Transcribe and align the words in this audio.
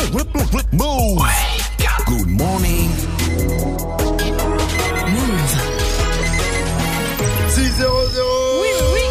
Move. 0.00 1.20
Good 2.06 2.26
morning. 2.26 2.88
Move. 5.12 5.52
6 7.48 7.76
0 7.76 8.06
0 8.08 8.24
Oui, 8.62 8.70
oui. 8.94 9.02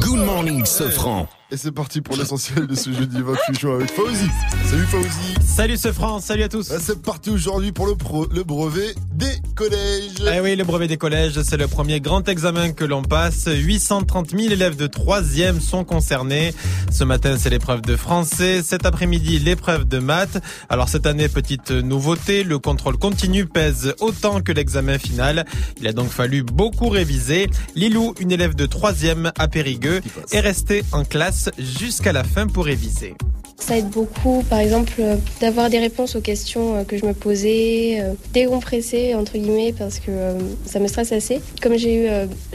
Good 0.00 0.24
morning, 0.24 0.64
Sofran. 0.64 1.26
Et 1.52 1.56
c'est 1.56 1.72
parti 1.72 2.00
pour 2.00 2.16
l'essentiel 2.16 2.68
de 2.68 2.76
ce 2.76 2.92
jeudi 2.92 3.20
28 3.20 3.58
juin 3.58 3.74
avec 3.74 3.90
Fauzi. 3.90 4.28
Salut 4.70 4.84
Fauzi. 4.86 5.34
Salut 5.44 5.76
ce 5.76 5.92
France, 5.92 6.24
salut 6.26 6.44
à 6.44 6.48
tous. 6.48 6.70
Ah, 6.72 6.76
C'est 6.80 7.02
parti 7.02 7.30
aujourd'hui 7.30 7.72
pour 7.72 7.88
le, 7.88 7.96
pro- 7.96 8.28
le 8.32 8.44
brevet 8.44 8.94
des 9.12 9.32
collèges. 9.56 10.12
Eh 10.32 10.38
oui, 10.38 10.54
le 10.54 10.62
brevet 10.62 10.86
des 10.86 10.96
collèges, 10.96 11.42
c'est 11.42 11.56
le 11.56 11.66
premier 11.66 12.00
grand 12.00 12.28
examen 12.28 12.70
que 12.70 12.84
l'on 12.84 13.02
passe. 13.02 13.48
830 13.48 14.30
000 14.30 14.52
élèves 14.52 14.76
de 14.76 14.86
3e 14.86 15.58
sont 15.60 15.82
concernés. 15.82 16.54
Ce 16.92 17.02
matin, 17.02 17.34
c'est 17.36 17.50
l'épreuve 17.50 17.82
de 17.82 17.96
français. 17.96 18.62
Cet 18.62 18.86
après-midi, 18.86 19.40
l'épreuve 19.40 19.88
de 19.88 19.98
maths. 19.98 20.40
Alors 20.68 20.88
cette 20.88 21.06
année, 21.06 21.28
petite 21.28 21.72
nouveauté, 21.72 22.44
le 22.44 22.60
contrôle 22.60 22.96
continu 22.96 23.46
pèse 23.46 23.92
autant 23.98 24.40
que 24.40 24.52
l'examen 24.52 24.98
final. 24.98 25.44
Il 25.80 25.88
a 25.88 25.92
donc 25.92 26.10
fallu 26.10 26.44
beaucoup 26.44 26.90
réviser. 26.90 27.50
Lilou, 27.74 28.14
une 28.20 28.30
élève 28.30 28.54
de 28.54 28.66
3e 28.66 29.32
à 29.36 29.48
Périgueux, 29.48 30.00
est 30.30 30.40
restée 30.40 30.84
en 30.92 31.02
classe 31.04 31.39
jusqu'à 31.58 32.12
la 32.12 32.24
fin 32.24 32.46
pour 32.46 32.64
réviser. 32.64 33.14
Ça 33.60 33.76
aide 33.76 33.90
beaucoup, 33.90 34.42
par 34.48 34.58
exemple, 34.58 34.94
euh, 34.98 35.16
d'avoir 35.40 35.68
des 35.68 35.78
réponses 35.78 36.16
aux 36.16 36.20
questions 36.20 36.76
euh, 36.76 36.84
que 36.84 36.96
je 36.96 37.04
me 37.04 37.12
posais, 37.12 38.00
euh, 38.00 38.14
décompresser, 38.32 39.14
entre 39.14 39.34
guillemets, 39.34 39.74
parce 39.76 40.00
que 40.00 40.10
ça 40.64 40.80
me 40.80 40.88
stresse 40.88 41.12
assez. 41.12 41.40
Comme 41.62 41.76
j'ai 41.76 42.06
eu 42.06 42.08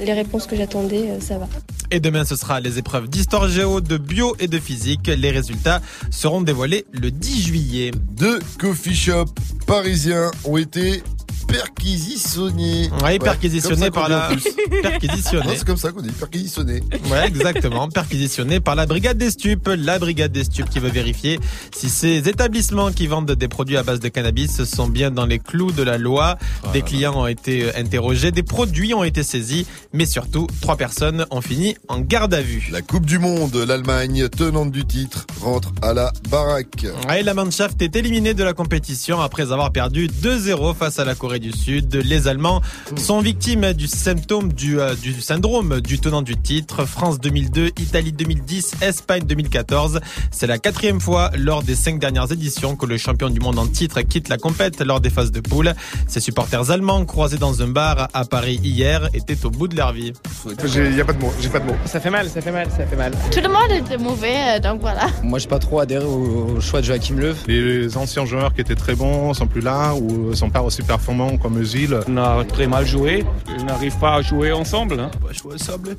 les 0.04 0.14
réponses 0.14 0.48
que 0.48 0.56
j'attendais, 0.56 1.20
ça 1.20 1.38
va. 1.38 1.48
Et 1.92 2.00
demain, 2.00 2.26
ce 2.26 2.36
sera 2.36 2.60
les 2.60 2.80
épreuves 2.80 3.08
d'histoire 3.08 3.48
géo, 3.48 3.82
de 3.82 3.98
bio 3.98 4.36
et 4.40 4.48
de 4.48 4.60
physique. 4.60 5.08
Les 5.08 5.30
résultats 5.30 5.82
seront 6.10 6.42
dévoilés 6.42 6.86
le 6.92 7.12
10 7.12 7.42
juillet. 7.44 7.92
Deux 8.18 8.40
coffee 8.60 8.96
shops 8.96 9.32
parisiens 9.68 10.32
ont 10.44 10.58
été 10.58 11.04
perquisitionnés. 11.48 12.90
Ouais, 13.04 13.20
ça 13.24 13.92
par 13.92 14.10
la... 14.10 14.30
Perquisitionnés. 14.82 15.56
c'est 15.58 15.66
comme 15.66 15.78
ça 15.78 15.92
qu'on 15.92 16.02
dit, 16.02 16.10
perquisitionnés. 16.10 16.82
Ouais, 17.12 17.28
exactement. 17.28 17.88
Perquisitionnés 17.90 18.60
par 18.60 18.76
la 18.76 18.86
brigade 18.86 19.18
des 19.18 19.32
stupes. 19.32 19.70
La 19.78 20.00
brigade 20.00 20.32
des 20.32 20.44
stupes 20.44 20.70
qui 20.70 20.80
veut 20.80 20.90
vérifier 20.90 21.40
si 21.76 21.90
ces 21.90 22.28
établissements 22.30 22.92
qui 22.92 23.08
vendent 23.08 23.32
des 23.32 23.48
produits 23.48 23.78
à 23.78 23.84
base 23.84 24.00
de 24.00 24.10
cannabis 24.10 24.64
sont 24.64 24.88
bien 24.88 25.12
dans 25.12 25.26
les 25.26 25.40
clous 25.40 25.72
de 25.72 25.84
la 25.84 25.98
loi. 25.98 26.38
Des 26.74 26.82
clients 26.82 27.16
ont 27.16 27.28
été 27.28 27.64
euh, 27.64 27.72
interrogés, 27.76 28.32
des 28.32 28.44
produits 28.44 28.94
ont 28.94 29.04
été 29.04 29.24
saisis, 29.24 29.66
mais 29.94 30.06
surtout, 30.06 30.48
trois 30.62 30.78
personnes 30.78 31.26
ont 31.32 31.42
fini 31.42 31.76
en 31.88 32.00
garde 32.00 32.34
à 32.34 32.42
vue. 32.42 32.70
La 32.72 32.82
Coupe 32.82 33.06
du 33.06 33.20
Monde, 33.20 33.56
l'Allemagne, 33.56 34.28
tenante 34.30 34.72
du 34.72 34.86
titre, 34.86 35.26
rentre 35.42 35.72
à 35.82 35.94
la 35.94 36.12
baraque. 36.30 36.86
Ouais, 37.08 37.24
la 37.24 37.34
Mannschaft 37.34 37.82
est 37.82 37.96
éliminée 37.96 38.34
de 38.34 38.44
la 38.44 38.54
compétition 38.54 39.22
après 39.22 39.52
avoir 39.52 39.72
perdu 39.72 40.08
2-0 40.08 40.76
face 40.76 41.00
à 41.00 41.06
la 41.06 41.16
Corée 41.16 41.35
du 41.40 41.52
Sud. 41.52 41.96
Les 41.96 42.28
Allemands 42.28 42.62
sont 42.98 43.20
victimes 43.20 43.74
du 43.74 43.88
symptôme 43.88 44.54
du, 44.54 44.80
euh, 44.80 44.96
du 44.96 45.20
syndrome 45.22 45.82
du 45.82 46.00
tenant 46.00 46.22
du 46.22 46.38
titre. 46.38 46.86
France 46.86 47.20
2002, 47.20 47.68
Italie 47.80 48.12
2010, 48.12 48.76
Espagne 48.82 49.24
2014. 49.24 50.00
C'est 50.32 50.48
la 50.48 50.58
quatrième 50.58 51.00
fois 51.00 51.32
lors 51.38 51.64
des 51.64 51.76
cinq 51.76 52.00
dernières 52.00 52.32
éditions 52.32 52.76
que 52.76 52.86
le 52.86 52.98
champion 52.98 53.30
du 53.30 53.40
monde 53.40 53.60
en 53.60 53.68
titre 53.68 54.02
quitte 54.02 54.30
la 54.30 54.38
compète 54.38 54.82
lors 54.82 55.00
des 55.00 55.10
phases 55.10 55.32
de 55.32 55.40
poule. 55.40 55.74
Ses 56.08 56.20
supporters 56.20 56.72
allemands 56.72 57.06
croisés 57.06 57.38
dans 57.38 57.62
un 57.62 57.68
bar 57.68 58.08
à 58.14 58.26
Paris 58.26 58.60
hier 58.64 59.10
étaient 59.14 59.46
au 59.46 59.50
bout 59.50 59.68
de 59.68 59.76
leur 59.76 59.94
vie. 59.94 60.14
Il 60.46 60.92
n'y 60.92 61.02
a 61.02 61.06
pas 61.06 61.14
de 61.14 61.20
mots, 61.20 61.34
j'ai 61.42 61.50
pas 61.50 61.60
de 61.60 61.66
mots. 61.66 61.76
Ça 61.86 62.00
fait 62.00 62.10
mal, 62.10 62.30
ça 62.30 62.42
fait 62.42 62.52
mal, 62.52 62.68
ça 62.70 62.86
fait 62.86 62.96
mal. 62.96 63.14
Tout 63.32 63.42
le 63.42 63.50
monde 63.50 63.72
était 63.72 63.98
mauvais, 63.98 64.36
euh, 64.56 64.60
donc 64.60 64.82
voilà. 64.82 65.08
Moi, 65.24 65.40
j'ai 65.40 65.48
pas 65.48 65.60
trop 65.60 65.80
adhéré 65.80 66.06
au, 66.06 66.56
au 66.58 66.62
choix 66.62 66.82
de 66.82 66.86
Joachim 66.86 67.16
Löw. 67.16 67.36
Les 67.48 67.98
anciens 67.98 68.26
joueurs 68.26 68.54
qui 68.54 68.62
étaent 68.62 68.76
très 68.76 68.96
bons 68.96 69.34
sont 69.34 69.48
plus 69.48 69.62
là 69.62 69.94
ou 69.96 70.34
sont 70.34 70.50
pas 70.50 70.62
aussi 70.62 70.82
performants 70.82 71.25
comme 71.38 71.58
Özil. 71.62 72.00
On 72.08 72.18
a 72.18 72.44
très 72.46 72.68
mal 72.68 72.86
joué. 72.86 73.26
On 73.60 73.64
n'arrive 73.64 73.98
pas 73.98 74.16
à 74.16 74.22
jouer 74.22 74.52
ensemble. 74.52 75.00
hein. 75.00 75.12
Je 75.32 75.42
vois 75.44 75.58
ça, 75.58 75.78
blé. 75.78 75.94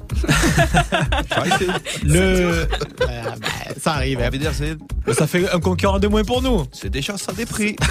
Le... 2.04 2.66
Ah, 3.03 3.34
bah, 3.41 3.47
ça 3.81 3.92
arrive. 3.94 4.20
hein. 4.22 4.31
dire, 4.31 4.53
Ça 5.14 5.26
fait 5.26 5.50
un 5.53 5.60
concurrent 5.60 5.98
de 5.98 6.09
moins 6.09 6.25
pour 6.25 6.42
nous. 6.42 6.64
c'est 6.72 6.91
déjà 6.91 7.16
ça 7.16 7.32
des 7.32 7.47
prix. 7.47 7.76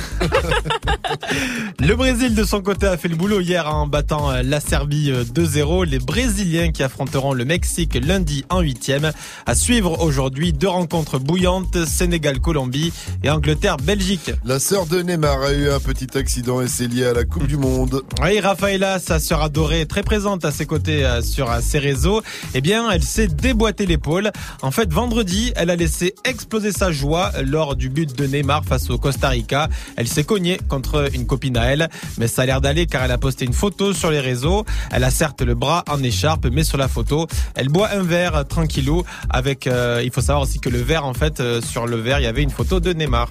Le 1.79 1.95
Brésil, 1.95 2.35
de 2.35 2.43
son 2.43 2.61
côté, 2.61 2.87
a 2.87 2.97
fait 2.97 3.07
le 3.07 3.15
boulot 3.15 3.39
hier 3.41 3.67
en 3.73 3.85
battant 3.87 4.31
euh, 4.31 4.41
la 4.43 4.59
Serbie 4.59 5.11
euh, 5.11 5.23
2-0. 5.23 5.85
Les 5.85 5.99
Brésiliens 5.99 6.71
qui 6.71 6.83
affronteront 6.83 7.33
le 7.33 7.45
Mexique 7.45 7.95
lundi 7.95 8.45
en 8.49 8.61
huitième. 8.61 9.11
À 9.45 9.55
suivre 9.55 10.01
aujourd'hui 10.01 10.53
deux 10.53 10.67
rencontres 10.69 11.19
bouillantes, 11.19 11.85
Sénégal-Colombie 11.85 12.91
et 13.23 13.29
Angleterre-Belgique. 13.29 14.31
La 14.45 14.59
sœur 14.59 14.85
de 14.87 15.01
Neymar 15.01 15.41
a 15.41 15.53
eu 15.53 15.69
un 15.69 15.79
petit 15.79 16.17
accident 16.17 16.61
et 16.61 16.67
c'est 16.67 16.87
lié 16.87 17.05
à 17.05 17.13
la 17.13 17.24
Coupe 17.25 17.47
du 17.47 17.57
Monde. 17.57 18.01
Oui, 18.21 18.39
Rafaela, 18.39 18.99
sa 18.99 19.19
sœur 19.19 19.41
adorée, 19.41 19.85
très 19.85 20.03
présente 20.03 20.45
à 20.45 20.51
ses 20.51 20.65
côtés 20.65 21.05
euh, 21.05 21.21
sur 21.21 21.51
euh, 21.51 21.59
ses 21.61 21.79
réseaux, 21.79 22.21
eh 22.53 22.61
bien, 22.61 22.89
elle 22.91 23.03
s'est 23.03 23.27
déboîté 23.27 23.85
l'épaule. 23.85 24.31
En 24.61 24.71
fait, 24.71 24.91
vendredi, 24.91 25.51
elle 25.55 25.69
a 25.69 25.75
laissé 25.75 26.15
exploser 26.23 26.71
sa 26.71 26.91
joie 26.91 27.31
lors 27.43 27.75
du 27.75 27.89
but 27.89 28.15
de 28.17 28.25
Neymar 28.25 28.63
face 28.65 28.89
au 28.89 28.97
Costa 28.97 29.29
Rica. 29.29 29.69
Elle 29.95 30.07
s'est 30.07 30.23
cognée 30.23 30.59
contre 30.67 31.09
une 31.13 31.25
copine 31.25 31.57
à 31.57 31.65
elle, 31.65 31.89
mais 32.17 32.27
ça 32.27 32.43
a 32.43 32.45
l'air 32.45 32.61
d'aller 32.61 32.85
car 32.85 33.03
elle 33.03 33.11
a 33.11 33.17
posté 33.17 33.45
une 33.45 33.53
photo 33.53 33.93
sur 33.93 34.11
les 34.11 34.19
réseaux. 34.19 34.65
Elle 34.91 35.03
a 35.03 35.11
certes 35.11 35.41
le 35.41 35.55
bras 35.55 35.83
en 35.89 36.01
écharpe, 36.03 36.47
mais 36.51 36.63
sur 36.63 36.77
la 36.77 36.87
photo, 36.87 37.27
elle 37.55 37.69
boit 37.69 37.89
un 37.91 38.03
verre 38.03 38.35
euh, 38.35 38.43
tranquillou 38.43 39.03
avec, 39.29 39.65
il 39.65 40.11
faut 40.11 40.21
savoir 40.21 40.43
aussi 40.43 40.59
que 40.59 40.69
le 40.69 40.81
verre, 40.81 41.05
en 41.05 41.13
fait, 41.13 41.41
sur 41.61 41.87
le 41.87 41.97
verre, 41.97 42.19
il 42.19 42.23
y 42.23 42.27
avait 42.27 42.43
une 42.43 42.49
photo 42.49 42.79
de 42.79 42.93
Neymar. 42.93 43.29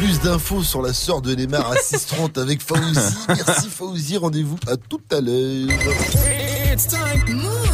Plus 0.00 0.18
d'infos 0.20 0.62
sur 0.62 0.80
la 0.80 0.94
sœur 0.94 1.20
de 1.20 1.34
Neymar 1.34 1.72
à 1.72 1.74
6h30 1.74 2.40
avec 2.40 2.62
Fauzi. 2.62 2.98
Merci 3.28 3.68
Fauzi, 3.68 4.16
rendez-vous 4.16 4.56
à 4.66 4.78
tout 4.78 5.02
à 5.12 5.20
l'heure. 5.20 5.68
It's 6.72 6.86
time. 6.86 7.36
Move. 7.36 7.70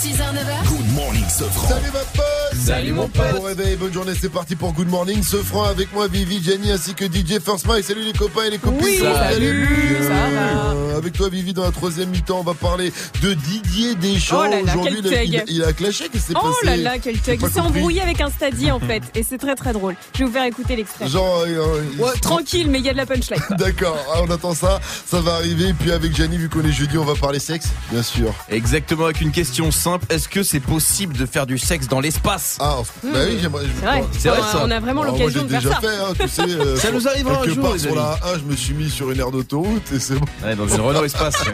6h, 0.00 0.32
9h. 0.32 0.99
Good 1.10 1.16
morning, 1.18 1.28
Sofran. 1.28 1.68
Salut 1.68 1.90
ma 1.92 1.98
pote 1.98 2.24
Salut, 2.64 2.92
mon 2.92 3.08
pote. 3.08 3.34
Bon 3.34 3.42
réveil, 3.42 3.74
bonne 3.76 3.92
journée, 3.92 4.12
c'est 4.20 4.28
parti 4.28 4.54
pour 4.54 4.72
Good 4.72 4.88
Morning. 4.88 5.22
Ce 5.24 5.38
franc 5.38 5.64
avec 5.64 5.92
moi, 5.92 6.06
Vivi, 6.06 6.40
Jenny 6.42 6.70
ainsi 6.70 6.94
que 6.94 7.04
DJ 7.04 7.40
First 7.44 7.66
Mike. 7.66 7.84
Salut 7.84 8.02
les 8.04 8.12
copains 8.12 8.44
et 8.44 8.50
les 8.50 8.58
copines. 8.58 8.78
Oui, 8.80 8.98
salut, 9.00 9.66
ça 10.02 10.08
va. 10.08 10.70
Euh, 10.74 10.96
Avec 10.98 11.14
toi 11.14 11.28
Vivi, 11.28 11.52
dans 11.52 11.64
la 11.64 11.72
troisième 11.72 12.10
mi-temps, 12.10 12.38
on 12.40 12.42
va 12.44 12.54
parler 12.54 12.92
de 13.22 13.34
Didier 13.34 13.96
Deschamps. 13.96 14.40
Oh 14.40 14.50
là 14.50 14.62
là, 14.62 14.72
Aujourd'hui, 14.76 15.00
quel 15.02 15.26
il, 15.26 15.42
il 15.48 15.64
a 15.64 15.72
clashé, 15.72 16.08
qu'est-ce 16.10 16.26
qui 16.26 16.32
s'est 16.32 16.38
Oh 16.40 16.46
passé? 16.62 16.66
là 16.66 16.76
là, 16.76 16.98
quel 17.00 17.18
pas 17.18 17.32
Il 17.34 17.48
s'est 17.50 17.60
embrouillé 17.60 18.02
avec 18.02 18.20
un 18.20 18.30
stadi 18.30 18.70
en 18.70 18.78
fait. 18.78 19.02
Et 19.16 19.24
c'est 19.24 19.38
très 19.38 19.56
très 19.56 19.72
drôle. 19.72 19.96
Je 20.14 20.20
vais 20.20 20.24
vous 20.26 20.32
faire 20.32 20.44
écouter 20.44 20.76
l'extrait. 20.76 21.08
Genre, 21.08 21.44
euh, 21.48 21.82
il- 21.92 22.00
Ouais, 22.00 22.12
tranquille, 22.22 22.68
mais 22.70 22.78
il 22.78 22.84
y 22.84 22.88
a 22.88 22.92
de 22.92 22.98
la 22.98 23.06
punchline. 23.06 23.40
D'accord, 23.58 23.96
ah, 24.14 24.20
on 24.22 24.30
attend 24.30 24.54
ça, 24.54 24.78
ça 25.06 25.20
va 25.20 25.34
arriver. 25.34 25.74
Puis 25.78 25.90
avec 25.90 26.14
Jenny, 26.14 26.36
vu 26.36 26.48
qu'on 26.48 26.62
est 26.64 26.72
jeudi, 26.72 26.98
on 26.98 27.04
va 27.04 27.14
parler 27.14 27.40
sexe, 27.40 27.68
bien 27.90 28.02
sûr. 28.02 28.32
Exactement, 28.48 29.04
avec 29.06 29.20
une 29.22 29.32
question 29.32 29.72
simple. 29.72 30.06
Est-ce 30.10 30.28
que 30.28 30.42
c'est 30.44 30.60
possible 30.60 30.99
de 31.06 31.26
faire 31.26 31.46
du 31.46 31.58
sexe 31.58 31.88
dans 31.88 32.00
l'espace 32.00 32.56
Ah, 32.60 32.76
bah 33.02 33.08
oui, 33.28 33.38
j'aimerais. 33.40 33.64
C'est 33.78 33.84
vrai. 33.86 34.04
C'est 34.18 34.28
vrai, 34.28 34.38
On 34.40 34.44
a- 34.44 34.52
ça. 34.52 34.62
On 34.64 34.70
a 34.70 34.80
vraiment 34.80 35.02
Alors, 35.02 35.18
l'occasion 35.18 35.40
moi, 35.40 35.48
de 35.48 35.52
faire 35.52 35.60
déjà 35.62 35.74
ça. 35.74 35.80
fait, 35.80 35.96
hein, 35.96 36.12
tu 36.20 36.28
sais. 36.28 36.42
euh, 36.60 36.76
Ça 36.76 36.90
nous 36.92 37.08
arrivera 37.08 37.40
un 37.42 37.44
jour, 37.48 37.62
part 37.62 37.72
les 37.72 37.78
sur 37.78 37.94
la 37.94 38.10
amis. 38.12 38.20
A1, 38.22 38.38
je 38.40 38.44
me 38.44 38.56
suis 38.56 38.74
mis 38.74 38.90
sur 38.90 39.10
une 39.10 39.20
aire 39.20 39.30
d'autoroute 39.30 39.92
et 39.92 39.98
c'est 40.00 40.14
bon. 40.14 40.26
Ouais, 40.44 40.54
dans 40.54 40.68
une 40.68 40.80
Renault 40.80 41.04
Espace. 41.04 41.34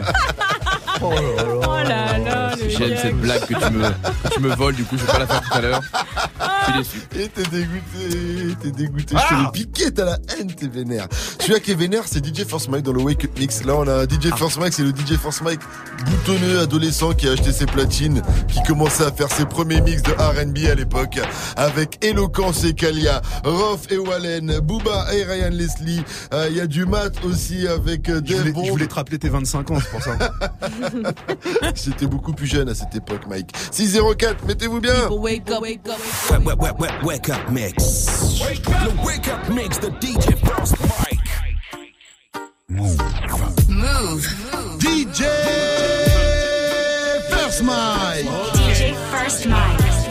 Oh 0.99 1.11
là 1.87 2.17
là, 2.17 2.55
le 2.55 2.69
J'aime 2.69 2.89
gag. 2.89 2.97
cette 2.99 3.17
blague 3.21 3.41
que 3.45 3.53
tu, 3.53 3.71
me, 3.71 3.83
que 3.87 4.33
tu 4.33 4.39
me 4.39 4.55
voles, 4.55 4.73
du 4.73 4.83
coup, 4.83 4.97
je 4.97 5.03
vais 5.05 5.11
pas 5.11 5.19
la 5.19 5.27
faire 5.27 5.41
tout 5.41 5.53
à 5.57 5.61
l'heure. 5.61 5.81
Je 6.67 6.83
suis 6.83 6.99
déçu. 7.11 7.23
Et 7.23 7.29
t'es 7.29 7.43
dégoûté, 7.43 8.55
t'es 8.63 8.71
dégoûté. 8.71 9.15
Ah 9.15 9.23
je 9.29 9.35
te 9.35 9.41
l'ai 9.41 9.51
piqué, 9.51 9.91
t'as 9.93 10.05
la 10.05 10.17
haine, 10.39 10.51
t'es 10.51 10.67
vénère. 10.67 11.07
Celui-là 11.39 11.59
qui 11.59 11.71
est 11.71 11.75
vénère, 11.75 12.01
c'est 12.07 12.25
DJ 12.25 12.45
Force 12.47 12.67
Mike 12.67 12.83
dans 12.83 12.93
le 12.93 13.01
Wake 13.01 13.25
Up 13.25 13.31
Mix. 13.37 13.63
Là, 13.63 13.75
on 13.75 13.87
a 13.87 13.93
un 13.93 14.03
DJ 14.05 14.31
Force 14.35 14.57
Mike, 14.57 14.73
c'est 14.73 14.81
le 14.81 14.89
DJ 14.89 15.17
Force 15.21 15.41
Mike 15.41 15.59
boutonneux, 16.03 16.61
adolescent 16.61 17.13
qui 17.13 17.27
a 17.29 17.33
acheté 17.33 17.51
ses 17.51 17.67
platines, 17.67 18.23
qui 18.47 18.63
commençait 18.63 19.05
à 19.05 19.11
faire 19.11 19.31
ses 19.37 19.45
premiers 19.45 19.81
mix 19.81 20.01
de 20.01 20.11
R&B 20.13 20.65
à 20.71 20.73
l'époque, 20.73 21.19
avec 21.55 22.03
Eloquence 22.03 22.63
et 22.63 22.73
Kalia, 22.73 23.21
Roth 23.43 23.91
et 23.91 23.97
Wallen, 23.97 24.59
Booba 24.61 25.13
et 25.13 25.23
Ryan 25.23 25.49
Leslie. 25.51 26.01
Euh, 26.33 26.47
Il 26.49 26.57
y 26.57 26.61
a 26.61 26.65
du 26.65 26.85
mat 26.87 27.11
aussi 27.23 27.67
avec 27.67 28.09
euh, 28.09 28.15
Je 28.25 28.33
Dave 28.33 28.39
voulais, 28.39 28.51
Bond. 28.51 28.65
je 28.65 28.71
voulais 28.71 28.87
te 28.87 28.95
rappeler 28.95 29.19
tes 29.19 29.29
25 29.29 29.69
ans, 29.71 29.77
c'est 29.79 29.91
pour 29.91 30.01
ça. 30.01 30.17
J'étais 31.75 32.07
beaucoup 32.07 32.33
plus 32.33 32.47
jeune 32.47 32.67
à 32.69 32.73
cette 32.73 32.95
époque, 32.95 33.27
Mike. 33.29 33.51
604, 33.71 34.43
mettez-vous 34.47 34.79
bien. 34.81 35.07
Wake 35.11 35.49
up, 35.51 35.61
wake 35.61 35.81
up. 35.87 35.97
Wake, 36.31 36.45
wake, 36.47 36.59
wake, 36.61 36.79
wake, 36.79 37.03
wake 37.03 37.29
up 37.29 37.51
mix. 37.51 37.75
The 37.75 39.05
wake 39.05 39.27
up 39.27 39.49
mix, 39.53 39.77
the 39.77 39.91
DJ 39.99 40.35
First 40.43 40.75
Mike. 40.81 41.19
Move. 42.69 42.97
DJ 44.79 45.23
First 47.29 47.63
Mike. 47.63 48.46
First. 49.27 49.47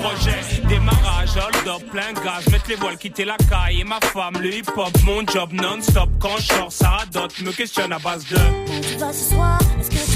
Projet, 0.02 0.68
démarrage, 0.68 1.30
hold 1.36 1.68
up, 1.68 1.90
plein 1.90 2.12
gaz, 2.22 2.46
mettre 2.50 2.68
les 2.68 2.76
voiles, 2.76 2.98
quitter 2.98 3.24
la 3.24 3.36
caille. 3.38 3.80
Et 3.80 3.84
ma 3.84 3.98
femme, 4.00 4.34
le 4.40 4.54
hip-hop, 4.54 4.90
mon 5.04 5.26
job 5.26 5.52
non-stop, 5.52 6.10
quand 6.20 6.36
je 6.38 6.52
sors, 6.52 6.70
ça 6.70 6.90
radote, 6.90 7.40
me 7.40 7.50
questionne 7.50 7.92
à 7.92 7.98
base 7.98 8.26
de 8.28 8.36
Tu 8.36 8.98
vas 8.98 9.12
ce 9.12 9.30
soir, 9.30 9.58
est-ce 9.80 9.88
que 9.88 9.94
tu 9.94 10.00
rentres 10.00 10.10
pas 10.10 10.15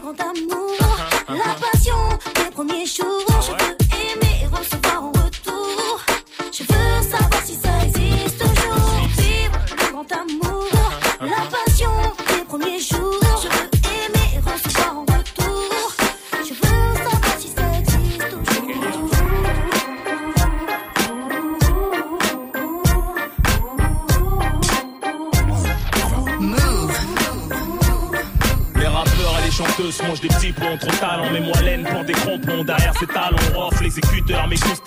Grand 0.00 0.20
amour, 0.20 0.76
la 1.28 1.54
passion 1.54 1.96
des 2.36 2.50
premiers 2.52 2.86
jours. 2.86 3.24
Je 3.42 3.50
veux 3.50 3.77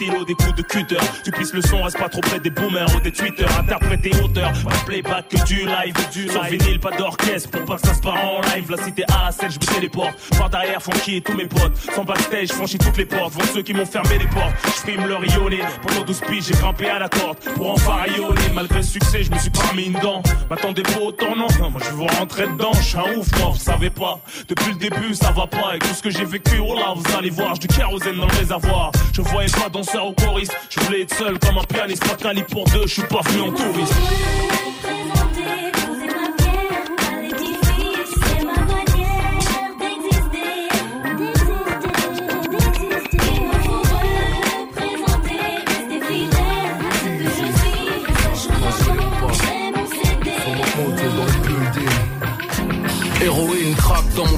des 0.10 0.34
coups 0.34 0.56
de. 0.56 0.64
Tu 0.64 0.96
le 1.54 1.62
son, 1.62 1.82
reste 1.84 1.98
pas 1.98 2.10
trop 2.10 2.22
près 2.22 2.40
des 2.40 2.50
boomers 2.50 2.94
ou 2.96 3.00
des 3.00 3.12
tweeters. 3.12 3.60
Interprète 3.60 4.06
et 4.06 4.16
auteur. 4.22 4.52
Pas 4.64 4.72
playback 4.86 5.28
que 5.30 5.44
du 5.46 5.66
live. 5.66 5.94
Du 6.12 6.28
Sur 6.30 6.44
vinyle, 6.44 6.80
pas 6.80 6.92
d'orchestre 6.92 7.50
pour 7.52 7.66
pas 7.66 7.76
que 7.76 7.88
ça 7.88 7.94
se 7.94 8.02
part 8.02 8.16
en 8.16 8.42
live. 8.42 8.70
La 8.70 8.84
cité 8.84 9.04
A 9.10 9.32
celle, 9.32 9.52
je 9.52 9.60
me 9.60 9.74
téléporte. 9.74 10.14
Par 10.38 10.50
derrière, 10.50 10.82
funky 10.82 11.18
et 11.18 11.22
tous 11.22 11.34
mes 11.34 11.46
potes. 11.46 11.76
Sans 11.96 12.04
backstage, 12.04 12.50
franchis 12.50 12.78
toutes 12.78 12.98
les 12.98 13.06
portes. 13.06 13.34
Vont 13.34 13.54
ceux 13.54 13.62
qui 13.62 13.74
m'ont 13.74 13.86
fermé 13.86 14.18
les 14.18 14.28
portes. 14.28 14.54
Je 14.66 14.92
filme 14.92 15.06
le 15.06 15.16
rionner. 15.16 15.62
Pendant 15.86 16.06
12 16.06 16.22
piges, 16.22 16.46
j'ai 16.46 16.54
grimpé 16.54 16.90
à 16.90 17.00
la 17.00 17.10
corde. 17.10 17.38
Pour 17.56 17.72
en 17.72 17.78
farillonner. 17.78 18.50
Malgré 18.54 18.78
le 18.78 18.84
succès, 18.84 19.24
je 19.24 19.32
me 19.32 19.38
suis 19.38 19.50
pas 19.50 19.74
mis 19.76 19.86
une 19.86 20.00
dent. 20.00 20.22
M'attendez 20.50 20.84
pas 20.84 21.00
autant, 21.00 21.36
non. 21.36 21.48
Moi, 21.60 21.82
je 21.84 21.92
vous 21.92 22.08
rentrer 22.08 22.48
dedans. 22.48 22.72
Je 22.74 22.82
suis 22.82 22.98
un 22.98 23.18
ouf, 23.18 23.28
moi, 23.40 23.50
vous 23.52 23.60
savez 23.60 23.90
pas. 23.90 24.20
Depuis 24.48 24.72
le 24.72 24.78
début, 24.78 25.14
ça 25.14 25.32
va 25.32 25.48
pas. 25.48 25.70
Avec 25.70 25.84
tout 25.84 25.94
ce 25.94 26.02
que 26.02 26.10
j'ai 26.10 26.26
vécu, 26.26 26.60
oh 26.60 26.76
là, 26.76 26.94
vous 26.96 27.18
allez 27.18 27.30
voir. 27.30 27.56
J'ai 27.56 27.68
du 27.68 27.68
kérosène 27.68 28.18
dans 28.18 28.28
le 28.28 28.38
réservoir. 28.38 28.92
Je 29.14 29.22
voyais 29.22 29.50
pas 29.50 29.70
danseur 29.70 30.08
ou 30.08 30.14
choriste. 30.14 30.56
Je 30.70 30.80
voulais 30.82 31.02
être 31.02 31.14
seul 31.14 31.38
comme 31.42 31.58
un 31.58 31.64
pianiste. 31.64 32.04
Pas 32.22 32.34
lit 32.34 32.44
pour 32.44 32.66
deux. 32.66 32.84
Je 32.84 32.94
suis 32.94 33.04
pas 33.04 33.22
venu 33.22 33.42
en 33.42 33.52
touriste. 33.52 33.94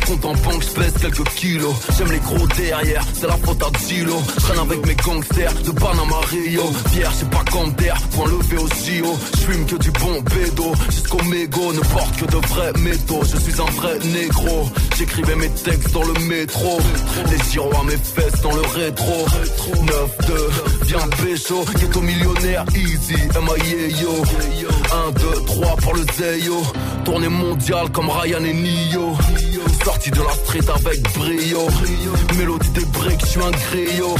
Compte 0.05 0.25
en 0.25 0.33
banque, 0.33 0.63
je 0.63 0.79
pèse 0.79 0.93
quelques 0.99 1.29
kilos. 1.35 1.73
J'aime 1.97 2.11
les 2.11 2.19
gros 2.19 2.47
derrière, 2.57 3.03
c'est 3.13 3.27
la 3.27 3.37
faute 3.37 3.61
à 3.63 3.69
Dilo. 3.87 4.21
Je 4.35 4.41
traîne 4.41 4.59
avec 4.59 4.85
mes 4.85 4.95
gangsters 4.95 5.53
de 5.65 5.71
Panama 5.71 6.19
Rio. 6.29 6.63
Pierre, 6.91 7.11
c'est 7.15 7.29
pas 7.29 7.43
comme 7.51 7.71
d'air, 7.73 7.97
point 8.11 8.27
levé 8.27 8.57
au 8.57 8.67
JO. 8.67 9.17
Je 9.35 9.41
fume 9.41 9.65
que 9.65 9.75
du 9.75 9.91
bon 9.91 10.21
bédo, 10.21 10.73
jusqu'au 10.89 11.23
mégot, 11.23 11.73
ne 11.73 11.79
porte 11.79 12.15
que 12.17 12.25
de 12.25 12.47
vrais 12.47 12.73
métaux. 12.79 13.21
Je 13.23 13.37
suis 13.39 13.61
un 13.61 13.71
vrai 13.71 13.99
négro, 14.05 14.69
j'écrivais 14.97 15.35
mes 15.35 15.49
textes 15.49 15.91
dans 15.91 16.03
le 16.03 16.13
métro. 16.27 16.79
Les 17.29 17.51
gyros 17.51 17.71
à 17.75 17.83
mes 17.83 17.97
fesses 17.97 18.41
dans 18.41 18.55
le 18.55 18.61
rétro. 18.61 19.25
9-2, 19.83 20.33
viens 20.83 21.07
pécho, 21.23 21.65
ghetto 21.79 22.01
millionnaire, 22.01 22.65
easy, 22.75 23.15
M.I.A. 23.35 24.01
yo. 24.01 24.23
1, 25.07 25.11
2, 25.11 25.45
3 25.45 25.75
pour 25.77 25.95
le 25.95 26.05
Zeyo. 26.17 26.61
Tournée 27.03 27.29
mondiale 27.29 27.89
comme 27.91 28.09
Ryan 28.09 28.43
et 28.43 28.53
Nio. 28.53 29.17
Sorti 29.83 30.11
de 30.11 30.21
la 30.21 30.33
street 30.33 30.69
avec 30.73 31.01
brio. 31.13 31.67
Mélodie 32.37 32.69
des 32.69 32.85
breaks, 32.85 33.21
je 33.21 33.25
suis 33.25 33.41
un 33.41 33.51
griot. 33.51 34.15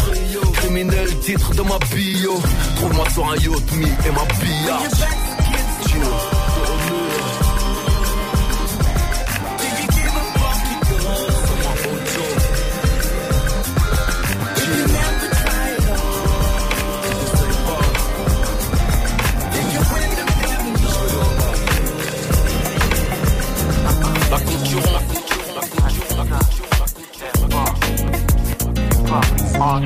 Criminel, 0.53 1.19
titre 1.19 1.53
de 1.53 1.61
ma 1.61 1.77
bio. 1.93 2.41
Trouve-moi 2.77 3.05
sur 3.13 3.25
un 3.29 3.35
yacht, 3.35 3.71
me 3.73 3.85
et 3.85 4.11
ma 4.11 4.25
billard. 4.39 6.32
À 29.63 29.79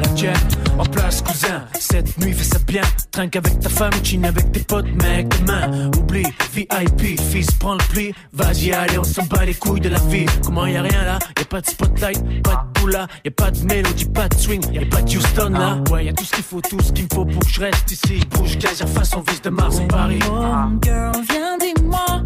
la 0.00 0.16
jet, 0.16 0.32
en 0.76 0.82
place 0.84 1.22
cousin. 1.22 1.62
Cette 1.78 2.18
nuit 2.18 2.32
fais 2.32 2.42
ça 2.42 2.58
bien. 2.66 2.82
Trinque 3.12 3.36
avec 3.36 3.60
ta 3.60 3.68
femme, 3.68 3.92
chine 4.02 4.24
avec 4.24 4.50
tes 4.50 4.58
potes 4.58 4.88
Mec 5.00 5.28
demain, 5.38 5.88
oublie 5.96 6.26
VIP, 6.52 7.20
fils 7.20 7.52
prends 7.60 7.74
le 7.74 7.84
pli. 7.92 8.12
Vas-y 8.32 8.72
allez 8.72 8.98
on 8.98 9.04
s'en 9.04 9.24
bat 9.26 9.44
les 9.44 9.54
couilles 9.54 9.80
de 9.80 9.90
la 9.90 10.00
vie. 10.00 10.26
Comment 10.44 10.66
y 10.66 10.76
a 10.76 10.82
rien 10.82 11.04
là, 11.04 11.20
y 11.38 11.42
a 11.42 11.44
pas 11.44 11.60
de 11.60 11.66
spotlight 11.66 12.42
Pas 12.42 12.66
de 12.74 12.80
boula, 12.80 13.06
y 13.24 13.28
a 13.28 13.30
pas 13.30 13.52
de 13.52 13.64
mélodie, 13.64 14.06
pas 14.06 14.28
de 14.28 14.34
swing. 14.34 14.62
Y 14.72 14.78
a 14.78 14.86
pas 14.86 15.02
de 15.02 15.16
Houston 15.16 15.50
là. 15.50 15.78
Ouais 15.92 16.06
y 16.06 16.08
a 16.08 16.12
tout 16.12 16.24
ce 16.24 16.32
qu'il 16.32 16.44
faut, 16.44 16.60
tout 16.60 16.80
ce 16.80 16.92
qu'il 16.92 17.04
me 17.04 17.14
faut 17.14 17.24
pour 17.24 17.40
que 17.40 17.50
je 17.52 17.60
reste 17.60 17.88
ici. 17.92 18.20
Bouge, 18.30 18.58
gaz, 18.58 18.84
façon 18.84 19.22
vis 19.28 19.40
de 19.42 19.50
Mars 19.50 19.78
et 19.78 19.86
Paris. 19.86 20.18
Home 20.28 20.80
girl, 20.82 21.12
viens 21.30 21.56
dis-moi 21.56 22.24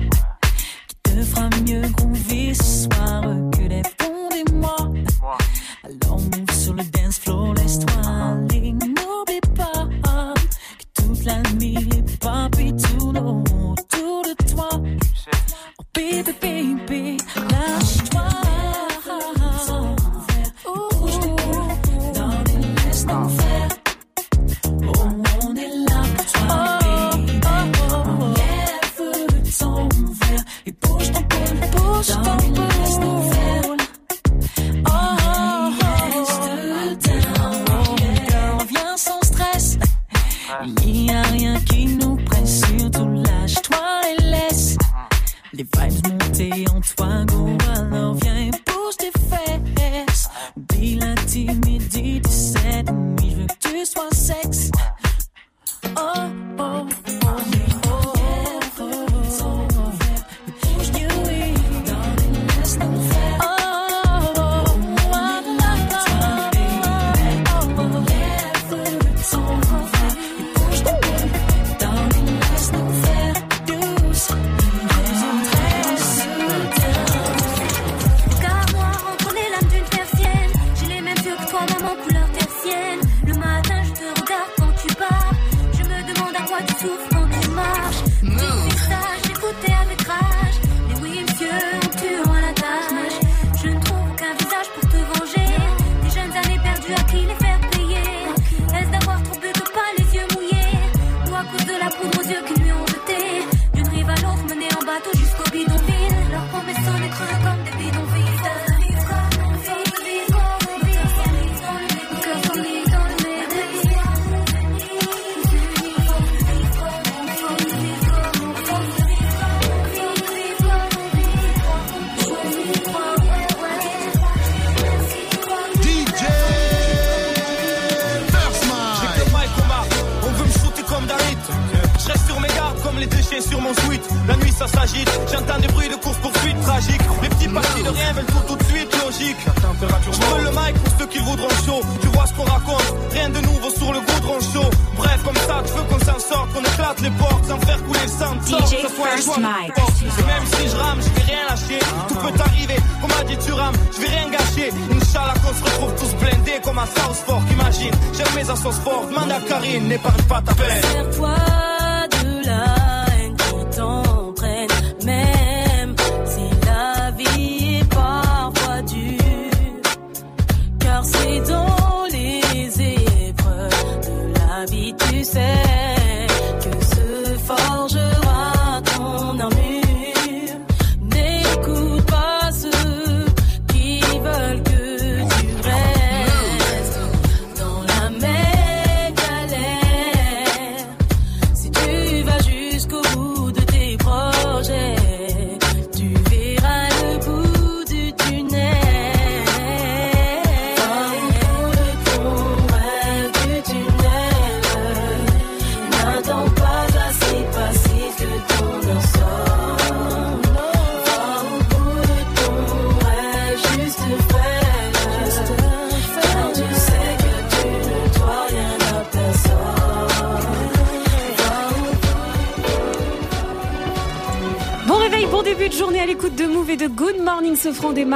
te 1.14 1.22
fera 1.22 1.48
mieux 1.66 1.82
groover 1.96 2.54
ce 2.54 2.84
soir 2.84 3.22
que 3.52 3.62
les 3.68 3.82
fonds 3.98 4.28
des 4.30 4.52
mois. 4.52 4.88
Alors 5.84 6.18
move 6.20 6.54
sur 6.58 6.74
le 6.74 6.84
dance 6.84 7.18
floor, 7.18 7.54
laisse-toi 7.54 8.00
aller. 8.02 8.72
N'oublie 8.72 9.40
pas 9.54 9.88
que 10.78 11.02
toute 11.02 11.24
la 11.24 11.42
nuit 11.54 11.76
les 11.90 12.02
papis 12.18 12.74
tournent 12.76 13.18
autour 13.18 14.22
de 14.22 14.34
toi. 14.52 14.70
Oh 14.72 15.84
baby, 15.94 16.22
baby, 16.22 16.51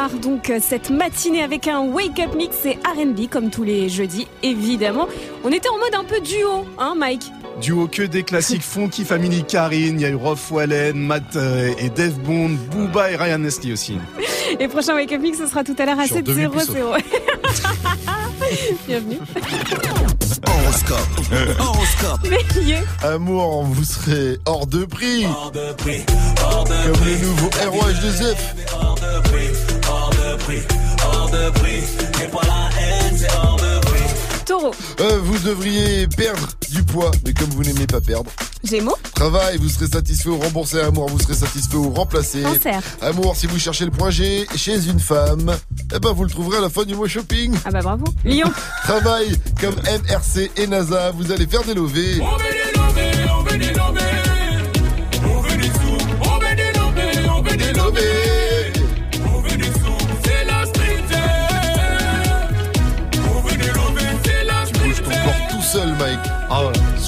démarre 0.06 0.20
donc 0.20 0.50
euh, 0.50 0.58
cette 0.60 0.90
matinée 0.90 1.42
avec 1.42 1.68
un 1.68 1.80
wake 1.80 2.18
up 2.20 2.34
mix 2.34 2.64
et 2.64 2.78
R&B 2.84 3.28
comme 3.30 3.50
tous 3.50 3.64
les 3.64 3.88
jeudis 3.88 4.26
évidemment. 4.42 5.08
On 5.44 5.50
était 5.50 5.68
en 5.68 5.78
mode 5.78 5.94
un 5.94 6.04
peu 6.04 6.20
duo, 6.20 6.66
hein 6.78 6.94
Mike? 6.96 7.30
Duo 7.60 7.88
que 7.88 8.02
des 8.02 8.22
classiques 8.22 8.62
Funky 8.62 9.04
Family 9.04 9.44
Karine, 9.44 9.98
il 9.98 10.02
y 10.02 10.04
a 10.04 10.10
eu 10.10 10.14
Rolf 10.14 10.50
Wallen, 10.50 10.98
Matt 10.98 11.36
euh, 11.36 11.72
et 11.78 11.88
Dave 11.88 12.18
Bond, 12.20 12.56
Booba 12.70 13.10
et 13.10 13.16
Ryan 13.16 13.38
Nestlé 13.38 13.72
aussi. 13.72 13.98
Et 14.60 14.68
prochain 14.68 14.94
wake 14.94 15.10
up 15.12 15.20
mix 15.20 15.38
ce 15.38 15.46
sera 15.48 15.64
tout 15.64 15.74
à 15.76 15.84
l'heure 15.84 15.98
à 15.98 16.02
Je 16.02 16.14
suis 16.14 16.14
7 16.14 16.28
redevenu 16.28 16.60
0 16.60 16.72
0. 16.72 16.94
Bienvenue. 18.86 19.18
Horoscope. 20.46 20.98
Horoscope. 21.58 22.20
Bélier. 22.22 22.78
Amour, 23.02 23.64
vous 23.64 23.84
serez 23.84 24.38
hors 24.44 24.66
de 24.66 24.84
prix. 24.84 25.24
Comme 25.24 27.04
le 27.04 27.18
nouveau 27.22 27.48
ROH2F. 27.48 28.36
Hors 28.72 28.84
de 28.84 28.84
prix, 28.84 28.84
hors 28.84 28.84
de 28.84 28.85
prix, 30.46 30.62
hors 31.04 31.28
de 31.30 31.50
prix. 31.58 31.82
Et 32.22 32.28
pas 32.28 32.40
la 32.46 32.80
haine, 32.80 33.16
c'est 33.16 33.36
hors 33.36 33.56
de 33.56 33.80
prix. 33.86 34.44
Taureau. 34.44 34.70
Euh, 35.00 35.18
vous 35.24 35.38
devriez 35.40 36.06
perdre 36.06 36.46
du 36.70 36.84
poids, 36.84 37.10
mais 37.24 37.34
comme 37.34 37.50
vous 37.50 37.64
n'aimez 37.64 37.88
pas 37.88 38.00
perdre. 38.00 38.30
Gémeaux. 38.62 38.96
Travail, 39.14 39.58
vous 39.58 39.68
serez 39.68 39.88
satisfait 39.88 40.28
ou 40.28 40.38
remboursé. 40.38 40.80
Amour, 40.80 41.08
vous 41.08 41.18
serez 41.18 41.34
satisfait 41.34 41.76
ou 41.76 41.92
remplacé. 41.92 42.42
Cancer. 42.42 42.80
Amour, 43.02 43.34
si 43.34 43.48
vous 43.48 43.58
cherchez 43.58 43.84
le 43.86 43.90
point 43.90 44.10
G 44.10 44.46
chez 44.54 44.86
une 44.86 45.00
femme, 45.00 45.56
eh 45.92 45.98
ben 45.98 46.12
vous 46.12 46.22
le 46.22 46.30
trouverez 46.30 46.58
à 46.58 46.60
la 46.60 46.70
fin 46.70 46.84
du 46.84 46.94
mois 46.94 47.08
shopping. 47.08 47.52
Ah 47.64 47.70
bah 47.72 47.80
bravo. 47.82 48.04
Lion. 48.24 48.50
Travail, 48.84 49.36
comme 49.60 49.74
MRC 49.74 50.52
et 50.56 50.66
NASA, 50.68 51.10
vous 51.10 51.32
allez 51.32 51.46
faire 51.48 51.64
des 51.64 51.74
lovés, 51.74 52.20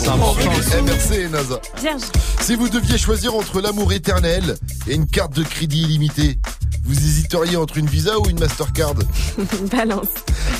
c'est 0.08 0.14
Son 0.14 0.22
important. 0.22 0.50
profil 0.50 0.82
MRC 0.84 1.12
et 1.24 1.28
NASA. 1.28 1.60
Vierge. 1.80 2.02
Si 2.40 2.54
vous 2.54 2.68
deviez 2.68 2.96
choisir 2.98 3.34
entre 3.34 3.60
l'amour 3.60 3.92
éternel 3.92 4.56
et 4.86 4.94
une 4.94 5.06
carte 5.06 5.34
de 5.34 5.42
crédit 5.42 5.82
illimitée, 5.82 6.38
vous 6.84 6.96
hésiteriez 6.96 7.56
entre 7.56 7.76
une 7.76 7.86
Visa 7.86 8.18
ou 8.18 8.26
une 8.30 8.38
Mastercard 8.40 8.94
Balance. 9.70 10.06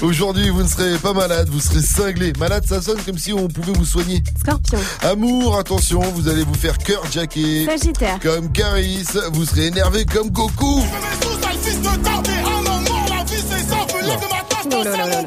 Aujourd'hui, 0.02 0.50
vous 0.50 0.62
ne 0.62 0.68
serez 0.68 0.98
pas 0.98 1.14
malade, 1.14 1.48
vous 1.50 1.60
serez 1.60 1.80
cinglé. 1.80 2.32
Malade, 2.38 2.64
ça 2.66 2.82
sonne 2.82 2.98
comme 3.06 3.16
si 3.16 3.32
on 3.32 3.48
pouvait 3.48 3.72
vous 3.72 3.86
soigner. 3.86 4.22
Scorpion. 4.40 4.78
Amour, 5.02 5.56
attention, 5.58 6.00
vous 6.00 6.28
allez 6.28 6.44
vous 6.44 6.54
faire 6.54 6.76
cœur 6.76 7.02
jacké. 7.10 7.64
Sagittaire. 7.64 8.18
Comme 8.22 8.52
Caris, 8.52 9.04
vous 9.32 9.46
serez 9.46 9.68
énervé 9.68 10.04
comme 10.04 10.28
Goku. 10.30 10.82
Oh 14.70 14.84
là 14.84 14.96
là 14.96 15.06
là 15.06 15.22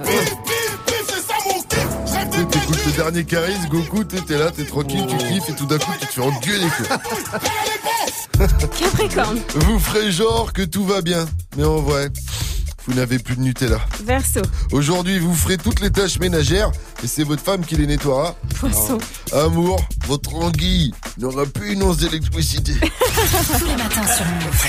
dernier 3.03 3.23
Caris, 3.23 3.57
Goku, 3.67 4.03
t'es 4.03 4.21
t'es 4.21 4.37
là, 4.37 4.51
t'es 4.51 4.63
tranquille, 4.63 5.03
tu 5.09 5.17
kiffes 5.17 5.49
et 5.49 5.55
tout 5.55 5.65
d'un 5.65 5.79
coup 5.79 5.91
tu 5.99 6.05
te 6.05 6.13
fais 6.13 6.21
engueuler. 6.21 6.67
Capricorne. 8.79 9.39
Vous 9.55 9.79
ferez 9.79 10.11
genre 10.11 10.53
que 10.53 10.61
tout 10.61 10.85
va 10.85 11.01
bien, 11.01 11.25
mais 11.57 11.63
en 11.63 11.77
vrai, 11.77 12.09
vous 12.87 12.93
n'avez 12.93 13.19
plus 13.19 13.35
de 13.35 13.41
Nutella. 13.41 13.79
Verseau. 14.03 14.41
Aujourd'hui, 14.71 15.19
vous 15.19 15.33
ferez 15.33 15.57
toutes 15.57 15.79
les 15.81 15.91
tâches 15.91 16.19
ménagères 16.19 16.71
et 17.03 17.07
c'est 17.07 17.23
votre 17.23 17.43
femme 17.43 17.65
qui 17.65 17.75
les 17.75 17.87
nettoiera. 17.87 18.35
Poisson. 18.59 18.97
Amour, 19.33 19.83
votre 20.07 20.35
anguille 20.35 20.93
n'aura 21.17 21.45
plus 21.45 21.73
une 21.73 21.83
once 21.83 21.97
d'électricité. 21.97 22.73
Tous 23.59 23.65
les 23.65 23.75
matins 23.75 24.07
sur 24.07 24.25
Move. 24.25 24.61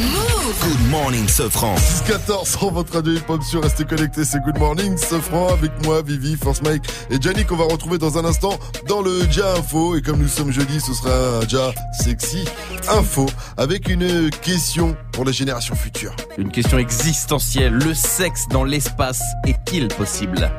Move. 0.00 0.54
Good 0.62 0.90
morning, 0.90 1.28
Sofran. 1.28 1.76
14 2.06 2.48
sur 2.48 2.70
votre 2.70 2.94
radio 2.94 3.12
hip-hop 3.14 3.42
sur 3.42 3.62
Restez 3.62 3.84
connectés, 3.84 4.24
c'est 4.24 4.40
Good 4.40 4.58
Morning, 4.58 4.96
Sofran 4.96 5.48
avec 5.48 5.70
moi, 5.84 6.02
Vivi, 6.02 6.36
Force 6.36 6.62
Mike 6.62 6.84
et 7.10 7.20
Gianni 7.20 7.44
qu'on 7.44 7.56
va 7.56 7.64
retrouver 7.64 7.98
dans 7.98 8.18
un 8.18 8.24
instant 8.24 8.58
dans 8.88 9.02
le 9.02 9.22
Ja 9.30 9.54
Info. 9.54 9.96
Et 9.96 10.02
comme 10.02 10.18
nous 10.18 10.28
sommes 10.28 10.52
jeudi, 10.52 10.80
ce 10.80 10.92
sera 10.92 11.38
un 11.38 11.48
Ja 11.48 11.72
sexy 12.04 12.44
info 12.88 13.26
avec 13.56 13.88
une 13.88 14.30
question 14.30 14.96
pour 15.12 15.24
les 15.24 15.32
générations 15.32 15.74
futures. 15.74 16.14
Une 16.38 16.50
question 16.50 16.78
existentielle. 17.00 17.74
Le 17.74 17.94
sexe 17.94 18.46
dans 18.48 18.64
l'espace 18.64 19.20
est-il 19.46 19.88
possible? 19.88 20.50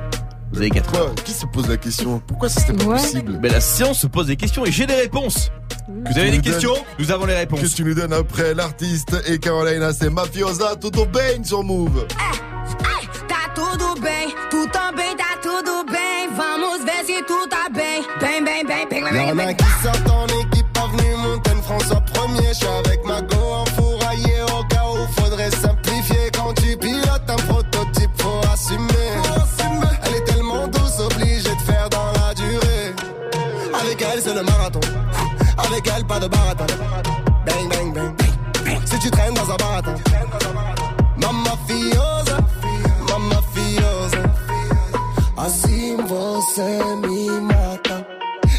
Vous 0.51 0.59
avez 0.59 0.69
4 0.69 0.91
Quoi 0.91 1.11
Qui 1.25 1.31
se 1.33 1.45
pose 1.45 1.67
la 1.67 1.77
question? 1.77 2.21
Pourquoi 2.25 2.47
ça 2.49 2.61
serait 2.61 2.73
pas 2.73 2.85
Ouais. 2.85 2.97
possible? 2.97 3.39
Mais 3.41 3.49
la 3.49 3.59
science 3.61 3.99
se 3.99 4.07
pose 4.07 4.27
des 4.27 4.35
questions 4.37 4.65
et 4.65 4.71
j'ai 4.71 4.85
des 4.85 4.93
réponses. 4.95 5.51
Que 5.87 5.91
Vous 6.09 6.13
tu 6.13 6.19
avez 6.19 6.31
nous 6.31 6.37
des 6.41 6.49
questions? 6.51 6.73
Donnes- 6.73 6.83
Nous 6.99 7.11
avons 7.11 7.25
les 7.25 7.33
Que 7.33 7.39
réponses. 7.39 7.75
tu 7.75 7.83
nous 7.83 7.93
donnes 7.93 8.13
après 8.13 8.53
l'artiste 8.53 9.15
et 9.27 9.39
Carolina, 9.39 9.91
c'est 9.93 10.09
Mafiosa, 10.09 10.75
Toto 10.75 11.05
Bane 11.05 11.43
sur 11.43 11.63
Move. 11.63 12.05
Tá 13.27 13.49
tudo 13.55 13.99
bem, 14.01 14.29
tu 14.51 14.67
também 14.69 15.15
tá 15.17 15.37
tudo 15.41 15.83
bem. 15.91 16.29
Vamos 16.35 16.83
ver 16.85 17.03
se 17.05 17.23
tu 17.23 17.47
tá 17.49 17.67
bem. 17.73 18.03
Bem, 18.21 18.43
bem, 18.43 18.65
bem, 18.65 18.87
bem, 18.87 19.03
bem, 19.03 19.11
bem, 19.13 19.27
Y'en 19.27 19.39
a 19.49 19.53
qui 19.53 19.65
sortent 19.83 20.09
en 20.11 20.27
équipe, 20.27 20.65
avenue 20.77 21.15
Montaigne, 21.17 21.61
François 21.63 22.01
você 46.57 46.83
me 47.07 47.39
mata. 47.41 48.03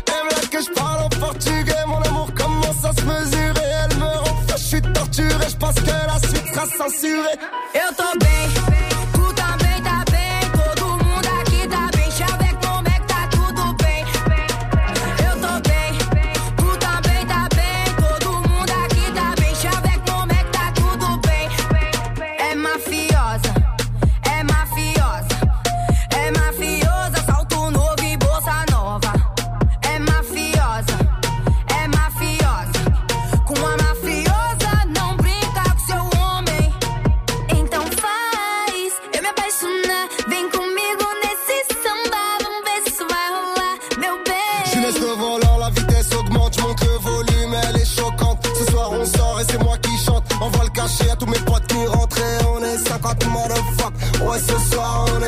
Et 0.06 0.34
là 0.34 0.40
que 0.48 0.62
je 0.62 0.70
parle 0.70 1.02
en 1.02 1.08
portugais, 1.08 1.84
mon 1.88 2.00
amour 2.02 2.32
commence 2.32 2.84
à 2.84 2.92
se 2.92 3.04
mesurer. 3.04 3.68
Elle 3.82 3.96
me 3.96 4.04
rend 4.04 4.36
je 4.56 4.62
suis 4.62 4.82
torturé, 4.82 5.46
je 5.48 5.56
pense 5.56 5.74
que 5.74 5.90
la 5.90 6.18
suite 6.20 6.54
sera 6.54 6.66
censurée. 6.66 7.38
Eu 7.74 8.57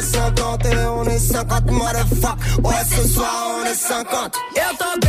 est 0.00 0.02
50 0.02 0.64
et 0.66 0.76
on 0.86 1.04
est 1.04 1.18
50 1.18 1.70
motherfuck. 1.70 2.38
Ouais, 2.64 2.74
ce 2.88 3.08
soir 3.08 3.58
on 3.60 3.66
est 3.66 3.74
50. 3.74 4.36
Eu 4.56 4.99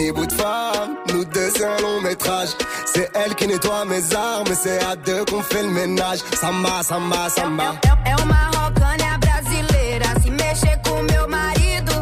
petit 0.00 0.12
bout 0.12 0.26
de 0.26 0.32
femme, 0.32 0.96
nous 1.12 1.24
deux 1.24 1.50
c'est 1.54 1.64
un 1.64 1.76
long 1.82 2.00
métrage. 2.00 2.50
C'est 2.86 3.10
elle 3.14 3.34
qui 3.34 3.46
nettoie 3.46 3.84
mes 3.84 4.14
armes, 4.14 4.54
c'est 4.54 4.82
à 4.82 4.96
deux 4.96 5.24
qu'on 5.26 5.42
fait 5.42 5.62
le 5.62 5.70
ménage. 5.70 6.20
Samba, 6.40 6.82
samba, 6.82 7.28
samba. 7.28 7.74
É 8.04 8.14
uma 8.22 8.42
rocânia 8.58 9.18
brasileira. 9.18 10.06
Se 10.22 10.30
mexer 10.30 10.78
com 10.84 11.02
meu 11.02 11.28
marido, 11.28 11.92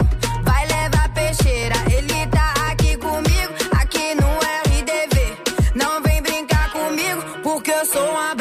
vai 0.45 0.67
levar 0.67 1.09
peixeira. 1.15 1.77
Ele 1.97 2.27
tá 2.29 2.55
aqui 2.71 2.97
comigo, 2.97 3.53
aqui 3.81 4.15
no 4.21 4.29
RDV. 4.67 5.15
Não 5.75 6.03
vem 6.03 6.23
brincar 6.23 6.71
comigo, 6.73 7.21
porque 7.43 7.71
eu 7.71 7.85
sou 7.85 8.09
uma 8.11 8.35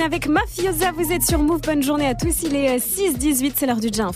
avec 0.00 0.28
Mafiosa. 0.28 0.92
Vous 0.96 1.12
êtes 1.12 1.26
sur 1.26 1.38
Move. 1.38 1.60
Bonne 1.60 1.82
journée 1.82 2.06
à 2.06 2.14
tous. 2.14 2.42
Il 2.42 2.54
est 2.54 2.76
euh, 2.76 2.78
6-18. 2.78 3.52
C'est 3.56 3.66
l'heure 3.66 3.80
du 3.80 3.88
jump. 3.92 4.14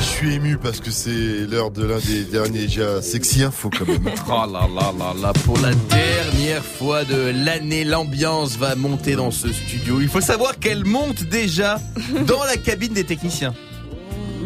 Je 0.00 0.04
suis 0.04 0.34
ému 0.34 0.58
parce 0.58 0.80
que 0.80 0.90
c'est 0.90 1.46
l'heure 1.48 1.70
de 1.70 1.84
l'un 1.84 1.98
des 1.98 2.24
derniers 2.24 2.62
déjà 2.62 3.00
sexy 3.02 3.44
info 3.44 3.70
quand 3.70 3.86
même. 3.86 4.10
Oh 4.28 4.44
là 4.52 4.66
là 4.74 4.92
là 4.98 5.14
là, 5.20 5.32
pour 5.44 5.56
la 5.58 5.70
dernière 5.72 6.64
fois 6.64 7.04
de 7.04 7.32
l'année, 7.44 7.84
l'ambiance 7.84 8.56
va 8.56 8.74
monter 8.74 9.14
dans 9.14 9.30
ce 9.30 9.52
studio. 9.52 10.00
Il 10.00 10.08
faut 10.08 10.20
savoir 10.20 10.58
qu'elle 10.58 10.84
monte 10.84 11.22
déjà 11.24 11.80
dans 12.26 12.42
la 12.44 12.56
cabine 12.56 12.92
des 12.92 13.04
techniciens. 13.04 13.54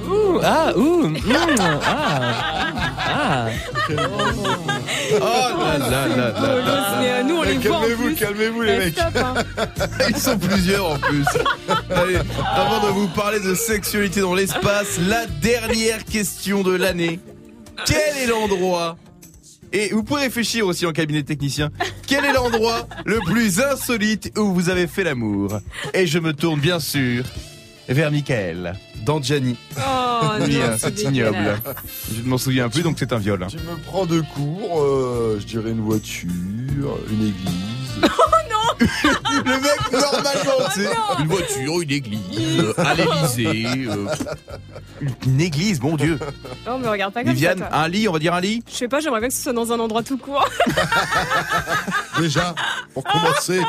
Ouh, 0.09 0.41
ah, 0.43 0.73
ouh, 0.77 1.09
mm, 1.09 1.17
ah, 1.87 2.72
ah. 3.15 3.47
Oh 5.15 5.19
là 5.21 5.79
là 5.79 6.09
là 6.09 6.17
là. 6.17 6.97
Mais, 7.01 7.11
euh, 7.11 7.23
nous, 7.25 7.37
on 7.37 7.43
les 7.43 7.55
voit 7.59 7.81
Calmez-vous, 7.81 8.15
calmez-vous 8.15 8.63
les 8.63 8.73
Eh, 8.73 8.79
mecs. 8.79 8.99
hein. 8.99 9.35
Ils 10.09 10.17
sont 10.17 10.39
plusieurs 10.39 10.93
en 10.93 10.99
plus. 10.99 11.25
Allez, 11.95 12.17
avant 12.55 12.81
de 12.87 12.93
vous 12.93 13.09
parler 13.09 13.41
de 13.41 13.55
sexualité 13.55 14.21
dans 14.21 14.35
l'espace, 14.35 14.99
la 15.09 15.27
dernière 15.27 16.05
question 16.05 16.63
de 16.63 16.73
l'année. 16.75 17.21
Quel 17.87 18.17
est 18.23 18.27
l'endroit 18.27 18.97
et 19.75 19.89
vous 19.89 20.03
pouvez 20.03 20.21
réfléchir 20.25 20.67
aussi 20.67 20.85
en 20.85 20.93
cabinet 20.93 21.23
technicien. 21.23 21.71
Quel 22.07 22.27
est 22.27 22.35
l'endroit 22.35 22.87
le 23.07 23.21
plus 23.21 23.59
insolite 23.63 24.31
où 24.37 24.53
vous 24.53 24.69
avez 24.69 24.87
fait 24.87 25.03
l'amour? 25.03 25.61
Et 25.95 26.07
je 26.07 26.19
me 26.19 26.35
tourne 26.35 26.61
bien 26.61 26.79
sûr 26.79 27.25
vers 27.89 28.11
Michael, 28.11 28.75
dans 29.07 29.23
Gianni. 29.23 29.57
Oh, 29.79 30.12
oui, 30.41 30.57
non, 30.59 30.65
hein, 30.65 30.77
c'est 30.79 31.03
ignoble. 31.03 31.61
Je 32.15 32.23
ne 32.23 32.29
m'en 32.29 32.39
souviens 32.39 32.69
plus, 32.69 32.83
donc 32.83 32.97
c'est 32.99 33.13
un 33.13 33.19
viol. 33.19 33.43
hein. 33.43 33.47
Tu 33.49 33.57
me 33.57 33.77
prends 33.85 34.07
de 34.07 34.21
court, 34.35 34.81
euh, 34.83 35.39
je 35.41 35.47
dirais 35.47 35.71
une 35.71 35.81
voiture, 35.83 36.99
une 37.11 37.29
église. 37.29 38.03
Le 38.83 39.61
mec, 39.61 39.93
normalement, 39.93 40.69
tu 40.75 40.81
sais, 40.81 40.89
une 41.21 41.27
voiture, 41.29 41.81
une 41.83 41.91
église, 41.91 42.59
euh, 42.61 42.75
à 42.79 42.95
l'Elysée, 42.95 43.87
euh, 43.89 44.07
une 45.25 45.41
église, 45.41 45.81
mon 45.81 45.97
Dieu. 45.97 46.19
Non, 46.67 46.79
mais 46.79 46.89
regarde 46.89 47.13
pas 47.13 47.23
comme 47.23 47.33
Viviane, 47.33 47.59
ça. 47.59 47.67
toi. 47.67 47.79
un 47.79 47.89
lit, 47.89 48.09
on 48.09 48.13
va 48.13 48.19
dire 48.19 48.35
un 48.35 48.41
lit? 48.41 48.63
Je 48.69 48.75
sais 48.75 48.89
pas, 48.89 49.01
j'aimerais 49.01 49.21
bien 49.21 49.29
que 49.29 49.35
ce 49.35 49.43
soit 49.43 49.53
dans 49.53 49.73
un 49.73 49.79
endroit 49.79 50.03
tout 50.03 50.19
court. 50.19 50.49
Déjà, 52.19 52.55
pour 52.95 53.05
commencer, 53.05 53.61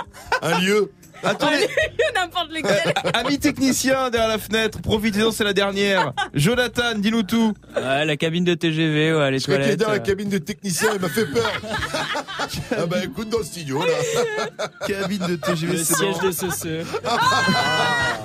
un 0.41 0.59
lieu. 0.59 0.91
Attendez, 1.23 1.67
N'importe 2.15 2.51
lequel. 2.51 2.93
ami 3.13 3.39
technicien 3.39 4.09
derrière 4.09 4.29
la 4.29 4.37
fenêtre, 4.37 4.79
profitez-en, 4.81 5.31
c'est 5.31 5.43
la 5.43 5.53
dernière. 5.53 6.13
Jonathan, 6.33 6.95
dis-nous 6.95 7.23
tout. 7.23 7.53
Ouais, 7.75 8.05
la 8.05 8.17
cabine 8.17 8.43
de 8.43 8.53
TGV, 8.53 9.13
ouais, 9.13 9.31
les 9.31 9.39
Je 9.39 9.45
toilettes. 9.45 9.79
dans 9.79 9.89
la 9.89 9.95
euh. 9.95 9.99
cabine 9.99 10.29
de 10.29 10.37
technicien, 10.37 10.89
il 10.95 11.01
m'a 11.01 11.09
fait 11.09 11.25
peur. 11.25 11.51
ah 12.77 12.85
bah 12.85 12.97
écoute 13.03 13.29
dans 13.29 13.39
le 13.39 13.43
studio 13.43 13.79
là. 13.83 14.67
Cabine 14.87 15.25
de 15.27 15.35
TGV, 15.35 15.73
Le 15.73 15.83
siège 15.83 16.17
bon. 16.21 16.27
de 16.27 16.31
ce 16.31 16.49
ce. 16.51 16.83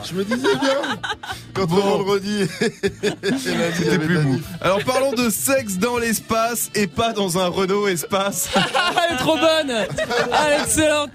Je 0.09 0.15
me 0.15 0.25
disais 0.25 0.57
bien. 0.57 0.81
Quand 1.55 1.67
Bon. 1.67 1.77
le 1.77 1.83
vendredi. 1.83 2.47
C'était 3.77 3.99
plus 3.99 4.19
mou. 4.19 4.41
Alors 4.61 4.83
parlons 4.85 5.13
de 5.13 5.29
sexe 5.31 5.77
dans 5.77 5.99
l'espace 5.99 6.71
et 6.75 6.87
pas 6.87 7.13
dans 7.13 7.39
un 7.39 7.47
Renault 7.49 7.89
espace. 7.89 8.49
Ah, 8.55 8.93
elle 9.09 9.15
est 9.15 9.19
trop 9.19 9.37
bonne 9.37 9.73
Ah, 10.33 10.47
elle 10.49 10.61
est 10.61 10.63
excellente 10.65 11.11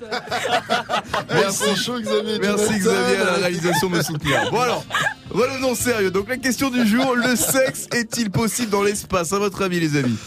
Merci 1.32 1.73
chaud 1.76 2.00
Xavier. 2.00 2.40
Merci. 2.40 2.74
Xavier 2.80 3.18
à 3.18 3.24
la 3.26 3.34
réalisation 3.34 3.90
de 3.90 3.98
me 3.98 4.02
soutenir. 4.04 4.50
Bon 4.52 4.60
alors, 4.62 4.86
revenons 5.30 5.76
sérieux. 5.76 6.12
Donc 6.12 6.30
la 6.30 6.38
question 6.38 6.70
du 6.70 6.86
jour, 6.88 7.16
le 7.16 7.36
sexe 7.36 7.88
est-il 7.94 8.30
possible 8.32 8.70
dans 8.70 8.84
l'espace? 8.84 9.34
À 9.34 9.40
votre 9.40 9.62
avis 9.64 9.80
les 9.80 9.96
amis? 9.98 10.18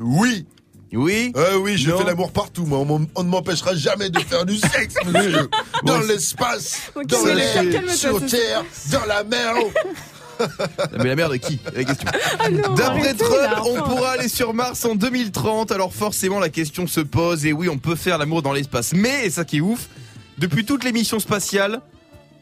Oui. 0.00 0.46
Oui? 0.92 1.32
Euh, 1.36 1.56
oui, 1.58 1.76
je 1.76 1.90
Non. 1.90 1.98
fais 1.98 2.04
l'amour 2.04 2.30
partout, 2.32 2.64
moi. 2.64 2.78
On 3.14 3.22
ne 3.24 3.28
m'empêchera 3.28 3.74
jamais 3.74 4.08
de 4.08 4.18
faire 4.20 4.46
du 4.46 4.56
sexe, 4.56 4.94
monsieur. 5.04 5.48
Dans 5.84 5.98
l'espace, 6.00 6.90
dans 6.94 7.24
l'air, 7.26 7.64
sur 7.94 8.24
terre, 8.24 8.64
dans 8.92 9.04
la 9.04 9.24
mer. 9.24 9.54
Mais 10.98 11.04
la 11.08 11.16
mère 11.16 11.30
de 11.30 11.36
qui? 11.36 11.58
C'est 11.64 11.76
La 11.76 11.84
question. 11.84 12.08
Ah 12.38 12.50
non, 12.50 12.74
D'après 12.74 13.14
Trump, 13.14 13.32
là, 13.40 13.62
on 13.64 13.82
pourra 13.82 14.10
aller 14.12 14.28
sur 14.28 14.52
Mars 14.52 14.84
en 14.84 14.94
2030. 14.94 15.72
Alors 15.72 15.94
forcément, 15.94 16.38
la 16.38 16.50
question 16.50 16.86
se 16.86 17.00
pose. 17.00 17.46
Et 17.46 17.52
oui, 17.54 17.68
on 17.70 17.78
peut 17.78 17.94
faire 17.96 18.18
l'amour 18.18 18.42
dans 18.42 18.52
l'espace. 18.52 18.92
Mais, 18.94 19.26
et 19.26 19.30
ça 19.30 19.44
qui 19.46 19.58
est 19.58 19.60
ouf, 19.62 19.88
depuis 20.38 20.64
toutes 20.64 20.84
les 20.84 20.92
missions 20.92 21.18
spatiales, 21.20 21.80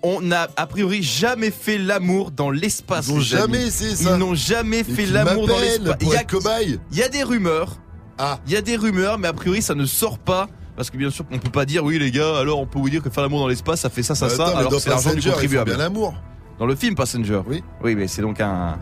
on 0.03 0.21
n'a 0.21 0.49
a 0.57 0.67
priori 0.67 1.03
jamais 1.03 1.51
fait 1.51 1.79
l'amour 1.79 2.31
dans 2.31 2.51
l'espace. 2.51 3.07
Ils 3.09 3.13
n'ont 3.13 3.17
amis. 3.19 3.25
jamais 3.27 3.67
essayé 3.67 3.97
ça. 3.97 4.11
Ils 4.13 4.19
n'ont 4.19 4.35
jamais 4.35 4.81
Et 4.81 4.85
fait 4.85 5.07
l'amour 5.07 5.47
dans 5.47 5.59
l'espace. 5.59 5.97
Il 6.03 6.09
y 6.09 6.17
a- 6.17 6.21
être 6.21 6.27
cobaye. 6.31 6.79
Il 6.93 6.99
y 6.99 7.03
a 7.03 7.09
des 7.09 7.23
rumeurs. 7.23 7.79
Ah. 8.19 8.39
Il 8.47 8.53
y 8.53 8.57
a 8.57 8.63
des 8.63 8.77
rumeurs, 8.77 9.19
mais 9.19 9.29
a 9.29 9.33
priori, 9.33 9.63
ça 9.63 9.75
ne 9.75 9.87
sort 9.87 10.19
pas. 10.19 10.49
Parce 10.77 10.91
que 10.91 10.97
bien 10.97 11.11
sûr, 11.11 11.25
on 11.31 11.39
peut 11.39 11.51
pas 11.51 11.65
dire, 11.67 11.85
oui 11.85 11.99
les 12.01 12.11
gars, 12.11 12.37
alors 12.39 12.59
on 12.61 12.67
peut 12.67 12.79
vous 12.81 12.91
dire 12.91 13.01
que 13.03 13.09
faire 13.09 13.23
l'amour 13.23 13.39
dans 13.41 13.47
l'espace, 13.49 13.81
ça 13.81 13.91
fait 13.91 14.03
ça, 14.03 14.15
ça, 14.17 14.27
Attends, 14.27 14.37
ça, 14.37 14.45
mais 14.55 14.59
alors 14.59 14.81
c'est 14.81 14.91
l'argent 14.91 15.15
du 15.15 15.23
contribuable. 15.23 15.71
bien 15.71 15.79
l'amour. 15.79 16.15
Dans 16.59 16.67
le 16.67 16.77
film 16.77 16.95
Passenger 16.95 17.41
Oui. 17.47 17.63
Oui, 17.83 17.95
mais 17.97 18.07
c'est 18.07 18.23
donc 18.23 18.41
un, 18.41 18.79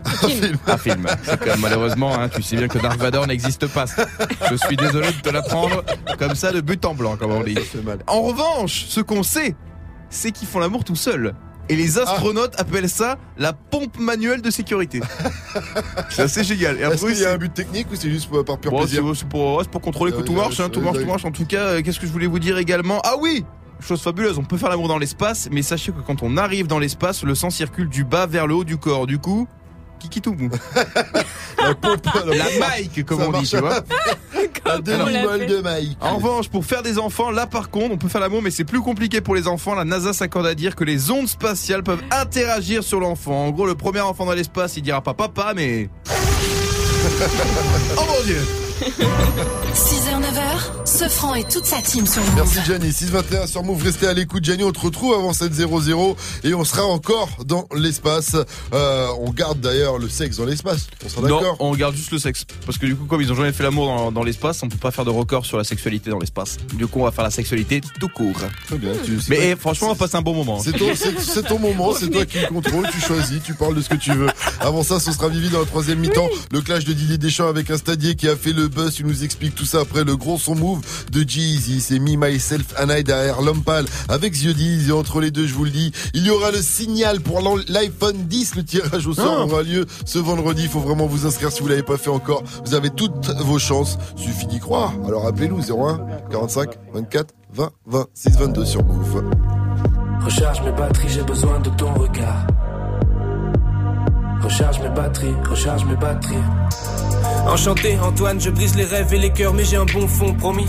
un 0.67 0.77
film. 0.77 1.07
C'est 1.23 1.39
comme, 1.43 1.59
malheureusement, 1.59 2.13
hein, 2.19 2.29
tu 2.29 2.43
sais 2.43 2.55
bien 2.55 2.67
que 2.67 2.77
Dark 2.77 2.99
Vador 2.99 3.25
n'existe 3.25 3.67
pas. 3.67 3.85
Je 4.49 4.55
suis 4.55 4.75
désolé 4.77 5.07
de 5.07 5.21
te 5.21 5.29
l'apprendre 5.29 5.83
comme 6.19 6.35
ça 6.35 6.51
de 6.51 6.61
but 6.61 6.83
en 6.85 6.93
blanc, 6.93 7.15
comme 7.17 7.31
on 7.31 7.41
dit. 7.41 7.55
fait 7.55 7.81
mal. 7.81 7.99
En 8.07 8.21
revanche, 8.21 8.85
ce 8.87 9.01
qu'on 9.01 9.23
sait, 9.23 9.55
c'est 10.09 10.31
qu'ils 10.31 10.47
font 10.47 10.59
l'amour 10.59 10.83
tout 10.83 10.95
seuls. 10.95 11.33
Et 11.69 11.75
les 11.75 11.97
astronautes 11.97 12.59
appellent 12.59 12.89
ça 12.89 13.17
la 13.37 13.53
pompe 13.53 13.97
manuelle 13.97 14.41
de 14.41 14.51
sécurité. 14.51 14.99
c'est 16.09 16.23
assez 16.23 16.43
génial. 16.43 16.77
Est-ce 16.77 17.05
qu'il 17.05 17.19
y 17.19 17.25
a 17.25 17.31
un 17.31 17.37
but 17.37 17.53
technique 17.53 17.87
ou 17.91 17.95
c'est 17.95 18.09
juste 18.11 18.29
pour, 18.29 18.43
par 18.43 18.57
pur 18.59 18.69
Bon, 18.71 18.79
plaisir 18.79 19.01
c'est 19.15 19.27
pour, 19.27 19.65
pour 19.67 19.81
contrôler 19.81 20.11
que 20.11 20.17
Euh, 20.17 20.23
tout 20.23 20.33
marche, 20.33 20.59
hein, 20.59 20.65
euh, 20.65 20.69
tout 20.69 20.81
marche, 20.81 20.97
euh, 20.97 21.01
tout 21.01 21.07
marche. 21.07 21.25
En 21.25 21.31
tout 21.31 21.45
cas, 21.45 21.81
qu'est-ce 21.81 21.99
que 22.01 22.05
je 22.05 22.11
voulais 22.11 22.27
vous 22.27 22.39
dire 22.39 22.57
également? 22.57 23.01
Ah 23.05 23.15
oui 23.19 23.45
Chose 23.87 24.01
fabuleuse, 24.01 24.37
on 24.37 24.43
peut 24.43 24.57
faire 24.57 24.69
l'amour 24.69 24.87
dans 24.87 24.97
l'espace, 24.97 25.49
mais 25.51 25.61
sachez 25.61 25.91
que 25.91 25.99
quand 25.99 26.23
on 26.23 26.37
arrive 26.37 26.67
dans 26.67 26.79
l'espace, 26.79 27.23
le 27.23 27.35
sang 27.35 27.49
circule 27.49 27.89
du 27.89 28.05
bas 28.05 28.27
vers 28.27 28.47
le 28.47 28.55
haut 28.55 28.63
du 28.63 28.77
corps. 28.77 29.07
Du 29.07 29.19
coup, 29.19 29.45
kikitou. 29.99 30.35
La 31.57 31.75
pompe, 31.75 32.07
La 32.25 32.45
Mike, 32.59 33.05
comme 33.05 33.19
Ça 33.19 33.27
on 33.27 33.39
dit, 33.39 33.47
tu 33.47 33.57
vois. 33.57 33.77
Un 34.65 34.77
fait. 34.77 35.45
de 35.45 35.61
Mike. 35.61 35.97
En 35.99 36.15
revanche, 36.15 36.47
pour 36.47 36.65
faire 36.65 36.81
des 36.81 36.97
enfants, 36.97 37.29
là 37.29 37.45
par 37.45 37.69
contre, 37.69 37.93
on 37.93 37.97
peut 37.97 38.07
faire 38.07 38.21
l'amour, 38.21 38.41
mais 38.41 38.51
c'est 38.51 38.63
plus 38.63 38.79
compliqué 38.79 39.19
pour 39.19 39.35
les 39.35 39.49
enfants. 39.49 39.75
La 39.75 39.83
NASA 39.83 40.13
s'accorde 40.13 40.45
à 40.45 40.55
dire 40.55 40.75
que 40.75 40.85
les 40.85 41.11
ondes 41.11 41.27
spatiales 41.27 41.83
peuvent 41.83 42.03
interagir 42.11 42.83
sur 42.83 43.01
l'enfant. 43.01 43.47
En 43.47 43.51
gros, 43.51 43.65
le 43.65 43.75
premier 43.75 43.99
enfant 43.99 44.25
dans 44.25 44.33
l'espace, 44.33 44.77
il 44.77 44.83
dira 44.83 45.01
pas 45.01 45.13
papa, 45.13 45.51
mais. 45.53 45.89
oh 47.97 48.01
mon 48.07 48.23
dieu 48.25 48.41
6h, 48.83 50.19
9h, 50.21 50.85
ce 50.85 51.07
franc 51.09 51.35
et 51.35 51.43
toute 51.45 51.65
sa 51.65 51.81
team 51.81 52.05
sur 52.05 52.21
Move. 52.21 52.33
Merci 52.35 52.59
Gianni. 52.65 52.91
621 52.91 53.47
sur 53.47 53.63
Move. 53.63 53.81
Restez 53.83 54.07
à 54.07 54.13
l'écoute. 54.13 54.43
Gianni, 54.43 54.63
on 54.63 54.71
te 54.71 54.79
retrouve 54.79 55.13
avant 55.13 55.31
7.00 55.31 56.15
et 56.43 56.53
on 56.53 56.63
sera 56.65 56.83
encore 56.85 57.29
dans 57.45 57.67
l'espace. 57.75 58.35
Euh, 58.73 59.07
on 59.21 59.31
garde 59.31 59.59
d'ailleurs 59.61 59.97
le 59.99 60.09
sexe 60.09 60.37
dans 60.37 60.45
l'espace. 60.45 60.87
On 61.05 61.09
sera 61.09 61.21
Non, 61.27 61.39
d'accord 61.39 61.55
on 61.59 61.73
garde 61.75 61.95
juste 61.95 62.11
le 62.11 62.19
sexe. 62.19 62.45
Parce 62.65 62.77
que 62.77 62.85
du 62.85 62.95
coup, 62.95 63.05
comme 63.05 63.21
ils 63.21 63.31
ont 63.31 63.35
jamais 63.35 63.53
fait 63.53 63.63
l'amour 63.63 63.87
dans, 63.87 64.11
dans 64.11 64.23
l'espace, 64.23 64.61
on 64.63 64.69
peut 64.69 64.77
pas 64.77 64.91
faire 64.91 65.05
de 65.05 65.09
record 65.11 65.45
sur 65.45 65.57
la 65.57 65.63
sexualité 65.63 66.09
dans 66.09 66.19
l'espace. 66.19 66.57
Du 66.73 66.85
coup, 66.87 66.99
on 66.99 67.05
va 67.05 67.11
faire 67.11 67.23
la 67.23 67.31
sexualité 67.31 67.81
tout 67.99 68.09
court. 68.09 68.35
Très 68.67 68.77
bien. 68.77 68.91
tu- 69.05 69.17
Mais 69.29 69.51
eh, 69.51 69.55
franchement, 69.55 69.87
on 69.87 69.93
va 69.93 69.97
passer 69.99 70.17
un 70.17 70.21
bon 70.21 70.33
moment. 70.33 70.59
C'est 70.59 70.73
ton, 70.73 70.93
c'est- 70.95 71.19
c'est 71.19 71.43
ton 71.43 71.57
moment, 71.59 71.93
c'est 71.99 72.09
toi 72.09 72.25
qui 72.25 72.39
le 72.39 72.47
contrôle, 72.47 72.87
tu 72.91 72.99
choisis, 72.99 73.41
tu 73.43 73.53
parles 73.53 73.75
de 73.75 73.81
ce 73.81 73.89
que 73.89 73.95
tu 73.95 74.11
veux. 74.13 74.27
Avant 74.59 74.83
ça, 74.83 74.99
ce 74.99 75.11
sera 75.11 75.29
Vivi 75.29 75.49
dans 75.49 75.59
la 75.59 75.65
troisième 75.65 75.99
mi-temps. 75.99 76.27
Le 76.51 76.61
clash 76.61 76.83
de 76.85 76.93
Didier 76.93 77.17
Deschamps 77.17 77.47
avec 77.47 77.69
un 77.71 77.77
stadier 77.77 78.15
qui 78.15 78.27
a 78.27 78.35
fait 78.35 78.51
le 78.53 78.67
buzz. 78.73 78.93
Tu 78.95 79.03
nous 79.03 79.23
expliques 79.23 79.55
tout 79.55 79.65
ça 79.65 79.81
après 79.81 80.03
le 80.03 80.15
gros 80.17 80.37
son 80.37 80.55
move 80.55 80.81
de 81.11 81.27
Jeezy. 81.27 81.81
C'est 81.81 81.99
Me, 81.99 82.15
Myself 82.15 82.73
and 82.79 82.89
I 82.89 83.03
derrière 83.03 83.41
Lompal 83.41 83.85
avec 84.09 84.33
Ziodiz. 84.33 84.89
Et 84.89 84.91
entre 84.91 85.19
les 85.21 85.31
deux, 85.31 85.47
je 85.47 85.53
vous 85.53 85.65
le 85.65 85.71
dis, 85.71 85.91
il 86.13 86.25
y 86.25 86.29
aura 86.29 86.51
le 86.51 86.61
signal 86.61 87.21
pour 87.21 87.39
l'iPhone 87.69 88.17
10. 88.27 88.55
Le 88.55 88.63
tirage 88.63 89.07
au 89.07 89.13
sort 89.13 89.37
Ah. 89.41 89.45
aura 89.45 89.63
lieu 89.63 89.85
ce 90.05 90.19
vendredi. 90.19 90.63
Il 90.63 90.69
faut 90.69 90.79
vraiment 90.79 91.05
vous 91.07 91.25
inscrire 91.25 91.51
si 91.51 91.61
vous 91.61 91.67
l'avez 91.67 91.83
pas 91.83 91.97
fait 91.97 92.09
encore. 92.09 92.43
Vous 92.65 92.73
avez 92.75 92.89
toutes 92.89 93.29
vos 93.41 93.59
chances. 93.59 93.97
Suffit 94.15 94.47
d'y 94.47 94.59
croire. 94.59 94.93
Alors 95.07 95.25
appelez-nous 95.27 95.61
01 95.71 95.99
45 96.31 96.69
24 96.93 97.33
20 97.53 97.71
20 97.87 98.05
6 98.13 98.29
22 98.37 98.65
sur 98.65 98.83
Move. 98.83 99.23
Recharge 100.25 100.61
mes 100.63 100.71
batteries, 100.71 101.09
j'ai 101.09 101.23
besoin 101.23 101.59
de 101.59 101.69
ton 101.71 101.93
regard. 101.93 102.47
Recharge 104.43 104.79
mes 104.81 104.89
batteries, 104.89 105.35
recharge 105.49 105.85
mes 105.85 105.95
batteries. 105.95 106.35
Enchanté, 107.47 107.97
Antoine, 107.99 108.39
je 108.41 108.49
brise 108.49 108.75
les 108.75 108.83
rêves 108.83 109.13
et 109.13 109.17
les 109.17 109.31
cœurs, 109.31 109.53
mais 109.53 109.63
j'ai 109.63 109.77
un 109.77 109.85
bon 109.85 110.07
fond, 110.07 110.33
promis. 110.33 110.67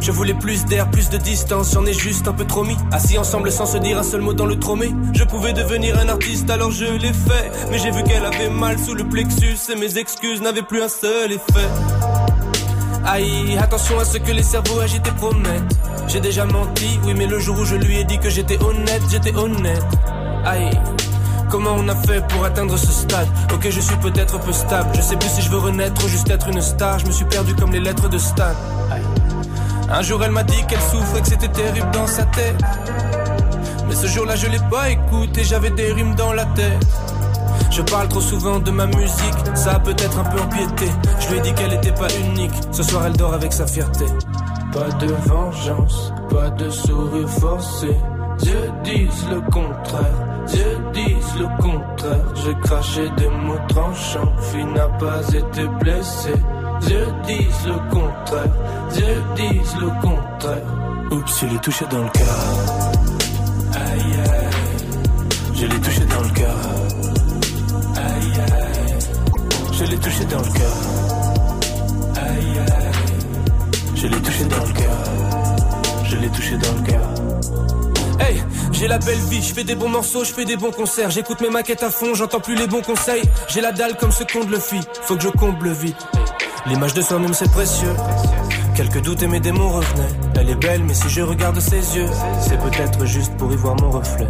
Je 0.00 0.10
voulais 0.10 0.34
plus 0.34 0.64
d'air, 0.64 0.90
plus 0.90 1.10
de 1.10 1.18
distance, 1.18 1.74
j'en 1.74 1.86
ai 1.86 1.92
juste 1.92 2.26
un 2.26 2.32
peu 2.32 2.44
trop 2.44 2.64
mis. 2.64 2.76
Assis 2.90 3.18
ensemble 3.18 3.52
sans 3.52 3.66
se 3.66 3.78
dire 3.78 3.98
un 3.98 4.02
seul 4.02 4.20
mot 4.20 4.32
dans 4.32 4.46
le 4.46 4.58
tromé. 4.58 4.92
Je 5.12 5.24
pouvais 5.24 5.52
devenir 5.52 5.98
un 5.98 6.08
artiste, 6.08 6.50
alors 6.50 6.70
je 6.72 6.86
l'ai 6.86 7.12
fait. 7.12 7.52
Mais 7.70 7.78
j'ai 7.78 7.90
vu 7.90 8.02
qu'elle 8.02 8.24
avait 8.24 8.50
mal 8.50 8.78
sous 8.78 8.94
le 8.94 9.04
plexus 9.04 9.58
et 9.70 9.76
mes 9.76 9.98
excuses 9.98 10.40
n'avaient 10.40 10.62
plus 10.62 10.82
un 10.82 10.88
seul 10.88 11.32
effet. 11.32 11.68
Aïe, 13.04 13.56
attention 13.58 13.98
à 13.98 14.04
ce 14.04 14.18
que 14.18 14.32
les 14.32 14.42
cerveaux 14.42 14.80
agités 14.80 15.12
promettent. 15.12 15.76
J'ai 16.08 16.20
déjà 16.20 16.46
menti, 16.46 16.98
oui, 17.04 17.14
mais 17.14 17.26
le 17.26 17.38
jour 17.38 17.58
où 17.58 17.64
je 17.64 17.76
lui 17.76 17.98
ai 17.98 18.04
dit 18.04 18.18
que 18.18 18.30
j'étais 18.30 18.60
honnête, 18.62 19.02
j'étais 19.10 19.34
honnête. 19.36 19.84
Aïe. 20.44 20.70
Comment 21.52 21.74
on 21.78 21.86
a 21.86 21.94
fait 21.94 22.26
pour 22.28 22.46
atteindre 22.46 22.78
ce 22.78 22.90
stade 22.90 23.28
Ok, 23.52 23.68
je 23.68 23.80
suis 23.80 23.96
peut-être 23.96 24.40
peu 24.40 24.52
stable. 24.52 24.88
Je 24.94 25.02
sais 25.02 25.16
plus 25.16 25.28
si 25.28 25.42
je 25.42 25.50
veux 25.50 25.58
renaître 25.58 26.02
ou 26.02 26.08
juste 26.08 26.30
être 26.30 26.48
une 26.48 26.62
star. 26.62 26.98
Je 26.98 27.04
me 27.04 27.12
suis 27.12 27.26
perdu 27.26 27.54
comme 27.54 27.72
les 27.72 27.80
lettres 27.80 28.08
de 28.08 28.16
Stan. 28.16 28.54
Un 29.90 30.00
jour, 30.00 30.24
elle 30.24 30.30
m'a 30.30 30.44
dit 30.44 30.64
qu'elle 30.66 30.80
souffrait, 30.80 31.20
que 31.20 31.26
c'était 31.28 31.48
terrible 31.48 31.90
dans 31.92 32.06
sa 32.06 32.22
tête. 32.22 32.56
Mais 33.86 33.94
ce 33.94 34.06
jour-là, 34.06 34.34
je 34.34 34.46
l'ai 34.46 34.60
pas 34.70 34.88
écouté, 34.88 35.44
j'avais 35.44 35.68
des 35.68 35.92
rimes 35.92 36.14
dans 36.14 36.32
la 36.32 36.46
tête. 36.46 36.86
Je 37.70 37.82
parle 37.82 38.08
trop 38.08 38.22
souvent 38.22 38.58
de 38.58 38.70
ma 38.70 38.86
musique, 38.86 39.34
ça 39.54 39.72
a 39.72 39.78
peut-être 39.78 40.20
un 40.20 40.24
peu 40.24 40.40
empiété. 40.40 40.90
Je 41.20 41.28
lui 41.28 41.38
ai 41.38 41.42
dit 41.42 41.52
qu'elle 41.52 41.74
était 41.74 41.92
pas 41.92 42.08
unique, 42.30 42.54
ce 42.70 42.82
soir 42.82 43.04
elle 43.06 43.16
dort 43.18 43.34
avec 43.34 43.52
sa 43.52 43.66
fierté. 43.66 44.06
Pas 44.72 44.90
de 45.04 45.12
vengeance, 45.26 46.14
pas 46.30 46.48
de 46.48 46.70
sourire 46.70 47.28
forcé. 47.28 47.94
Dieu 48.38 48.72
disent 48.84 49.26
le 49.30 49.42
contraire, 49.50 50.21
Dieu 50.46 50.78
disent 50.92 51.34
le 51.38 51.62
contraire. 51.62 52.34
J'ai 52.44 52.54
craché 52.62 53.10
des 53.16 53.28
mots 53.28 53.58
tranchants, 53.68 54.32
fille 54.40 54.64
n'a 54.64 54.88
pas 54.88 55.28
été 55.28 55.66
blessée. 55.80 56.40
Dieu 56.82 57.06
disent 57.26 57.66
le 57.66 57.94
contraire, 57.94 58.52
Dieu 58.92 59.22
disent 59.36 59.76
le 59.80 59.88
contraire. 60.00 60.66
Oups, 61.12 61.40
je 61.40 61.46
l'ai 61.46 61.58
touché 61.58 61.84
dans 61.90 62.02
le 62.02 62.10
cœur. 62.10 62.38
Aïe 63.74 64.12
aïe, 64.18 64.50
je 65.54 65.66
l'ai 65.66 65.80
touché 65.80 66.04
dans 66.06 66.20
le 66.20 66.30
cœur. 66.30 66.56
Aïe 67.96 68.40
aïe, 68.40 68.98
je 69.72 69.84
l'ai 69.84 69.98
touché 69.98 70.24
dans 70.24 70.38
le 70.38 70.52
cœur. 70.58 70.76
Aïe 72.16 72.58
aïe, 72.58 72.92
je 73.94 74.06
l'ai 74.08 74.20
touché 74.20 74.44
dans 74.44 74.64
le 74.66 74.72
cœur. 74.72 74.98
Je 76.04 76.16
l'ai 76.16 76.28
touché 76.28 76.56
dans 76.56 76.74
le 76.80 76.90
cœur. 76.90 77.21
J'ai 78.72 78.88
la 78.88 78.98
belle 78.98 79.18
vie, 79.30 79.42
je 79.42 79.54
fais 79.54 79.64
des 79.64 79.74
bons 79.74 79.88
morceaux, 79.88 80.24
je 80.24 80.32
fais 80.32 80.44
des 80.44 80.56
bons 80.56 80.72
concerts, 80.72 81.10
j'écoute 81.10 81.40
mes 81.40 81.50
maquettes 81.50 81.82
à 81.82 81.90
fond, 81.90 82.14
j'entends 82.14 82.40
plus 82.40 82.56
les 82.56 82.66
bons 82.66 82.82
conseils. 82.82 83.22
J'ai 83.48 83.60
la 83.60 83.70
dalle 83.72 83.96
comme 83.96 84.12
ce 84.12 84.24
qu'on 84.24 84.44
le 84.44 84.58
fit, 84.58 84.80
faut 85.02 85.16
que 85.16 85.22
je 85.22 85.28
comble 85.28 85.70
vite. 85.70 86.06
L'image 86.66 86.94
de 86.94 87.02
soi-même 87.02 87.34
c'est 87.34 87.50
précieux. 87.50 87.94
Quelques 88.74 89.02
doutes 89.02 89.22
et 89.22 89.26
mes 89.28 89.40
démons 89.40 89.68
revenaient. 89.68 90.08
Elle 90.34 90.50
est 90.50 90.56
belle, 90.56 90.82
mais 90.82 90.94
si 90.94 91.08
je 91.08 91.20
regarde 91.20 91.60
ses 91.60 91.96
yeux, 91.96 92.08
c'est 92.40 92.58
peut-être 92.58 93.04
juste 93.06 93.36
pour 93.36 93.52
y 93.52 93.56
voir 93.56 93.76
mon 93.76 93.90
reflet. 93.90 94.28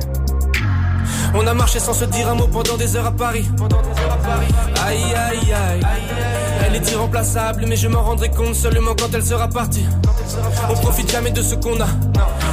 On 1.34 1.46
a 1.46 1.54
marché 1.54 1.78
sans 1.78 1.94
se 1.94 2.04
dire 2.04 2.28
un 2.28 2.34
mot 2.34 2.46
pendant 2.46 2.76
des 2.76 2.96
heures 2.96 3.06
à 3.06 3.12
Paris. 3.12 3.48
Aïe 4.84 5.02
aïe 5.14 5.52
aïe. 5.52 5.80
Elle 6.66 6.76
est 6.76 6.90
irremplaçable, 6.90 7.64
mais 7.66 7.76
je 7.76 7.88
m'en 7.88 8.02
rendrai 8.02 8.30
compte 8.30 8.54
seulement 8.54 8.94
quand 8.98 9.14
elle 9.14 9.24
sera 9.24 9.48
partie. 9.48 9.86
On 10.68 10.74
profite 10.74 11.10
jamais 11.10 11.30
de 11.30 11.42
ce 11.42 11.54
qu'on 11.54 11.80
a. 11.80 11.88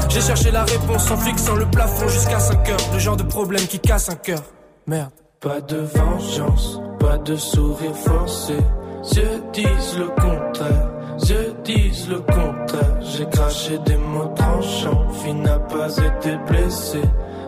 J'ai 0.10 0.22
cherché 0.22 0.52
la 0.52 0.64
réponse 0.64 1.12
en 1.12 1.18
fixant 1.18 1.56
le 1.56 1.66
plafond 1.66 2.08
jusqu'à 2.08 2.40
5 2.40 2.70
heures. 2.70 2.94
Le 2.94 3.00
genre 3.00 3.18
de 3.18 3.24
problème 3.24 3.66
qui 3.68 3.80
casse 3.80 4.10
un 4.10 4.16
cœur. 4.16 4.44
Merde. 4.88 5.12
Pas 5.40 5.62
de 5.62 5.78
vengeance, 5.78 6.82
pas 7.00 7.18
de 7.18 7.36
sourire 7.38 7.96
forcé. 7.96 8.58
Dieu 9.14 9.42
disent 9.54 9.98
le 9.98 10.08
contraire, 10.10 10.90
Dieu 11.20 11.56
disent 11.64 12.10
le 12.10 12.20
contraire. 12.20 12.98
J'ai 13.02 13.26
craché 13.30 13.78
des 13.86 13.96
mots 13.96 14.34
tranchants, 14.36 15.08
fille 15.24 15.34
n'a 15.36 15.58
pas 15.60 15.90
été 15.96 16.38
blessée. 16.48 17.02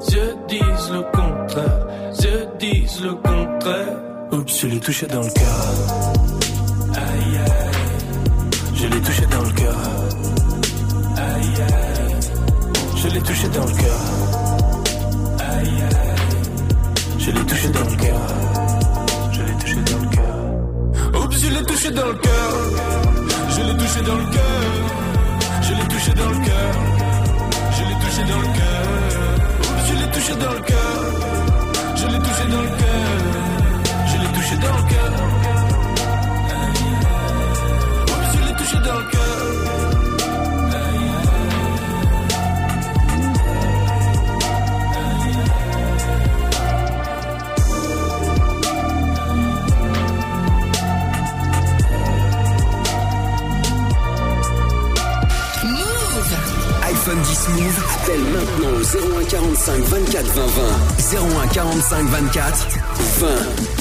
Dieu 0.07 0.35
disent 0.47 0.91
le 0.91 1.01
contraire, 1.11 1.87
Dieu 2.17 2.47
disent 2.59 3.01
le 3.01 3.13
contraire. 3.15 3.97
Oups, 4.31 4.61
je 4.61 4.67
l'ai 4.67 4.79
touché 4.79 5.07
dans 5.07 5.21
le 5.21 5.31
cœur. 5.31 5.65
Aïe 6.95 7.37
aïe, 7.37 7.71
je 8.73 8.87
l'ai 8.87 9.01
touché 9.01 9.25
dans 9.25 9.41
le 9.41 9.51
cœur. 9.51 9.75
Aïe 11.17 11.61
aïe, 11.61 12.00
je 13.01 13.07
l'ai 13.07 13.21
touché 13.21 13.47
dans 13.49 13.65
le 13.65 13.71
cœur. 13.71 14.01
Aïe 15.51 15.83
je 17.17 17.31
l'ai 17.31 17.45
touché 17.45 17.67
dans 17.69 17.79
le 17.89 17.95
cœur. 18.03 18.21
Je 19.31 19.41
l'ai 19.41 19.55
touché 19.61 19.75
dans 19.75 19.99
le 20.03 20.07
cœur. 20.15 21.23
Oups, 21.23 21.37
je 21.39 21.49
l'ai 21.49 21.63
touché 21.65 21.91
dans 21.91 22.05
le 22.05 22.13
cœur. 22.13 22.51
Je 23.55 23.61
l'ai 23.61 23.77
touché 23.77 24.01
dans 24.01 24.15
le 24.15 24.25
cœur. 24.35 24.61
Je 25.61 25.73
l'ai 25.73 25.87
touché 25.93 26.13
dans 26.13 26.29
le 26.29 26.39
cœur. 26.47 26.73
Je 27.75 27.83
l'ai 27.87 27.97
touché 28.03 28.23
dans 28.31 28.39
le 28.39 28.49
cœur. 28.59 28.83
Oups, 29.61 29.83
je 29.87 29.93
l'ai 29.99 30.11
touché 30.11 30.35
dans 30.35 30.53
le 30.53 30.61
cœur. 30.71 30.99
Je 31.95 32.05
l'ai 32.07 32.19
touché 32.25 32.45
dans 32.53 32.61
le 32.61 32.71
cœur. 32.81 33.05
Je 34.09 34.15
l'ai 34.21 34.31
touché 34.35 34.55
dans 34.57 34.77
le 34.77 34.83
cœur. 34.91 35.11
Oups, 38.11 38.29
je 38.33 38.39
l'ai 38.45 38.55
touché 38.59 38.77
dans 38.87 38.99
le 38.99 39.05
cœur. 39.11 39.20
iPhone 57.11 57.23
10 57.23 57.47
Move, 57.61 57.83
appelle 57.95 58.23
maintenant 58.23 58.79
au 58.79 59.19
01 59.19 59.23
45 59.25 59.83
24 59.83 60.25
20 60.27 60.45
20. 60.45 61.43
01 61.43 61.47
45 61.47 62.05
24 62.05 62.67
20 63.19 63.27
20. 63.27 63.80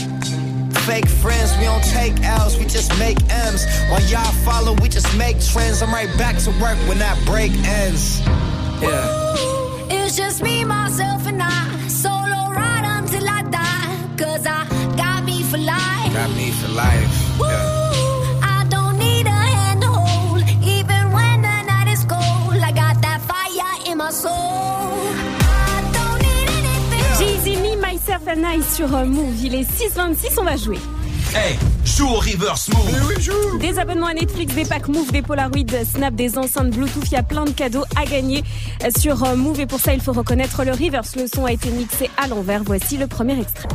Fake 0.85 1.07
friends, 1.07 1.55
we 1.57 1.65
don't 1.65 1.83
take 1.83 2.19
L's, 2.23 2.57
we 2.57 2.65
just 2.65 2.97
make 2.97 3.17
M's. 3.29 3.65
While 3.89 4.01
y'all 4.09 4.31
follow, 4.43 4.73
we 4.81 4.89
just 4.89 5.15
make 5.15 5.39
trends. 5.39 5.81
I'm 5.83 5.93
right 5.93 6.09
back 6.17 6.37
to 6.39 6.49
work 6.59 6.77
when 6.87 6.97
that 6.97 7.23
break 7.23 7.51
ends. 7.63 8.19
Yeah. 8.81 9.35
It's 9.91 10.15
just 10.17 10.41
me, 10.41 10.63
myself, 10.65 11.27
and 11.27 11.41
I. 11.41 11.87
Solo 11.87 12.51
ride 12.51 12.85
until 12.97 13.29
I 13.29 13.43
die. 13.43 14.15
Cause 14.17 14.45
I 14.47 14.65
got 14.97 15.23
me 15.23 15.43
for 15.43 15.59
life. 15.59 16.13
Got 16.13 16.31
me 16.31 16.49
for 16.49 16.69
life. 16.69 17.13
Yeah. 17.39 18.41
I 18.41 18.65
don't 18.67 18.97
need 18.97 19.27
a 19.27 19.29
handhold. 19.29 20.41
Even 20.63 21.11
when 21.11 21.41
the 21.43 21.61
night 21.71 21.89
is 21.89 22.03
cold, 22.05 22.57
I 22.57 22.71
got 22.71 22.99
that 23.03 23.21
fire 23.21 23.91
in 23.91 23.99
my 23.99 24.09
soul. 24.09 24.40
Myself 28.01 28.27
and 28.27 28.61
sur 28.63 28.95
euh, 28.95 29.05
Move. 29.05 29.35
Il 29.43 29.53
est 29.53 29.63
6h26, 29.63 30.39
on 30.39 30.43
va 30.43 30.55
jouer. 30.55 30.77
Hey, 31.35 31.57
joue 31.85 32.07
au 32.07 32.15
reverse 32.15 32.69
move. 32.69 33.59
Des 33.59 33.77
abonnements 33.77 34.07
à 34.07 34.13
Netflix, 34.13 34.55
des 34.55 34.65
packs 34.65 34.87
Move, 34.87 35.11
des 35.11 35.21
Polaroid, 35.21 35.85
Snap, 35.85 36.15
des 36.15 36.37
enceintes 36.37 36.71
Bluetooth. 36.71 37.05
Il 37.05 37.13
y 37.13 37.17
a 37.17 37.23
plein 37.23 37.45
de 37.45 37.51
cadeaux 37.51 37.83
à 37.95 38.05
gagner 38.05 38.43
euh, 38.83 38.89
sur 38.97 39.23
euh, 39.23 39.35
Move. 39.35 39.59
Et 39.59 39.67
pour 39.67 39.79
ça, 39.79 39.93
il 39.93 40.01
faut 40.01 40.13
reconnaître 40.13 40.63
le 40.63 40.71
reverse. 40.71 41.15
Le 41.15 41.27
son 41.27 41.45
a 41.45 41.51
été 41.51 41.69
mixé 41.69 42.09
à 42.17 42.27
l'envers. 42.27 42.63
Voici 42.63 42.97
le 42.97 43.07
premier 43.07 43.39
extrait. 43.39 43.69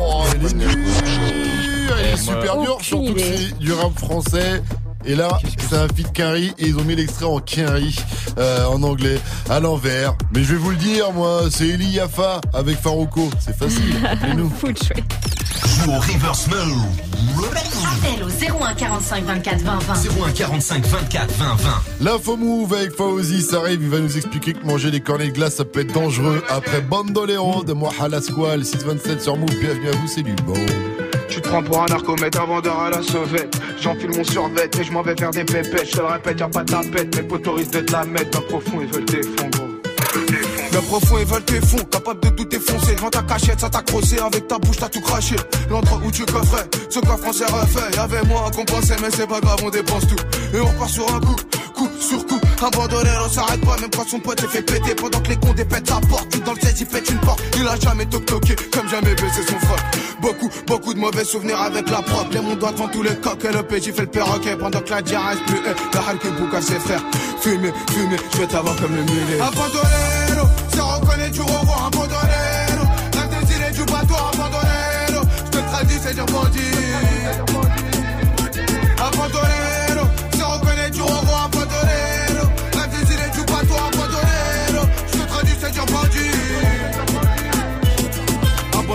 Oh, 0.00 0.22
elle 1.98 2.06
est 2.06 2.16
super 2.16 2.58
dure, 2.58 2.78
surtout 2.80 3.04
que 3.04 3.10
idée. 3.10 3.36
c'est 3.36 3.58
du 3.58 3.72
rap 3.72 3.98
français. 3.98 4.62
Et 5.06 5.14
là, 5.14 5.38
c'est 5.58 5.76
un 5.76 5.86
feat 5.88 6.12
Quinry 6.12 6.54
et 6.58 6.68
ils 6.68 6.78
ont 6.78 6.84
mis 6.84 6.96
l'extrait 6.96 7.26
en 7.26 7.38
Quinry, 7.38 7.94
euh, 8.38 8.64
en 8.66 8.82
anglais, 8.82 9.18
à 9.50 9.60
l'envers. 9.60 10.14
Mais 10.32 10.42
je 10.42 10.52
vais 10.52 10.58
vous 10.58 10.70
le 10.70 10.76
dire, 10.76 11.12
moi, 11.12 11.42
c'est 11.50 11.68
Eli 11.68 11.86
Yafa 11.88 12.40
avec 12.52 12.80
Farouko. 12.80 13.28
C'est 13.38 13.56
facile, 13.56 13.94
appelez-nous. 14.10 14.50
Joue 15.66 15.90
au 15.90 15.98
reverse 15.98 16.48
move. 16.48 16.84
Appel 17.84 18.22
au 18.24 18.62
01 18.64 18.74
45 18.74 19.24
24 19.24 19.60
20 19.62 19.78
20. 19.78 19.94
01 20.26 20.32
45 20.32 20.86
24 20.86 21.34
20 21.34 21.54
20. 21.56 21.70
L'info 22.00 22.36
move 22.36 22.72
avec 22.74 22.92
Fauzi, 22.92 23.42
ça 23.42 23.58
arrive, 23.58 23.82
il 23.82 23.88
va 23.88 23.98
nous 23.98 24.16
expliquer 24.16 24.54
que 24.54 24.64
manger 24.64 24.90
des 24.90 25.00
cornets 25.00 25.28
de 25.28 25.32
glace, 25.32 25.56
ça 25.56 25.64
peut 25.64 25.80
être 25.80 25.92
dangereux. 25.92 26.42
Après 26.48 26.80
Bandolero 26.80 27.62
de 27.64 27.72
Mohala 27.72 28.20
Squall, 28.22 28.64
627 28.64 29.22
sur 29.22 29.36
Move, 29.36 29.50
bienvenue 29.60 29.88
à 29.88 29.92
vous, 29.92 30.06
c'est 30.06 30.22
du 30.22 30.34
bon. 30.44 30.54
Tu 31.28 31.40
te 31.40 31.48
prends 31.48 31.62
pour 31.62 31.82
un 31.82 31.86
narcomètre, 31.86 32.40
un 32.40 32.46
vendeur 32.46 32.78
à 32.78 32.90
la 32.90 33.02
sauvette. 33.02 33.58
J'enfile 33.80 34.10
mon 34.16 34.24
survêt 34.24 34.68
et 34.78 34.84
je 34.84 34.92
m'en 34.92 35.02
vais 35.02 35.16
faire 35.16 35.30
des 35.30 35.44
pépettes. 35.44 35.86
Je 35.86 35.92
te 35.92 36.00
le 36.00 36.06
répète, 36.06 36.40
y'a 36.40 36.48
pas 36.48 36.62
de 36.62 36.72
tapette. 36.72 37.16
Mes 37.16 37.22
potos 37.22 37.54
risquent 37.54 37.84
de 37.84 37.92
la 37.92 38.04
mettre. 38.04 38.30
D'un 38.30 38.46
profond, 38.46 38.80
ils 38.80 38.86
veulent 38.86 39.04
tes 39.04 39.22
fonds, 39.22 39.48
gros. 39.50 39.73
Profond, 40.94 41.18
ils 41.18 41.26
veulent 41.26 41.44
tes 41.44 41.60
fonds. 41.60 41.84
Capable 41.90 42.20
de 42.20 42.28
tout 42.28 42.44
défoncer. 42.44 42.94
Devant 42.94 43.10
ta 43.10 43.22
cachette, 43.22 43.58
ça 43.58 43.68
t'a 43.68 43.82
crossé. 43.82 44.16
Avec 44.20 44.46
ta 44.46 44.58
bouche, 44.58 44.76
t'as 44.78 44.88
tout 44.88 45.00
craché. 45.00 45.34
L'endroit 45.68 46.00
où 46.04 46.08
tu 46.12 46.24
coffrais, 46.24 46.70
ce 46.88 47.00
coffre 47.00 47.34
s'est 47.34 47.46
refait. 47.46 47.96
Y'avait 47.96 48.22
moins 48.28 48.46
à 48.46 48.50
compenser, 48.52 48.94
mais 49.02 49.08
c'est 49.10 49.26
pas 49.26 49.40
grave, 49.40 49.58
on 49.64 49.70
dépense 49.70 50.06
tout. 50.06 50.56
Et 50.56 50.60
on 50.60 50.66
repart 50.66 50.88
sur 50.88 51.12
un 51.12 51.18
coup, 51.18 51.34
coup 51.74 51.88
sur 51.98 52.24
coup. 52.26 52.38
Abandonné, 52.64 53.10
on 53.26 53.28
s'arrête 53.28 53.60
pas, 53.62 53.76
même 53.80 53.90
quand 53.90 54.06
son 54.08 54.20
pote 54.20 54.40
s'est 54.40 54.46
fait 54.46 54.62
péter. 54.62 54.94
Pendant 54.94 55.18
que 55.18 55.30
les 55.30 55.36
cons 55.36 55.52
dépètent 55.52 55.88
sa 55.88 56.00
porte, 56.00 56.28
tout 56.30 56.38
dans 56.38 56.52
le 56.52 56.60
16, 56.60 56.80
il 56.82 56.86
pète 56.86 57.10
une 57.10 57.18
porte. 57.18 57.42
Il 57.56 57.66
a 57.66 57.76
jamais 57.76 58.06
toc 58.06 58.24
toqué, 58.26 58.54
comme 58.72 58.88
jamais 58.88 59.16
baissé 59.16 59.42
son 59.48 59.58
frère. 59.58 59.90
Beaucoup, 60.22 60.48
beaucoup 60.68 60.94
de 60.94 61.00
mauvais 61.00 61.24
souvenirs 61.24 61.60
avec 61.60 61.90
la 61.90 62.02
propre. 62.02 62.30
Les 62.30 62.40
mon 62.40 62.54
doigt 62.54 62.70
devant 62.70 62.86
tous 62.86 63.02
les 63.02 63.16
coques 63.16 63.44
et 63.44 63.52
le 63.52 63.64
PJ 63.64 63.92
fait 63.92 64.02
le 64.02 64.06
perroquet. 64.06 64.56
Pendant 64.56 64.80
que 64.80 64.90
la 64.90 65.02
diarrhée 65.02 65.38
plus 65.44 65.56
haie, 65.56 65.74
la 65.92 66.00
halle 66.08 66.18
que 66.18 66.28
boucle 66.28 66.54
à 66.54 66.62
ses 66.62 66.78
frères. 66.78 67.02
Fumer, 67.40 67.72
fumer, 67.90 68.16
je 68.32 68.38
vais 68.38 68.46
t'avoir 68.46 68.76
comme 68.76 68.94
le 68.94 69.02
mulet. 69.02 69.40
Abandonné, 69.40 70.23
c'est 70.74 70.80
reconnaître 70.80 71.32
du 71.32 71.40
revoir, 71.40 71.86
abandonné. 71.86 72.44
L'intensité 73.14 73.70
du 73.72 73.84
bateau, 73.92 74.14
abandonné. 74.32 74.68
Je 75.44 75.50
te 75.50 75.58
traduis, 75.70 75.98
c'est 76.02 76.14
dire 76.14 76.26
bandit. 76.26 76.60
Abandonné, 78.98 79.60
c'est 79.70 79.73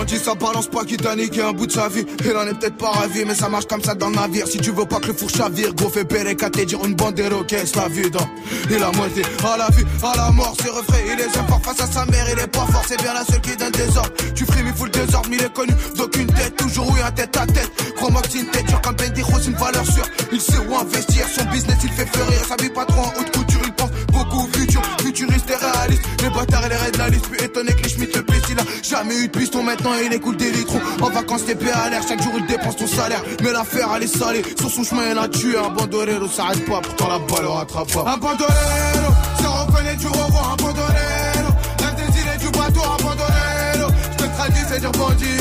ça 0.08 0.34
balance 0.34 0.68
pas 0.68 0.84
qui 0.84 0.96
t'a 0.96 1.14
niqué 1.16 1.42
un 1.42 1.52
bout 1.52 1.66
de 1.66 1.72
sa 1.72 1.88
vie. 1.88 2.04
Il 2.24 2.36
en 2.36 2.46
est 2.46 2.54
peut-être 2.54 2.76
pas 2.76 2.90
ravi 2.90 3.24
mais 3.24 3.34
ça 3.34 3.48
marche 3.48 3.66
comme 3.66 3.82
ça 3.82 3.94
dans 3.94 4.08
le 4.08 4.16
navire. 4.16 4.46
Si 4.46 4.58
tu 4.58 4.70
veux 4.70 4.86
pas 4.86 5.00
que 5.00 5.08
le 5.08 5.12
four 5.12 5.30
chavire 5.30 5.74
Gros 5.74 5.90
fait 5.90 6.04
péré 6.04 6.36
t'es 6.36 6.64
dire 6.64 6.84
une 6.84 6.94
bande 6.94 7.20
qu'est-ce 7.46 7.76
la 7.76 7.88
vie 7.88 8.10
dans 8.10 8.28
Il 8.70 8.82
a 8.82 8.90
moitié 8.92 9.22
à 9.44 9.56
la 9.56 9.68
vie, 9.68 9.84
à 10.02 10.16
la 10.16 10.30
mort 10.30 10.54
C'est 10.60 10.70
refait, 10.70 11.04
il 11.12 11.20
est 11.20 11.48
fort 11.48 11.60
face 11.62 11.80
à 11.80 11.86
sa 11.86 12.04
mère 12.06 12.26
Il 12.32 12.38
est 12.38 12.46
pas 12.46 12.66
fort, 12.66 12.82
c'est 12.86 13.00
bien 13.00 13.14
la 13.14 13.24
seule 13.24 13.40
qui 13.40 13.56
donne 13.56 13.72
des 13.72 13.96
ordres. 13.96 14.12
Tu 14.34 14.44
frimes, 14.44 14.66
il 14.66 14.74
fout 14.74 14.94
le 14.94 15.06
désordre 15.06 15.30
il 15.32 15.42
est 15.42 15.52
connu 15.52 15.72
d'aucune 15.96 16.26
tête. 16.26 16.56
Toujours 16.56 16.96
eu 16.96 17.00
un 17.00 17.10
tête 17.10 17.36
à 17.36 17.46
tête. 17.46 17.70
Crois-moi 17.96 18.22
que 18.22 18.28
c'est 18.30 18.40
une 18.40 18.46
tête 18.46 18.66
dure 18.66 18.80
comme 18.80 18.96
Ben 18.96 19.10
Diro, 19.12 19.32
c'est 19.40 19.50
une 19.50 19.56
valeur 19.56 19.84
sûre. 19.84 20.06
Il 20.32 20.40
sait 20.40 20.58
où 20.68 20.76
investir, 20.76 21.26
son 21.28 21.44
business 21.50 21.78
il 21.82 21.90
fait 21.90 22.06
fleurir. 22.06 22.44
Sa 22.46 22.56
vie 22.62 22.70
pas 22.70 22.84
trop 22.84 23.00
en 23.00 23.12
haute 23.18 23.30
couture, 23.36 23.60
il 23.64 23.72
pense 23.72 23.90
beaucoup 24.10 24.44
au 24.44 24.58
futur 24.58 24.82
Futuriste 25.00 25.50
et 25.50 25.56
réaliste 25.56 26.02
Les 26.22 26.30
bâtards 26.30 26.66
et 26.66 26.68
les 26.68 26.76
raids 26.76 26.90
de 26.90 26.98
la 26.98 27.08
liste 27.08 27.28
Plus 27.28 27.44
étonné 27.44 27.72
que 27.72 27.82
les 27.82 27.88
Schmitt 27.88 28.16
le 28.16 28.22
a 28.22 28.64
jamais 28.82 29.16
eu 29.16 29.28
de 29.28 29.38
piston 29.38 29.62
maintenant 29.62 29.92
il 30.04 30.12
écoule 30.12 30.36
des 30.36 30.50
litrons. 30.50 30.80
En 31.00 31.10
vacances 31.10 31.44
t'es 31.44 31.56
à 31.70 31.90
l'air 31.90 32.02
Chaque 32.06 32.22
jour 32.22 32.32
il 32.36 32.46
dépense 32.46 32.76
ton 32.76 32.86
salaire. 32.86 33.22
Mais 33.42 33.52
l'affaire 33.52 33.88
elle 33.96 34.02
est 34.02 34.06
salée. 34.06 34.42
Sur 34.58 34.70
son 34.70 34.84
chemin 34.84 35.02
elle 35.10 35.18
a 35.18 35.28
tué 35.28 35.56
Un 35.56 35.70
bandolero 35.70 36.26
s'arrête 36.26 36.64
pas 36.66 36.80
Pourtant 36.80 37.08
la 37.08 37.18
balle 37.18 37.42
le 37.42 37.48
rattrape 37.48 37.92
pas. 37.92 38.12
Un 38.12 38.16
bandolero 38.16 39.12
C'est 39.38 39.46
reconnaître 39.46 39.98
du 40.00 40.06
revoir 40.08 40.52
Un 40.52 40.62
bandolero 40.62 41.52
L'intensité 41.80 42.38
du 42.38 42.50
bateau 42.58 42.80
Un 42.80 43.02
bandolero 43.02 43.90
Je 44.12 44.24
te 44.24 44.36
traduis 44.36 44.62
c'est 44.68 44.80
dire 44.80 44.92
bandit 44.92 45.40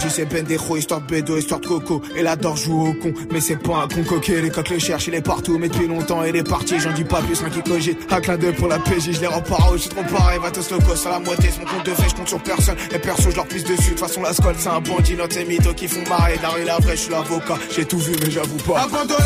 bandit 0.00 0.14
c'est 0.14 0.24
Bendejo, 0.24 0.76
histoire 0.76 1.00
de 1.00 1.06
bédo, 1.06 1.36
histoire 1.36 1.60
de 1.60 1.66
coco. 1.66 2.02
Et 2.16 2.22
la 2.22 2.36
dor 2.36 2.56
joue 2.56 2.88
au 2.88 2.94
con, 2.94 3.12
mais 3.30 3.40
c'est 3.40 3.56
pas 3.56 3.82
un 3.84 3.88
con 3.88 4.02
coquet. 4.02 4.40
Les 4.40 4.50
coques 4.50 4.70
le 4.70 4.78
cherchent, 4.78 5.08
il 5.08 5.14
est 5.14 5.20
partout, 5.20 5.58
mais 5.58 5.68
depuis 5.68 5.86
longtemps 5.86 6.22
il 6.24 6.36
est 6.36 6.48
parti. 6.48 6.80
J'en 6.80 6.92
dis 6.92 7.04
pas 7.04 7.20
plus, 7.20 7.42
un 7.42 7.50
qui 7.50 7.62
cogite, 7.62 7.98
un 8.10 8.20
clin 8.20 8.36
d'œil 8.36 8.54
pour 8.54 8.68
la 8.68 8.78
PJ 8.78 9.12
Je 9.12 9.20
les 9.20 9.26
rends 9.26 9.40
pas 9.40 9.58
je 9.76 9.88
trop 9.88 10.02
pareil, 10.02 10.38
va 10.42 10.50
tous 10.50 10.70
le 10.70 10.78
gosse 10.78 11.06
à 11.06 11.10
la 11.10 11.18
moitié 11.18 11.50
C'est 11.52 11.60
mon 11.60 11.66
compte 11.66 11.86
de 11.86 11.92
fait, 11.92 12.08
je 12.08 12.14
compte 12.14 12.28
sur 12.28 12.42
personne. 12.42 12.76
Et 12.92 12.98
perso 12.98 13.30
je 13.30 13.36
leur 13.36 13.46
pisse 13.46 13.64
dessus, 13.64 13.82
de 13.82 13.88
toute 13.90 14.00
façon 14.00 14.22
la 14.22 14.32
scolle 14.32 14.54
c'est 14.58 14.68
un 14.68 14.80
bandit. 14.80 15.16
Notre 15.16 15.34
c'est 15.34 15.44
mythos 15.44 15.74
qui 15.74 15.88
font 15.88 16.08
marrer, 16.08 16.38
la 16.42 16.64
la 16.64 16.78
vraie, 16.78 16.96
je 16.96 17.02
suis 17.02 17.10
l'avocat. 17.10 17.58
J'ai 17.70 17.84
tout 17.84 17.98
vu 17.98 18.14
mais 18.22 18.30
j'avoue 18.30 18.56
pas. 18.58 18.82
Abandonné, 18.82 19.24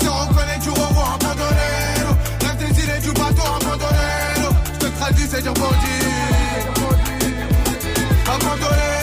c'est 0.00 0.08
reconnaître 0.08 0.60
du 0.60 0.70
revoir, 0.70 1.18
abandonné 1.20 1.70
L'intensité 2.42 2.98
du 3.02 3.12
bateau, 3.12 3.42
abandonné 3.60 4.08
Je 4.74 4.86
te 4.86 4.98
traduis, 4.98 5.24
c'est 5.30 5.42
dire 5.42 5.54
bandit. 5.54 6.02
Abandonné, 8.26 9.01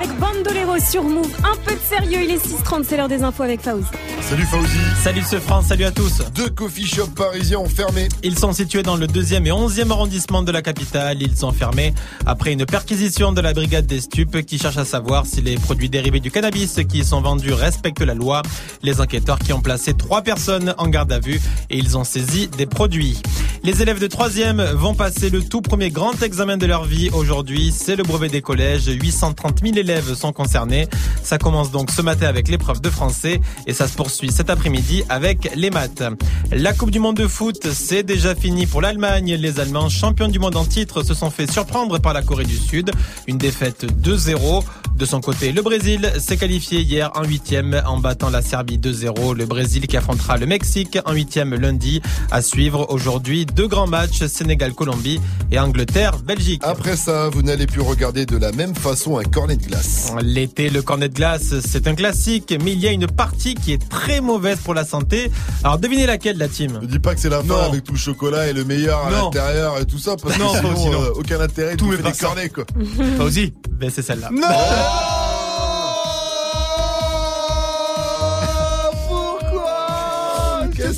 avec 0.00 0.18
Bandolero 0.18 0.78
sur 0.78 1.02
Move. 1.02 1.30
Un 1.44 1.56
peu 1.64 1.74
de 1.74 1.80
sérieux, 1.80 2.20
il 2.24 2.30
est 2.30 2.44
6h30, 2.44 2.84
c'est 2.88 2.96
l'heure 2.96 3.08
des 3.08 3.22
infos 3.22 3.42
avec 3.42 3.60
Faouzi. 3.60 3.86
Salut 4.22 4.44
Fauzi. 4.44 4.78
Salut 5.02 5.22
ce 5.22 5.36
France, 5.38 5.66
salut 5.66 5.84
à 5.84 5.90
tous. 5.90 6.22
Deux 6.34 6.48
coffee 6.48 6.86
shops 6.86 7.14
parisiens 7.14 7.58
ont 7.58 7.68
fermé. 7.68 8.08
Ils 8.22 8.38
sont 8.38 8.52
situés 8.52 8.82
dans 8.82 8.96
le 8.96 9.06
deuxième 9.06 9.46
et 9.46 9.52
onzième 9.52 9.90
arrondissement 9.90 10.42
de 10.42 10.52
la 10.52 10.62
capitale. 10.62 11.20
Ils 11.20 11.36
sont 11.36 11.52
fermés 11.52 11.92
après 12.24 12.52
une 12.52 12.64
perquisition 12.64 13.32
de 13.32 13.40
la 13.40 13.52
brigade 13.52 13.86
des 13.86 14.00
stupes 14.00 14.44
qui 14.46 14.58
cherche 14.58 14.78
à 14.78 14.84
savoir 14.84 15.26
si 15.26 15.42
les 15.42 15.56
produits 15.56 15.90
dérivés 15.90 16.20
du 16.20 16.30
cannabis 16.30 16.80
qui 16.88 17.00
y 17.00 17.04
sont 17.04 17.20
vendus 17.20 17.52
respectent 17.52 18.00
la 18.00 18.14
loi. 18.14 18.42
Les 18.82 19.00
enquêteurs 19.00 19.38
qui 19.38 19.52
ont 19.52 19.60
placé 19.60 19.92
trois 19.94 20.22
personnes 20.22 20.74
en 20.78 20.88
garde 20.88 21.12
à 21.12 21.18
vue 21.18 21.40
et 21.68 21.76
ils 21.76 21.98
ont 21.98 22.04
saisi 22.04 22.48
des 22.48 22.66
produits. 22.66 23.20
Les 23.62 23.82
élèves 23.82 24.00
de 24.00 24.06
troisième 24.06 24.62
vont 24.62 24.94
passer 24.94 25.28
le 25.28 25.42
tout 25.42 25.60
premier 25.60 25.90
grand 25.90 26.22
examen 26.22 26.56
de 26.56 26.64
leur 26.64 26.84
vie 26.84 27.10
aujourd'hui. 27.12 27.74
C'est 27.76 27.96
le 27.96 28.04
brevet 28.04 28.28
des 28.28 28.40
collèges. 28.40 28.86
830 28.86 29.60
000 29.62 29.76
élèves 29.76 29.89
sont 30.14 30.32
concernés. 30.32 30.88
Ça 31.22 31.38
commence 31.38 31.70
donc 31.70 31.90
ce 31.90 32.02
matin 32.02 32.26
avec 32.26 32.48
l'épreuve 32.48 32.80
de 32.80 32.90
français 32.90 33.40
et 33.66 33.72
ça 33.72 33.88
se 33.88 33.94
poursuit 33.94 34.30
cet 34.30 34.50
après-midi 34.50 35.02
avec 35.08 35.50
les 35.54 35.70
maths. 35.70 36.02
La 36.52 36.72
Coupe 36.72 36.90
du 36.90 36.98
Monde 36.98 37.16
de 37.16 37.26
foot, 37.26 37.68
c'est 37.72 38.02
déjà 38.02 38.34
fini 38.34 38.66
pour 38.66 38.80
l'Allemagne. 38.80 39.34
Les 39.34 39.60
Allemands, 39.60 39.88
champions 39.88 40.28
du 40.28 40.38
monde 40.38 40.56
en 40.56 40.64
titre, 40.64 41.02
se 41.02 41.14
sont 41.14 41.30
fait 41.30 41.50
surprendre 41.50 41.98
par 41.98 42.12
la 42.12 42.22
Corée 42.22 42.44
du 42.44 42.56
Sud. 42.56 42.90
Une 43.26 43.38
défaite 43.38 43.86
2-0. 44.02 44.62
De 44.96 45.06
son 45.06 45.20
côté, 45.20 45.52
le 45.52 45.62
Brésil 45.62 46.12
s'est 46.18 46.36
qualifié 46.36 46.80
hier 46.80 47.10
en 47.14 47.24
huitième 47.24 47.80
en 47.86 47.98
battant 47.98 48.28
la 48.28 48.42
Serbie 48.42 48.78
2-0. 48.78 49.34
Le 49.34 49.46
Brésil 49.46 49.86
qui 49.86 49.96
affrontera 49.96 50.36
le 50.36 50.46
Mexique 50.46 50.98
en 51.06 51.12
huitième 51.12 51.54
lundi. 51.54 52.02
À 52.30 52.42
suivre 52.42 52.86
aujourd'hui 52.90 53.46
deux 53.46 53.68
grands 53.68 53.86
matchs 53.86 54.24
Sénégal-Colombie 54.26 55.20
et 55.50 55.58
Angleterre-Belgique. 55.58 56.62
Après 56.64 56.96
ça, 56.96 57.28
vous 57.30 57.42
n'allez 57.42 57.66
plus 57.66 57.80
regarder 57.80 58.26
de 58.26 58.36
la 58.36 58.52
même 58.52 58.74
façon 58.74 59.18
un 59.18 59.24
cornet 59.24 59.56
de 59.56 59.64
glace. 59.66 59.79
L'été, 60.22 60.70
le 60.70 60.82
cornet 60.82 61.08
de 61.08 61.14
glace, 61.14 61.54
c'est 61.66 61.86
un 61.88 61.94
classique, 61.94 62.54
mais 62.62 62.72
il 62.72 62.80
y 62.80 62.88
a 62.88 62.90
une 62.90 63.06
partie 63.06 63.54
qui 63.54 63.72
est 63.72 63.88
très 63.88 64.20
mauvaise 64.20 64.58
pour 64.58 64.74
la 64.74 64.84
santé. 64.84 65.30
Alors 65.64 65.78
devinez 65.78 66.06
laquelle, 66.06 66.36
la 66.38 66.48
team? 66.48 66.78
Ne 66.82 66.86
dis 66.86 66.98
pas 66.98 67.14
que 67.14 67.20
c'est 67.20 67.28
la 67.30 67.40
fin 67.40 67.46
Non. 67.48 67.62
avec 67.68 67.84
tout 67.84 67.92
le 67.92 67.98
chocolat 67.98 68.48
et 68.48 68.52
le 68.52 68.64
meilleur 68.64 69.06
à 69.06 69.10
l'intérieur 69.10 69.78
et 69.78 69.86
tout 69.86 69.98
ça, 69.98 70.16
parce 70.20 70.38
Non, 70.38 70.52
que 70.52 70.58
sinon, 70.58 71.02
euh, 71.02 71.10
aucun 71.16 71.40
intérêt 71.40 71.76
Tout 71.76 71.92
est 71.92 72.02
des 72.02 72.12
cornets, 72.12 72.48
quoi. 72.48 72.64
Fauzi 73.16 73.52
Ben 73.70 73.90
c'est 73.94 74.02
celle-là. 74.02 74.30
Non 74.32 74.48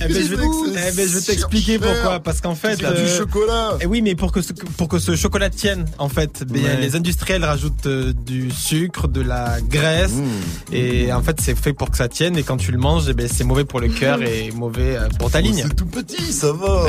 Eh 0.09 0.13
ben, 0.13 0.23
je 0.27 0.35
eh 0.35 0.97
ben, 0.97 1.09
je 1.09 1.15
vais 1.15 1.21
t'expliquer 1.21 1.79
pourquoi. 1.79 2.21
Parce 2.21 2.41
qu'en 2.41 2.55
fait, 2.55 2.75
Il 2.79 2.83
y 2.83 2.87
a 2.87 2.93
du 2.93 3.09
chocolat. 3.09 3.79
Eh 3.81 3.87
oui, 3.87 4.03
mais 4.03 4.15
pour 4.15 4.33
que 4.33 4.43
ce, 4.43 4.53
pour 4.53 4.89
que 4.89 4.99
ce 4.99 5.15
chocolat 5.17 5.51
tienne, 5.51 5.85
en 5.99 6.09
fait, 6.09 6.45
ben, 6.47 6.63
Ouais. 6.65 6.77
les 6.81 6.97
industriels 6.97 7.45
rajoutent 7.45 7.87
euh, 7.87 8.13
du 8.13 8.51
sucre, 8.51 9.09
de 9.09 9.21
la 9.21 9.61
graisse, 9.61 10.13
Mmh. 10.13 10.75
et 10.75 11.13
en 11.13 11.23
fait, 11.23 11.41
c'est 11.41 11.57
fait 11.59 11.73
pour 11.73 11.91
que 11.91 11.97
ça 11.97 12.09
tienne. 12.09 12.37
Et 12.37 12.43
quand 12.43 12.57
tu 12.57 12.73
le 12.73 12.79
manges, 12.79 13.05
eh 13.09 13.15
ben, 13.15 13.29
c'est 13.33 13.45
mauvais 13.45 13.65
pour 13.65 13.81
le 13.81 13.89
cœur 13.89 14.23
et 14.23 14.51
mauvais 14.53 14.97
euh, 14.97 15.09
pour 15.19 15.31
ta 15.31 15.39
Oh, 15.39 15.43
ligne. 15.43 15.63
C'est 15.69 15.75
tout 15.77 15.87
petit, 15.87 16.33
ça 16.33 16.53
va. 16.53 16.85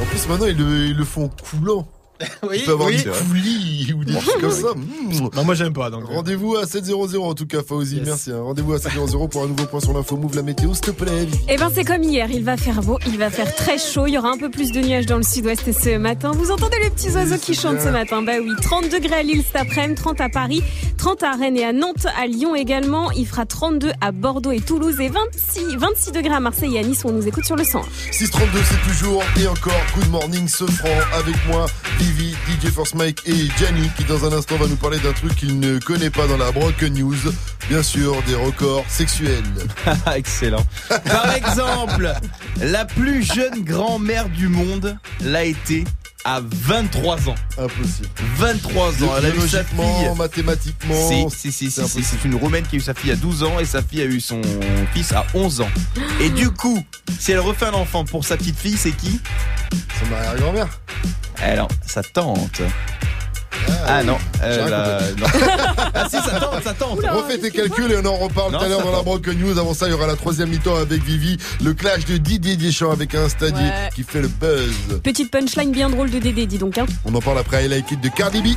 En 0.00 0.04
plus, 0.06 0.28
maintenant, 0.28 0.46
ils 0.46 0.56
le, 0.56 0.86
ils 0.86 0.96
le 0.96 1.04
font 1.04 1.28
coulant. 1.50 1.86
Oui, 2.48 2.56
Il 2.58 2.64
peut 2.64 2.72
avoir 2.72 2.88
oui. 2.88 3.02
coulis 3.28 3.92
ou 3.96 4.04
des 4.04 4.14
trucs 4.14 4.40
comme 4.40 4.50
ça. 4.50 4.68
Mmh. 4.74 5.28
Non, 5.34 5.44
moi, 5.44 5.54
j'aime 5.54 5.72
pas. 5.72 5.90
Donc, 5.90 6.04
euh. 6.10 6.14
Rendez-vous 6.14 6.56
à 6.56 6.66
700 6.66 6.92
en 7.22 7.34
tout 7.34 7.46
cas, 7.46 7.62
Fauzi. 7.66 7.96
Yes. 7.96 8.06
Merci. 8.06 8.30
hein. 8.32 8.42
Rendez-vous 8.42 8.74
à 8.74 8.78
700 8.78 9.28
pour 9.28 9.42
un 9.44 9.46
nouveau 9.48 9.64
point 9.66 9.80
sur 9.80 9.92
l'info. 9.92 10.16
Move 10.16 10.36
la 10.36 10.42
météo, 10.42 10.72
s'il 10.74 10.82
te 10.82 10.90
plaît. 10.90 11.26
Eh 11.48 11.56
ben 11.56 11.70
c'est 11.74 11.84
comme 11.84 12.02
hier, 12.02 12.28
il 12.30 12.44
va 12.44 12.56
faire 12.56 12.80
beau, 12.82 12.98
il 13.06 13.18
va 13.18 13.30
faire 13.30 13.54
très 13.54 13.78
chaud, 13.78 14.06
il 14.06 14.12
y 14.14 14.18
aura 14.18 14.30
un 14.30 14.38
peu 14.38 14.50
plus 14.50 14.70
de 14.72 14.80
nuages 14.80 15.06
dans 15.06 15.16
le 15.16 15.22
sud-ouest 15.22 15.62
ce 15.72 15.96
matin. 15.98 16.32
Vous 16.32 16.50
entendez 16.50 16.76
les 16.82 16.90
petits 16.90 17.10
oiseaux 17.10 17.36
qui 17.38 17.54
chantent 17.54 17.80
ce 17.80 17.88
matin? 17.88 18.22
Bah 18.22 18.32
oui, 18.40 18.50
30 18.62 18.84
degrés 18.90 19.16
à 19.16 19.22
Lille 19.22 19.42
cet 19.44 19.56
après-midi, 19.56 20.00
30 20.00 20.20
à 20.20 20.28
Paris, 20.28 20.62
30 20.98 21.22
à 21.22 21.32
Rennes 21.32 21.56
et 21.56 21.64
à 21.64 21.72
Nantes, 21.72 22.06
à 22.20 22.26
Lyon 22.26 22.54
également. 22.54 23.10
Il 23.12 23.26
fera 23.26 23.44
32 23.46 23.92
à 24.00 24.12
Bordeaux 24.12 24.52
et 24.52 24.60
Toulouse 24.60 25.00
et 25.00 25.08
26, 25.08 25.76
26 25.76 26.12
degrés 26.12 26.34
à 26.34 26.40
Marseille 26.40 26.76
et 26.76 26.78
à 26.78 26.82
Nice 26.82 27.02
où 27.04 27.08
on 27.08 27.12
nous 27.12 27.26
écoute 27.26 27.44
sur 27.44 27.56
le 27.56 27.64
100. 27.64 27.82
632, 28.12 28.58
c'est 28.64 28.90
toujours 28.92 29.22
et 29.40 29.46
encore 29.48 29.72
Good 29.96 30.10
Morning 30.10 30.48
Sofran 30.48 30.88
avec 31.18 31.34
moi, 31.48 31.66
DJ 32.18 32.70
Force 32.70 32.94
Mike 32.94 33.22
et 33.26 33.48
Gianni 33.58 33.90
qui 33.96 34.04
dans 34.04 34.24
un 34.24 34.32
instant 34.32 34.56
va 34.56 34.66
nous 34.66 34.76
parler 34.76 34.98
d'un 34.98 35.12
truc 35.12 35.34
qu'il 35.34 35.58
ne 35.58 35.78
connaît 35.78 36.10
pas 36.10 36.26
dans 36.26 36.36
la 36.36 36.52
Broken 36.52 36.94
News. 36.94 37.16
Bien 37.68 37.82
sûr, 37.82 38.22
des 38.26 38.34
records 38.34 38.84
sexuels. 38.88 39.42
Excellent. 40.14 40.64
Par 40.88 41.34
exemple, 41.34 42.12
la 42.60 42.84
plus 42.84 43.22
jeune 43.22 43.64
grand-mère 43.64 44.28
du 44.28 44.48
monde 44.48 44.96
l'a 45.22 45.44
été 45.44 45.84
à 46.24 46.40
23 46.42 47.28
ans. 47.28 47.34
Impossible. 47.58 48.08
23 48.36 49.04
ans. 49.04 49.14
Elle 49.18 49.26
a 49.26 49.34
eu 49.34 49.48
sa 49.48 49.64
fille. 49.64 50.16
mathématiquement. 50.16 51.30
Si, 51.30 51.50
si, 51.50 51.52
si, 51.52 51.70
si, 51.70 51.88
si, 51.88 52.02
c'est 52.02 52.24
une 52.24 52.36
Roumaine 52.36 52.64
qui 52.64 52.76
a 52.76 52.78
eu 52.78 52.82
sa 52.82 52.94
fille 52.94 53.10
à 53.10 53.16
12 53.16 53.42
ans 53.42 53.58
et 53.58 53.64
sa 53.64 53.82
fille 53.82 54.02
a 54.02 54.06
eu 54.06 54.20
son 54.20 54.40
fils 54.92 55.12
à 55.12 55.26
11 55.34 55.62
ans. 55.62 55.70
Et 56.20 56.30
du 56.30 56.50
coup, 56.50 56.84
si 57.18 57.32
elle 57.32 57.40
refait 57.40 57.66
un 57.66 57.74
enfant 57.74 58.04
pour 58.04 58.24
sa 58.24 58.36
petite 58.36 58.58
fille, 58.58 58.76
c'est 58.76 58.92
qui? 58.92 59.20
Son 60.00 60.14
arrière-grand-mère. 60.14 60.68
Alors, 61.42 61.68
sa 61.86 62.02
tante. 62.02 62.60
Ah 63.86 64.02
non, 64.02 64.16
euh, 64.42 64.68
la- 64.68 65.00
non. 65.16 65.26
Ah 65.94 66.06
si, 66.10 66.16
ça 66.16 66.40
tente, 66.40 66.62
ça 66.64 66.74
tente. 66.74 66.98
Refais 67.00 67.38
tes 67.38 67.50
calculs 67.50 67.90
et 67.92 67.96
on 68.02 68.06
en 68.06 68.16
reparle 68.16 68.52
Non, 68.52 68.58
tout 68.58 68.64
à 68.64 68.68
l'heure 68.68 68.78
ça 68.78 68.84
dans 68.84 68.90
la 68.90 68.96
tente. 68.98 69.04
Broken 69.04 69.38
News. 69.38 69.58
Avant 69.58 69.74
ça, 69.74 69.86
il 69.86 69.90
y 69.90 69.94
aura 69.94 70.06
la 70.06 70.16
troisième 70.16 70.48
mi-temps 70.48 70.74
avec 70.76 71.02
Vivi, 71.02 71.36
le 71.62 71.72
clash 71.72 72.04
de 72.04 72.16
Didier 72.16 72.56
Deschamps 72.56 72.90
avec 72.90 73.14
un 73.14 73.28
stadier 73.28 73.62
Ouais. 73.64 73.90
qui 73.94 74.02
fait 74.02 74.20
le 74.22 74.28
buzz. 74.28 75.00
Petite 75.02 75.30
punchline 75.30 75.70
bien 75.70 75.88
drôle 75.88 76.10
de 76.10 76.18
Dédé, 76.18 76.46
dis 76.46 76.58
donc. 76.58 76.78
Hein. 76.78 76.86
On 77.04 77.14
en 77.14 77.20
parle 77.20 77.38
après 77.38 77.64
I 77.64 77.68
Like 77.68 77.90
It 77.92 78.00
de 78.00 78.08
Cardi 78.08 78.40
B, 78.42 78.56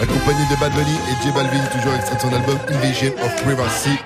accompagné 0.00 0.40
de 0.50 0.60
Bad 0.60 0.72
Bunny 0.72 0.92
et 0.92 1.24
J 1.26 1.32
Balvin, 1.34 1.64
toujours 1.72 1.94
extrait 1.94 2.16
de 2.16 2.20
son 2.20 2.32
album 2.34 2.58
Invasion 2.68 3.12
of 3.24 3.42
Privacy. 3.44 3.98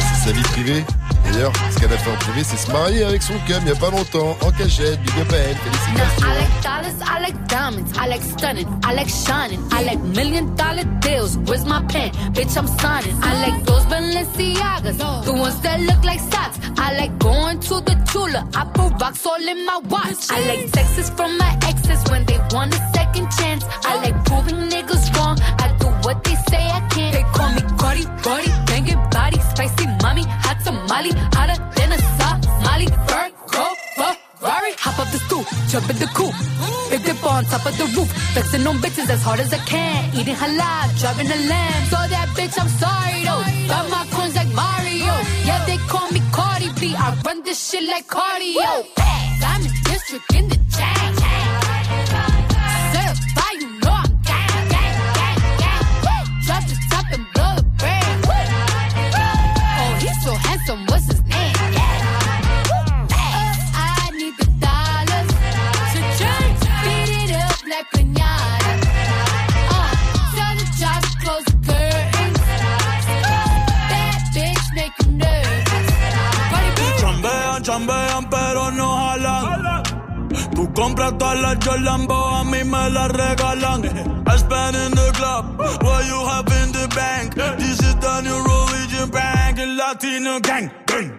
C'est 0.00 0.28
sa 0.28 0.32
vie 0.32 0.42
privée. 0.42 0.84
D'ailleurs, 1.24 1.52
ce 1.70 1.78
qu'elle 1.78 1.92
a 1.92 1.98
fait 1.98 2.10
en 2.10 2.16
privé, 2.16 2.42
c'est 2.44 2.56
se 2.56 2.70
marier 2.70 3.04
avec 3.04 3.22
son 3.22 3.34
il 3.48 3.74
pas 3.74 3.90
longtemps, 3.90 4.36
en 4.40 4.50
cachette, 4.52 5.00
big 5.02 5.20
up 5.20 5.32
à 5.32 5.36
elle, 5.36 5.56
félicitations. 5.56 6.26
I 6.26 6.38
like 6.38 6.62
dollars, 6.62 6.98
I 7.02 7.20
like 7.20 7.48
diamonds, 7.48 7.92
I 7.98 8.08
like 8.08 8.22
stunning, 8.22 8.68
I 8.84 8.94
like 8.94 9.08
shining, 9.08 9.60
I 9.72 9.84
like 9.84 10.00
million 10.14 10.54
dollar 10.56 10.84
deals. 11.00 11.36
Where's 11.46 11.64
my 11.64 11.82
pen? 11.88 12.10
Bitch, 12.32 12.56
I'm 12.56 12.66
signing. 12.66 13.14
I 13.22 13.46
like 13.46 13.64
those 13.64 13.84
Balenciagas, 13.86 15.24
the 15.24 15.32
ones 15.32 15.60
that 15.60 15.80
look 15.80 16.04
like 16.04 16.20
socks. 16.20 16.58
I 16.78 16.96
like 16.98 17.18
going 17.18 17.60
to 17.60 17.80
the 17.80 17.96
Tula, 18.10 18.48
I 18.54 18.64
put 18.72 19.00
rocks 19.00 19.26
all 19.26 19.48
in 19.48 19.66
my 19.66 19.78
watch. 19.88 20.30
I 20.30 20.40
like 20.48 20.70
texts 20.72 21.10
from 21.10 21.36
my 21.36 21.58
exes 21.62 22.02
when 22.10 22.24
they 22.24 22.38
want 22.52 22.74
a 22.74 22.80
second 22.94 23.28
chance. 23.38 23.64
I 23.84 23.96
like 24.02 24.24
proving 24.24 24.68
niggas 24.70 25.14
wrong. 25.16 25.38
I 25.58 25.74
do 25.78 25.86
what 26.06 26.24
they 26.24 26.36
say 26.48 26.62
I 26.78 26.80
can't. 26.88 27.12
They 27.14 27.24
call 27.34 27.52
me 27.52 27.62
Cardi, 27.78 28.04
Cardi, 28.22 28.47
mommy, 30.18 30.30
hot 30.42 30.58
tamale, 30.64 31.10
hotter 31.34 31.58
than 31.76 31.92
a 31.92 31.98
Somali. 32.18 32.86
Virgo, 33.08 33.64
Ferrari, 33.96 34.72
hop 34.78 34.98
up 34.98 35.10
the 35.12 35.18
stoop, 35.18 35.46
jump 35.68 35.90
in 35.90 35.96
the 35.98 36.06
coupe. 36.14 36.34
Big 36.90 37.04
dip 37.04 37.24
on 37.24 37.44
top 37.44 37.66
of 37.66 37.76
the 37.76 37.84
roof, 37.96 38.10
flexing 38.32 38.66
on 38.66 38.76
bitches 38.78 39.08
as 39.10 39.22
hard 39.22 39.40
as 39.40 39.52
I 39.52 39.58
can. 39.58 40.14
Eating 40.14 40.34
halal, 40.34 40.98
driving 41.00 41.30
a 41.30 41.38
lamb. 41.48 41.84
So 41.90 41.96
that 41.96 42.28
bitch, 42.36 42.58
I'm 42.60 42.68
sorry 42.68 43.24
though. 43.24 43.44
Got 43.68 43.90
my 43.90 44.06
coins 44.10 44.34
like 44.34 44.52
Mario. 44.54 45.14
Yeah, 45.44 45.64
they 45.66 45.76
call 45.88 46.10
me 46.10 46.20
Cardi 46.32 46.70
B. 46.80 46.94
I 46.96 47.14
run 47.24 47.42
this 47.42 47.70
shit 47.70 47.84
like 47.84 48.06
cardio. 48.06 48.86
Diamond 49.40 49.74
district 49.84 50.34
in 50.34 50.48
the 50.48 50.56
chain. 50.76 51.47
Tú 80.78 80.84
compras 80.84 81.18
todas 81.18 81.40
las 81.40 81.56
Jolambo, 81.64 82.14
a 82.14 82.44
mí 82.44 82.62
me 82.62 82.90
las 82.90 83.08
regalan. 83.10 83.82
I 83.84 84.38
spend 84.38 84.76
in 84.76 84.92
the 84.92 85.10
club, 85.18 85.58
what 85.82 86.06
you 86.06 86.24
have 86.24 86.46
in 86.62 86.70
the 86.70 86.86
bank. 86.94 87.34
This 87.34 87.80
is 87.80 87.96
the 87.96 88.20
new 88.22 88.38
religion 88.44 89.10
bank, 89.10 89.58
el 89.58 89.76
latino 89.76 90.38
gang. 90.38 90.70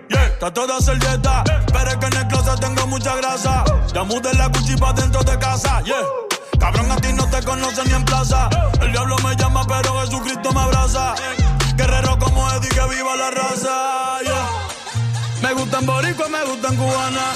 Yeah, 0.08 0.28
está 0.28 0.54
toda 0.54 0.80
servieta, 0.80 1.44
pero 1.74 1.90
es 1.90 1.98
que 1.98 2.06
en 2.06 2.16
el 2.16 2.28
closet 2.30 2.58
tengo 2.62 2.88
mucha 2.88 3.18
grasa. 3.18 3.66
Ya 3.94 4.04
mudé 4.06 4.34
la 4.36 4.48
Gucci 4.48 4.76
dentro 4.96 5.24
de 5.24 5.38
casa, 5.38 5.82
yeah. 5.82 6.06
Cabrón, 6.58 6.90
a 6.90 6.96
ti 6.96 7.12
no 7.12 7.30
te 7.30 7.44
conocen 7.44 7.86
ni 7.90 7.96
en 7.96 8.06
plaza. 8.06 8.50
El 8.80 8.94
diablo 8.94 9.18
me 9.26 9.36
llama, 9.36 9.66
pero 9.68 10.00
Jesucristo 10.00 10.54
me 10.54 10.62
abraza. 10.62 11.16
Guerrero 11.76 12.18
como 12.18 12.50
Eddie, 12.52 12.70
que 12.70 12.96
viva 12.96 13.14
la 13.18 13.30
raza, 13.32 14.22
yeah. 14.24 14.48
Me 15.42 15.54
gustan 15.54 15.86
boricua, 15.86 16.30
me 16.30 16.46
gustan 16.46 16.78
cubana. 16.78 17.36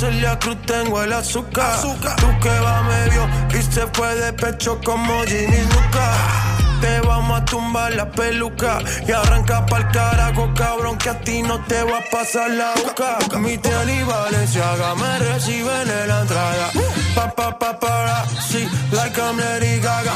Celia 0.00 0.38
Cruz 0.38 0.56
tengo 0.64 1.02
el 1.02 1.12
azúcar. 1.12 1.78
Tú 2.16 2.26
que 2.40 2.58
va 2.60 2.82
medio 2.84 3.28
y 3.52 3.62
se 3.62 3.86
fue 3.92 4.14
de 4.14 4.32
pecho 4.32 4.80
como 4.82 5.22
Ginny 5.24 5.60
Luca. 5.60 6.12
Te 6.80 7.00
vamos 7.02 7.38
a 7.38 7.44
tumbar 7.44 7.94
la 7.94 8.10
peluca 8.10 8.78
y 9.06 9.12
arranca 9.12 9.66
pa'l 9.66 9.86
carajo, 9.90 10.50
cabrón, 10.54 10.96
que 10.96 11.10
a 11.10 11.20
ti 11.20 11.42
no 11.42 11.62
te 11.66 11.82
va 11.82 11.98
a 11.98 12.10
pasar 12.10 12.50
la 12.50 12.72
boca. 12.82 13.18
Mi 13.38 13.58
tele 13.58 13.96
y 13.96 14.02
Valenciaga 14.02 14.94
me 14.94 15.18
reciben 15.18 15.90
en 15.90 16.08
la 16.08 16.20
entrada. 16.22 16.70
Pa, 17.14 17.30
pa, 17.34 17.58
pa, 17.58 17.78
para, 17.78 18.24
sí, 18.48 18.66
like 18.92 19.20
I'm 19.20 19.36
Lady 19.38 19.80
Gaga. 19.80 20.14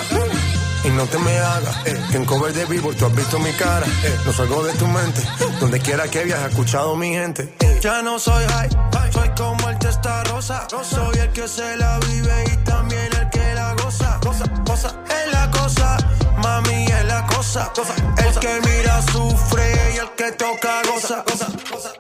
Y 0.84 0.88
no 0.88 1.04
te 1.06 1.18
me 1.18 1.38
hagas, 1.38 1.76
eh, 1.86 1.98
en 2.12 2.24
cover 2.26 2.52
de 2.52 2.64
Billboard 2.66 2.96
tú 2.96 3.06
has 3.06 3.14
visto 3.14 3.38
mi 3.38 3.50
cara, 3.52 3.86
eh, 4.04 4.18
no 4.26 4.32
salgo 4.34 4.62
de 4.64 4.72
tu 4.74 4.86
mente, 4.86 5.22
donde 5.58 5.80
quiera 5.80 6.08
que 6.08 6.24
viajes, 6.24 6.50
escuchado 6.50 6.94
mi 6.94 7.08
gente. 7.10 7.54
eh. 7.60 7.80
Ya 7.82 8.02
no 8.02 8.18
soy 8.18 8.44
high, 8.44 8.68
soy 9.10 9.30
como 9.36 9.63
el 9.84 9.90
testa 9.90 10.24
rosa, 10.24 10.66
soy 10.82 11.18
el 11.18 11.32
que 11.32 11.46
se 11.46 11.76
la 11.76 11.98
vive 11.98 12.44
y 12.52 12.56
también 12.64 13.08
el 13.20 13.28
que 13.28 13.54
la 13.54 13.74
goza, 13.74 14.18
goza, 14.22 14.44
goza, 14.64 14.94
es 15.08 15.32
la 15.32 15.50
cosa, 15.50 15.96
mami 16.42 16.86
es 16.86 17.04
la 17.04 17.26
cosa, 17.26 17.70
cosa, 17.74 17.94
el 18.16 18.38
que 18.38 18.60
mira 18.66 19.02
sufre 19.02 19.92
y 19.94 19.98
el 19.98 20.10
que 20.16 20.32
toca 20.32 20.82
goza, 20.90 21.22
goza, 21.26 21.48
goza. 21.70 21.92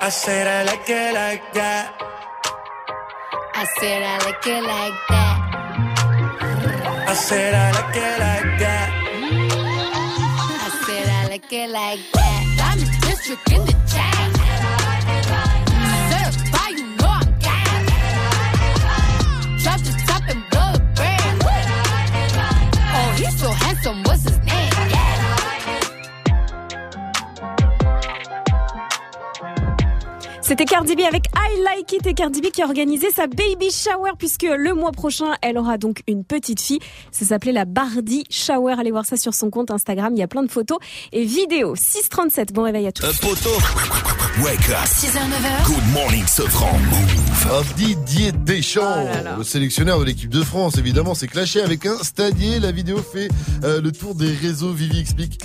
I 0.00 0.10
said 0.10 0.46
I 0.46 0.64
like 0.64 0.88
it 0.88 1.14
like 1.14 1.52
that. 1.54 1.94
I 3.54 3.66
said 3.80 4.02
I 4.02 4.18
like 4.24 4.46
it 4.46 4.62
like 4.62 4.94
that. 5.08 5.36
I 7.08 7.14
said 7.14 7.54
I 7.54 7.72
like 7.72 7.96
it 7.96 8.18
like 8.20 8.58
that. 8.60 8.90
I 10.60 10.68
said 10.84 11.08
I 11.08 11.28
like 11.28 11.52
it 11.52 11.70
like 11.70 12.12
that. 12.12 12.44
I'm 12.60 12.78
a 12.78 12.86
district 13.00 13.50
in 13.50 13.64
the 13.64 13.72
chat. 13.90 14.43
some 23.84 24.02
what's 24.04 24.33
C'était 30.46 30.66
Cardi 30.66 30.94
B 30.94 31.00
avec 31.00 31.24
I 31.34 31.62
Like 31.62 31.90
It 31.90 32.06
et 32.06 32.12
Cardi 32.12 32.42
B 32.42 32.50
qui 32.50 32.60
a 32.60 32.66
organisé 32.66 33.10
sa 33.10 33.26
baby 33.26 33.70
shower 33.70 34.10
puisque 34.18 34.42
le 34.42 34.74
mois 34.74 34.92
prochain, 34.92 35.32
elle 35.40 35.56
aura 35.56 35.78
donc 35.78 36.02
une 36.06 36.22
petite 36.22 36.60
fille. 36.60 36.80
Ça 37.10 37.24
s'appelait 37.24 37.52
la 37.52 37.64
Bardi 37.64 38.24
Shower. 38.28 38.74
Allez 38.78 38.90
voir 38.90 39.06
ça 39.06 39.16
sur 39.16 39.32
son 39.32 39.48
compte 39.48 39.70
Instagram. 39.70 40.12
Il 40.14 40.18
y 40.18 40.22
a 40.22 40.28
plein 40.28 40.42
de 40.42 40.50
photos 40.50 40.76
et 41.12 41.24
vidéos. 41.24 41.74
637. 41.76 42.52
Bon 42.52 42.64
réveil 42.64 42.86
à 42.86 42.92
tous. 42.92 43.06
Un 43.06 43.12
poteau. 43.14 43.56
Wake 44.44 44.68
up. 44.68 44.84
6h, 44.84 45.16
9h. 45.16 45.66
Good 45.66 45.92
morning, 45.94 46.26
Sofran. 46.26 46.78
Move. 46.90 47.50
Ah, 47.50 47.62
Didier 47.76 48.32
Deschamps, 48.32 49.06
le 49.38 49.44
sélectionneur 49.44 49.98
de 49.98 50.04
l'équipe 50.04 50.30
de 50.30 50.42
France, 50.42 50.76
évidemment, 50.76 51.14
s'est 51.14 51.26
clashé 51.26 51.62
avec 51.62 51.86
un 51.86 51.96
stadier. 52.02 52.60
La 52.60 52.70
vidéo 52.70 52.98
fait 52.98 53.28
euh, 53.64 53.80
le 53.80 53.92
tour 53.92 54.14
des 54.14 54.30
réseaux. 54.30 54.72
Vivi 54.72 55.00
explique. 55.00 55.40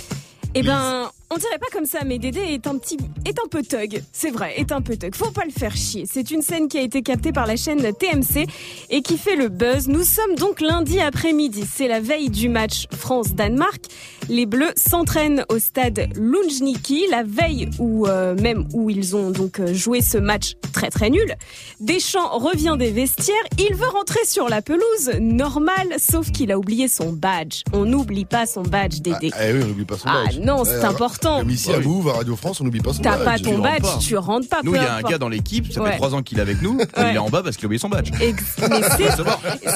Eh 0.54 0.62
ben, 0.62 1.10
on 1.30 1.36
dirait 1.36 1.58
pas 1.58 1.68
comme 1.72 1.86
ça, 1.86 2.00
mais 2.04 2.18
Dédé 2.18 2.40
est 2.40 2.66
un 2.66 2.76
petit, 2.76 2.96
est 3.24 3.38
un 3.38 3.48
peu 3.48 3.62
thug. 3.62 4.02
C'est 4.12 4.30
vrai, 4.30 4.54
est 4.58 4.72
un 4.72 4.82
peu 4.82 4.96
thug. 4.96 5.14
Faut 5.14 5.30
pas 5.30 5.44
le 5.44 5.52
faire 5.52 5.76
chier. 5.76 6.04
C'est 6.10 6.32
une 6.32 6.42
scène 6.42 6.66
qui 6.66 6.76
a 6.76 6.82
été 6.82 7.02
captée 7.02 7.30
par 7.32 7.46
la 7.46 7.54
chaîne 7.54 7.80
TMC 7.80 8.46
et 8.90 9.02
qui 9.02 9.16
fait 9.16 9.36
le 9.36 9.48
buzz. 9.48 9.86
Nous 9.86 10.02
sommes 10.02 10.34
donc 10.34 10.60
lundi 10.60 11.00
après-midi. 11.00 11.64
C'est 11.72 11.86
la 11.86 12.00
veille 12.00 12.30
du 12.30 12.48
match 12.48 12.86
France-Danemark. 12.90 13.84
Les 14.32 14.46
Bleus 14.46 14.70
s'entraînent 14.76 15.44
au 15.48 15.58
stade 15.58 16.08
Lunjniki, 16.14 17.06
la 17.10 17.24
veille 17.24 17.68
où 17.80 18.06
euh, 18.06 18.36
même 18.40 18.64
où 18.72 18.88
ils 18.88 19.16
ont 19.16 19.30
donc 19.32 19.58
euh, 19.58 19.74
joué 19.74 20.02
ce 20.02 20.18
match 20.18 20.52
très 20.72 20.88
très 20.88 21.10
nul. 21.10 21.34
Deschamps 21.80 22.38
revient 22.38 22.76
des 22.78 22.92
vestiaires. 22.92 23.34
Il 23.58 23.74
veut 23.74 23.88
rentrer 23.88 24.20
sur 24.24 24.48
la 24.48 24.62
pelouse, 24.62 25.10
normal, 25.20 25.88
sauf 25.98 26.30
qu'il 26.30 26.52
a 26.52 26.58
oublié 26.58 26.86
son 26.86 27.12
badge. 27.12 27.62
On 27.72 27.84
n'oublie 27.84 28.24
pas 28.24 28.46
son 28.46 28.62
badge, 28.62 29.00
Dédé. 29.00 29.30
Ah, 29.32 29.48
eh 29.48 29.52
oui, 29.52 29.60
on 29.64 29.66
n'oublie 29.66 29.84
pas 29.84 29.96
son 29.98 30.06
Ah 30.08 30.22
badge. 30.26 30.38
non, 30.38 30.64
c'est 30.64 30.84
important. 30.84 31.40
Comme 31.40 31.50
ici 31.50 31.72
à 31.72 31.80
Move, 31.80 32.08
à 32.10 32.12
Radio 32.12 32.36
France, 32.36 32.60
on 32.60 32.64
n'oublie 32.64 32.80
pas 32.80 32.92
son 32.92 33.02
T'as 33.02 33.16
badge. 33.24 33.42
pas 33.42 33.50
ton 33.50 33.56
Tu 33.56 33.60
badge, 33.62 33.82
rentres 33.82 33.94
pas. 33.94 33.98
tu 34.00 34.16
rentres 34.16 34.48
pas. 34.48 34.60
Nous, 34.62 34.74
il 34.76 34.80
y 34.80 34.84
a 34.84 34.94
un 34.94 34.96
importe. 34.98 35.10
gars 35.12 35.18
dans 35.18 35.28
l'équipe, 35.28 35.72
ça 35.72 35.82
Ouais. 35.82 35.90
fait 35.90 35.96
3 35.96 36.14
ans 36.14 36.22
qu'il 36.22 36.38
est 36.38 36.42
avec 36.42 36.62
nous, 36.62 36.78
il 36.98 37.02
est 37.16 37.18
en 37.18 37.30
bas 37.30 37.42
parce 37.42 37.56
qu'il 37.56 37.64
a 37.64 37.66
oublié 37.66 37.80
son 37.80 37.88
badge. 37.88 38.10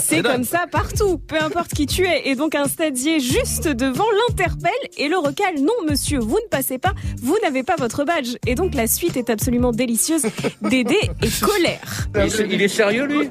C'est- 0.01 0.23
comme 0.23 0.45
ça 0.45 0.67
partout, 0.71 1.19
peu 1.19 1.41
importe 1.43 1.73
qui 1.75 1.87
tu 1.87 2.07
es. 2.07 2.29
Et 2.29 2.37
donc 2.37 2.55
un 2.55 2.67
stadier 2.69 3.19
juste 3.19 3.67
devant 3.69 4.05
l'interpelle 4.49 4.91
et 4.99 5.09
le 5.09 5.17
recale. 5.19 5.55
Non, 5.61 5.73
monsieur, 5.89 6.19
vous 6.19 6.39
ne 6.43 6.49
passez 6.51 6.79
pas, 6.79 6.93
vous 7.23 7.37
n'avez 7.43 7.63
pas 7.63 7.77
votre 7.77 8.05
badge. 8.05 8.37
Et 8.47 8.55
donc 8.55 8.75
la 8.75 8.87
suite 8.87 9.17
est 9.17 9.31
absolument 9.31 9.73
délicieuse. 9.73 10.23
Dédé 10.63 10.97
est 11.23 11.41
colère. 11.45 12.09
Il 12.15 12.21
est, 12.21 12.47
il 12.55 12.63
est 12.63 12.69
sérieux, 12.69 13.07
lui 13.07 13.29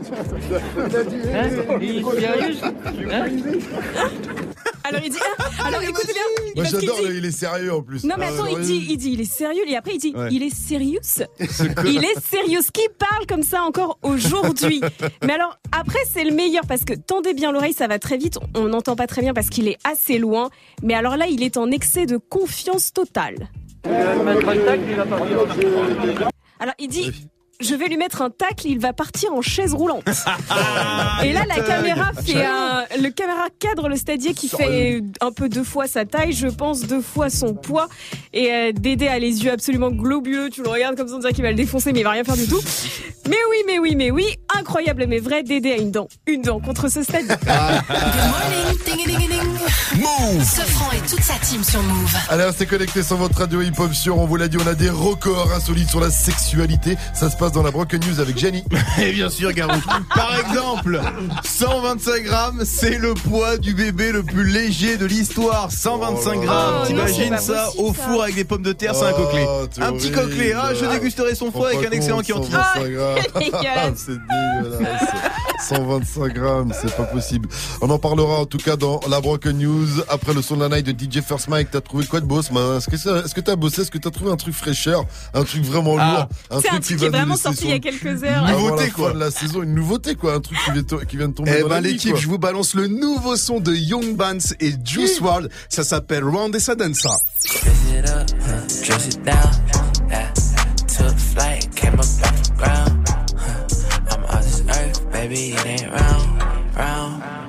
Hein 1.34 1.49
Il 1.82 1.97
est 1.97 2.03
sérieux 2.03 2.57
Hein 3.11 3.26
Alors 4.86 5.01
il 5.03 5.09
dit, 5.11 5.18
ah, 5.39 5.68
alors 5.68 5.82
écoutez 5.82 6.14
bien. 6.14 6.22
Moi, 6.55 6.66
j'adore, 6.66 6.97
dit- 6.97 7.18
il 7.18 7.26
est 7.26 7.32
sérieux 7.32 7.74
en 7.74 7.82
plus. 7.82 8.03
Non 8.03 8.16
mais 8.18 8.26
Ah, 8.30 8.34
attends, 8.34 8.47
il 8.57 8.59
dit, 8.66 8.86
il 8.89 8.97
dit, 8.97 9.11
il 9.14 9.22
est 9.22 9.32
sérieux 9.32 9.64
et 9.68 9.76
après 9.76 9.93
il 9.95 9.99
dit, 9.99 10.14
Ouais. 10.16 10.30
il 10.32 10.43
est 10.43 10.53
sérieux? 10.53 10.99
Il 11.86 12.03
est 12.03 12.20
sérieux. 12.30 12.59
Qui 12.74 12.88
parle 12.97 13.26
comme 13.28 13.43
ça 13.43 13.61
encore 13.64 13.97
aujourd'hui 14.03 14.82
Mais 15.24 15.34
alors 15.34 15.57
après 15.72 15.99
c'est 16.11 16.24
le 16.24 16.32
meilleur 16.34 16.64
parce 16.68 16.84
que 16.86 16.93
tendez 16.93 17.34
bien 17.34 17.51
l'oreille, 17.51 17.74
ça 17.74 17.88
va 17.88 17.99
très 17.99 18.18
vite. 18.18 18.38
On 18.55 18.64
n'entend 18.70 18.95
pas 18.95 19.05
très 19.07 19.22
bien 19.22 19.34
parce 19.34 19.49
qu'il 19.49 19.68
est 19.68 19.78
assez 19.84 20.18
loin. 20.18 20.49
Mais 20.82 20.93
alors 20.93 21.02
là, 21.11 21.27
il 21.27 21.43
est 21.43 21.57
en 21.57 21.69
excès 21.71 22.05
de 22.05 22.17
confiance 22.17 22.93
totale. 22.93 23.49
Alors 26.59 26.75
il 26.79 26.87
dit. 26.87 27.11
Je 27.64 27.76
vais 27.76 27.88
lui 27.88 27.97
mettre 27.97 28.22
un 28.22 28.30
tacle, 28.30 28.68
il 28.68 28.80
va 28.80 28.91
partir 28.91 29.34
en 29.34 29.41
chaise 29.41 29.74
roulante. 29.74 30.03
Et 31.24 31.32
là, 31.32 31.45
la 31.47 31.61
caméra 31.61 32.11
fait 32.14 32.43
un, 32.43 32.84
le 33.01 33.09
caméra 33.09 33.47
cadre 33.57 33.88
le 33.88 33.95
stadier 33.95 34.34
qui 34.34 34.49
fait 34.49 35.01
un 35.22 35.32
peu 35.32 35.47
deux 35.47 35.64
fois 35.64 35.88
sa 35.88 36.03
taille, 36.05 36.34
je 36.34 36.47
pense 36.47 36.82
deux 36.82 37.01
fois 37.01 37.30
son 37.30 37.53
poids. 37.53 37.88
Et 38.34 38.51
euh, 38.51 38.72
Dédé 38.74 39.07
a 39.07 39.18
les 39.18 39.45
yeux 39.45 39.51
absolument 39.51 39.91
globuleux, 39.91 40.49
tu 40.49 40.61
le 40.61 40.70
regardes 40.70 40.97
comme 40.97 41.07
ça, 41.07 41.16
on 41.16 41.20
dirait 41.20 41.34
qu'il 41.34 41.43
va 41.43 41.51
le 41.51 41.55
défoncer, 41.55 41.93
mais 41.93 41.99
il 41.99 42.03
va 42.03 42.11
rien 42.11 42.24
faire 42.24 42.36
du 42.36 42.47
tout. 42.47 42.61
Mais 43.30 43.38
oui, 43.49 43.57
mais 43.66 43.80
oui, 43.80 43.95
mais 43.95 44.11
oui, 44.11 44.26
incroyable, 44.53 45.05
mais 45.07 45.20
vrai, 45.20 45.43
Dédé 45.43 45.72
a 45.72 45.78
une 45.78 45.91
dent, 45.91 46.09
une 46.28 46.41
dent 46.41 46.59
contre 46.59 46.89
ce 46.89 47.01
stadier. 47.01 47.28
Good 47.45 47.47
morning, 47.47 48.78
ding 48.86 49.05
ding 49.05 49.30
ding. 49.30 49.43
Move. 49.95 50.43
Sofran 50.43 50.91
et 50.91 51.07
toute 51.07 51.22
sa 51.22 51.36
team 51.36 51.64
sur 51.64 51.82
Move. 51.82 52.14
Allez, 52.30 52.43
restez 52.43 52.66
connectés 52.66 53.03
sur 53.03 53.16
votre 53.18 53.38
radio 53.38 53.61
hip-hop 53.61 53.93
sur, 53.93 54.18
on 54.18 54.26
vous 54.26 54.36
l'a 54.36 54.47
dit, 54.47 54.57
on 54.57 54.68
a 54.68 54.74
des 54.74 54.89
records 54.89 55.53
insolites 55.53 55.89
sur 55.89 55.99
la 55.99 56.09
sexualité. 56.09 56.97
Ça 57.14 57.30
se 57.30 57.38
passe 57.38 57.52
dans 57.53 57.63
la 57.63 57.71
Broken 57.71 57.99
News 58.07 58.19
avec 58.19 58.37
Jenny. 58.37 58.63
Et 59.01 59.11
bien 59.11 59.29
sûr, 59.29 59.51
Garou. 59.53 59.79
Par 60.15 60.31
exemple, 60.39 60.99
125 61.43 62.23
grammes, 62.23 62.61
c'est 62.65 62.97
le 62.97 63.13
poids 63.13 63.57
du 63.57 63.73
bébé 63.73 64.11
le 64.11 64.23
plus 64.23 64.43
léger 64.49 64.97
de 64.97 65.05
l'histoire. 65.05 65.71
125 65.71 66.41
grammes. 66.41 66.75
Oh, 66.81 66.87
T'imagines 66.87 67.37
ça 67.37 67.65
possible, 67.65 67.83
au 67.85 67.93
ça. 67.93 68.03
four 68.03 68.23
avec 68.23 68.35
des 68.35 68.43
pommes 68.43 68.63
de 68.63 68.73
terre, 68.73 68.95
c'est 68.95 69.05
un 69.05 69.13
Oh, 69.17 69.21
coquelet. 69.23 69.47
Un 69.81 69.93
petit 69.93 70.11
coquelet. 70.11 70.53
Ah, 70.53 70.71
je 70.73 70.85
dégusterai 70.85 71.35
son 71.35 71.51
foie 71.51 71.69
avec 71.69 71.85
un 71.87 71.91
excellent 71.91 72.17
compte, 72.17 72.25
Chianti. 72.25 72.51
125 72.51 72.89
grammes. 72.91 73.15
dégueulasse. 73.39 73.93
c'est 74.05 74.11
dégueulasse. 74.13 75.09
125 75.67 76.33
grammes, 76.33 76.73
c'est 76.79 76.95
pas 76.95 77.03
possible. 77.05 77.47
On 77.81 77.89
en 77.89 77.99
parlera 77.99 78.39
en 78.39 78.45
tout 78.45 78.57
cas 78.57 78.75
dans 78.75 78.99
la 79.09 79.21
Broken 79.21 79.57
News. 79.57 79.87
Après 80.09 80.33
le 80.33 80.41
son 80.41 80.57
de 80.57 80.61
la 80.67 80.69
night 80.75 80.85
de 80.85 80.91
DJ 80.91 81.21
First 81.23 81.47
Mike, 81.47 81.69
t'as 81.71 81.81
trouvé 81.81 82.05
quoi 82.05 82.19
de 82.19 82.25
beau 82.25 82.41
ce 82.41 82.51
matin? 82.51 82.77
Est-ce 82.79 83.33
que 83.33 83.41
t'as 83.41 83.55
bossé? 83.55 83.81
Est-ce 83.83 83.91
que 83.91 83.97
t'as 83.97 84.09
trouvé 84.11 84.31
un 84.31 84.35
truc 84.35 84.53
fraîcheur? 84.55 85.05
Un 85.33 85.43
truc 85.43 85.63
vraiment 85.63 85.95
Ah. 85.99 86.27
lourd? 86.49 86.57
Un 86.57 86.61
truc 86.61 86.81
qui 86.83 86.93
est 86.93 87.25
nous 87.25 87.37
sorti 87.43 87.65
il 87.65 87.69
y 87.69 87.73
a 87.73 87.79
quelques 87.79 88.23
heures. 88.23 88.43
Avant 88.45 88.59
Nouveauté, 88.59 88.83
la 88.85 88.89
quoi. 88.91 89.07
fin 89.09 89.13
de 89.15 89.19
la 89.19 89.31
saison, 89.31 89.63
une 89.63 89.73
nouveauté 89.75 90.15
quoi, 90.15 90.33
un 90.35 90.39
truc 90.39 90.57
qui 90.65 90.71
vient, 90.71 90.83
to- 90.83 90.99
qui 91.05 91.17
vient 91.17 91.27
de 91.27 91.33
tomber 91.33 91.51
Eh 91.57 91.61
ben 91.63 91.69
la 91.69 91.81
l'équipe, 91.81 92.15
je 92.15 92.27
vous 92.27 92.37
balance 92.39 92.73
le 92.73 92.87
nouveau 92.87 93.35
son 93.35 93.59
de 93.59 93.73
Young 93.73 94.15
Bans 94.15 94.37
et 94.59 94.73
Juice 94.83 95.19
WRLD. 95.19 95.49
Ça 95.69 95.83
s'appelle 95.83 96.23
Round 96.23 96.55
et 96.55 96.59
ça 96.59 96.75
donne 96.75 96.93
ça. 96.93 97.09
Dress 97.45 97.73
it 97.97 98.09
up, 98.09 98.29
huh, 98.39 98.83
dress 98.85 99.07
it 99.07 99.23
down. 99.23 99.35
Yeah. 100.09 100.31
Took 100.87 101.17
flight, 101.17 101.69
came 101.75 101.93
up 101.95 101.99
off 102.01 102.43
the 102.43 102.51
ground. 102.57 103.07
I'm 104.11 104.23
on 104.29 104.41
this 104.41 104.61
earth, 104.69 105.11
baby, 105.11 105.53
it 105.53 105.65
ain't 105.65 105.91
round. 105.91 106.22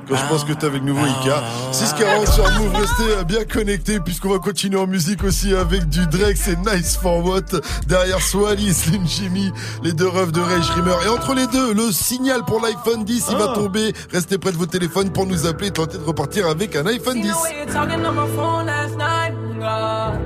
Quand 0.09 0.17
je 0.17 0.27
pense 0.27 0.45
que 0.45 0.53
t'es 0.53 0.67
avec 0.67 0.83
nouveau 0.83 1.05
Ika. 1.07 1.43
640 1.73 2.29
sur 2.29 2.51
Move, 2.53 2.75
restez 2.75 3.17
euh, 3.19 3.25
bien 3.25 3.45
connectés 3.45 4.01
puisqu'on 4.01 4.31
va 4.31 4.39
continuer 4.39 4.79
en 4.79 4.87
musique 4.87 5.25
aussi 5.25 5.55
avec 5.55 5.89
du 5.89 6.07
Drake, 6.07 6.37
c'est 6.37 6.59
Nice 6.59 6.97
for 6.97 7.25
What. 7.25 7.61
Derrière 7.87 8.21
Swally, 8.21 8.73
Slim 8.73 9.07
Jimmy, 9.07 9.53
les 9.83 9.93
deux 9.93 10.09
refs 10.09 10.33
de 10.33 10.41
Rage 10.41 10.71
Rimmer. 10.71 10.97
Et 11.07 11.09
entre 11.09 11.35
les 11.35 11.47
deux, 11.47 11.73
le 11.75 11.91
signal 11.93 12.45
pour 12.45 12.61
l'iPhone 12.61 13.05
10, 13.05 13.27
il 13.31 13.37
va 13.37 13.49
tomber. 13.49 13.93
Restez 14.13 14.39
près 14.39 14.53
de 14.53 14.57
vos 14.57 14.67
téléphones 14.67 15.11
pour 15.11 15.27
nous 15.27 15.47
appeler 15.47 15.69
et 15.69 15.73
tenter 15.73 15.99
de 15.99 16.05
repartir 16.05 16.49
avec 16.49 16.77
un 16.77 16.87
iPhone 16.87 17.21
10. 17.21 17.33
talking 17.73 18.05
on 18.05 18.13
my 18.13 18.27
phone 18.37 18.67
last 18.67 18.97
night. 18.97 19.35
God. 19.59 20.21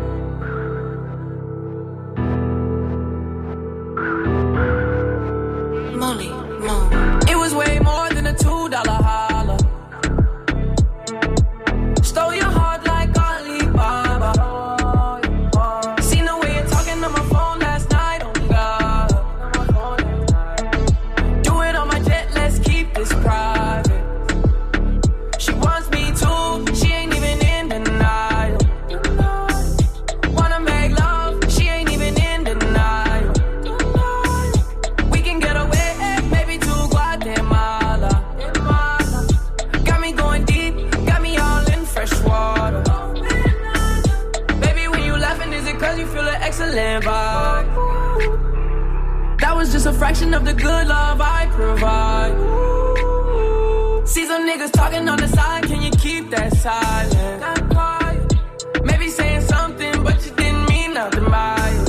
Molly, 5.97 6.31
Mo. 6.61 6.89
It 7.29 7.37
was 7.37 7.55
way 7.55 7.79
more 7.81 8.09
than 8.11 8.27
a 8.27 8.35
two 8.35 8.69
dollar 8.69 8.99
throw 12.19 12.33
you 12.33 12.48
stand 47.01 47.05
by. 47.05 47.65
That 49.41 49.57
was 49.57 49.73
just 49.73 49.87
a 49.87 49.93
fraction 49.93 50.35
of 50.35 50.45
the 50.45 50.53
good 50.55 50.87
love 50.89 51.21
I 51.21 51.47
provide. 51.53 52.35
See 54.09 54.27
some 54.27 54.49
niggas 54.49 54.73
talking 54.73 55.09
on 55.09 55.19
the 55.19 55.29
side, 55.29 55.65
can 55.65 55.83
you 55.83 55.91
keep 55.91 56.31
that 56.31 56.55
silent? 56.57 57.45
Maybe 58.85 59.09
saying 59.09 59.43
something, 59.43 60.03
but 60.03 60.25
you 60.25 60.33
didn't 60.35 60.69
mean 60.69 60.95
nothing 60.95 61.25
by 61.25 61.57
it. 61.59 61.89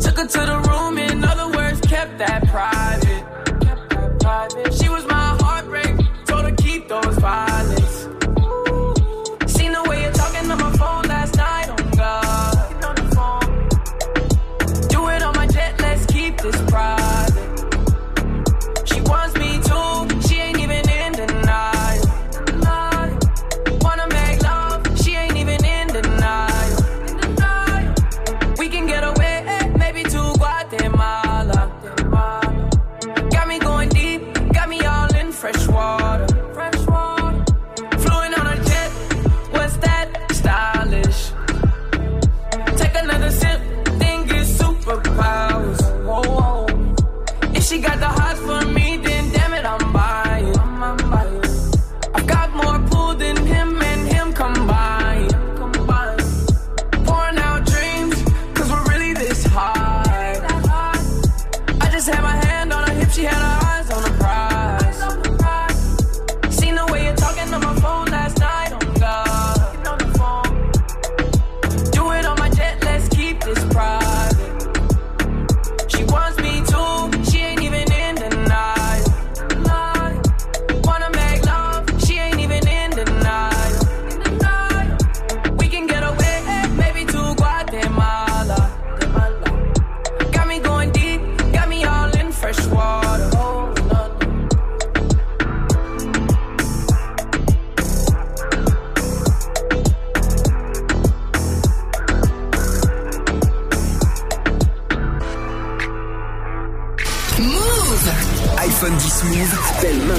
Took 0.00 0.16
her 0.18 0.26
to 0.26 0.40
the 0.50 0.58
room, 0.68 0.98
in 0.98 1.24
other 1.24 1.48
words, 1.56 1.80
kept 1.80 2.18
that 2.18 2.46
private. 2.48 2.77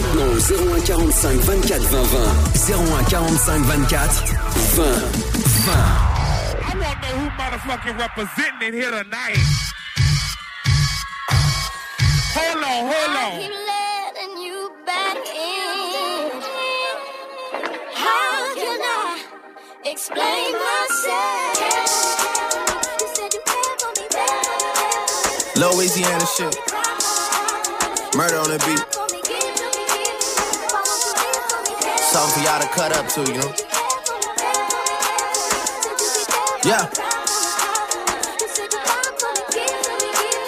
Maintenant 0.02 0.28
au 0.28 0.40
0145 0.40 1.40
24 1.42 1.82
20 1.90 2.04
20. 2.04 2.68
0145 2.68 3.66
24 3.66 4.24
20 4.74 4.76
20. 4.76 6.10
I 6.62 6.76
want 6.76 7.02
to 7.02 7.08
know 7.08 7.16
who 7.18 7.28
motherfucking 7.38 7.98
representing 7.98 8.68
it 8.68 8.74
here 8.74 8.92
tonight. 8.92 9.38
Hold 12.36 12.64
on, 12.64 12.92
hold 12.92 13.16
on. 13.18 13.32
letting 13.68 14.36
you 14.44 14.72
back 14.86 15.18
in? 15.18 16.32
How 17.94 18.56
can 18.56 18.82
I 18.82 19.24
explain 19.86 20.54
myself? 20.54 21.58
You 23.00 23.08
said 23.16 23.34
you. 23.34 23.42
Louisiana 25.60 26.26
shit. 26.38 26.56
Murder 28.16 28.38
on 28.38 28.50
the 28.50 28.58
beat. 28.66 28.99
Something 32.10 32.42
for 32.42 32.50
y'all 32.50 32.60
to 32.60 32.68
cut 32.74 32.92
up 32.98 33.06
to, 33.14 33.22
you? 33.22 33.46
Yeah. 36.66 36.90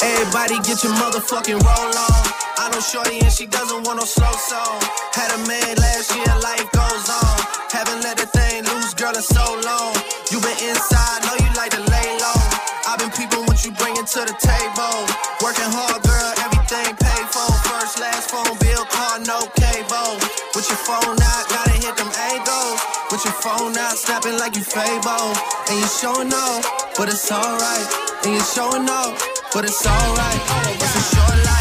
Everybody 0.02 0.58
get 0.66 0.82
your 0.82 0.94
motherfucking 0.98 1.62
roll 1.62 1.94
on. 1.94 2.24
I 2.58 2.72
know 2.74 2.82
Shorty 2.82 3.20
and 3.22 3.32
she 3.32 3.46
doesn't 3.46 3.86
want 3.86 4.00
no 4.00 4.06
slow 4.06 4.34
song. 4.50 4.82
Had 5.14 5.30
a 5.38 5.40
man 5.46 5.78
last 5.78 6.10
year, 6.18 6.34
life 6.42 6.66
goes 6.74 7.06
on. 7.14 7.38
Haven't 7.70 8.02
let 8.02 8.18
the 8.18 8.26
thing 8.26 8.66
loose, 8.66 8.96
girl, 8.96 9.14
in 9.14 9.22
so 9.22 9.46
long. 9.62 9.94
You 10.34 10.42
been 10.42 10.58
inside, 10.66 11.22
know 11.30 11.38
you 11.38 11.54
like 11.54 11.78
to 11.78 11.84
lay 11.94 12.10
low. 12.18 12.42
I've 12.90 12.98
been 12.98 13.12
peeping 13.14 13.46
what 13.46 13.64
you 13.64 13.70
bringing 13.78 14.06
to 14.06 14.20
the 14.26 14.34
table. 14.42 14.98
Working 15.46 15.70
hard, 15.70 16.02
girl, 16.02 16.34
everything 16.72 16.96
paid 16.96 17.28
for. 17.28 17.52
First, 17.68 18.00
last 18.00 18.32
phone 18.32 18.58
bill, 18.60 18.86
car, 18.86 19.20
no 19.20 19.40
cable. 19.60 20.16
With 20.56 20.68
your 20.68 20.80
phone 20.88 21.20
out, 21.20 21.44
gotta 21.50 21.72
hit 21.72 21.96
them 21.98 22.12
angles. 22.32 22.80
With 23.12 23.24
your 23.26 23.34
phone 23.34 23.78
out, 23.78 23.98
snapping 23.98 24.38
like 24.38 24.56
you 24.56 24.64
Fable. 24.64 25.36
And 25.70 25.80
you 25.80 25.88
showing 25.88 26.34
off, 26.34 26.64
but 26.98 27.10
it's 27.10 27.32
alright. 27.32 27.88
And 28.24 28.34
you 28.34 28.42
showing 28.42 28.90
off, 28.90 29.20
but 29.54 29.66
it's 29.66 29.86
alright. 29.86 30.42
It's 30.80 30.96
a 30.96 31.04
short 31.16 31.38
life, 31.46 31.61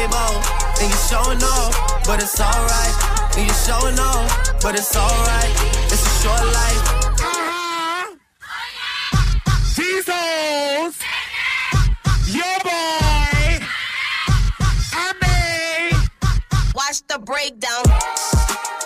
Like 0.00 0.12
you 0.12 0.18
Fable. 0.18 0.42
And 0.80 0.90
you 0.90 0.96
showing 0.96 1.42
off, 1.42 2.04
but 2.06 2.22
it's 2.22 2.40
alright. 2.40 3.36
And 3.36 3.46
you're 3.46 3.54
showing 3.54 3.98
off, 3.98 4.62
but 4.62 4.74
it's 4.74 4.96
alright. 4.96 5.50
It's 5.92 6.06
a 6.06 6.22
short 6.22 6.44
life. 6.52 7.00
Jesus! 9.74 10.98
Your 12.28 12.58
boy! 12.62 13.60
I 14.92 15.12
mean, 15.22 16.00
Watch 16.74 17.02
the 17.06 17.18
breakdown. 17.18 18.79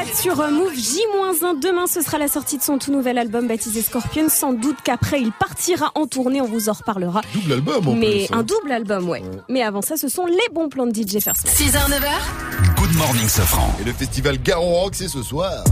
Watt 0.00 0.16
sur 0.16 0.36
Move 0.50 0.74
J-1. 0.74 1.60
Demain, 1.60 1.86
ce 1.86 2.00
sera 2.00 2.16
la 2.18 2.28
sortie 2.28 2.56
de 2.56 2.62
son 2.62 2.78
tout 2.78 2.90
nouvel 2.90 3.18
album 3.18 3.46
baptisé 3.48 3.82
Scorpion. 3.82 4.28
Sans 4.28 4.52
doute 4.52 4.76
qu'après, 4.82 5.20
il 5.20 5.30
partira 5.32 5.92
en 5.94 6.06
tournée. 6.06 6.40
On 6.40 6.46
vous 6.46 6.68
en 6.68 6.72
reparlera. 6.72 7.20
Double 7.34 7.52
album 7.52 7.88
en 7.88 7.94
Mais 7.94 8.26
plus, 8.26 8.34
hein. 8.34 8.38
un 8.38 8.42
double 8.42 8.72
album, 8.72 9.08
ouais. 9.08 9.22
Mais 9.48 9.62
avant 9.62 9.82
ça, 9.82 9.96
ce 9.96 10.08
sont 10.08 10.24
les 10.26 10.38
bons 10.52 10.68
plans 10.68 10.86
de 10.86 10.94
DJ 10.94 11.20
First. 11.22 11.46
6h, 11.46 11.90
9h. 11.90 12.76
Good 12.76 12.94
morning, 12.96 13.28
Sofran. 13.28 13.70
Et 13.80 13.84
le 13.84 13.92
festival 13.92 14.40
Garon 14.42 14.72
Rock, 14.74 14.94
c'est 14.94 15.08
ce 15.08 15.22
soir. 15.22 15.64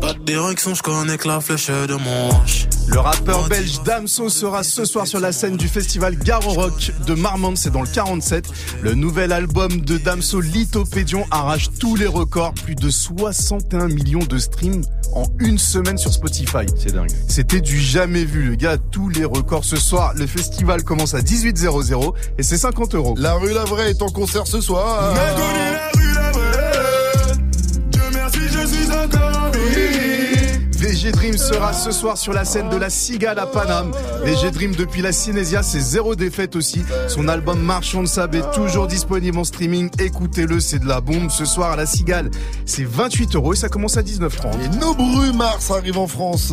Pas 0.00 0.14
de 0.14 0.20
direction, 0.20 0.74
je 0.74 0.82
connais 0.82 1.18
que 1.18 1.28
la 1.28 1.40
flèche 1.40 1.68
de 1.68 1.94
mon 1.94 2.30
hanche. 2.30 2.66
Le 2.88 3.00
rappeur 3.00 3.48
belge 3.48 3.82
Damso 3.84 4.28
sera 4.28 4.62
ce 4.62 4.84
soir 4.84 5.06
sur 5.06 5.18
la 5.18 5.32
scène 5.32 5.56
du 5.56 5.68
festival 5.68 6.16
Garo 6.16 6.50
Rock 6.50 6.92
de 7.06 7.14
Marmande, 7.14 7.56
c'est 7.56 7.70
dans 7.70 7.82
le 7.82 7.88
47. 7.88 8.46
Le 8.82 8.94
nouvel 8.94 9.32
album 9.32 9.80
de 9.80 9.98
Damso, 9.98 10.40
Lithopédion, 10.40 11.24
arrache 11.30 11.70
tous 11.80 11.96
les 11.96 12.06
records, 12.06 12.54
plus 12.54 12.74
de 12.74 12.88
61 12.88 13.88
millions 13.88 14.24
de 14.24 14.38
streams 14.38 14.84
en 15.14 15.24
une 15.40 15.58
semaine 15.58 15.98
sur 15.98 16.12
Spotify. 16.12 16.66
C'est 16.78 16.92
dingue. 16.92 17.10
C'était 17.28 17.60
du 17.60 17.80
jamais 17.80 18.24
vu, 18.24 18.44
le 18.44 18.54
gars, 18.54 18.72
a 18.72 18.78
tous 18.78 19.08
les 19.08 19.24
records 19.24 19.64
ce 19.64 19.76
soir. 19.76 20.12
Le 20.14 20.26
festival 20.26 20.84
commence 20.84 21.14
à 21.14 21.20
18h00 21.20 22.14
et 22.38 22.42
c'est 22.42 22.58
50 22.58 22.94
euros. 22.94 23.14
La 23.18 23.34
rue 23.34 23.52
La 23.52 23.64
Vraie 23.64 23.90
est 23.90 24.02
en 24.02 24.08
concert 24.08 24.46
ce 24.46 24.60
soir. 24.60 25.14
VG 31.06 31.12
Dream 31.12 31.36
sera 31.38 31.72
ce 31.72 31.92
soir 31.92 32.18
sur 32.18 32.32
la 32.32 32.44
scène 32.44 32.68
de 32.68 32.76
la 32.76 32.90
Cigale 32.90 33.38
à 33.38 33.46
Paname. 33.46 33.92
VG 34.24 34.50
Dream 34.50 34.74
depuis 34.74 35.02
la 35.02 35.12
Cinésia, 35.12 35.62
c'est 35.62 35.78
zéro 35.78 36.16
défaite 36.16 36.56
aussi. 36.56 36.82
Son 37.06 37.28
album 37.28 37.60
Marchand 37.60 38.02
de 38.02 38.08
Sable 38.08 38.38
est 38.38 38.50
toujours 38.52 38.88
disponible 38.88 39.38
en 39.38 39.44
streaming. 39.44 39.88
Écoutez-le, 40.00 40.58
c'est 40.58 40.80
de 40.80 40.86
la 40.86 41.00
bombe. 41.00 41.30
Ce 41.30 41.44
soir 41.44 41.70
à 41.70 41.76
la 41.76 41.86
Cigale, 41.86 42.30
c'est 42.64 42.84
28 42.84 43.36
euros 43.36 43.52
et 43.52 43.56
ça 43.56 43.68
commence 43.68 43.96
à 43.96 44.02
19h30. 44.02 44.64
Et 44.64 44.68
nos 44.78 45.32
Mars 45.32 45.70
arrive 45.70 45.98
en 45.98 46.08
France. 46.08 46.52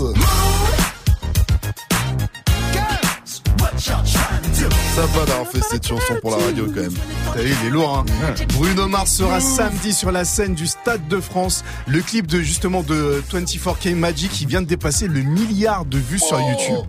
Sympa 4.96 5.26
d'avoir 5.26 5.48
fait 5.48 5.62
cette 5.64 5.88
chanson 5.88 6.14
pour 6.22 6.30
la 6.30 6.38
radio 6.38 6.66
quand 6.68 6.82
même. 6.82 6.94
T'as 7.34 7.42
il 7.42 7.68
est 7.68 7.70
lourd, 7.72 7.98
hein. 7.98 8.36
Bruno 8.50 8.88
Mars 8.88 9.12
sera 9.12 9.40
samedi 9.40 9.92
sur 9.92 10.12
la 10.12 10.24
scène 10.24 10.54
du 10.54 10.68
Stade 10.68 11.08
de 11.08 11.20
France. 11.20 11.64
Le 11.88 12.02
clip 12.02 12.28
de 12.28 12.42
justement 12.42 12.84
de 12.84 13.24
24K 13.32 13.96
Magic 13.96 14.30
qui 14.30 14.46
vient 14.46 14.62
de 14.62 14.68
dépasser 14.68 15.08
le 15.08 15.22
milliard 15.22 15.86
de 15.86 15.98
vues 15.98 16.20
sur 16.20 16.40
YouTube. 16.40 16.86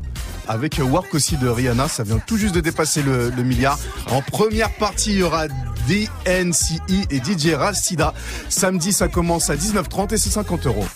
Avec 0.46 0.78
Work 0.78 1.14
aussi 1.14 1.38
de 1.38 1.48
Rihanna, 1.48 1.88
ça 1.88 2.02
vient 2.02 2.18
tout 2.18 2.36
juste 2.36 2.54
de 2.54 2.60
dépasser 2.60 3.02
le 3.02 3.30
milliard. 3.42 3.78
En 4.10 4.20
première 4.20 4.74
partie, 4.74 5.12
il 5.12 5.18
y 5.20 5.22
aura 5.22 5.46
DNCE 5.88 6.80
et 7.10 7.18
DJ 7.18 7.54
Rastida. 7.54 8.14
Samedi, 8.48 8.92
ça 8.92 9.08
commence 9.08 9.50
à 9.50 9.56
19h30 9.56 10.14
et 10.14 10.18
c'est 10.18 10.30
50 10.30 10.66
euros. 10.66 10.86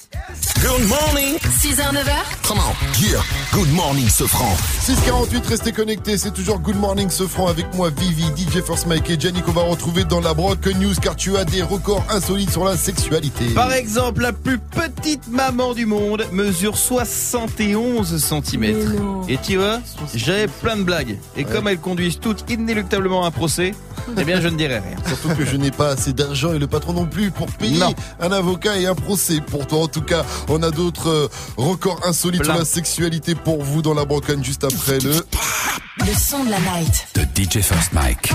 Good 0.60 0.88
morning. 0.88 1.38
6h, 1.60 1.92
9h. 1.92 2.12
Come 2.46 2.58
on. 2.58 3.02
Yeah. 3.02 3.22
Good 3.52 3.72
morning, 3.72 4.08
Sofran. 4.08 4.56
648, 4.80 5.46
restez 5.46 5.72
connectés, 5.72 6.18
c'est 6.18 6.32
toujours 6.32 6.58
Good 6.58 6.76
Morning 6.76 7.08
Sofran 7.10 7.48
avec 7.48 7.72
moi, 7.74 7.90
Vivi, 7.90 8.24
DJ 8.36 8.62
First 8.64 8.86
Mike 8.86 9.08
et 9.10 9.18
Jenny 9.18 9.40
qu'on 9.42 9.52
va 9.52 9.62
retrouver 9.62 10.04
dans 10.04 10.20
la 10.20 10.34
Brock 10.34 10.66
News 10.66 10.94
car 11.00 11.16
tu 11.16 11.36
as 11.36 11.44
des 11.44 11.62
records 11.62 12.04
insolites 12.10 12.50
sur 12.50 12.64
la 12.64 12.76
sexualité. 12.76 13.46
Par 13.54 13.72
exemple, 13.72 14.22
la 14.22 14.32
plus 14.32 14.58
petite 14.58 15.28
maman 15.28 15.74
du 15.74 15.86
monde 15.86 16.24
mesure 16.32 16.76
71 16.76 18.16
cm. 18.18 18.64
Et 19.28 19.38
tu 19.38 19.56
vois, 19.56 19.80
j'avais 20.14 20.48
plein 20.48 20.76
de 20.76 20.82
blagues. 20.82 21.16
Et 21.36 21.44
comme 21.44 21.68
elles 21.68 21.78
conduisent 21.78 22.20
toutes 22.20 22.50
inéluctablement 22.50 23.24
à 23.24 23.28
un 23.28 23.30
procès, 23.30 23.74
eh 24.16 24.24
bien 24.24 24.40
je 24.40 24.48
ne 24.48 24.56
Surtout 25.06 25.28
que 25.36 25.44
je 25.44 25.56
n'ai 25.56 25.70
pas 25.70 25.90
assez 25.90 26.12
d'argent 26.12 26.52
et 26.52 26.58
le 26.58 26.66
patron 26.66 26.92
non 26.92 27.06
plus 27.06 27.30
pour 27.30 27.46
payer 27.48 27.78
Non. 27.78 27.94
un 28.20 28.32
avocat 28.32 28.78
et 28.78 28.86
un 28.86 28.94
procès. 28.94 29.40
Pour 29.40 29.66
toi, 29.66 29.80
en 29.82 29.88
tout 29.88 30.02
cas, 30.02 30.24
on 30.48 30.62
a 30.62 30.70
d'autres 30.70 31.08
euh, 31.08 31.28
records 31.56 32.00
insolites 32.06 32.42
Plein. 32.42 32.52
sur 32.54 32.58
la 32.60 32.64
sexualité 32.64 33.34
pour 33.34 33.62
vous 33.62 33.82
dans 33.82 33.94
la 33.94 34.04
Broken 34.04 34.44
juste 34.44 34.64
après 34.64 34.98
le. 35.00 35.12
Le 36.06 36.14
son 36.14 36.44
de 36.44 36.50
la 36.50 36.58
night. 36.60 37.08
De 37.14 37.22
DJ 37.22 37.60
First 37.62 37.92
Mike. 37.92 38.32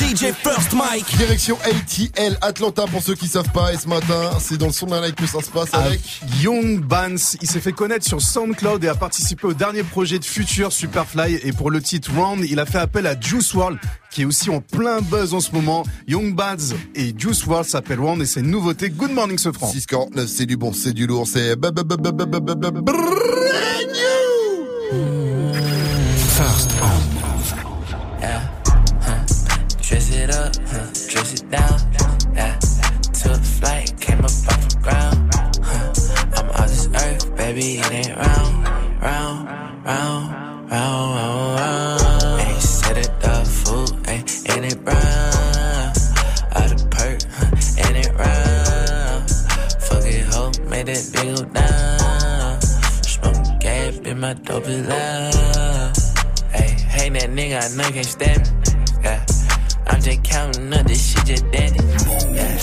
DJ 0.00 0.32
First 0.32 0.72
Mike. 0.72 1.04
Direction 1.18 1.58
ATL 1.62 2.38
Atlanta 2.40 2.86
pour 2.86 3.02
ceux 3.02 3.14
qui 3.14 3.26
savent 3.26 3.50
pas. 3.52 3.74
Et 3.74 3.76
ce 3.76 3.86
matin, 3.86 4.30
c'est 4.40 4.56
dans 4.56 4.68
le 4.68 4.72
son 4.72 4.86
de 4.86 4.92
la 4.92 5.02
night 5.02 5.14
que 5.14 5.26
ça 5.26 5.42
se 5.42 5.50
passe 5.50 5.74
avec. 5.74 6.00
Young 6.42 6.80
Bans, 6.80 7.36
il 7.42 7.46
s'est 7.46 7.60
fait 7.60 7.72
connaître 7.72 8.06
sur 8.06 8.22
SoundCloud 8.22 8.82
et 8.82 8.88
a 8.88 8.94
participé 8.94 9.46
au 9.46 9.52
dernier 9.52 9.82
projet 9.82 10.18
de 10.18 10.24
Future 10.24 10.72
Superfly. 10.72 11.40
Et 11.44 11.52
pour 11.52 11.70
le 11.70 11.82
titre 11.82 12.10
Round, 12.16 12.42
il 12.48 12.58
a 12.60 12.64
fait 12.64 12.78
appel 12.78 13.06
à 13.06 13.20
Juice 13.20 13.52
WRLD, 13.52 13.78
qui 14.10 14.22
est 14.22 14.24
aussi 14.24 14.48
en 14.48 14.62
plein 14.62 15.02
buzz 15.02 15.34
en 15.34 15.40
ce 15.40 15.52
moment. 15.52 15.84
Young 16.08 16.34
Bans 16.34 16.56
et 16.94 17.12
Juice 17.14 17.44
WRLD 17.44 17.68
s'appellent 17.68 18.00
Round 18.00 18.22
et 18.22 18.26
c'est 18.26 18.40
une 18.40 18.50
nouveauté. 18.50 18.88
Good 18.88 19.12
morning, 19.12 19.36
ce 19.36 19.52
franc. 19.52 19.70
649, 19.70 20.26
c'est 20.26 20.46
du 20.46 20.56
bon, 20.56 20.72
c'est 20.72 20.94
du 20.94 21.06
lourd, 21.06 21.26
c'est. 21.26 21.56
Round, 39.84 40.30
round, 40.30 40.70
round, 40.70 41.58
round, 41.58 42.02
round. 42.02 42.40
Ain't 42.40 42.62
set 42.62 42.98
it 42.98 43.24
up, 43.24 43.46
food, 43.46 43.90
ain't, 44.08 44.50
ain't 44.50 44.72
it 44.72 44.84
brown? 44.84 45.92
Out 46.52 46.72
of 46.72 46.90
perk, 46.90 47.22
huh. 47.30 47.56
ain't 47.78 48.06
it 48.06 48.12
round? 48.14 49.30
Fuck 49.80 50.04
it, 50.04 50.24
ho, 50.32 50.52
made 50.68 50.86
that 50.86 51.10
big 51.12 51.36
go 51.36 51.44
down. 51.44 52.60
Smoke 53.02 53.60
gap 53.60 54.06
in 54.06 54.20
my 54.20 54.34
dope 54.34 54.66
is 54.66 54.86
loud. 54.86 55.96
Hey, 56.52 56.70
hey, 56.88 57.08
that 57.10 57.30
nigga, 57.30 57.72
I 57.72 57.76
know 57.76 57.90
can't 57.90 58.06
stand 58.06 58.40
me. 58.40 59.02
Yeah. 59.02 59.24
I'm 59.86 60.00
just 60.00 60.22
counting 60.24 60.72
up 60.72 60.86
this 60.86 61.12
shit, 61.12 61.24
just 61.26 61.50
dandy. 61.50 61.80
Yeah. 62.34 62.56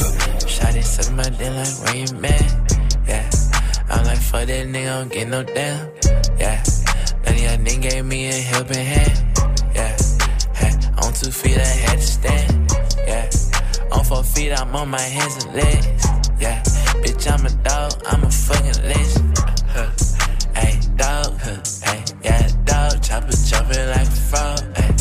Shotty 0.46 0.84
suck 0.84 1.14
my 1.14 1.24
dick 1.24 1.52
like, 1.54 1.68
where 1.84 1.96
you 1.96 2.14
mad? 2.20 2.72
Yeah. 3.08 3.30
I'm 3.90 4.06
like, 4.06 4.20
fuck 4.20 4.48
that 4.48 4.68
nigga, 4.68 5.00
don't 5.00 5.12
get 5.12 5.28
no 5.28 5.44
damn. 5.44 5.90
Yeah. 6.40 6.64
Y'all 7.58 7.66
niggas 7.66 7.82
gave 7.82 8.06
me 8.06 8.28
a 8.28 8.34
helping 8.34 8.86
hand. 8.86 9.38
Yeah. 9.74 9.98
Hey, 10.54 10.74
on 11.02 11.14
two 11.14 11.32
feet, 11.32 11.58
I 11.58 11.66
had 11.66 11.98
to 11.98 12.06
stand. 12.06 12.72
Yeah. 13.08 13.30
On 13.92 14.04
four 14.04 14.24
feet, 14.24 14.52
I'm 14.54 14.76
on 14.76 14.90
my 14.90 15.02
hands 15.02 15.44
and 15.44 15.56
legs. 15.56 16.06
Yeah. 16.40 16.62
Bitch, 17.02 17.32
I'm 17.32 17.46
a 17.46 17.50
dog, 17.64 17.94
I'm 18.06 18.24
a 18.24 18.30
fucking 18.30 18.84
legend. 18.84 19.38
Huh. 19.70 19.90
Hey, 20.54 20.80
dog, 20.98 21.40
huh. 21.42 21.62
Hey, 21.84 22.04
yeah, 22.24 22.48
dog, 22.66 23.02
chopper 23.02 23.32
jumping 23.32 23.88
like 23.90 24.08
a 24.08 24.22
frog. 24.30 24.60
Hey, 24.78 24.94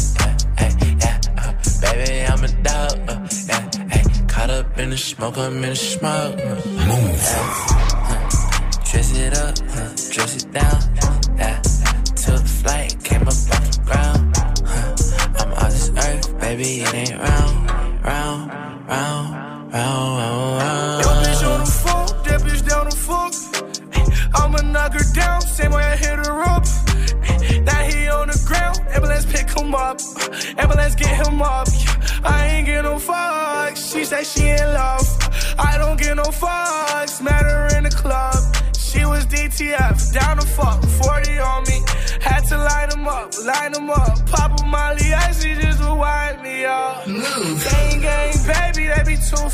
hey, 0.56 0.70
hey, 0.80 0.96
yeah, 1.00 1.20
uh, 1.38 1.52
baby, 1.82 2.24
I'm 2.24 2.42
a 2.42 2.48
dog. 2.62 2.92
Uh, 3.06 3.28
yeah, 3.48 3.88
hey, 3.88 4.26
caught 4.28 4.50
up 4.50 4.78
in 4.78 4.90
the 4.90 4.98
smoke, 4.98 5.36
I'm 5.36 5.56
in 5.56 5.70
the 5.70 5.76
smoke. 5.76 6.38
Uh, 6.38 6.54
Move. 6.88 7.20
dress 8.90 9.12
it 9.14 9.36
up, 9.36 9.58
huh, 9.70 9.88
dress 10.10 10.36
it 10.42 10.52
down. 10.52 10.95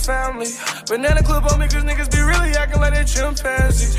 Family. 0.03 0.49
Banana 0.89 1.23
clip 1.23 1.45
on 1.53 1.59
me, 1.61 1.67
cause 1.69 1.85
niggas 1.85 2.11
be 2.11 2.21
really 2.21 2.51
acting 2.53 2.81
like 2.81 2.95
they 2.95 3.05
chimpanzees. 3.05 3.92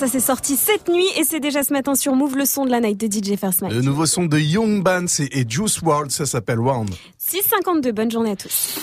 Ça 0.00 0.08
s'est 0.08 0.18
sorti 0.18 0.56
cette 0.56 0.88
nuit 0.88 1.04
et 1.18 1.24
c'est 1.24 1.40
déjà 1.40 1.62
ce 1.62 1.74
matin 1.74 1.94
sur 1.94 2.14
Move 2.14 2.34
le 2.34 2.46
son 2.46 2.64
de 2.64 2.70
la 2.70 2.80
night 2.80 2.98
de 2.98 3.06
DJ 3.06 3.38
First 3.38 3.60
Mike. 3.60 3.74
Le 3.74 3.82
nouveau 3.82 4.06
son 4.06 4.24
de 4.24 4.38
Young 4.38 4.82
Bands 4.82 5.04
et, 5.18 5.44
Juice 5.46 5.82
WRLD, 5.82 6.10
ça 6.10 6.24
s'appelle 6.24 6.58
Round. 6.58 6.88
6,52, 7.22 7.92
bonne 7.92 8.10
journée 8.10 8.30
à 8.30 8.36
tous. 8.36 8.78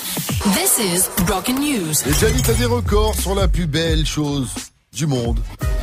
This 0.54 0.78
is 0.78 1.24
Broken 1.26 1.56
News. 1.56 2.08
Et 2.08 2.14
Gianni, 2.14 2.44
t'as 2.44 2.54
des 2.54 2.66
records 2.66 3.16
sur 3.16 3.34
la 3.34 3.48
plus 3.48 3.66
belle 3.66 4.06
chose 4.06 4.54
du 4.94 5.08
monde, 5.08 5.40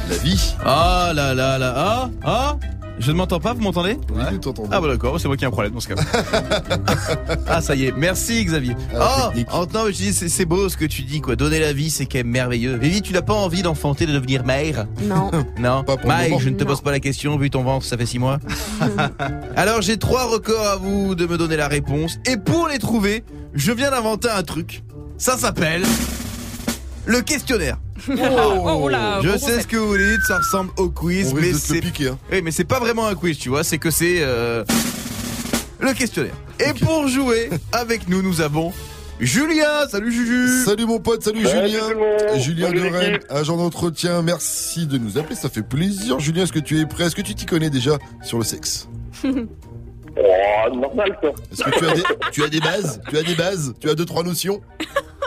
la 0.08 0.16
vie. 0.18 0.54
Ah 0.64 1.10
là 1.12 1.34
là 1.34 1.58
là, 1.58 1.74
ah, 1.76 2.10
ah 2.24 2.56
je 2.98 3.10
ne 3.12 3.16
m'entends 3.16 3.40
pas, 3.40 3.52
vous 3.54 3.60
m'entendez 3.62 3.98
Oui, 4.14 4.22
nous 4.32 4.38
t'entendons. 4.38 4.68
Ah 4.72 4.80
bah 4.80 4.88
d'accord, 4.88 5.18
c'est 5.20 5.26
moi 5.28 5.36
qui 5.36 5.44
ai 5.44 5.46
un 5.46 5.50
problème 5.50 5.72
dans 5.72 5.80
ce 5.80 5.88
cas. 5.88 5.94
ah 7.48 7.60
ça 7.60 7.74
y 7.74 7.86
est, 7.86 7.92
merci 7.96 8.44
Xavier. 8.44 8.76
Ah, 8.98 9.30
oh, 9.34 9.40
en- 9.52 9.66
non, 9.66 9.84
mais 9.86 9.92
je 9.92 9.98
dis 9.98 10.12
c'est 10.12 10.28
c'est 10.28 10.44
beau 10.44 10.68
ce 10.68 10.76
que 10.76 10.84
tu 10.84 11.02
dis 11.02 11.20
quoi. 11.20 11.36
Donner 11.36 11.60
la 11.60 11.72
vie, 11.72 11.90
c'est 11.90 12.06
quand 12.06 12.18
même 12.18 12.28
merveilleux. 12.28 12.76
Vivi, 12.76 13.02
tu 13.02 13.12
n'as 13.12 13.22
pas 13.22 13.34
envie 13.34 13.62
d'enfanter, 13.62 14.06
de 14.06 14.12
devenir 14.12 14.44
mère 14.44 14.86
Non. 15.02 15.30
Non. 15.58 15.84
Pas 15.84 15.96
pour 15.96 16.06
Mike, 16.08 16.40
je 16.40 16.48
ne 16.50 16.54
te 16.56 16.64
Non. 16.64 16.70
pose 16.70 16.80
pas 16.82 16.90
la 16.92 17.00
question 17.00 17.36
vu 17.36 17.50
ton 17.50 17.62
ventre, 17.62 17.84
ça 17.84 17.96
fait 17.96 18.06
six 18.06 18.18
mois. 18.18 18.38
Alors 19.56 19.82
j'ai 19.82 19.96
trois 19.98 20.24
records 20.26 20.66
à 20.66 20.76
vous 20.76 21.14
de 21.14 21.26
me 21.26 21.36
donner 21.38 21.56
la 21.56 21.68
réponse 21.68 22.18
et 22.26 22.36
pour 22.36 22.68
les 22.68 22.78
trouver, 22.78 23.24
je 23.54 23.72
viens 23.72 23.90
d'inventer 23.90 24.28
un 24.28 24.42
truc. 24.42 24.82
Ça 25.18 25.36
s'appelle 25.36 25.82
le 27.06 27.20
questionnaire. 27.22 27.78
Oh 28.66 28.88
là, 28.88 29.20
Je 29.22 29.28
bon 29.28 29.34
sais 29.34 29.40
concept. 29.40 29.62
ce 29.62 29.66
que 29.68 29.76
vous 29.76 29.96
dites, 29.96 30.22
ça 30.26 30.38
ressemble 30.38 30.70
au 30.78 30.88
quiz, 30.90 31.32
On 31.32 31.36
mais 31.40 31.52
c'est 31.52 31.80
piquer. 31.80 32.08
Hein. 32.08 32.18
oui, 32.32 32.42
mais 32.42 32.50
c'est 32.50 32.64
pas 32.64 32.78
vraiment 32.80 33.06
un 33.06 33.14
quiz, 33.14 33.38
tu 33.38 33.48
vois, 33.50 33.62
c'est 33.64 33.78
que 33.78 33.90
c'est 33.90 34.16
euh, 34.20 34.64
le 35.80 35.92
questionnaire. 35.92 36.34
Et 36.60 36.72
pour 36.84 37.06
jouer 37.08 37.50
avec 37.72 38.08
nous, 38.08 38.22
nous 38.22 38.40
avons 38.40 38.72
Julien. 39.20 39.86
Salut 39.88 40.12
Juju. 40.12 40.64
Salut 40.64 40.86
mon 40.86 40.98
pote, 40.98 41.22
salut, 41.22 41.44
Salut 41.46 41.68
Julien. 41.70 42.38
Julien 42.38 42.66
Salut 42.68 42.80
de 42.80 42.86
Rennes, 42.96 43.18
agent 43.30 43.56
d'entretien. 43.56 44.22
Merci 44.22 44.86
de 44.86 44.98
nous 44.98 45.16
appeler, 45.18 45.36
ça 45.36 45.48
fait 45.48 45.62
plaisir. 45.62 46.18
Julien, 46.18 46.42
est-ce 46.44 46.52
que 46.52 46.58
tu 46.58 46.80
es 46.80 46.86
prêt? 46.86 47.04
Est-ce 47.04 47.14
que 47.16 47.22
tu 47.22 47.34
t'y 47.34 47.46
connais 47.46 47.70
déjà 47.70 47.92
sur 48.22 48.38
le 48.38 48.44
sexe? 48.44 48.88
Oh, 50.16 50.76
normal, 50.76 51.16
ça. 51.22 51.28
Est-ce 51.52 51.64
que 51.64 51.78
tu 51.78 51.86
as, 51.86 51.94
des, 51.94 52.02
tu 52.32 52.44
as 52.44 52.48
des 52.48 52.60
bases? 52.60 53.00
Tu 53.08 53.18
as 53.18 53.22
des 53.22 53.34
bases? 53.34 53.74
Tu 53.80 53.88
as 53.90 53.94
deux, 53.94 54.04
trois 54.04 54.22
notions? 54.22 54.60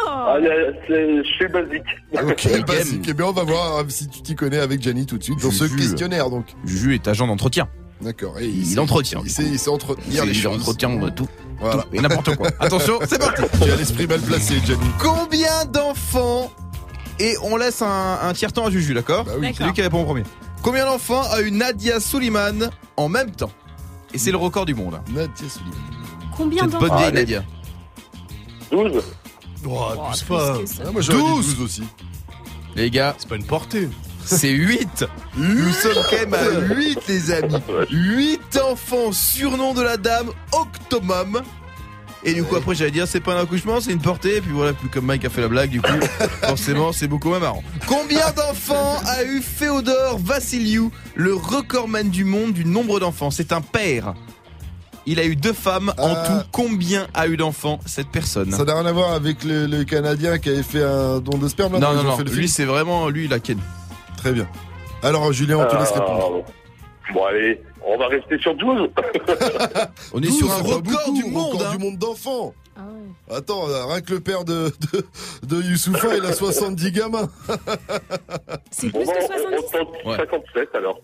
Ah, 0.10 0.38
je 0.40 1.24
suis 1.24 1.48
basique. 1.48 1.84
Ok, 2.14 2.66
basique. 2.66 3.06
Eh 3.10 3.14
bien, 3.14 3.26
on 3.26 3.32
va 3.34 3.44
voir 3.44 3.78
euh, 3.80 3.84
si 3.90 4.08
tu 4.08 4.22
t'y 4.22 4.36
connais 4.36 4.60
avec 4.60 4.82
Gianni 4.82 5.06
tout 5.06 5.18
de 5.18 5.24
suite 5.24 5.42
dans 5.42 5.52
ce 5.52 5.66
Juju. 5.66 5.78
questionnaire. 5.78 6.30
Donc, 6.30 6.46
Juju 6.66 6.94
est 6.96 7.08
agent 7.08 7.28
d'entretien. 7.28 7.68
d'accord. 8.02 8.40
Et 8.40 8.48
Il 8.48 8.80
entretient. 8.80 9.22
Il 9.24 9.30
sait, 9.32 9.44
il 9.44 9.60
sait 9.60 9.70
entretenir 9.70 10.24
les 10.26 10.32
Il 10.32 10.38
choses. 10.42 10.56
entretient 10.62 10.92
euh, 11.04 11.10
tout, 11.10 11.28
Voilà. 11.60 11.84
tout 11.84 11.90
et 11.94 12.00
n'importe 12.00 12.36
quoi. 12.36 12.50
Attention, 12.60 13.00
c'est 13.08 13.20
parti. 13.20 13.42
Tu 13.62 13.72
as 13.72 13.76
l'esprit 13.76 14.08
mal 14.08 14.22
placé, 14.22 14.56
Gianni. 14.66 14.86
Combien 15.00 15.66
d'enfants 15.66 16.52
et 17.20 17.34
on 17.44 17.58
laisse 17.58 17.82
un, 17.82 18.20
un 18.22 18.34
tiers 18.34 18.54
temps 18.54 18.68
à 18.68 18.70
Juju, 18.72 18.94
d'accord 18.94 19.26
Bah 19.26 19.32
oui. 19.40 19.52
C'est 19.58 19.64
lui 19.64 19.74
qui 19.74 19.82
répond 19.82 20.02
en 20.02 20.06
premier. 20.06 20.24
Combien 20.62 20.86
d'enfants 20.86 21.24
a 21.32 21.42
eu 21.42 21.52
Nadia 21.52 22.00
Suleiman 22.00 22.70
en 22.96 23.10
même 23.10 23.32
temps 23.32 23.52
Et 24.14 24.18
c'est 24.20 24.32
le 24.32 24.38
record 24.38 24.66
du 24.66 24.74
monde. 24.76 24.96
hein. 24.96 25.04
Nadia 25.14 25.50
Sullivan. 25.50 25.80
Combien 26.36 26.64
Cette 26.64 26.72
bonne 26.74 26.82
d'enfants 26.90 26.98
vieille. 27.02 27.14
Nadia. 27.14 27.44
12. 28.72 29.04
Oh, 29.70 29.78
Oh, 29.98 30.02
abuse 30.08 30.22
plus 30.24 30.28
pas. 30.36 30.58
que 30.60 30.66
ça. 30.66 30.84
Ah, 30.88 30.92
moi, 30.92 31.02
j'aurais 31.02 31.18
dit 31.18 31.24
12. 31.30 31.56
12 31.58 31.62
aussi. 31.62 31.84
Les 32.76 32.90
gars, 32.92 33.16
C'est 33.18 33.28
pas 33.30 33.36
une 33.36 33.46
portée. 33.46 33.90
c'est 34.26 34.50
8 34.52 35.06
Nous 35.38 35.72
sommes 35.72 36.04
quand 36.10 36.18
même 36.18 36.34
à 36.34 36.74
8 36.76 37.00
les 37.08 37.32
amis 37.32 37.56
8 37.92 38.60
enfants, 38.72 39.12
surnom 39.12 39.74
de 39.74 39.82
la 39.82 39.98
dame, 39.98 40.32
Octomum 40.52 41.42
et 42.24 42.34
du 42.34 42.44
coup 42.44 42.56
après 42.56 42.74
j'allais 42.74 42.90
dire 42.92 43.08
c'est 43.08 43.20
pas 43.20 43.36
un 43.38 43.44
accouchement 43.44 43.80
c'est 43.80 43.92
une 43.92 44.02
portée 44.02 44.38
et 44.38 44.42
puis 44.42 44.52
voilà 44.52 44.74
plus 44.74 44.90
comme 44.90 45.06
Mike 45.06 45.24
a 45.26 45.30
fait 45.30 45.40
la 45.42 45.48
blague 45.48 45.70
du 45.70 45.82
coup 45.82 45.88
forcément 46.42 46.92
c'est 46.92 47.08
beaucoup 47.08 47.30
moins 47.30 47.40
marrant. 47.40 47.64
Combien 47.86 48.32
d'enfants 48.32 48.98
a 49.06 49.24
eu 49.24 49.40
Féodor 49.42 50.18
Vassiliou, 50.20 50.92
le 51.16 51.36
recordman 51.36 52.10
du 52.10 52.26
monde 52.26 52.54
du 52.54 52.66
nombre 52.66 53.00
d'enfants? 53.00 53.30
C'est 53.32 53.52
un 53.54 53.62
père. 53.62 54.16
Il 55.08 55.20
a 55.20 55.26
eu 55.26 55.36
deux 55.36 55.54
femmes 55.54 55.92
en 55.98 56.14
Ah. 56.16 56.24
tout. 56.28 56.48
Combien 56.52 57.08
a 57.14 57.28
eu 57.28 57.38
d'enfants 57.38 57.80
cette 57.86 58.10
personne 58.10 58.52
Ça 58.52 58.66
n'a 58.66 58.74
rien 58.76 58.86
à 58.86 58.92
voir 58.92 59.14
avec 59.14 59.44
le, 59.46 59.66
le 59.66 59.84
Canadien 59.86 60.38
qui 60.38 60.50
avait 60.50 60.64
fait 60.64 60.84
un 60.84 61.20
don 61.20 61.38
de 61.38 61.48
sperme 61.48 61.74
là, 61.74 61.80
Non 61.80 61.94
non 61.96 62.04
non, 62.04 62.18
fait 62.18 62.24
le 62.26 62.32
lui 62.32 62.48
c'est 62.50 62.66
vraiment 62.66 63.08
lui 63.10 63.28
la 63.28 63.40
Ken. 63.40 63.58
Très 64.18 64.34
bien. 64.34 64.48
Alors, 65.04 65.32
Julien, 65.32 65.58
on 65.60 65.66
te 65.66 65.76
laisse 65.76 65.92
Euh, 65.96 66.00
répondre. 66.00 66.44
Bon, 67.14 67.24
allez, 67.26 67.62
on 67.88 67.98
va 67.98 68.08
rester 68.08 68.38
sur 68.40 68.54
12. 68.56 68.90
On 70.14 70.22
est 70.22 70.28
12, 70.28 70.38
sur 70.38 70.52
un 70.52 70.56
record 70.58 70.82
beaucoup, 70.82 71.14
du 71.14 71.24
monde. 71.26 71.54
record 71.54 71.68
hein. 71.72 71.76
du 71.78 71.84
monde 71.86 71.98
d'enfants. 71.98 72.54
Ah 72.80 72.82
ouais. 73.30 73.36
Attends, 73.38 73.68
euh, 73.70 73.86
rien 73.86 74.02
que 74.02 74.14
le 74.14 74.20
père 74.20 74.46
de, 74.46 74.72
de, 74.94 75.06
de 75.48 75.62
Youssoufa, 75.64 76.16
il 76.16 76.24
a 76.24 76.32
70 76.32 76.92
gamins. 76.92 77.28
C'est 78.70 78.90
plus 78.90 79.04
bon, 79.06 79.12
que 79.12 79.18
on, 79.24 79.28
70 79.28 79.66
on 79.74 79.78
tente 79.78 79.88
Ouais. 80.06 80.18
57 80.18 80.70
alors. 80.76 81.00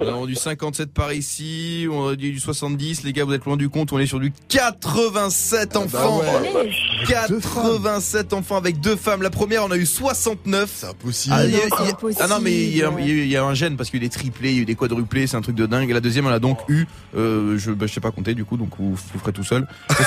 On 0.00 0.06
a 0.08 0.10
vendu 0.10 0.34
57 0.34 0.92
par 0.94 1.12
ici, 1.12 1.86
on 1.90 2.08
a 2.08 2.16
dit 2.16 2.32
du 2.32 2.40
70, 2.40 3.02
les 3.04 3.12
gars 3.12 3.24
vous 3.24 3.34
êtes 3.34 3.44
loin 3.44 3.56
du 3.58 3.68
compte, 3.68 3.92
on 3.92 3.98
est 3.98 4.06
sur 4.06 4.20
du 4.20 4.32
87 4.48 5.74
bah 5.74 5.80
enfants. 5.80 6.20
ouais. 6.20 6.56
Allez. 6.60 6.70
87 7.06 8.32
enfants 8.32 8.56
avec 8.56 8.80
deux 8.80 8.96
femmes. 8.96 9.20
La 9.22 9.30
première 9.30 9.64
on 9.64 9.70
a 9.70 9.76
eu 9.76 9.84
69. 9.86 10.70
C'est 10.74 10.86
impossible. 10.86 11.34
Ah, 11.38 11.44
il 11.44 11.50
y 11.52 11.56
a- 11.60 11.68
non, 11.68 11.76
a- 11.76 11.88
impossible. 11.90 12.22
ah 12.24 12.28
non 12.28 12.38
mais 12.40 12.52
il 12.54 12.76
y, 12.76 12.82
a, 12.82 12.90
il 12.98 13.06
y 13.06 13.10
a 13.10 13.14
eu- 13.14 13.22
il 13.24 13.28
y 13.28 13.36
a 13.36 13.44
un 13.44 13.54
gène 13.54 13.76
parce 13.76 13.90
qu'il 13.90 14.00
y 14.00 14.02
a 14.02 14.06
eu 14.06 14.08
des 14.08 14.14
triplés, 14.14 14.50
il 14.52 14.56
y 14.56 14.58
a 14.60 14.62
eu 14.62 14.66
des 14.66 14.74
quadruplés, 14.76 15.26
c'est 15.26 15.36
un 15.36 15.42
truc 15.42 15.56
de 15.56 15.66
dingue. 15.66 15.90
Et 15.90 15.92
la 15.92 16.00
deuxième 16.00 16.26
elle 16.26 16.32
a 16.32 16.38
donc 16.38 16.58
eu, 16.68 16.86
euh, 17.16 17.58
je, 17.58 17.70
bah, 17.72 17.86
je 17.86 17.92
sais 17.92 18.00
pas 18.00 18.10
compter 18.12 18.34
du 18.34 18.44
coup 18.46 18.56
donc 18.56 18.70
vous, 18.78 18.92
vous 18.94 19.18
ferez 19.18 19.32
tout 19.32 19.44
seul. 19.44 19.66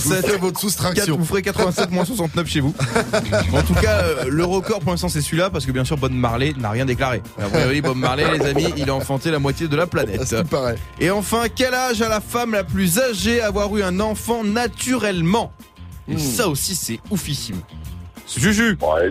Ce 0.00 0.09
Vous 0.10 0.16
87 0.16 0.30
faites 0.32 0.40
votre 0.40 0.60
soustraction. 0.60 1.16
vous 1.16 1.24
ferez 1.24 1.42
87 1.42 1.90
moins 1.90 2.04
69 2.04 2.46
chez 2.48 2.60
vous. 2.60 2.74
en 3.52 3.62
tout 3.62 3.74
cas, 3.74 4.02
euh, 4.02 4.24
le 4.28 4.44
record 4.44 4.80
pour 4.80 4.90
l'instant 4.90 5.08
c'est 5.08 5.20
celui-là 5.20 5.50
parce 5.50 5.66
que 5.66 5.72
bien 5.72 5.84
sûr 5.84 5.96
Bob 5.96 6.12
Marley 6.12 6.52
n'a 6.58 6.70
rien 6.70 6.84
déclaré. 6.84 7.22
A 7.40 7.48
priori, 7.48 7.80
Bob 7.80 7.96
Marley, 7.96 8.24
les 8.38 8.44
amis, 8.46 8.72
il 8.76 8.88
a 8.90 8.94
enfanté 8.94 9.30
la 9.30 9.38
moitié 9.38 9.68
de 9.68 9.76
la 9.76 9.86
planète. 9.86 10.42
paraît. 10.50 10.76
Et 11.00 11.10
enfin, 11.10 11.44
quel 11.54 11.74
âge 11.74 12.02
a 12.02 12.08
la 12.08 12.20
femme 12.20 12.52
la 12.52 12.64
plus 12.64 12.98
âgée 12.98 13.40
à 13.40 13.46
avoir 13.46 13.74
eu 13.76 13.82
un 13.82 14.00
enfant 14.00 14.44
naturellement? 14.44 15.52
Et 16.08 16.14
Hmm. 16.14 16.18
ça 16.18 16.48
aussi 16.48 16.74
c'est 16.74 16.98
oufissime. 17.10 17.60
Juju, 18.36 18.76
allez, 18.96 19.10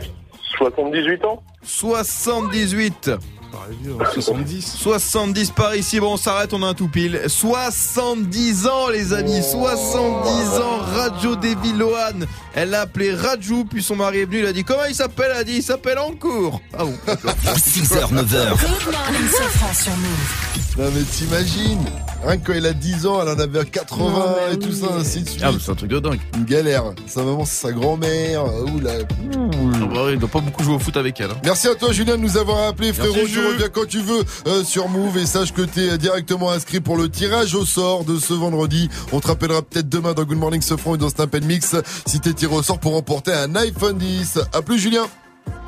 78 0.58 1.24
ans 1.26 1.41
78. 1.64 3.12
Pareil, 3.52 3.78
hein, 3.88 4.12
70. 4.14 4.76
70 4.78 5.52
par 5.52 5.76
ici, 5.76 6.00
bon 6.00 6.14
on 6.14 6.18
s'arrête, 6.18 6.54
on 6.54 6.62
a 6.64 6.68
un 6.68 6.74
tout 6.74 6.88
pile. 6.88 7.22
70 7.28 8.68
ans 8.68 8.89
les 8.89 9.14
amis, 9.14 9.41
70 9.41 10.60
ans, 10.60 10.78
Radio 10.95 11.36
Devilloane. 11.36 12.28
Elle 12.54 12.72
l'a 12.72 12.82
appelé 12.82 13.14
Rajou, 13.14 13.66
puis 13.66 13.82
son 13.82 13.95
mari 13.95 14.20
est 14.20 14.26
venu, 14.26 14.39
il 14.39 14.45
a 14.45 14.54
dit 14.54 14.64
comment 14.64 14.86
il 14.88 14.95
s'appelle 14.95 15.32
Elle 15.34 15.41
a 15.41 15.43
dit 15.43 15.58
il 15.58 15.64
s'appelle 15.64 15.97
Encourt. 16.00 16.62
Ah 16.78 16.84
bon, 16.84 16.95
d'accord. 17.06 17.34
6h, 17.56 18.12
9h, 18.12 18.12
Good 18.12 18.93
morning, 18.93 19.30
Sofran 19.32 19.74
sur 19.74 19.91
Move. 19.97 20.76
Non 20.78 20.91
mais 20.95 21.04
t'imagines 21.04 21.86
Rien 22.26 22.38
que 22.38 22.47
quand 22.47 22.53
il 22.57 22.65
a 22.65 22.74
10 22.74 23.05
ans, 23.05 23.22
elle 23.22 23.30
en 23.30 23.39
avait 23.39 23.63
80 23.65 24.03
Non, 24.03 24.26
mais 24.49 24.53
et 24.55 24.59
tout 24.59 24.67
oui. 24.70 24.76
ça, 24.76 24.88
ainsi 24.99 25.22
de 25.22 25.30
suite. 25.30 25.41
Ah, 25.43 25.51
mais 25.53 25.57
c'est 25.63 25.72
un 25.72 25.76
truc 25.76 25.89
de 25.89 25.99
dingue. 25.99 26.20
Une 26.38 26.43
galère. 26.45 26.84
Sa 27.07 27.24
maman, 27.24 27.45
c'est 27.45 27.67
sa 27.67 27.72
grand-mère. 27.72 28.43
Ouh 28.45 28.80
là. 28.82 28.91
Ah 29.01 29.86
bah 29.93 30.03
ouais, 30.05 30.13
il 30.13 30.20
doit 30.20 30.30
pas 30.30 30.41
beaucoup 30.41 30.61
jouer 30.63 30.76
au 30.76 30.80
foot 30.80 30.97
avec 30.97 31.20
elle. 31.22 31.32
hein. 31.32 31.38
Merci 31.43 31.67
à 31.70 31.76
toi 31.76 31.91
Julien 31.93 32.17
de 32.17 32.22
nous 32.22 32.38
avoir 32.38 32.67
appelé 32.67 32.91
frérot. 32.93 33.13
Merci, 33.15 33.28
tu 33.30 33.34
Jules. 33.39 33.47
reviens 33.47 33.70
quand 33.70 33.88
tu 33.88 33.99
veux 34.01 34.24
euh, 34.47 34.63
sur 34.63 34.89
Move 34.89 35.17
et 35.17 35.26
sache 35.26 35.53
que 35.53 35.61
t'es 35.61 35.97
directement 35.97 36.51
inscrit 36.51 36.82
pour 36.82 36.97
le 36.97 37.09
tirage 37.09 37.55
au 37.55 37.65
sort 37.65 38.03
de 38.03 38.17
ce 38.20 38.34
vendredi. 38.34 38.89
On 39.13 39.20
te 39.22 39.28
rappellera 39.28 39.61
peut-être 39.61 39.88
demain 39.89 40.13
dans 40.13 40.24
Good 40.24 40.38
Morning 40.38 40.61
Sofran 40.61 40.95
et 40.95 40.97
dans 40.97 41.09
Snap 41.09 41.34
Mix 41.43 41.76
si 42.05 42.20
t'es 42.20 42.34
tiré 42.34 42.53
au 42.53 42.61
sort 42.63 42.80
pour 42.80 42.93
remporter 42.93 43.32
un 43.34 43.55
iPhone 43.55 43.97
10. 43.97 44.39
A 44.53 44.61
plus 44.61 44.78
Julien. 44.80 45.03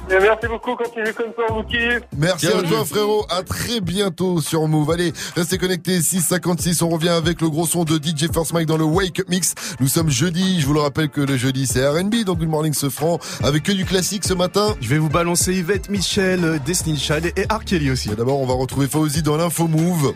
Et 0.09 0.19
Merci 0.19 0.47
beaucoup, 0.47 0.75
continue 0.75 1.13
comme 1.13 1.31
ça, 1.37 1.53
kiffe. 1.69 2.01
Merci 2.17 2.47
à 2.47 2.61
toi 2.63 2.83
frérot, 2.85 3.25
à 3.29 3.43
très 3.43 3.79
bientôt 3.79 4.41
sur 4.41 4.67
Move. 4.67 4.91
Allez, 4.91 5.13
restez 5.35 5.57
connectés 5.57 6.01
656, 6.01 6.81
on 6.81 6.89
revient 6.89 7.09
avec 7.09 7.41
le 7.41 7.49
gros 7.49 7.65
son 7.65 7.83
de 7.83 7.95
DJ 7.95 8.31
First 8.33 8.53
Mike 8.53 8.67
dans 8.67 8.77
le 8.77 8.83
Wake 8.83 9.19
Up 9.21 9.29
Mix. 9.29 9.53
Nous 9.79 9.87
sommes 9.87 10.09
jeudi, 10.09 10.59
je 10.59 10.67
vous 10.67 10.73
le 10.73 10.81
rappelle 10.81 11.09
que 11.09 11.21
le 11.21 11.37
jeudi 11.37 11.65
c'est 11.65 11.87
R&B, 11.87 12.23
donc 12.25 12.39
Good 12.39 12.49
Morning 12.49 12.73
Sofran 12.73 13.19
avec 13.43 13.63
que 13.63 13.71
du 13.71 13.85
classique 13.85 14.25
ce 14.25 14.33
matin. 14.33 14.75
Je 14.81 14.89
vais 14.89 14.97
vous 14.97 15.09
balancer 15.09 15.53
Yvette 15.53 15.89
Michel, 15.89 16.43
euh, 16.43 16.59
Destiny 16.65 16.97
Child 16.97 17.31
et 17.37 17.43
R. 17.43 17.63
Kelly 17.63 17.91
aussi. 17.91 18.09
D'abord, 18.09 18.39
on 18.39 18.45
va 18.45 18.53
retrouver 18.53 18.87
Fauzi 18.87 19.21
dans 19.21 19.37
l'info 19.37 19.67
Move. 19.67 20.13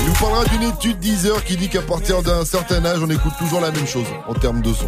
Il 0.00 0.06
nous 0.06 0.14
parlera 0.14 0.44
d'une 0.46 0.62
étude 0.62 0.98
10 0.98 1.26
heures 1.26 1.44
qui 1.44 1.56
dit 1.56 1.68
qu'à 1.68 1.82
partir 1.82 2.22
d'un 2.22 2.44
certain 2.44 2.84
âge, 2.84 3.00
on 3.02 3.10
écoute 3.10 3.32
toujours 3.38 3.60
la 3.60 3.70
même 3.70 3.86
chose 3.86 4.06
en 4.28 4.34
termes 4.34 4.62
de 4.62 4.72
son. 4.72 4.86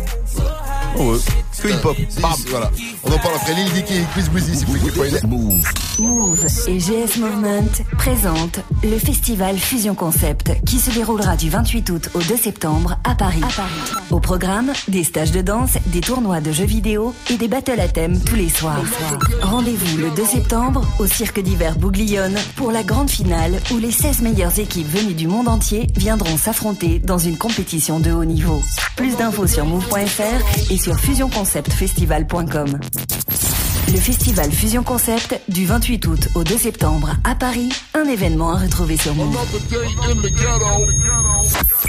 Ouais. 0.96 1.18
Que 1.60 1.68
hip-hop. 1.68 1.96
Si, 2.08 2.20
Bam. 2.20 2.32
si, 2.34 2.46
Voilà. 2.48 2.70
On 3.04 3.12
en 3.12 3.18
parle 3.18 3.34
après 3.36 3.54
Lil 3.54 3.70
Dicky 3.72 3.94
et 3.94 4.04
Chris 4.12 4.22
si 4.54 4.64
vous 4.64 4.72
voulez. 4.74 5.10
Move. 5.26 5.62
Move 5.98 6.46
et 6.66 6.78
GS 6.78 7.18
Movement 7.18 7.84
présentent 7.98 8.60
le 8.82 8.98
festival 8.98 9.56
Fusion 9.58 9.94
Concept 9.94 10.52
qui 10.64 10.78
se 10.78 10.90
déroulera 10.90 11.36
du 11.36 11.50
28 11.50 11.90
août 11.90 12.08
au 12.14 12.20
2 12.20 12.36
septembre 12.36 12.98
à 13.04 13.14
Paris. 13.14 13.42
Au 14.10 14.18
programme, 14.20 14.72
des 14.88 15.04
stages 15.04 15.30
de 15.32 15.42
danse, 15.42 15.76
des 15.86 16.00
tournois 16.00 16.40
de 16.40 16.52
jeux 16.52 16.64
vidéo 16.64 17.14
et 17.30 17.36
des 17.36 17.48
battles 17.48 17.80
à 17.80 17.88
thème 17.88 18.18
tous 18.20 18.36
les 18.36 18.48
soirs. 18.48 18.82
Rendez-vous 19.42 19.98
le 19.98 20.10
2 20.10 20.24
septembre 20.24 20.86
au 20.98 21.06
cirque 21.06 21.40
d'hiver 21.40 21.76
Bouglione 21.76 22.36
pour 22.56 22.72
la 22.72 22.82
grande 22.82 23.10
finale 23.10 23.60
où 23.72 23.78
les 23.78 23.92
16 23.92 24.22
meilleures 24.22 24.58
équipes 24.58 24.88
venues 24.88 25.14
du 25.14 25.28
monde 25.28 25.48
entier 25.48 25.86
viendront 25.96 26.36
s'affronter 26.36 26.98
dans 26.98 27.18
une 27.18 27.36
compétition 27.36 28.00
de 28.00 28.10
haut 28.10 28.24
niveau. 28.24 28.60
Plus 28.96 29.16
d'infos 29.16 29.46
sur 29.46 29.64
move.fr 29.66 30.70
et 30.72 30.76
sur 30.82 30.98
fusionconceptfestival.com. 30.98 33.51
Le 33.92 34.00
festival 34.00 34.50
Fusion 34.50 34.82
Concept 34.82 35.38
du 35.48 35.66
28 35.66 36.06
août 36.06 36.28
au 36.34 36.44
2 36.44 36.56
septembre 36.56 37.10
à 37.24 37.34
Paris, 37.34 37.68
un 37.92 38.04
événement 38.04 38.50
à 38.52 38.56
retrouver 38.56 38.96
sur 38.96 39.14
Move. 39.14 39.36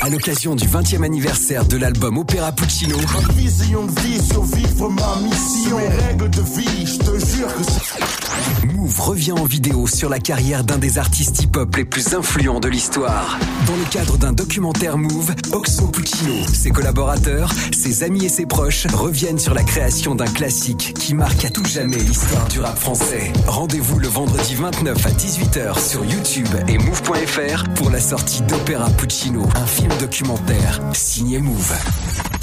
À 0.01 0.09
l'occasion 0.09 0.53
du 0.55 0.67
20e 0.67 1.03
anniversaire 1.03 1.65
de 1.65 1.77
l'album 1.77 2.17
Opéra 2.17 2.51
Puccino, 2.51 2.97
Vision 3.37 3.85
de 3.85 3.99
vie, 4.01 4.21
survivre 4.21 4.89
ma 4.89 5.15
mission. 5.21 5.77
Mes 5.77 5.87
règles 5.87 6.29
de 6.29 6.41
vie, 6.41 6.85
je 6.85 6.97
te 6.97 7.25
jure 7.25 7.55
que 7.55 7.63
c'est. 7.63 8.65
Move 8.65 8.99
revient 8.99 9.31
en 9.31 9.45
vidéo 9.45 9.87
sur 9.87 10.09
la 10.09 10.19
carrière 10.19 10.65
d'un 10.65 10.77
des 10.77 10.97
artistes 10.97 11.41
hip-hop 11.43 11.73
les 11.77 11.85
plus 11.85 12.13
influents 12.15 12.59
de 12.59 12.67
l'histoire. 12.67 13.39
Dans 13.65 13.75
le 13.75 13.85
cadre 13.89 14.17
d'un 14.17 14.33
documentaire 14.33 14.97
Move, 14.97 15.33
Oxmo 15.53 15.87
Puccino, 15.87 16.33
ses 16.51 16.71
collaborateurs, 16.71 17.49
ses 17.71 18.03
amis 18.03 18.25
et 18.25 18.29
ses 18.29 18.45
proches 18.45 18.87
reviennent 18.87 19.39
sur 19.39 19.53
la 19.53 19.63
création 19.63 20.15
d'un 20.15 20.25
classique 20.25 20.93
qui 20.99 21.13
marque 21.13 21.45
à 21.45 21.49
tout 21.49 21.65
jamais 21.65 21.92
l'histoire 21.99 22.47
du 22.47 22.59
rap 22.59 22.77
français. 22.77 23.31
Rendez-vous 23.47 23.99
le 23.99 24.07
vendredi 24.07 24.55
29 24.55 25.05
à 25.05 25.09
18h 25.09 25.89
sur 25.89 26.05
YouTube 26.05 26.47
et 26.67 26.77
Move.fr 26.77 27.63
pour 27.75 27.89
la 27.89 27.99
sortie 27.99 28.41
d'Opéra 28.43 28.89
Puccino, 28.91 29.43
un 29.55 29.65
film 29.65 29.91
documentaire 29.99 30.79
signé 30.93 31.39
Move. 31.39 31.73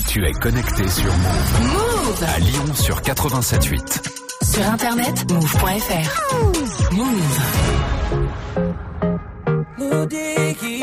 Tu 0.09 0.25
es 0.25 0.33
connecté 0.33 0.89
sur 0.89 1.13
Move. 1.13 1.73
Move 1.73 2.25
À 2.35 2.39
Lyon 2.39 2.75
sur 2.75 3.01
87.8. 3.01 4.01
Sur 4.43 4.67
internet, 4.67 5.31
move.fr. 5.33 6.93
Move. 6.93 7.41
Lil 10.11 10.80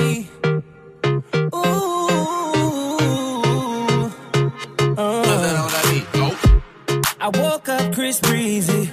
woke 8.07 8.21
Breezy. 8.21 8.89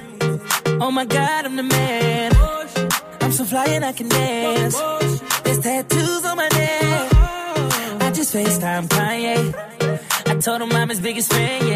Oh 0.80 0.90
my 0.90 1.04
god, 1.04 1.44
I'm 1.44 1.56
the 1.56 1.62
man. 1.62 2.32
I'm 3.20 3.30
so 3.30 3.44
fly 3.44 3.66
and 3.66 3.84
I 3.84 3.92
can 3.92 4.08
dance. 4.08 4.76
There's 5.44 5.60
tattoos 5.60 6.24
on 6.24 6.36
my 6.36 6.48
neck. 6.48 7.12
I 8.02 8.10
just 8.12 8.34
FaceTime 8.34 8.88
Kanye. 8.88 9.54
I 10.26 10.34
told 10.40 10.62
him 10.62 10.72
I'm 10.72 10.88
his 10.88 11.00
biggest 11.00 11.32
fan, 11.32 11.66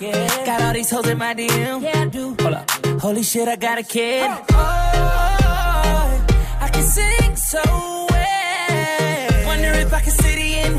yeah. 0.00 0.44
Got 0.44 0.62
all 0.62 0.72
these 0.74 0.90
hoes 0.90 1.08
in 1.08 1.18
my 1.18 1.34
DM. 1.34 1.82
Yeah, 1.82 2.02
I 2.02 2.08
do. 2.08 2.36
Hold 2.40 2.54
up. 2.54 2.70
Holy 3.00 3.22
shit, 3.22 3.48
I 3.48 3.56
got 3.56 3.78
a 3.78 3.82
kid. 3.82 4.30
Oh, 4.50 6.26
I 6.60 6.68
can 6.72 6.82
sing 6.82 7.36
so 7.36 7.62
well. 8.10 9.46
Wonder 9.46 9.72
if 9.84 9.92
I 9.94 10.00
can 10.00 10.12
say 10.12 10.34
the 10.34 10.54
N. 10.68 10.78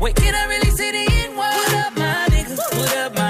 Wait, 0.00 0.14
can 0.16 0.34
I 0.34 0.46
really 0.46 0.70
say 0.70 0.92
the 0.92 1.12
N 1.24 1.30
word? 1.36 1.54
What 1.58 1.74
up, 1.74 1.96
my 1.98 2.26
nigga? 2.30 2.56
What 2.78 2.96
up, 2.96 3.14
my 3.16 3.29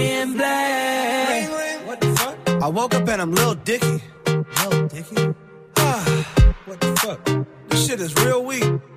Skin 0.00 0.36
black. 0.36 1.50
What 1.86 2.00
the 2.00 2.08
fuck? 2.16 2.62
I 2.62 2.68
woke 2.68 2.94
up 2.94 3.08
and 3.08 3.22
I'm 3.22 3.32
Lil 3.32 3.54
Dicky. 3.54 4.02
Lil 4.26 4.88
Dicky? 4.88 5.34
Ah, 5.76 6.04
what 6.66 6.80
the 6.80 6.96
fuck? 6.96 7.20
This 7.68 7.86
shit 7.86 8.00
is 8.00 8.14
real 8.16 8.44
weak. 8.44 8.64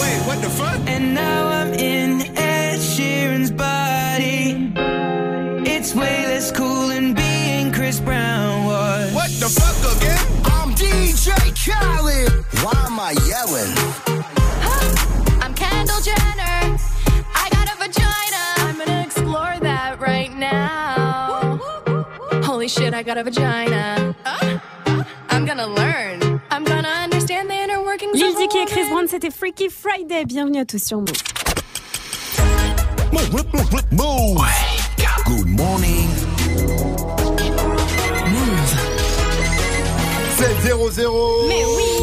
Wait, 0.00 0.20
what 0.26 0.40
the 0.42 0.50
fuck? 0.50 0.80
And 0.86 1.14
now 1.14 1.48
I'm 1.48 1.72
in 1.74 2.22
Ed 2.36 2.78
Sheeran's 2.78 3.50
body. 3.50 4.72
It's 5.68 5.94
way 5.94 6.26
less 6.26 6.50
cool 6.50 6.88
than 6.88 7.14
being 7.14 7.72
Chris 7.72 8.00
Brown 8.00 8.64
was. 8.64 9.12
What 9.14 9.30
the 9.42 9.48
fuck 9.48 9.96
again? 9.96 10.26
I'm 10.44 10.70
DJ 10.74 11.28
Khaled. 11.62 12.44
Why 12.64 12.76
am 12.86 12.98
I 12.98 13.12
yelling? 13.28 13.72
I'm 15.42 15.54
Kendall 15.54 16.00
Jenner. 16.00 16.78
I 17.42 17.48
got 17.50 17.66
a 17.72 17.76
vagina. 17.82 18.42
I'm 18.68 18.78
gonna 18.78 19.02
explore 19.02 19.56
that 19.60 20.00
right 20.00 20.32
now. 20.34 21.58
Holy 22.42 22.68
shit, 22.68 22.94
I 22.94 23.02
got 23.02 23.18
a 23.18 23.24
vagina. 23.24 24.14
Uh, 24.24 24.58
I'm 25.28 25.44
gonna 25.44 25.66
learn. 25.66 26.40
I'm 26.50 26.64
gonna 26.64 27.09
Lil 28.14 28.34
Dicky 28.36 28.58
et 28.58 28.66
Chris. 28.66 28.88
Brown, 28.90 29.06
c'était 29.08 29.30
Freaky 29.30 29.68
Friday. 29.68 30.24
Bienvenue 30.24 30.60
à 30.60 30.64
tous 30.64 30.82
sur 30.82 30.98
Move. 30.98 31.12
Move. 33.92 34.42
Good 35.26 35.48
morning. 35.48 36.08
7-0-0. 40.38 41.48
Mais 41.48 41.64
oui. 41.76 41.99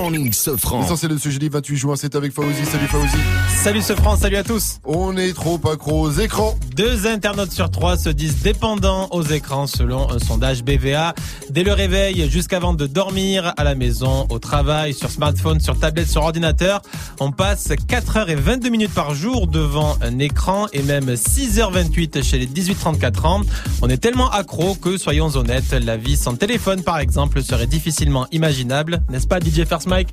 Morning, 0.00 0.32
Sofran. 0.32 0.82
L'essentiel 0.82 1.10
de 1.12 1.18
ce 1.18 1.28
jeudi 1.28 1.48
28 1.48 1.76
juin, 1.76 1.96
c'est 1.96 2.14
avec 2.14 2.32
Fauzi. 2.32 2.64
Salut 2.64 2.86
Fauzi. 2.86 3.18
Salut 3.48 3.82
ce 3.82 3.94
France, 3.94 4.20
salut 4.20 4.36
à 4.36 4.44
tous. 4.44 4.78
On 4.84 5.16
est 5.16 5.32
trop 5.32 5.60
accro 5.68 6.02
aux 6.02 6.12
écrans. 6.12 6.56
Deux 6.76 7.08
internautes 7.08 7.50
sur 7.50 7.68
trois 7.70 7.96
se 7.96 8.08
disent 8.08 8.40
dépendants 8.40 9.08
aux 9.10 9.24
écrans 9.24 9.66
selon 9.66 10.08
un 10.08 10.20
sondage 10.20 10.62
BVA. 10.62 11.14
Dès 11.50 11.64
le 11.64 11.72
réveil 11.72 12.30
jusqu'avant 12.30 12.74
de 12.74 12.86
dormir, 12.86 13.52
à 13.56 13.64
la 13.64 13.74
maison, 13.74 14.26
au 14.30 14.38
travail, 14.38 14.94
sur 14.94 15.10
smartphone, 15.10 15.58
sur 15.58 15.76
tablette, 15.76 16.08
sur 16.08 16.22
ordinateur, 16.22 16.82
on 17.18 17.32
passe 17.32 17.68
4h22 17.68 18.70
minutes 18.70 18.94
par 18.94 19.14
jour 19.14 19.48
devant 19.48 19.96
un 20.00 20.20
écran 20.20 20.66
et 20.72 20.82
même 20.82 21.10
6h28 21.10 22.22
chez 22.22 22.38
les 22.38 22.46
18-34 22.46 23.26
ans. 23.26 23.40
On 23.82 23.88
est 23.88 23.98
tellement 23.98 24.30
accro 24.30 24.76
que, 24.76 24.96
soyons 24.96 25.30
honnêtes, 25.34 25.72
la 25.72 25.96
vie 25.96 26.16
sans 26.16 26.36
téléphone 26.36 26.82
par 26.82 27.00
exemple 27.00 27.42
serait 27.42 27.66
difficilement 27.66 28.28
imaginable, 28.30 29.02
n'est-ce 29.10 29.26
pas 29.26 29.40
DJ 29.40 29.64
First 29.64 29.87
Mike 29.88 30.08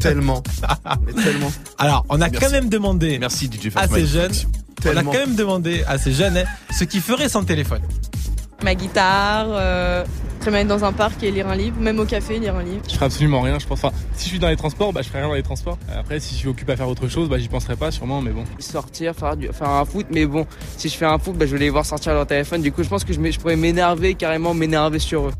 Tellement. 0.00 0.42
Mais 1.06 1.12
tellement. 1.22 1.52
Alors, 1.78 2.06
on 2.08 2.14
a 2.22 2.28
Merci. 2.28 2.38
quand 2.38 2.50
même 2.52 2.68
demandé 2.70 3.18
Merci 3.18 3.46
DJ 3.52 3.68
à 3.76 3.86
ces 3.86 4.06
jeunes, 4.06 4.32
on 4.32 4.80
a 4.80 4.82
Tellement. 4.94 5.12
quand 5.12 5.18
même 5.18 5.34
demandé 5.34 5.82
à 5.86 5.98
ces 5.98 6.12
jeunes 6.12 6.38
hein, 6.38 6.44
ce 6.78 6.84
qu'ils 6.84 7.02
feraient 7.02 7.28
sans 7.28 7.44
téléphone. 7.44 7.82
ma 8.62 8.74
guitare, 8.74 9.46
euh, 9.50 10.04
très 10.40 10.50
bien 10.50 10.60
être 10.60 10.68
dans 10.68 10.84
un 10.84 10.92
parc 10.94 11.22
et 11.22 11.30
lire 11.30 11.48
un 11.48 11.54
livre, 11.54 11.78
même 11.80 11.98
au 11.98 12.06
café 12.06 12.38
lire 12.38 12.56
un 12.56 12.62
livre. 12.62 12.80
Je 12.88 12.94
ferai 12.94 13.04
absolument 13.06 13.42
rien, 13.42 13.58
je 13.58 13.66
pense. 13.66 13.84
Enfin, 13.84 13.94
si 14.14 14.24
je 14.24 14.28
suis 14.30 14.38
dans 14.38 14.48
les 14.48 14.56
transports, 14.56 14.92
bah, 14.94 15.02
je 15.02 15.08
ferai 15.08 15.18
rien 15.20 15.28
dans 15.28 15.34
les 15.34 15.42
transports. 15.42 15.76
Après, 15.94 16.18
si 16.18 16.32
je 16.34 16.38
suis 16.38 16.48
occupé 16.48 16.72
à 16.72 16.76
faire 16.76 16.88
autre 16.88 17.08
chose, 17.08 17.28
bah, 17.28 17.38
j'y 17.38 17.48
penserai 17.48 17.76
pas, 17.76 17.90
sûrement, 17.90 18.22
mais 18.22 18.30
bon. 18.30 18.44
sortir, 18.58 19.14
faire, 19.14 19.36
du, 19.36 19.48
faire 19.48 19.68
un 19.68 19.84
foot, 19.84 20.06
mais 20.10 20.24
bon, 20.24 20.46
si 20.78 20.88
je 20.88 20.96
fais 20.96 21.04
un 21.04 21.18
foot, 21.18 21.36
bah, 21.36 21.44
je 21.44 21.52
vais 21.52 21.58
les 21.60 21.70
voir 21.70 21.84
sortir 21.84 22.14
leur 22.14 22.26
téléphone. 22.26 22.62
Du 22.62 22.72
coup, 22.72 22.82
je 22.82 22.88
pense 22.88 23.04
que 23.04 23.12
je 23.12 23.38
pourrais 23.38 23.56
m'énerver, 23.56 24.14
carrément 24.14 24.54
m'énerver 24.54 24.98
sur 24.98 25.26
eux. 25.28 25.32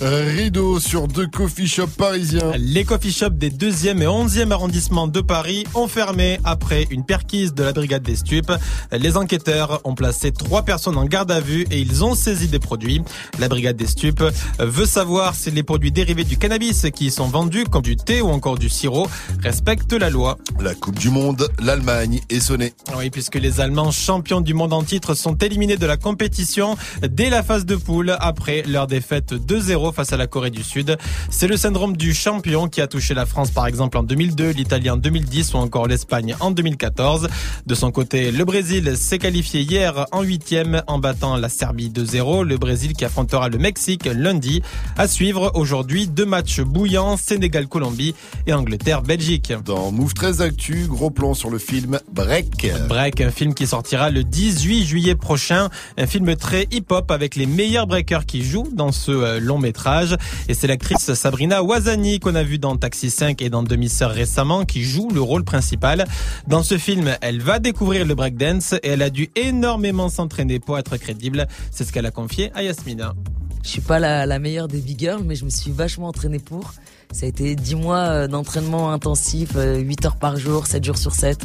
Rideau 0.00 0.80
sur 0.80 1.08
deux 1.08 1.26
coffee 1.26 1.66
shops 1.66 1.96
parisiens. 1.96 2.52
Les 2.56 2.84
coffee 2.84 3.12
shops 3.12 3.34
des 3.34 3.50
2e 3.50 4.00
et 4.02 4.06
11e 4.06 4.50
arrondissements 4.50 5.06
de 5.06 5.20
Paris 5.20 5.64
ont 5.74 5.86
fermé 5.86 6.40
après 6.44 6.86
une 6.90 7.04
perquise 7.04 7.54
de 7.54 7.62
la 7.62 7.72
brigade 7.72 8.02
des 8.02 8.16
stupes. 8.16 8.52
Les 8.90 9.16
enquêteurs 9.16 9.80
ont 9.84 9.94
placé 9.94 10.32
trois 10.32 10.62
personnes 10.62 10.96
en 10.96 11.04
garde 11.04 11.30
à 11.30 11.40
vue 11.40 11.66
et 11.70 11.80
ils 11.80 12.04
ont 12.04 12.14
saisi 12.14 12.48
des 12.48 12.58
produits. 12.58 13.02
La 13.38 13.48
brigade 13.48 13.76
des 13.76 13.86
stupes 13.86 14.24
veut 14.58 14.86
savoir 14.86 15.34
si 15.34 15.50
les 15.50 15.62
produits 15.62 15.92
dérivés 15.92 16.24
du 16.24 16.36
cannabis 16.36 16.86
qui 16.94 17.06
y 17.06 17.10
sont 17.10 17.28
vendus, 17.28 17.64
comme 17.64 17.82
du 17.82 17.96
thé 17.96 18.20
ou 18.22 18.28
encore 18.28 18.58
du 18.58 18.68
sirop, 18.68 19.08
respectent 19.42 19.92
la 19.92 20.10
loi. 20.10 20.38
La 20.60 20.74
Coupe 20.74 20.98
du 20.98 21.10
Monde, 21.10 21.48
l'Allemagne 21.60 22.20
est 22.28 22.40
sonnée. 22.40 22.72
Oui, 22.96 23.10
puisque 23.10 23.36
les 23.36 23.60
Allemands 23.60 23.90
champions 23.90 24.40
du 24.40 24.54
monde 24.54 24.72
en 24.72 24.82
titre 24.82 25.14
sont 25.14 25.36
éliminés 25.36 25.76
de 25.76 25.86
la 25.86 25.96
compétition 25.96 26.76
dès 27.02 27.30
la 27.30 27.42
phase 27.42 27.64
de 27.66 27.76
poule 27.76 28.16
après 28.20 28.62
leur 28.66 28.86
défaite 28.86 29.34
2-0 29.62 29.92
face 29.92 30.12
à 30.12 30.16
la 30.16 30.26
Corée 30.26 30.50
du 30.50 30.62
Sud. 30.62 30.96
C'est 31.30 31.46
le 31.46 31.56
syndrome 31.56 31.96
du 31.96 32.14
champion 32.14 32.68
qui 32.68 32.80
a 32.80 32.86
touché 32.86 33.14
la 33.14 33.26
France 33.26 33.50
par 33.50 33.66
exemple 33.66 33.96
en 33.96 34.02
2002, 34.02 34.50
l'Italie 34.50 34.90
en 34.90 34.96
2010 34.96 35.54
ou 35.54 35.58
encore 35.58 35.86
l'Espagne 35.86 36.34
en 36.40 36.50
2014. 36.50 37.28
De 37.66 37.74
son 37.74 37.90
côté, 37.90 38.32
le 38.32 38.44
Brésil 38.44 38.96
s'est 38.96 39.18
qualifié 39.18 39.60
hier 39.62 40.06
en 40.12 40.22
huitième 40.22 40.82
en 40.86 40.98
battant 40.98 41.36
la 41.36 41.48
Serbie 41.48 41.90
2-0. 41.90 42.44
Le 42.44 42.56
Brésil 42.56 42.94
qui 42.94 43.04
affrontera 43.04 43.48
le 43.48 43.58
Mexique 43.58 44.06
lundi. 44.06 44.62
À 44.96 45.06
suivre 45.06 45.52
aujourd'hui 45.54 46.08
deux 46.08 46.26
matchs 46.26 46.60
bouillants, 46.60 47.16
Sénégal-Colombie 47.16 48.14
et 48.46 48.52
Angleterre-Belgique. 48.52 49.52
Dans 49.64 49.92
Move 49.92 50.14
13 50.14 50.42
Actu, 50.42 50.86
gros 50.88 51.10
plan 51.10 51.34
sur 51.34 51.50
le 51.50 51.58
film 51.58 52.00
Break. 52.12 52.66
Break, 52.88 53.20
un 53.20 53.30
film 53.30 53.54
qui 53.54 53.66
sortira 53.66 54.10
le 54.10 54.24
18 54.24 54.84
juillet 54.84 55.14
prochain. 55.14 55.68
Un 55.98 56.06
film 56.06 56.34
très 56.36 56.66
hip-hop 56.70 57.10
avec 57.10 57.36
les 57.36 57.46
meilleurs 57.46 57.86
breakers 57.86 58.26
qui 58.26 58.42
jouent 58.42 58.68
dans 58.72 58.92
ce 58.92 59.12
euh, 59.12 59.40
métrage. 59.58 60.16
Et 60.48 60.54
c'est 60.54 60.66
l'actrice 60.66 61.14
Sabrina 61.14 61.62
Wazani 61.62 62.20
qu'on 62.20 62.34
a 62.34 62.42
vu 62.42 62.58
dans 62.58 62.76
Taxi 62.76 63.10
5 63.10 63.42
et 63.42 63.50
dans 63.50 63.62
Demi-sœur 63.62 64.10
récemment 64.10 64.64
qui 64.64 64.82
joue 64.82 65.08
le 65.10 65.20
rôle 65.20 65.44
principal. 65.44 66.06
Dans 66.46 66.62
ce 66.62 66.78
film, 66.78 67.16
elle 67.20 67.40
va 67.40 67.58
découvrir 67.58 68.06
le 68.06 68.14
breakdance 68.14 68.74
et 68.74 68.88
elle 68.88 69.02
a 69.02 69.10
dû 69.10 69.30
énormément 69.36 70.08
s'entraîner 70.08 70.58
pour 70.58 70.78
être 70.78 70.96
crédible. 70.96 71.46
C'est 71.70 71.84
ce 71.84 71.92
qu'elle 71.92 72.06
a 72.06 72.10
confié 72.10 72.50
à 72.54 72.62
Yasmina. 72.62 73.14
Je 73.62 73.68
suis 73.68 73.80
pas 73.80 73.98
la, 73.98 74.26
la 74.26 74.38
meilleure 74.38 74.68
des 74.68 74.80
big 74.80 74.98
girls, 74.98 75.22
mais 75.24 75.36
je 75.36 75.44
me 75.44 75.50
suis 75.50 75.70
vachement 75.70 76.08
entraînée 76.08 76.40
pour. 76.40 76.74
Ça 77.12 77.26
a 77.26 77.28
été 77.28 77.54
10 77.54 77.74
mois 77.76 77.98
euh, 77.98 78.26
d'entraînement 78.26 78.90
intensif, 78.90 79.50
euh, 79.56 79.78
8 79.78 80.06
heures 80.06 80.16
par 80.16 80.36
jour, 80.38 80.66
7 80.66 80.82
jours 80.84 80.96
sur 80.98 81.12
7. 81.14 81.38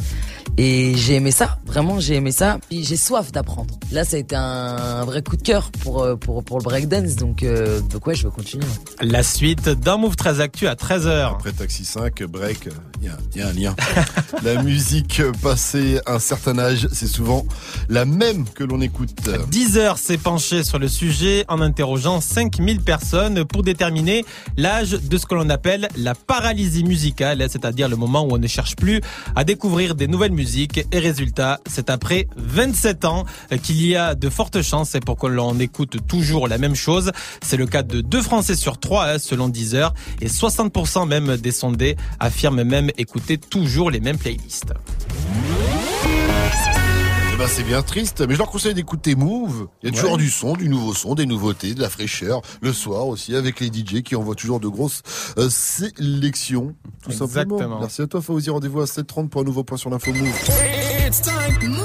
Et 0.56 0.94
j'ai 0.96 1.14
aimé 1.16 1.30
ça, 1.30 1.58
vraiment 1.66 2.00
j'ai 2.00 2.14
aimé 2.14 2.32
ça. 2.32 2.58
Puis 2.68 2.84
j'ai 2.84 2.96
soif 2.96 3.30
d'apprendre. 3.32 3.74
Là 3.92 4.04
ça 4.04 4.16
a 4.16 4.18
été 4.18 4.34
un, 4.34 5.04
vrai 5.04 5.22
coup 5.22 5.36
de 5.36 5.42
cœur 5.42 5.70
pour, 5.82 6.02
euh, 6.02 6.16
pour, 6.16 6.42
pour 6.42 6.58
le 6.58 6.64
breakdance, 6.64 7.16
donc, 7.16 7.42
euh, 7.42 7.80
donc 7.82 8.06
ouais 8.06 8.14
je 8.14 8.24
veux 8.24 8.30
continuer. 8.30 8.64
La 9.02 9.22
suite 9.22 9.68
d'un 9.68 9.98
Move 9.98 10.16
13 10.16 10.40
Actu 10.40 10.66
à 10.66 10.74
13h. 10.74 11.32
Après 11.32 11.52
Taxi 11.52 11.84
5, 11.84 12.22
Break, 12.24 12.68
il 13.00 13.06
y, 13.06 13.10
a- 13.10 13.18
y 13.36 13.42
a 13.42 13.48
un 13.48 13.52
lien. 13.52 13.76
la 14.42 14.62
musique 14.62 15.22
passée 15.42 16.00
un 16.06 16.18
certain 16.18 16.58
âge, 16.58 16.88
c'est 16.92 17.06
souvent 17.06 17.44
la 17.88 18.04
même 18.06 18.46
que 18.48 18.64
l'on 18.64 18.80
écoute. 18.80 19.10
10 19.50 19.76
heures 19.78 19.98
s'est 19.98 20.18
penché 20.18 20.64
sur 20.64 20.78
le 20.78 20.88
sujet 20.88 21.44
en 21.48 21.60
interrogeant 21.60 22.20
5000 22.20 22.80
personnes 22.80 23.44
pour 23.44 23.62
déterminer 23.62 24.24
l'âge 24.56 24.90
de 24.92 25.18
ce 25.18 25.26
que 25.26 25.34
l'on 25.34 25.48
appelle 25.50 25.57
la 25.96 26.14
paralysie 26.14 26.84
musicale, 26.84 27.44
c'est-à-dire 27.48 27.88
le 27.88 27.96
moment 27.96 28.24
où 28.24 28.32
on 28.32 28.38
ne 28.38 28.46
cherche 28.46 28.76
plus 28.76 29.00
à 29.36 29.44
découvrir 29.44 29.94
des 29.94 30.06
nouvelles 30.06 30.32
musiques. 30.32 30.84
Et 30.92 30.98
résultat, 30.98 31.60
c'est 31.66 31.90
après 31.90 32.28
27 32.36 33.04
ans 33.04 33.24
qu'il 33.62 33.84
y 33.84 33.96
a 33.96 34.14
de 34.14 34.28
fortes 34.28 34.62
chances 34.62 34.96
pour 35.04 35.16
que 35.16 35.26
l'on 35.26 35.58
écoute 35.58 36.06
toujours 36.06 36.48
la 36.48 36.58
même 36.58 36.74
chose. 36.74 37.12
C'est 37.42 37.56
le 37.56 37.66
cas 37.66 37.82
de 37.82 38.00
deux 38.00 38.22
Français 38.22 38.56
sur 38.56 38.78
trois, 38.78 39.06
hein, 39.06 39.18
selon 39.18 39.48
10 39.48 39.74
heures, 39.74 39.94
et 40.20 40.28
60% 40.28 41.06
même 41.06 41.36
des 41.36 41.52
sondés 41.52 41.96
affirment 42.20 42.64
même 42.64 42.90
écouter 42.96 43.38
toujours 43.38 43.90
les 43.90 44.00
mêmes 44.00 44.18
playlists. 44.18 44.72
Eh 47.38 47.40
ben, 47.40 47.46
c'est 47.48 47.62
bien 47.62 47.82
triste, 47.82 48.24
mais 48.26 48.34
je 48.34 48.38
leur 48.40 48.50
conseille 48.50 48.74
d'écouter 48.74 49.14
Move. 49.14 49.68
Il 49.84 49.90
y 49.90 49.92
a 49.92 49.94
toujours 49.94 50.16
Ouais. 50.16 50.18
du 50.18 50.28
son, 50.28 50.54
du 50.54 50.68
nouveau 50.68 50.92
son, 50.92 51.14
des 51.14 51.24
nouveautés, 51.24 51.72
de 51.72 51.80
la 51.80 51.88
fraîcheur. 51.88 52.42
Le 52.62 52.72
soir 52.72 53.06
aussi, 53.06 53.36
avec 53.36 53.60
les 53.60 53.68
DJ 53.68 54.02
qui 54.02 54.16
envoient 54.16 54.34
toujours 54.34 54.58
de 54.58 54.66
grosses 54.66 55.02
euh, 55.38 55.48
sélections. 55.48 56.74
Tout 57.04 57.12
simplement. 57.12 57.78
Merci 57.78 58.02
à 58.02 58.08
toi, 58.08 58.20
Fauzi. 58.22 58.50
Rendez-vous 58.50 58.80
à 58.80 58.86
7h30 58.86 59.28
pour 59.28 59.42
un 59.42 59.44
nouveau 59.44 59.62
point 59.62 59.78
sur 59.78 59.88
l'info 59.88 60.12
Move. 60.12 60.34
It's 61.06 61.22
time. 61.22 61.76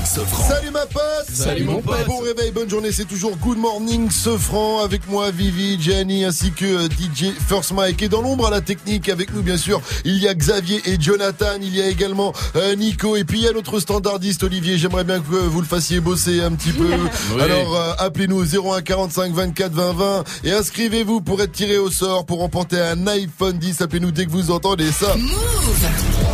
Morning, 0.00 0.06
Sofran. 0.06 0.48
Salut 0.48 0.70
ma 0.70 0.86
pote 0.86 1.02
Salut, 1.32 1.64
mon 1.64 1.82
pote. 1.82 2.06
Bon 2.06 2.18
réveil, 2.18 2.50
bonne 2.50 2.68
journée, 2.68 2.92
c'est 2.92 3.04
toujours 3.04 3.36
Good 3.36 3.58
Morning 3.58 4.10
Sofran 4.10 4.82
avec 4.82 5.08
moi, 5.08 5.30
Vivi, 5.30 5.80
Gianni 5.80 6.24
ainsi 6.24 6.52
que 6.52 6.64
euh, 6.64 6.88
DJ 6.88 7.32
First 7.48 7.72
Mike. 7.72 8.02
Et 8.02 8.08
dans 8.08 8.22
l'ombre 8.22 8.46
à 8.46 8.50
la 8.50 8.60
technique 8.60 9.08
avec 9.08 9.32
nous 9.32 9.42
bien 9.42 9.56
sûr, 9.56 9.80
il 10.04 10.16
y 10.18 10.28
a 10.28 10.34
Xavier 10.34 10.80
et 10.86 11.00
Jonathan, 11.00 11.58
il 11.60 11.74
y 11.74 11.82
a 11.82 11.88
également 11.88 12.32
euh, 12.56 12.74
Nico 12.76 13.16
et 13.16 13.24
puis 13.24 13.38
il 13.38 13.44
y 13.44 13.48
a 13.48 13.52
notre 13.52 13.78
standardiste 13.80 14.42
Olivier. 14.42 14.78
J'aimerais 14.78 15.04
bien 15.04 15.20
que 15.20 15.34
vous 15.34 15.60
le 15.60 15.66
fassiez 15.66 16.00
bosser 16.00 16.40
un 16.40 16.52
petit 16.52 16.72
peu. 16.72 16.90
Oui. 17.34 17.42
Alors 17.42 17.76
euh, 17.76 17.92
appelez-nous 17.98 18.40
au 18.40 18.74
01 18.74 18.82
45 18.82 19.32
24 19.32 19.72
20 19.72 19.92
20 19.92 20.24
et 20.44 20.52
inscrivez-vous 20.52 21.20
pour 21.20 21.40
être 21.42 21.52
tiré 21.52 21.78
au 21.78 21.90
sort 21.90 22.26
pour 22.26 22.38
remporter 22.38 22.80
un 22.80 23.06
iPhone 23.06 23.58
10. 23.58 23.80
Appelez-nous 23.82 24.10
dès 24.10 24.26
que 24.26 24.30
vous 24.30 24.50
entendez 24.50 24.90
ça. 24.90 25.14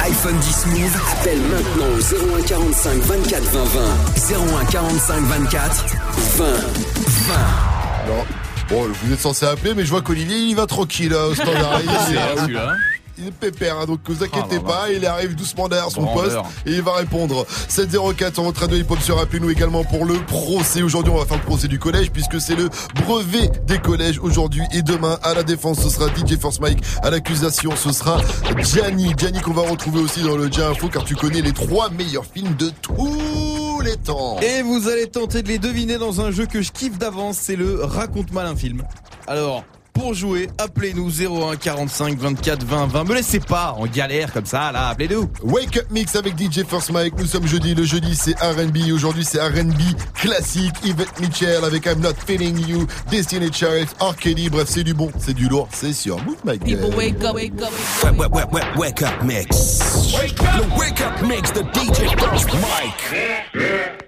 iPhone 0.00 0.36
10 0.38 0.66
Move, 0.66 0.96
appelle 1.12 1.40
maintenant 1.40 1.86
au 1.96 2.38
01 2.38 2.42
45 2.42 3.02
24 3.02 3.42
20 3.42 3.64
20. 3.64 4.60
01 4.60 4.64
45 4.66 5.20
24 5.24 5.86
20 6.36 6.44
20. 6.46 6.54
Alors, 8.04 8.26
bon, 8.68 8.88
vous 9.02 9.12
êtes 9.12 9.20
censé 9.20 9.46
appeler, 9.46 9.74
mais 9.74 9.84
je 9.84 9.90
vois 9.90 10.02
qu'Olivier, 10.02 10.36
il 10.36 10.54
va 10.54 10.66
tranquille 10.66 11.10
là, 11.10 11.26
au 11.28 11.34
standard. 11.34 11.80
Il- 13.18 13.28
est 13.28 13.30
pépère, 13.30 13.78
hein, 13.78 13.86
donc 13.86 14.00
vous 14.06 14.22
inquiétez 14.22 14.38
Ah, 14.50 14.54
là, 14.54 14.56
là. 14.56 14.60
pas, 14.62 14.92
il 14.92 15.06
arrive 15.06 15.34
doucement 15.34 15.68
derrière 15.68 15.90
son 15.90 16.06
poste 16.06 16.36
et 16.66 16.72
il 16.72 16.82
va 16.82 16.92
répondre. 16.94 17.46
704 17.68 18.34
sur 18.34 18.42
votre 18.44 18.60
radio 18.60 18.76
hip-hop 18.78 19.00
sur 19.00 19.18
appelez-nous 19.18 19.50
également 19.50 19.84
pour 19.84 20.04
le 20.04 20.14
procès. 20.26 20.82
Aujourd'hui, 20.82 21.12
on 21.12 21.18
va 21.18 21.24
faire 21.26 21.38
le 21.38 21.42
procès 21.44 21.68
du 21.68 21.78
collège 21.78 22.10
puisque 22.10 22.40
c'est 22.40 22.54
le 22.56 22.68
brevet 23.04 23.50
des 23.66 23.78
collèges 23.78 24.18
aujourd'hui 24.20 24.62
et 24.72 24.82
demain 24.82 25.18
à 25.22 25.34
la 25.34 25.42
défense, 25.42 25.80
ce 25.82 25.88
sera 25.90 26.06
DJ 26.08 26.38
Force 26.38 26.60
Mike. 26.60 26.82
À 27.02 27.10
l'accusation, 27.10 27.72
ce 27.76 27.92
sera 27.92 28.18
Gianni. 28.58 29.12
Gianni 29.16 29.40
qu'on 29.40 29.52
va 29.52 29.62
retrouver 29.62 30.00
aussi 30.00 30.22
dans 30.22 30.36
le 30.36 30.48
Dia 30.48 30.68
Info 30.68 30.88
car 30.88 31.04
tu 31.04 31.14
connais 31.16 31.40
les 31.42 31.52
trois 31.52 31.90
meilleurs 31.90 32.26
films 32.26 32.54
de 32.56 32.70
tous 32.82 33.80
les 33.82 33.96
temps. 33.96 34.38
Et 34.40 34.62
vous 34.62 34.88
allez 34.88 35.06
tenter 35.06 35.42
de 35.42 35.48
les 35.48 35.58
deviner 35.58 35.98
dans 35.98 36.20
un 36.20 36.30
jeu 36.30 36.46
que 36.46 36.62
je 36.62 36.70
kiffe 36.72 36.98
d'avance, 36.98 37.38
c'est 37.40 37.56
le 37.56 37.82
Raconte-moi 37.84 38.42
un 38.42 38.56
film. 38.56 38.82
Alors, 39.26 39.64
pour 39.96 40.12
jouer, 40.14 40.48
appelez-nous 40.58 41.10
01 41.10 41.56
45 41.56 42.18
24 42.18 42.64
20 42.64 42.86
20. 42.86 43.04
Me 43.04 43.14
laissez 43.14 43.40
pas 43.40 43.74
en 43.78 43.86
galère 43.86 44.32
comme 44.32 44.44
ça, 44.44 44.70
là, 44.70 44.88
appelez-nous. 44.88 45.30
Wake 45.42 45.78
Up 45.78 45.86
Mix 45.90 46.14
avec 46.16 46.34
DJ 46.38 46.64
First 46.68 46.90
Mike. 46.92 47.14
Nous 47.18 47.26
sommes 47.26 47.46
jeudi. 47.46 47.74
Le 47.74 47.84
jeudi, 47.84 48.14
c'est 48.14 48.34
R&B. 48.38 48.92
Aujourd'hui, 48.92 49.24
c'est 49.24 49.40
R&B 49.40 49.80
classique. 50.14 50.74
Yvette 50.84 51.18
Mitchell 51.20 51.64
avec 51.64 51.86
I'm 51.86 52.00
Not 52.00 52.14
Feeling 52.26 52.58
You. 52.68 52.86
Destiny 53.10 53.50
Child. 53.52 53.88
Kelly. 54.20 54.50
Bref, 54.50 54.68
c'est 54.68 54.84
du 54.84 54.94
bon, 54.94 55.10
c'est 55.18 55.34
du 55.34 55.48
lourd. 55.48 55.68
C'est 55.72 55.92
sur 55.92 56.22
Move, 56.24 56.36
Mike. 56.44 56.64
People 56.64 56.94
wake 56.96 57.22
up, 57.24 57.34
wake 57.34 57.52
up. 57.60 57.70
Wake, 58.04 58.18
wake, 58.18 58.32
wake, 58.32 58.52
wake, 58.52 58.76
wake 58.76 59.02
up 59.02 59.24
mix. 59.24 59.78
The 59.78 60.78
wake 60.78 61.00
up 61.00 61.22
mix, 61.26 61.50
the 61.50 61.62
DJ 61.62 62.18
First 62.18 62.52
Mike. 62.54 64.05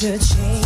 To 0.00 0.18
change 0.18 0.59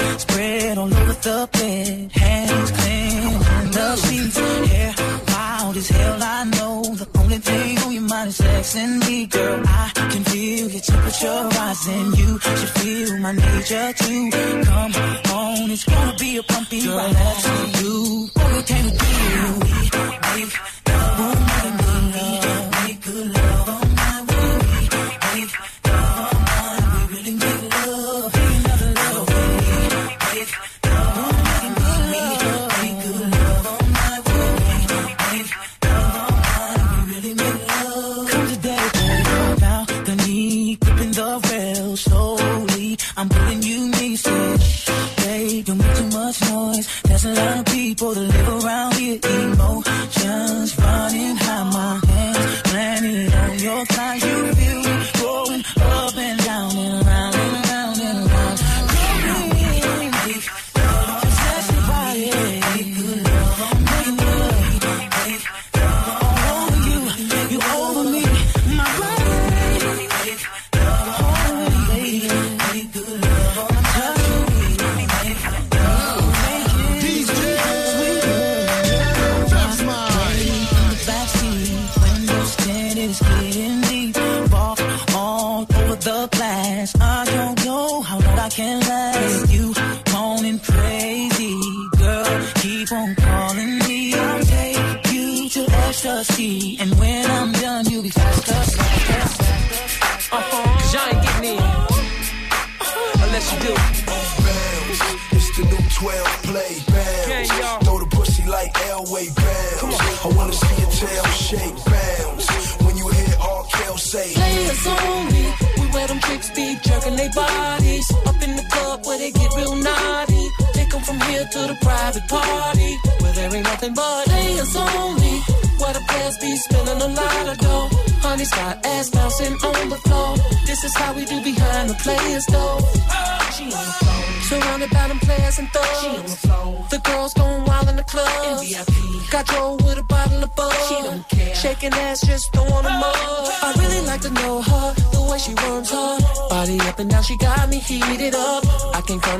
legs 0.00 0.22
spread 0.22 0.78
all 0.78 0.94
over 0.94 1.12
the 1.12 1.48
bed, 1.52 2.12
hands 2.12 2.70
clean 2.70 3.38
the 3.76 3.96
sheets, 3.96 4.38
hair 4.70 4.94
wild 5.28 5.76
as 5.76 5.88
hell. 5.88 6.18
I 6.22 6.44
know 6.44 6.82
the 6.82 7.08
only 7.18 7.38
thing 7.38 7.78
on 7.78 7.92
your 7.92 8.02
mind 8.02 8.28
is 8.28 8.36
sex 8.36 8.76
and 8.76 9.00
me, 9.06 9.26
girl. 9.26 9.62
I 9.66 9.90
can 9.94 10.24
feel 10.24 10.68
your 10.70 10.80
temperature 10.80 11.48
rising, 11.56 12.06
you 12.20 12.38
should 12.38 12.68
feel 12.80 13.18
my 13.18 13.32
nature 13.32 13.92
too. 13.92 14.30
Come 14.64 14.92
on, 15.34 15.70
it's 15.70 15.84
gonna 15.84 16.16
be 16.18 16.36
a 16.38 16.42
bumpy. 16.42 16.88
Ride. 16.88 17.14
That's 17.14 17.82
you, 17.82 18.28
boy, 18.34 18.56
we 18.56 18.62
came 18.62 18.90
to 18.90 18.96
do. 18.96 19.52
We 19.64 19.72
make 20.36 20.52
the. 20.84 21.81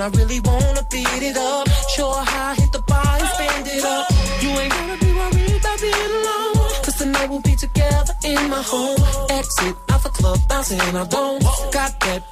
I 0.03 0.09
really 0.19 0.41
wanna 0.41 0.85
beat 0.91 1.23
it 1.23 1.37
up. 1.37 1.69
Sure, 1.95 2.12
high, 2.12 2.57
hit 2.57 2.73
the 2.73 2.83
bar 2.83 3.07
and 3.07 3.29
spend 3.29 3.69
it 3.69 3.85
up. 3.85 4.11
You 4.43 4.49
ain't 4.49 4.73
gonna 4.73 4.97
be 4.97 5.12
worried 5.12 5.61
about 5.61 5.81
being 5.81 6.12
alone. 6.19 6.83
Cause 6.83 6.97
tonight 6.99 7.31
we'll 7.31 7.41
be 7.41 7.55
together 7.55 8.12
in 8.24 8.51
my 8.51 8.62
home. 8.62 8.99
Exit 9.31 9.77
out 9.91 10.03
the 10.03 10.09
club, 10.09 10.41
bouncing 10.49 10.81
I 10.81 11.07
don't. 11.07 11.41
Got 11.70 12.01
that 12.01 12.31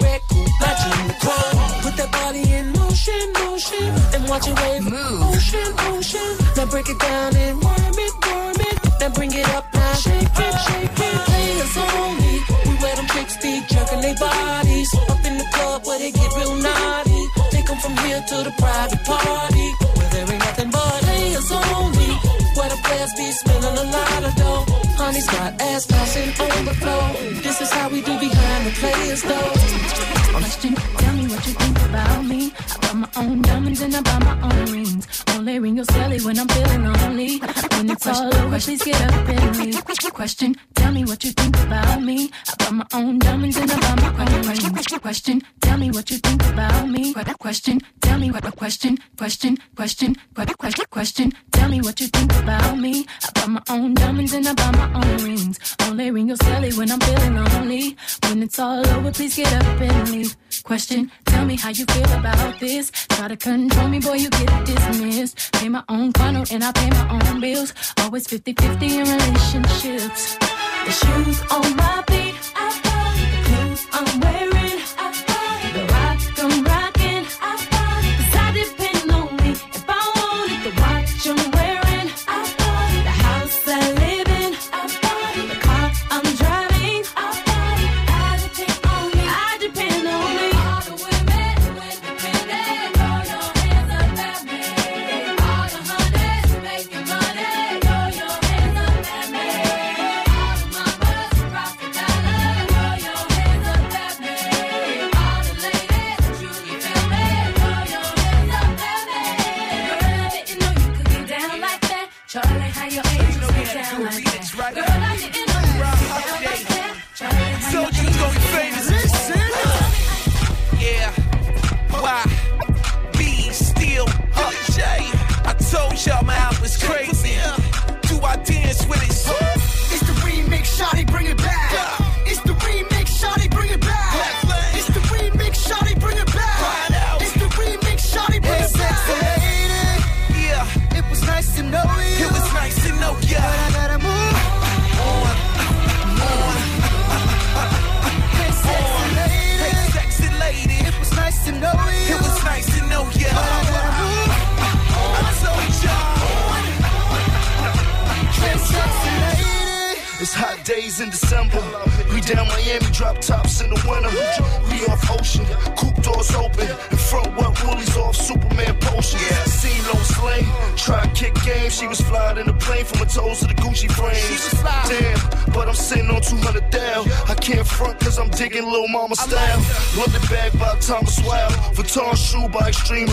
true 182.31 182.49
by 182.49 182.69
extreme 182.69 183.09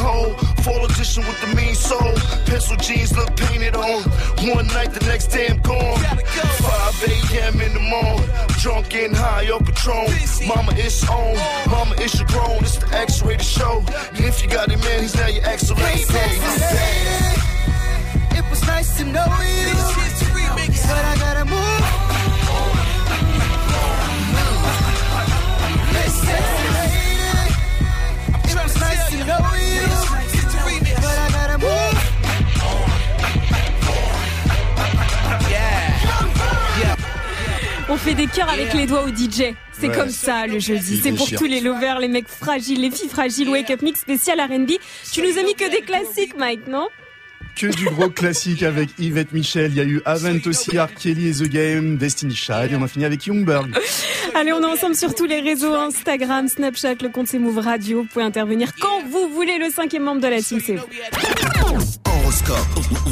fait 38.07 38.13
des 38.15 38.27
cœurs 38.27 38.49
avec 38.49 38.73
les 38.73 38.85
doigts 38.85 39.03
au 39.03 39.09
DJ. 39.09 39.53
C'est 39.79 39.89
Ouais. 39.89 39.95
comme 39.95 40.09
ça 40.09 40.47
le 40.47 40.59
jeudi. 40.59 40.99
C'est 41.03 41.11
pour 41.11 41.29
tous 41.29 41.45
les 41.45 41.59
lovers, 41.59 41.99
les 41.99 42.07
mecs 42.07 42.27
fragiles, 42.29 42.79
les 42.81 42.89
filles 42.91 43.09
fragiles. 43.09 43.49
Wake 43.49 43.69
Up 43.69 43.81
Mix 43.81 43.99
spécial 43.99 44.39
R&B. 44.39 44.71
Tu 45.11 45.21
nous 45.21 45.37
as 45.37 45.43
mis 45.43 45.55
que 45.55 45.69
des 45.69 45.81
classiques, 45.81 46.37
Mike, 46.37 46.67
non? 46.67 46.87
Que 47.55 47.67
du 47.67 47.85
gros 47.85 48.09
classique 48.09 48.63
avec 48.63 48.89
Yvette 48.99 49.33
Michel. 49.33 49.71
Il 49.71 49.77
y 49.77 49.81
a 49.81 49.83
eu 49.83 50.01
Avent 50.05 50.37
aussi, 50.45 50.77
R. 50.77 50.87
Kelly 50.93 51.27
et 51.29 51.33
The 51.33 51.49
Game, 51.49 51.97
Destiny 51.97 52.35
Child. 52.35 52.71
Et 52.71 52.75
on 52.75 52.83
a 52.83 52.87
fini 52.87 53.03
avec 53.03 53.25
Youngberg. 53.25 53.71
Allez, 54.35 54.53
on 54.53 54.61
est 54.61 54.65
ensemble 54.65 54.95
sur 54.95 55.13
tous 55.13 55.25
les 55.25 55.41
réseaux 55.41 55.73
Instagram, 55.73 56.47
Snapchat, 56.47 56.95
le 57.01 57.09
compte 57.09 57.27
c'est 57.27 57.39
Move 57.39 57.57
Radio. 57.59 58.01
Vous 58.03 58.07
pouvez 58.07 58.25
intervenir 58.25 58.71
quand 58.79 59.03
vous 59.09 59.27
voulez. 59.33 59.57
Le 59.57 59.69
cinquième 59.69 60.03
membre 60.03 60.21
de 60.21 60.27
la 60.27 60.41
team, 60.41 60.61
c'est 60.65 60.75
vous. 60.75 62.06
Horoscope. 62.27 62.57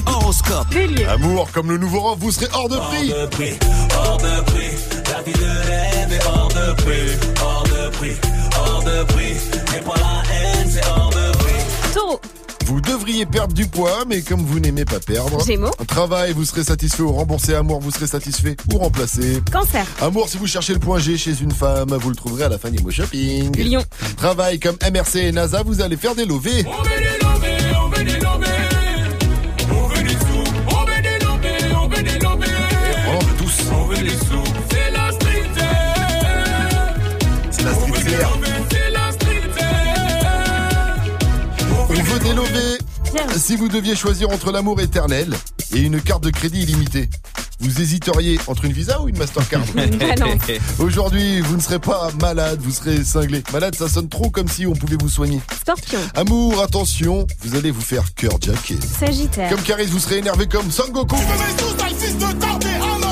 Horoscope. 0.07 0.67
Bélier. 0.71 1.05
Amour, 1.05 1.49
comme 1.53 1.69
le 1.69 1.77
nouveau 1.77 2.01
rang, 2.01 2.17
vous 2.17 2.31
serez 2.31 2.47
hors 2.53 2.67
de 2.67 2.75
prix. 2.75 3.13
Hors 3.13 3.21
de 3.21 3.27
prix, 3.27 3.53
hors 3.95 4.17
de 4.17 4.41
prix, 4.41 4.71
la 5.09 5.21
vie 5.21 5.31
de 5.31 5.67
rêve 5.67 6.11
est 6.11 6.25
hors 6.27 6.49
de 6.49 6.81
prix, 6.81 7.29
hors 7.41 7.63
de 7.63 7.95
prix, 7.95 8.15
hors 8.59 8.83
de 8.83 9.03
prix, 9.13 9.35
mais 9.71 9.79
pas 9.79 9.93
la 9.95 10.33
haine, 10.35 10.69
c'est 10.69 10.85
hors 10.85 11.09
de 11.11 11.37
prix. 11.37 11.93
Taureau. 11.93 12.19
Vous 12.65 12.81
devriez 12.81 13.25
perdre 13.25 13.53
du 13.53 13.65
poids, 13.67 14.03
mais 14.05 14.21
comme 14.21 14.41
vous 14.41 14.59
n'aimez 14.59 14.83
pas 14.83 14.99
perdre. 14.99 15.41
Gémeaux. 15.45 15.71
Travail, 15.87 16.33
vous 16.33 16.43
serez 16.43 16.65
satisfait 16.65 17.03
ou 17.03 17.13
remboursé. 17.13 17.55
Amour, 17.55 17.79
vous 17.79 17.91
serez 17.91 18.07
satisfait 18.07 18.57
ou 18.73 18.79
remplacé. 18.79 19.41
Cancer. 19.49 19.85
Amour, 20.01 20.27
si 20.27 20.37
vous 20.37 20.47
cherchez 20.47 20.73
le 20.73 20.79
point 20.79 20.99
G 20.99 21.17
chez 21.17 21.39
une 21.41 21.51
femme, 21.51 21.95
vous 22.01 22.09
le 22.09 22.17
trouverez 22.17 22.43
à 22.43 22.49
la 22.49 22.57
fin 22.57 22.69
du 22.69 22.83
mot 22.83 22.91
shopping. 22.91 23.55
Lion. 23.63 23.85
Travail, 24.17 24.59
comme 24.59 24.75
MRC 24.83 25.15
et 25.19 25.31
NASA, 25.31 25.63
vous 25.63 25.79
allez 25.79 25.95
faire 25.95 26.15
des 26.15 26.25
lovés. 26.25 26.65
On 26.67 26.83
veut 26.83 26.89
des 26.99 27.25
on 27.77 27.89
veut 27.89 28.03
des 28.03 28.64
tous. 34.09 34.27
on 34.33 34.43
veut 34.43 34.49
des 34.49 34.49
sous, 34.49 34.53
c'est 34.69 34.91
la 34.91 35.11
street 35.11 35.49
C'est 37.51 37.63
la 37.63 37.73
street 37.73 37.99
fair. 38.01 38.39
c'est 38.69 38.89
la 38.91 39.11
street 39.11 39.41
On 41.89 41.93
veut 41.93 42.19
des 42.19 42.33
lovés. 42.33 42.77
Si 43.37 43.55
vous 43.55 43.69
deviez 43.69 43.95
choisir 43.95 44.29
entre 44.29 44.51
l'amour 44.51 44.81
éternel 44.81 45.33
et 45.73 45.79
une 45.79 46.01
carte 46.01 46.23
de 46.23 46.29
crédit 46.29 46.63
illimitée, 46.63 47.09
vous 47.59 47.81
hésiteriez 47.81 48.39
entre 48.47 48.65
une 48.65 48.73
Visa 48.73 49.01
ou 49.01 49.07
une 49.07 49.17
Mastercard? 49.17 49.63
Balance. 49.75 50.41
Aujourd'hui, 50.79 51.39
vous 51.41 51.55
ne 51.55 51.61
serez 51.61 51.79
pas 51.79 52.09
malade, 52.19 52.59
vous 52.61 52.71
serez 52.71 53.03
cinglé. 53.03 53.43
Malade, 53.53 53.75
ça 53.75 53.87
sonne 53.87 54.09
trop 54.09 54.29
comme 54.29 54.47
si 54.47 54.67
on 54.67 54.73
pouvait 54.73 54.97
vous 54.99 55.09
soigner. 55.09 55.41
Scorpion. 55.61 55.99
Amour, 56.15 56.61
attention, 56.61 57.25
vous 57.41 57.55
allez 57.55 57.71
vous 57.71 57.81
faire 57.81 58.13
cœur 58.13 58.37
jacké. 58.41 58.75
Sagittaire. 58.99 59.49
Comme 59.49 59.61
Caris, 59.61 59.87
vous 59.87 59.99
serez 59.99 60.17
énervé 60.17 60.47
comme 60.47 60.69
Sangoku. 60.69 61.15
la 61.15 63.04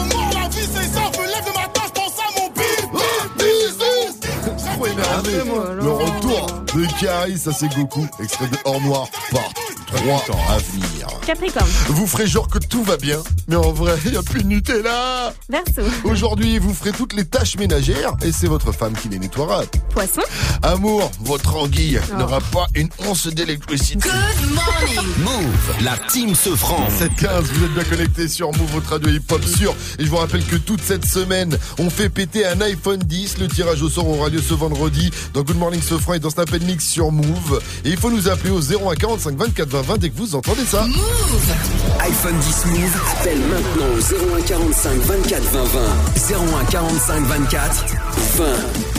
Le 5.25 5.91
retour 5.91 6.32
de 6.75 6.85
Caris, 6.99 7.37
ça 7.37 7.51
c'est 7.53 7.67
Goku. 7.75 8.05
Extrait 8.21 8.47
de 8.47 8.57
Hors 8.65 8.81
Noir, 8.81 9.07
part 9.31 9.51
3 9.87 10.23
à 10.49 10.57
venir. 10.57 11.07
Capricorne. 11.25 11.69
Vous 11.89 12.07
ferez 12.07 12.25
genre 12.27 12.47
que 12.47 12.57
tout 12.57 12.83
va 12.83 12.97
bien, 12.97 13.19
mais 13.47 13.55
en 13.55 13.71
vrai, 13.71 13.95
il 14.05 14.11
n'y 14.11 14.17
a 14.17 14.23
plus 14.23 14.41
de 14.43 14.47
Nutella. 14.47 15.33
Verseau. 15.49 15.87
Aujourd'hui, 16.03 16.57
vous 16.57 16.73
ferez 16.73 16.91
toutes 16.91 17.13
les 17.13 17.25
tâches 17.25 17.57
ménagères 17.57 18.13
et 18.23 18.31
c'est 18.31 18.47
votre 18.47 18.71
femme 18.71 18.93
qui 18.93 19.07
les 19.09 19.19
nettoiera. 19.19 19.61
Poisson. 19.91 20.21
Amour, 20.63 21.11
votre 21.21 21.55
anguille 21.55 21.99
Oh. 22.11 22.17
n'aura 22.17 22.41
pas 22.41 22.65
une 22.75 22.89
once 23.07 23.27
d'électricité. 23.27 24.09
Move. 25.19 25.83
La 25.83 25.97
team 26.11 26.33
se 26.35 26.55
franc. 26.55 26.87
7-15, 26.99 27.41
vous 27.43 27.65
êtes 27.65 27.73
bien 27.73 27.83
connectés 27.83 28.27
sur 28.27 28.51
Move, 28.51 28.71
votre 28.73 28.89
radio 28.91 29.09
hip-hop 29.11 29.43
sûr. 29.45 29.75
Et 29.99 30.05
je 30.05 30.09
vous 30.09 30.17
rappelle 30.17 30.43
que 30.45 30.55
toute 30.55 30.81
cette 30.81 31.05
semaine, 31.05 31.55
on 31.77 31.89
fait 31.89 32.09
péter 32.09 32.45
un 32.47 32.59
iPhone 32.61 32.99
10. 32.99 33.37
Le 33.37 33.47
tirage 33.47 33.81
au 33.83 33.89
sort 33.89 34.07
aura 34.09 34.29
lieu 34.29 34.41
ce 34.41 34.53
vendredi 34.55 35.11
dans 35.33 35.43
Good 35.43 35.57
Morning 35.57 35.81
Sofran 35.81 36.15
et 36.15 36.19
dans 36.19 36.29
Snap 36.31 36.51
Mix 36.63 36.85
sur 36.87 37.11
Move. 37.11 37.61
Et 37.85 37.89
il 37.89 37.97
faut 37.97 38.09
nous 38.09 38.27
appeler 38.27 38.51
au 38.51 38.59
01 38.61 38.95
45 38.95 39.37
24 39.37 39.69
20 39.69 39.81
20 39.81 39.97
dès 39.97 40.09
que 40.09 40.17
vous 40.17 40.35
entendez 40.35 40.65
ça. 40.65 40.85
iPhone 41.99 42.37
10 42.39 42.65
Move, 42.67 42.97
appelle 43.19 43.39
maintenant 43.39 43.85
au 43.95 44.37
01 44.37 44.41
45 44.41 44.97
24 45.01 45.43
20 45.43 45.63
20. 45.63 46.61
01 46.61 46.65
45 46.71 47.23
24 47.23 47.85
20 48.37 48.45
20. 48.45 48.92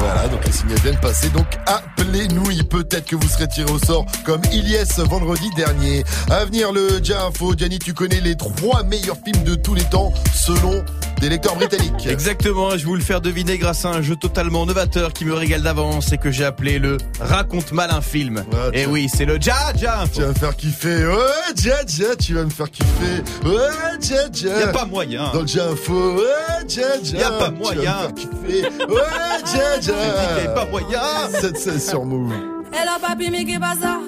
Voilà, 0.00 0.28
donc 0.28 0.44
les 0.46 0.52
signaux 0.52 0.76
viennent 0.82 1.00
passer. 1.00 1.28
Donc 1.30 1.46
appelez-nous, 1.66 2.50
il 2.50 2.66
peut-être 2.66 3.06
que 3.06 3.16
vous 3.16 3.28
serez 3.28 3.48
tiré 3.48 3.70
au 3.70 3.78
sort 3.78 4.06
comme 4.24 4.40
Ilyes 4.52 4.84
vendredi 4.98 5.48
dernier. 5.56 6.04
À 6.30 6.44
venir 6.44 6.72
le 6.72 7.00
Dia 7.00 7.22
Info. 7.24 7.54
Gianni, 7.56 7.78
tu 7.78 7.94
connais 7.94 8.20
les 8.20 8.36
trois 8.36 8.82
meilleurs 8.84 9.16
films 9.24 9.42
de 9.44 9.54
tous 9.54 9.74
les 9.74 9.84
temps 9.84 10.12
selon 10.34 10.84
des 11.20 11.28
lecteurs 11.28 11.56
britanniques. 11.56 12.06
Exactement, 12.08 12.70
je 12.72 12.76
vais 12.78 12.84
vous 12.84 12.94
le 12.94 13.00
faire 13.02 13.20
deviner 13.20 13.58
grâce 13.58 13.84
à 13.84 13.88
un 13.88 14.02
jeu 14.02 14.14
totalement 14.14 14.64
novateur 14.66 15.12
qui 15.12 15.24
me 15.24 15.34
régale 15.34 15.62
d'avance 15.62 16.12
et 16.12 16.18
que 16.18 16.30
j'ai 16.30 16.44
appelé 16.44 16.78
le 16.78 16.96
Raconte 17.20 17.72
mal 17.72 17.90
un 17.90 18.00
film. 18.00 18.44
et 18.72 18.86
oui, 18.86 19.08
c'est 19.12 19.24
le 19.24 19.38
Ja 19.40 19.72
Ja 19.76 20.04
Tu 20.12 20.20
vas 20.20 20.28
me 20.28 20.34
faire 20.34 20.54
kiffer. 20.56 21.06
Ouais, 21.06 21.52
Dia 21.56 21.82
Dia, 21.84 22.14
tu 22.16 22.34
vas 22.34 22.44
me 22.44 22.50
faire 22.50 22.70
kiffer. 22.70 23.22
Ouais, 23.44 23.98
Dia 24.00 24.28
Dia. 24.28 24.60
Y 24.60 24.62
a 24.62 24.68
pas 24.68 24.84
moyen. 24.84 25.30
Dans 25.32 25.40
le 25.40 25.44
Dia 25.46 25.64
Info. 25.68 26.14
Ouais, 26.16 26.64
Dia. 26.66 26.84
Y 27.02 27.22
a 27.22 27.30
pas 27.32 27.48
Tu 27.48 27.54
vas 27.54 27.58
moyen. 27.58 27.80
me 27.94 27.98
faire 28.02 28.14
kiffer. 28.14 28.62
Ouais, 28.88 29.00
A 29.18 30.64
moyen. 30.66 31.28
7-16 31.40 31.90
sur 31.90 32.04
Move. 32.04 32.32
Hello 32.72 32.92
papi, 33.00 33.30
mais 33.30 33.44
qu'est 33.44 33.58
pas 33.58 33.74
ça? 33.80 33.98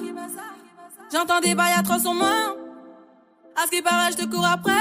J'entends 1.11 1.39
des 1.41 1.55
bails 1.55 1.81
300 1.83 2.13
mains. 2.13 2.55
À 3.55 3.65
ce 3.65 3.71
qui 3.75 3.81
paraît, 3.81 4.11
je 4.11 4.17
te 4.23 4.25
cours 4.29 4.45
après. 4.45 4.71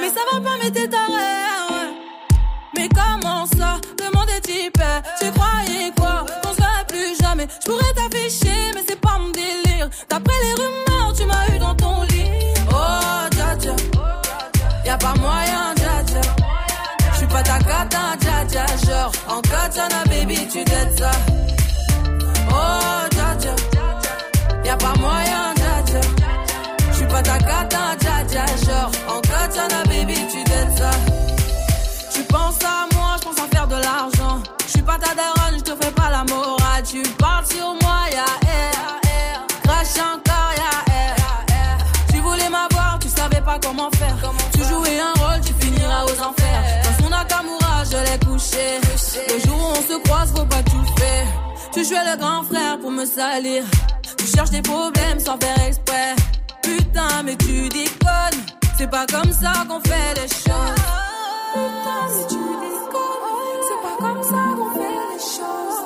Mais 0.00 0.08
ça 0.08 0.20
va 0.32 0.40
pas, 0.40 0.56
mais 0.62 0.70
t'es 0.70 0.88
taré. 0.88 1.12
ouais. 1.12 1.90
Mais 2.76 2.88
comment 2.88 3.46
ça? 3.46 3.76
Le 3.98 4.16
monde 4.16 4.28
est 4.36 4.48
hyper. 4.66 5.02
Tu 5.18 5.30
croyais 5.32 5.90
quoi? 5.98 6.26
Qu'on 6.42 6.52
se 6.52 6.56
verrait 6.58 6.84
plus 6.86 7.16
jamais. 7.20 7.46
Je 7.64 7.70
pourrais 7.70 7.92
t'afficher, 7.94 8.70
mais 8.74 8.82
c'est 8.86 9.00
pas 9.00 9.18
mon 9.18 9.30
délire. 9.30 9.88
D'après 10.10 10.34
les 10.42 10.52
rumeurs, 10.62 11.12
tu 11.16 11.24
m'as 11.24 11.54
eu 11.54 11.58
dans 11.58 11.74
ton 11.74 12.02
lit. 12.04 12.30
Oh, 12.70 13.28
dja 13.32 13.56
dja. 13.58 13.74
Y'a 14.84 14.96
pas 14.98 15.14
moyen, 15.14 15.74
pas 17.38 17.42
ta 17.42 17.58
cata, 17.58 18.16
dja 18.20 18.44
dja. 18.50 18.66
Genre, 18.86 19.12
en 19.28 19.40
katana, 19.42 20.02
baby, 20.06 20.46
tu 20.52 20.64
t'aides 20.64 20.98
ça. 20.98 21.10
Oh, 22.50 23.08
dja 23.14 23.28
dja. 23.40 23.54
Y'a 24.64 24.76
pas 24.76 24.94
moyen, 24.98 25.54
dja 25.56 25.74
dja. 25.86 26.00
J'suis 26.92 27.06
pas 27.06 27.22
ta 27.22 27.38
cata, 27.38 27.96
dja 28.00 28.16
dja. 28.30 28.44
Genre, 28.66 28.90
en 29.08 29.20
katana, 29.20 29.82
baby, 29.84 30.18
tu 30.32 30.42
t'aides 30.44 30.76
ça. 30.78 30.90
Tu 32.12 32.22
penses 32.24 32.62
à 32.64 32.94
moi, 32.94 33.16
j'pense 33.20 33.38
à 33.38 33.48
faire 33.54 33.66
de 33.68 33.76
l'argent. 33.76 34.42
J'suis 34.66 34.82
pas 34.82 34.98
ta 34.98 35.14
daronne, 35.14 35.58
j'te 35.58 35.72
fais 35.80 35.92
pas 35.92 36.10
la 36.10 36.24
morale. 36.24 36.82
Tu 36.84 37.02
parles 37.18 37.46
sur 37.46 37.74
Tu 51.78 51.84
jouais 51.84 52.04
le 52.10 52.18
grand 52.18 52.42
frère 52.42 52.76
pour 52.80 52.90
me 52.90 53.04
salir. 53.04 53.62
Tu 54.16 54.26
cherches 54.26 54.50
des 54.50 54.62
problèmes 54.62 55.20
sans 55.20 55.38
faire 55.38 55.64
exprès. 55.64 56.16
Putain, 56.60 57.22
mais 57.24 57.36
tu 57.36 57.68
déconnes. 57.68 58.42
C'est 58.76 58.90
pas 58.90 59.06
comme 59.06 59.32
ça 59.32 59.52
qu'on 59.68 59.78
fait 59.82 60.14
les 60.16 60.26
choses. 60.26 60.74
Putain, 61.54 62.02
mais 62.10 62.26
tu 62.28 62.34
déconnes. 62.64 63.62
C'est 63.68 63.80
pas 63.86 63.96
comme 64.00 64.22
ça 64.24 64.42
qu'on 64.56 64.70
fait 64.74 64.98
les 65.12 65.20
choses. 65.36 65.80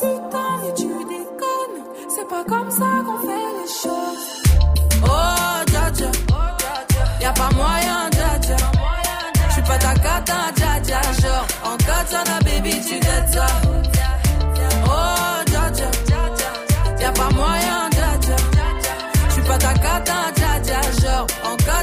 Putain, 0.00 0.52
mais 0.62 0.74
tu 0.74 0.88
déconnes. 1.04 1.84
C'est 2.08 2.28
pas 2.28 2.44
comme 2.48 2.70
ça 2.70 2.90
qu'on 3.04 3.18
fait 3.18 3.48
les 3.60 3.68
choses. 3.68 4.26
Oh, 5.04 5.70
dja 5.70 5.90
dja. 5.92 6.10
Y'a 7.20 7.32
pas 7.32 7.50
moyen, 7.54 8.08
dja 8.10 8.38
dja. 8.40 8.56
J'suis 9.50 9.62
pas 9.62 9.76
ta 9.76 9.92
cata, 9.96 10.50
dja 10.56 10.80
dja. 10.82 11.00
Genre, 11.20 11.46
en 11.62 11.76
katana, 11.76 12.38
baby, 12.42 12.80
tu 12.80 12.98
dettes 13.00 13.34
ça. 13.34 13.65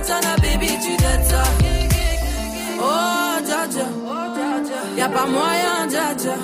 En 0.03 0.05
katana, 0.05 0.35
baby, 0.41 0.67
tu 0.67 0.97
dettes 0.97 1.25
ça. 1.30 1.43
Oh, 2.80 3.39
dja 3.45 3.67
dja. 3.67 3.88
Y'a 4.97 5.07
pas 5.07 5.25
moyen, 5.25 5.88
dja 5.88 6.13
dja. 6.17 6.35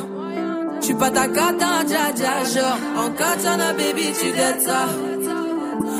J'suis 0.81 0.93
pas 0.93 1.11
ta 1.11 1.27
cata, 1.27 1.83
dja 1.85 2.11
dja. 2.15 2.43
Genre, 2.53 2.77
en 2.97 3.09
katana, 3.11 3.73
baby, 3.73 4.13
tu 4.19 4.31
dettes 4.31 4.61
ça. 4.61 4.85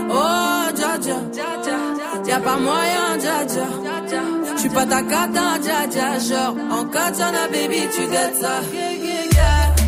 Oh, 0.10 0.72
dja 0.74 0.98
dja. 1.00 1.18
Y'a 2.26 2.40
pas 2.40 2.58
moyen, 2.58 3.18
dja 3.20 3.46
dja. 3.46 3.66
J'suis 4.56 4.70
pas 4.70 4.86
ta 4.86 5.02
cata, 5.02 5.60
dja 5.62 5.88
dja. 5.88 6.20
Genre, 6.20 6.56
en 6.72 6.86
katana, 6.86 7.48
baby, 7.52 7.82
tu 7.94 8.08
dettes 8.08 8.38
ça. 8.42 8.62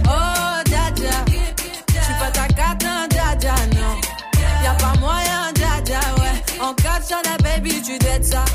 Oh, 0.08 0.62
dja 0.66 0.92
dja. 0.96 1.18
Pas 2.20 2.32
ta 2.32 2.48
cata, 2.48 3.08
dja 3.10 3.36
dja, 3.40 3.56
non. 3.76 3.96
Y'a 4.64 4.74
pas 4.74 5.00
moyen, 5.00 5.54
dja 5.56 5.82
dja. 5.86 6.21
En 6.62 6.76
katana, 6.76 7.38
baby, 7.42 7.82
tu 7.82 7.98
dettes 7.98 8.26
ça. 8.26 8.46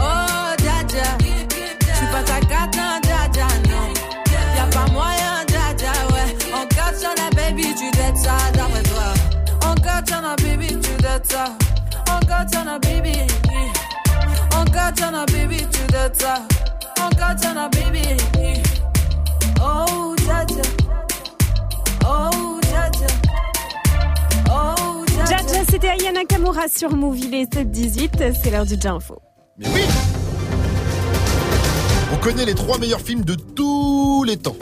Oh, 0.00 0.54
dja. 0.88 1.04
J'suis 1.94 2.06
pas 2.10 2.22
ta 2.24 2.40
dja 2.40 3.30
dja, 3.32 3.46
non. 3.68 3.92
Y'a 4.56 4.66
pas 4.66 4.90
moyen, 4.92 5.44
dja 5.46 5.72
dja, 5.78 5.92
ouais. 6.12 6.36
En 6.52 6.66
katana, 6.66 7.30
baby, 7.36 7.74
tu 7.76 7.90
dettes 7.92 8.16
ça, 8.16 8.36
d'après 8.54 8.82
toi. 8.82 9.14
En 9.70 9.74
katana, 9.76 10.34
baby, 10.42 10.66
tu 10.80 10.94
dettes 11.00 11.30
ça. 11.30 11.44
En 12.10 12.18
baby. 12.80 13.20
En 14.56 14.64
katana, 14.64 15.24
baby, 15.26 15.58
tu 15.70 15.86
dettes 15.92 16.20
ça. 16.20 16.42
En 17.00 17.08
baby. 17.68 18.16
Oh, 19.62 20.16
dja. 20.18 20.62
Oh, 22.04 22.60
c'était 25.74 25.88
Ayana 25.88 26.24
Kamura 26.24 26.68
sur 26.68 26.90
est 26.92 27.52
7-18, 27.52 28.32
c'est 28.40 28.50
l'heure 28.52 28.64
du 28.64 28.76
Info. 28.86 29.20
Mais 29.58 29.66
oui 29.74 29.80
On 32.12 32.16
connaît 32.18 32.44
les 32.44 32.54
trois 32.54 32.78
meilleurs 32.78 33.00
films 33.00 33.24
de 33.24 33.34
tous 33.34 34.22
les 34.22 34.36
temps. 34.36 34.54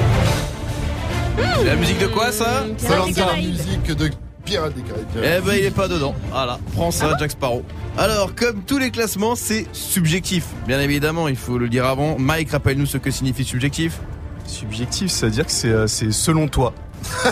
C'est 1.37 1.65
la 1.67 1.77
musique 1.77 1.99
de 1.99 2.07
quoi 2.07 2.33
ça 2.33 2.65
C'est 2.79 2.89
la 2.89 3.37
musique 3.37 3.95
de 3.95 4.11
Pirates 4.47 4.75
des 4.75 4.81
Caraïbes. 4.81 5.07
Eh 5.17 5.47
ben 5.47 5.55
il 5.55 5.65
est 5.67 5.71
pas 5.71 5.87
dedans. 5.87 6.15
Voilà, 6.31 6.59
prends 6.75 6.91
ça, 6.91 7.15
Jack 7.19 7.33
Sparrow. 7.33 7.63
Alors, 7.99 8.35
comme 8.35 8.63
tous 8.63 8.79
les 8.79 8.91
classements, 8.91 9.35
c'est 9.35 9.67
subjectif. 9.75 10.47
Bien 10.67 10.81
évidemment, 10.81 11.29
il 11.29 11.37
faut 11.37 11.59
le 11.59 11.69
dire 11.69 11.85
avant. 11.85 12.19
Mike, 12.19 12.53
rappelle-nous 12.53 12.87
ce 12.87 12.97
que 12.97 13.11
signifie 13.11 13.45
subjectif. 13.45 14.01
Subjectif, 14.47 15.11
ça 15.11 15.27
veut 15.27 15.33
dire 15.33 15.45
que 15.45 15.53
c'est 15.53 15.69
euh, 15.69 15.87
c'est 15.87 16.11
selon 16.11 16.49
toi. 16.49 16.73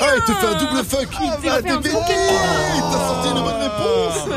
Ah, 0.00 0.12
il 0.16 0.22
te 0.22 0.32
fait 0.32 0.46
un 0.46 0.58
double 0.58 0.84
fuck 0.84 1.08
Ah, 1.20 1.36
bah, 1.42 1.62
t'es 1.62 1.76
bébé 1.76 1.90
T'as 1.92 3.08
sorti 3.08 3.28
une 3.28 3.34
bonne 3.34 3.62
réponse 3.62 4.28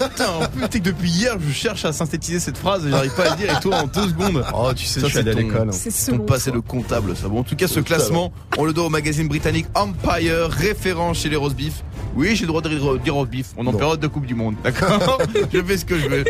Putain, 0.00 0.28
en 0.30 0.46
plus, 0.48 0.68
t'es 0.68 0.80
que 0.80 0.84
depuis 0.86 1.10
hier, 1.10 1.36
je 1.38 1.52
cherche 1.52 1.84
à 1.84 1.92
synthétiser 1.92 2.40
cette 2.40 2.58
phrase 2.58 2.86
et 2.86 2.90
j'arrive 2.90 3.14
pas 3.14 3.24
à 3.24 3.30
le 3.30 3.36
dire 3.36 3.56
et 3.56 3.60
toi 3.60 3.76
en 3.76 3.86
deux 3.86 4.08
secondes. 4.08 4.44
Oh, 4.52 4.72
tu 4.74 4.84
sais, 4.84 5.00
Ça, 5.00 5.06
je 5.06 5.10
suis 5.12 5.18
allé 5.20 5.30
à 5.30 5.34
l'école. 5.34 5.68
C'est 5.72 6.10
Ton 6.10 6.18
passé 6.20 6.50
de 6.50 6.58
comptable, 6.58 7.14
ça. 7.16 7.28
Bon, 7.28 7.40
en 7.40 7.44
tout 7.44 7.54
cas, 7.54 7.68
ce 7.68 7.78
classement, 7.78 8.32
on 8.58 8.64
le 8.64 8.72
doit 8.72 8.86
au 8.86 8.88
magazine 8.88 9.28
britannique 9.28 9.66
Empire, 9.74 10.48
référent 10.50 11.14
chez 11.14 11.28
les 11.28 11.36
roast 11.36 11.54
beef. 11.54 11.84
Oui, 12.14 12.36
j'ai 12.36 12.42
le 12.42 12.48
droit 12.48 12.60
de 12.60 12.68
dire 12.68 12.98
dire 12.98 13.14
roast 13.14 13.30
beef. 13.30 13.46
On 13.56 13.64
est 13.64 13.68
en 13.68 13.72
période 13.72 14.00
de 14.00 14.06
Coupe 14.06 14.26
du 14.26 14.34
Monde, 14.34 14.54
d'accord 14.62 15.18
Je 15.52 15.62
fais 15.62 15.76
ce 15.78 15.84
que 15.84 15.98
je 15.98 16.08
veux. 16.08 16.24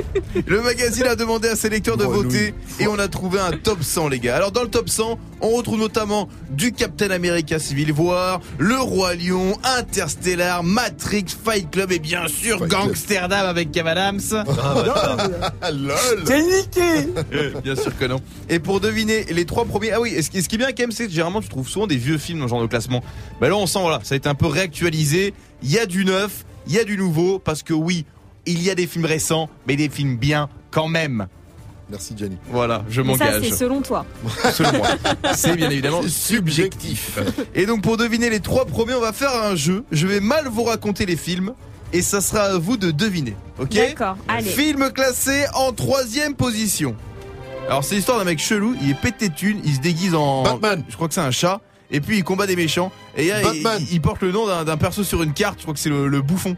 Le 0.46 0.62
magazine 0.62 1.04
a 1.04 1.16
demandé 1.16 1.48
à 1.48 1.56
ses 1.56 1.68
lecteurs 1.68 1.96
de 1.96 2.04
voter 2.04 2.54
et 2.78 2.86
on 2.86 2.98
a 2.98 3.09
trouvé 3.09 3.40
un 3.40 3.52
top 3.52 3.82
100, 3.82 4.09
les 4.09 4.20
gars. 4.20 4.36
Alors, 4.36 4.52
dans 4.52 4.62
le 4.62 4.68
top 4.68 4.88
100, 4.88 5.18
on 5.40 5.50
retrouve 5.50 5.78
notamment 5.80 6.28
du 6.50 6.72
Captain 6.72 7.10
America 7.10 7.59
Civil 7.59 7.92
War, 7.92 8.40
Le 8.59 8.78
Roi 8.80 9.14
Lion, 9.16 9.59
Interstellar, 9.78 10.62
Matrix, 10.62 11.24
Fight 11.44 11.70
Club 11.70 11.90
et 11.92 11.98
bien 11.98 12.28
sûr 12.28 12.59
Fight 12.59 12.70
Club. 12.70 12.82
Gangsterdam 12.86 13.46
avec 13.46 13.72
Kev 13.72 13.88
Adams. 13.88 14.20
Ah 14.32 15.70
lol 15.72 15.92
Euh, 17.32 17.52
Bien 17.62 17.76
sûr 17.76 17.96
que 17.98 18.04
non. 18.04 18.20
Et 18.48 18.59
pour 18.59 18.80
deviner 18.80 19.24
les 19.30 19.44
trois 19.44 19.64
premiers, 19.64 19.92
ah 19.92 20.00
oui, 20.00 20.12
et 20.14 20.22
ce 20.22 20.30
qui, 20.30 20.42
ce 20.42 20.48
qui 20.48 20.54
est 20.56 20.59
bien 20.59 20.68
quand 20.68 20.82
même, 20.84 20.92
c'est 20.92 21.06
que 21.06 21.10
généralement 21.12 21.40
tu 21.40 21.48
trouves 21.48 21.68
souvent 21.68 21.86
des 21.86 21.96
vieux 21.96 22.18
films 22.18 22.40
dans 22.40 22.46
ce 22.46 22.50
genre 22.50 22.62
de 22.62 22.66
classement. 22.66 23.02
Bah 23.40 23.48
là, 23.48 23.56
on 23.56 23.66
sent 23.66 23.80
voilà, 23.80 24.00
ça 24.02 24.14
a 24.14 24.16
été 24.16 24.28
un 24.28 24.34
peu 24.34 24.46
réactualisé. 24.46 25.34
Il 25.62 25.70
y 25.70 25.78
a 25.78 25.86
du 25.86 26.05
neuf, 26.05 26.44
il 26.66 26.72
y 26.74 26.78
a 26.78 26.84
du 26.84 26.97
nouveau, 26.97 27.39
parce 27.39 27.62
que 27.62 27.72
oui, 27.72 28.05
il 28.47 28.62
y 28.62 28.70
a 28.70 28.74
des 28.74 28.86
films 28.86 29.05
récents, 29.05 29.48
mais 29.66 29.76
des 29.76 29.89
films 29.89 30.16
bien 30.16 30.48
quand 30.70 30.89
même. 30.89 31.26
Merci 31.90 32.14
Gianni. 32.16 32.39
Voilà, 32.51 32.84
je 32.89 33.02
Mais 33.02 33.16
ça, 33.18 33.24
m'engage. 33.26 33.43
c'est 33.51 33.56
selon 33.56 33.82
toi. 33.82 34.06
Selon 34.55 34.72
moi. 34.78 34.89
C'est 35.34 35.55
bien 35.56 35.68
évidemment 35.68 36.01
subjectif. 36.09 37.18
Et 37.55 37.66
donc 37.66 37.82
pour 37.82 37.98
deviner 37.98 38.30
les 38.30 38.40
trois 38.40 38.64
premiers, 38.64 38.94
on 38.94 39.01
va 39.01 39.12
faire 39.12 39.34
un 39.34 39.55
jeu. 39.56 39.84
Je 39.93 40.06
vais 40.06 40.20
mal 40.20 40.48
vous 40.48 40.62
raconter 40.64 41.05
les 41.05 41.16
films 41.16 41.52
et 41.93 42.01
ça 42.01 42.22
sera 42.22 42.44
à 42.44 42.56
vous 42.56 42.78
de 42.78 42.90
deviner. 42.93 43.36
Ok? 43.60 43.74
D'accord, 43.74 44.16
allez. 44.26 44.48
Film 44.48 44.90
classé 44.90 45.44
en 45.55 45.72
troisième 45.72 46.34
position. 46.34 46.97
Alors 47.68 47.84
c'est 47.84 47.94
l'histoire 47.97 48.18
d'un 48.18 48.24
mec 48.24 48.39
chelou, 48.39 48.74
il 48.82 48.90
est 48.90 48.94
pété 49.01 49.28
de 49.28 49.34
thunes, 49.34 49.60
il 49.64 49.74
se 49.74 49.80
déguise 49.80 50.14
en... 50.14 50.43
Batman. 50.44 50.82
Je 50.89 50.97
crois 50.97 51.09
que 51.09 51.14
c'est 51.14 51.20
un 51.20 51.30
chat. 51.30 51.60
Et 51.93 52.01
puis 52.01 52.19
il 52.19 52.24
combat 52.24 52.47
des 52.47 52.56
méchants. 52.56 52.90
Et 53.16 53.28
là, 53.28 53.40
il, 53.90 54.01
porte 54.01 54.23
le 54.23 54.32
nom 54.32 54.47
d'un 54.64 54.77
perso 54.77 55.05
sur 55.05 55.23
une 55.23 55.32
carte, 55.35 55.59
je 55.59 55.62
crois 55.62 55.74
que 55.74 55.81
c'est 55.81 55.90
le, 55.90 56.09
le 56.09 56.23
bouffon. 56.23 56.56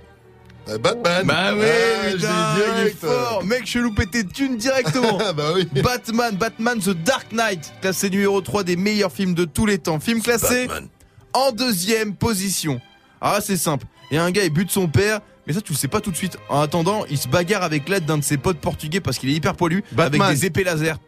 Euh, 0.69 0.79
Batman 0.79 1.27
Bah 1.27 1.53
oui, 1.55 1.61
Ah, 1.63 2.09
je 2.09 2.17
putain, 2.17 2.29
l'ai 2.57 2.63
il 2.63 2.71
est 2.71 2.75
direct. 2.77 2.99
fort. 3.05 3.45
Mec 3.45 3.67
chelou 3.67 3.93
pété 3.93 4.23
de 4.23 4.33
thunes 4.33 4.57
directement. 4.57 5.19
Ah 5.27 5.33
bah 5.35 5.51
oui 5.55 5.69
Batman, 5.83 6.35
Batman 6.37 6.79
The 6.79 6.91
Dark 6.91 7.33
Knight, 7.33 7.73
classé 7.83 8.09
numéro 8.09 8.41
3 8.41 8.63
des 8.65 8.77
meilleurs 8.77 9.13
films 9.13 9.35
de 9.35 9.45
tous 9.45 9.67
les 9.67 9.77
temps. 9.79 10.01
Film 10.01 10.23
classé 10.23 10.67
Batman. 10.69 10.89
en 11.35 11.53
deuxième 11.53 12.15
position. 12.15 12.81
Ah, 13.21 13.41
c'est 13.43 13.57
simple. 13.59 13.85
Il 14.11 14.15
y 14.15 14.19
a 14.19 14.25
un 14.25 14.31
gars, 14.31 14.45
il 14.45 14.51
bute 14.51 14.71
son 14.71 14.87
père, 14.89 15.21
mais 15.47 15.53
ça, 15.53 15.61
tu 15.61 15.73
le 15.73 15.79
sais 15.79 15.89
pas 15.89 16.01
tout 16.01 16.11
de 16.11 16.17
suite. 16.17 16.39
En 16.49 16.61
attendant, 16.61 17.05
il 17.11 17.19
se 17.19 17.29
bagarre 17.29 17.63
avec 17.63 17.87
l'aide 17.89 18.07
d'un 18.07 18.17
de 18.19 18.25
ses 18.25 18.37
potes 18.39 18.59
portugais 18.59 19.01
parce 19.01 19.19
qu'il 19.19 19.29
est 19.29 19.35
hyper 19.35 19.55
poilu, 19.57 19.85
Batman. 19.93 20.23
avec 20.23 20.39
des 20.39 20.47
épées 20.47 20.65
laser. 20.65 20.99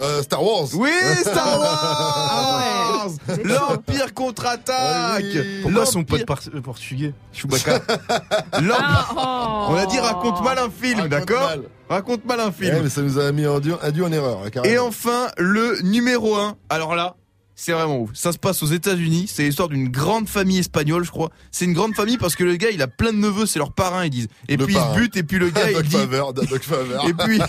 Euh, 0.00 0.22
Star 0.22 0.42
Wars 0.44 0.68
Oui, 0.74 0.90
Star 1.22 1.58
Ah 1.60 3.04
Wars 3.06 3.38
L'Empire 3.44 4.14
contre-attaque 4.14 5.22
oui. 5.24 5.60
Pourquoi 5.62 5.86
son 5.86 6.04
pote 6.04 6.24
par- 6.24 6.40
portugais 6.62 7.14
Chewbacca. 7.32 7.78
L'Empire- 8.60 8.76
Ah, 8.78 9.08
oh. 9.16 9.72
On 9.72 9.76
a 9.76 9.86
dit 9.86 9.98
raconte 9.98 10.42
mal 10.44 10.58
un 10.58 10.70
film, 10.70 11.08
d'accord. 11.08 11.50
Raconte 11.88 12.24
mal 12.26 12.38
un 12.40 12.52
film. 12.52 12.76
Ouais, 12.76 12.82
mais 12.82 12.90
ça 12.90 13.00
nous 13.02 13.18
a 13.18 13.32
mis 13.32 13.44
induit 13.46 14.02
en 14.02 14.12
erreur. 14.12 14.40
hein, 14.44 14.50
carrément. 14.50 14.72
Et 14.74 14.78
enfin, 14.78 15.28
le 15.38 15.80
numéro 15.82 16.36
1. 16.36 16.54
Alors 16.68 16.94
là, 16.94 17.16
c'est 17.60 17.72
vraiment 17.72 17.98
ouf. 18.02 18.10
Ça 18.14 18.30
se 18.30 18.38
passe 18.38 18.62
aux 18.62 18.66
États-Unis. 18.68 19.28
C'est 19.28 19.42
l'histoire 19.42 19.68
d'une 19.68 19.88
grande 19.88 20.28
famille 20.28 20.58
espagnole, 20.58 21.02
je 21.04 21.10
crois. 21.10 21.30
C'est 21.50 21.64
une 21.64 21.72
grande 21.72 21.96
famille 21.96 22.16
parce 22.16 22.36
que 22.36 22.44
le 22.44 22.54
gars, 22.54 22.70
il 22.70 22.80
a 22.82 22.86
plein 22.86 23.12
de 23.12 23.18
neveux, 23.18 23.46
c'est 23.46 23.58
leurs 23.58 23.72
parrains, 23.72 24.04
ils 24.04 24.10
disent. 24.10 24.28
Et 24.48 24.56
Le 24.56 24.64
puis 24.64 24.74
il 24.74 24.78
parrain. 24.78 24.94
se 24.94 25.00
bute, 25.00 25.16
et 25.16 25.22
puis 25.24 25.38
le 25.40 25.50
gars, 25.50 25.62
il 25.70 25.74
Doc 25.74 25.84
dit. 25.86 25.96
Faveur, 25.96 26.32
Doc 26.34 26.62
Faveur. 26.62 27.04
Et 27.08 27.14
puis, 27.14 27.40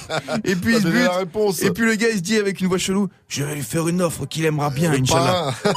et 0.45 0.55
puis 0.55 0.73
il 0.77 0.81
se 0.81 0.87
bute. 0.87 1.03
la 1.03 1.17
réponse. 1.17 1.61
Et 1.61 1.69
puis 1.69 1.85
le 1.85 1.93
gars, 1.93 2.07
il 2.11 2.17
se 2.17 2.21
dit 2.23 2.37
avec 2.37 2.59
une 2.59 2.67
voix 2.67 2.79
chelou, 2.79 3.07
je 3.27 3.43
vais 3.43 3.53
lui 3.53 3.61
faire 3.61 3.87
une 3.87 4.01
offre 4.01 4.25
qu'il 4.25 4.45
aimera 4.45 4.71
bien, 4.71 4.91
Inch'Allah. 4.93 5.53
parrain. 5.61 5.73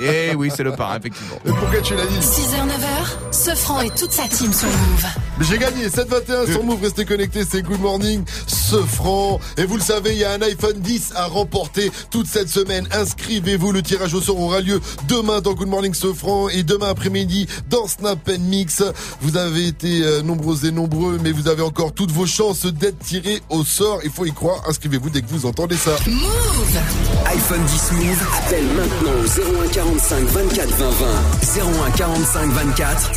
Et 0.00 0.34
oui, 0.34 0.50
c'est 0.56 0.62
le 0.64 0.72
parrain, 0.74 0.98
effectivement. 0.98 1.36
Et 1.44 1.50
pourquoi 1.50 1.80
tu 1.82 1.94
l'as 1.94 2.06
dit 2.06 2.16
6h, 2.18 2.66
9h, 2.66 3.32
ce 3.32 3.54
franc 3.54 3.82
et 3.82 3.90
toute 3.90 4.12
sa 4.12 4.26
team 4.26 4.52
sur 4.54 4.68
Move. 4.68 5.04
Mais 5.38 5.44
J'ai 5.44 5.58
gagné 5.58 5.90
721 5.90 6.46
sur 6.46 6.64
Move, 6.64 6.80
restez 6.82 7.04
connectés, 7.04 7.42
c'est 7.48 7.60
Good 7.60 7.80
Morning, 7.80 8.24
ce 8.46 8.76
franc. 8.76 9.38
Et 9.58 9.64
vous 9.64 9.76
le 9.76 9.82
savez, 9.82 10.12
il 10.12 10.18
y 10.18 10.24
a 10.24 10.32
un 10.32 10.40
iPhone 10.40 10.80
10 10.80 11.12
à 11.14 11.26
remporter 11.26 11.92
toute 12.10 12.26
cette 12.26 12.48
semaine. 12.48 12.88
Inscrivez-vous, 12.90 13.70
le 13.70 13.82
tirage 13.82 14.14
au 14.14 14.22
sort 14.22 14.40
aura 14.40 14.60
lieu 14.60 14.80
demain 15.08 15.42
dans 15.42 15.52
Good 15.52 15.68
Morning 15.68 15.92
ce 15.92 16.12
franc 16.14 16.48
et 16.48 16.62
demain 16.62 16.88
après-midi 16.88 17.46
dans 17.68 17.86
Snap 17.86 18.30
Mix. 18.40 18.82
Vous 19.20 19.36
avez 19.36 19.66
été 19.66 20.02
euh, 20.02 20.22
nombreux 20.22 20.64
et 20.64 20.70
nombreux, 20.70 21.18
mais 21.22 21.32
vous 21.32 21.48
avez 21.48 21.62
encore 21.62 21.92
toutes 21.92 22.12
vos 22.12 22.26
chances 22.26 22.64
d'être 22.64 22.98
tirés 23.00 23.42
au 23.50 23.62
sort. 23.62 24.00
Il 24.04 24.10
faut 24.10 24.24
y 24.24 24.32
croire. 24.32 24.62
Inscrivez-vous 24.68 25.10
dès 25.10 25.20
que 25.20 25.28
vous 25.28 25.44
entendez 25.44 25.76
ça. 25.76 25.92
Move 26.06 26.78
iPhone 27.26 27.62
10 27.64 27.92
Move, 27.92 28.22
appelle 28.38 28.66
maintenant 28.68 29.12
au 29.22 29.64
01 29.64 29.68
45 29.68 30.24
24 30.28 30.68
20 30.70 30.90
20. 30.90 31.86
01 31.86 31.90
45 31.90 32.50
24 32.52 33.10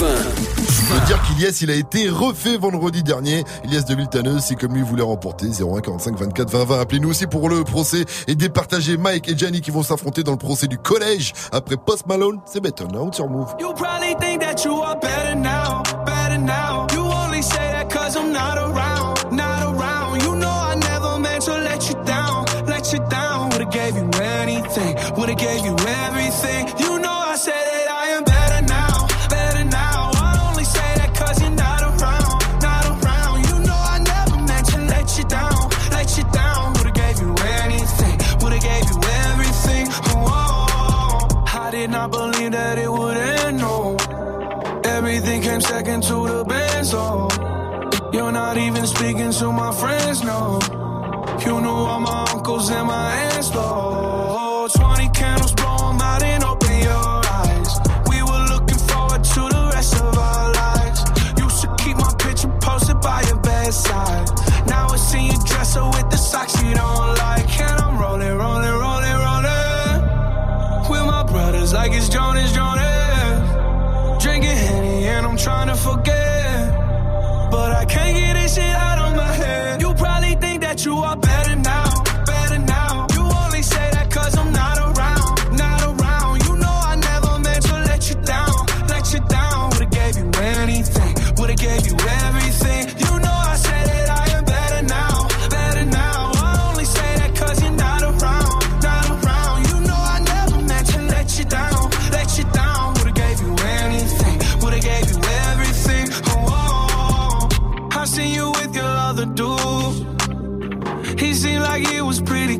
20. 0.00 0.06
Je 0.92 0.94
veux 0.94 1.06
dire 1.06 1.22
qu'Ilias, 1.22 1.58
il 1.62 1.70
a 1.70 1.74
été 1.74 2.08
refait 2.08 2.56
vendredi 2.56 3.02
dernier. 3.02 3.44
Ilias 3.64 3.82
de 3.82 3.94
Miltaneuse, 3.94 4.42
si 4.42 4.56
comme 4.56 4.74
lui 4.74 4.82
voulait 4.82 5.02
remporter 5.02 5.46
01 5.46 5.80
45 5.80 6.18
24 6.18 6.50
20 6.50 6.64
20. 6.64 6.80
Appelez-nous 6.80 7.10
aussi 7.10 7.26
pour 7.26 7.48
le 7.48 7.64
procès 7.64 8.04
et 8.26 8.34
départager 8.34 8.96
Mike 8.96 9.28
et 9.28 9.36
Gianni 9.36 9.60
qui 9.60 9.70
vont 9.70 9.82
s'affronter 9.82 10.22
dans 10.22 10.32
le 10.32 10.38
procès 10.38 10.66
du 10.66 10.78
collège. 10.78 11.32
Après 11.52 11.76
Post 11.76 12.06
Malone, 12.06 12.40
c'est 12.46 12.60
Better 12.60 12.86
Now 12.92 13.12
sur 13.12 13.28
Move. 13.28 13.54
Uncles 52.52 52.70
and 52.70 52.86
my 52.86 53.14
aunts, 53.32 53.50
though. 53.50 54.68
20 54.74 55.08
candles, 55.08 55.52
blow 55.54 55.90
'em 55.90 56.00
out 56.00 56.22
and 56.22 56.44
open 56.44 56.78
your 56.78 57.20
eyes. 57.40 57.70
We 58.10 58.22
were 58.22 58.44
looking 58.52 58.80
forward 58.90 59.24
to 59.24 59.40
the 59.56 59.70
rest 59.74 59.94
of 59.94 60.18
our 60.18 60.52
lives. 60.52 61.00
Used 61.38 61.60
to 61.62 61.68
keep 61.82 61.96
my 61.96 62.12
picture 62.18 62.52
posted 62.60 63.00
by 63.00 63.22
your 63.28 63.40
bedside. 63.48 64.28
Now 64.66 64.86
I 64.90 64.96
see 64.96 65.24
you 65.30 65.38
dresser 65.50 65.84
with 65.94 66.08
the 66.10 66.18
socks 66.30 66.54
you 66.62 66.74
don't 66.74 67.18
like. 67.24 67.48
And 67.60 67.80
I'm 67.84 67.98
rolling, 67.98 68.36
rolling, 68.42 68.76
rolling, 68.84 69.18
rolling. 69.26 70.00
With 70.90 71.04
my 71.14 71.22
brothers 71.32 71.72
like 71.72 71.92
it's 71.92 72.08
Jonas, 72.08 72.52
Jonas. 72.52 74.22
Drinking 74.22 74.58
Henny 74.66 75.08
and 75.14 75.26
I'm 75.26 75.36
trying 75.36 75.68
to 75.68 75.76
forget. 75.76 76.21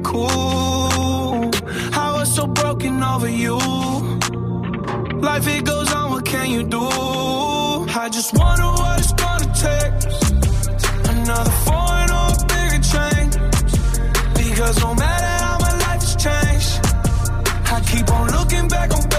Cool. 0.03 1.51
I 1.95 2.13
was 2.17 2.35
so 2.35 2.47
broken 2.47 3.03
over 3.03 3.29
you. 3.29 3.59
Life 5.21 5.47
it 5.49 5.65
goes 5.65 5.93
on, 5.93 6.11
what 6.11 6.25
can 6.25 6.51
you 6.51 6.63
do? 6.63 6.89
I 8.03 8.09
just 8.11 8.33
wonder 8.37 8.65
what 8.65 8.99
it's 8.99 9.13
gonna 9.13 9.51
take. 9.67 9.95
Another 11.15 11.51
foreign 11.67 12.11
or 12.11 12.29
a 12.33 12.47
bigger 12.51 12.83
change. 12.93 13.35
Because 14.35 14.81
no 14.81 14.95
matter 14.95 15.45
how 15.45 15.59
my 15.61 15.73
life 15.85 16.03
has 16.03 16.17
changed, 16.17 16.73
I 17.75 17.81
keep 17.91 18.11
on 18.11 18.31
looking 18.31 18.69
back 18.69 18.93
on 18.95 19.12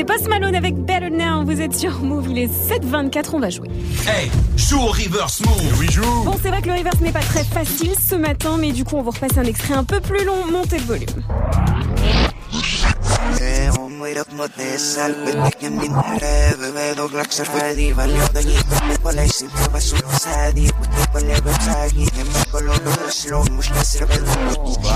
c'était 0.00 0.14
Post 0.14 0.28
Malone 0.28 0.54
avec 0.54 0.76
Better 0.76 1.10
Now. 1.10 1.44
Vous 1.44 1.60
êtes 1.60 1.74
sur 1.74 2.00
Move, 2.00 2.28
il 2.30 2.38
est 2.38 2.46
7h24, 2.46 3.30
on 3.34 3.40
va 3.40 3.50
jouer. 3.50 3.68
Hey, 4.06 4.30
joue 4.56 4.78
au 4.78 4.86
reverse 4.86 5.44
move. 5.44 5.78
Oui, 5.78 5.88
joue. 5.90 6.24
Bon, 6.24 6.36
c'est 6.42 6.48
vrai 6.48 6.62
que 6.62 6.68
le 6.68 6.74
reverse 6.74 7.00
n'est 7.00 7.12
pas 7.12 7.20
très 7.20 7.44
facile 7.44 7.92
ce 8.08 8.14
matin, 8.14 8.56
mais 8.58 8.72
du 8.72 8.84
coup, 8.84 8.96
on 8.96 9.02
vous 9.02 9.10
repasse 9.10 9.36
un 9.36 9.44
extrait 9.44 9.74
un 9.74 9.84
peu 9.84 10.00
plus 10.00 10.24
long. 10.24 10.46
Montez 10.50 10.78
le 10.78 10.84
volume. 10.84 11.06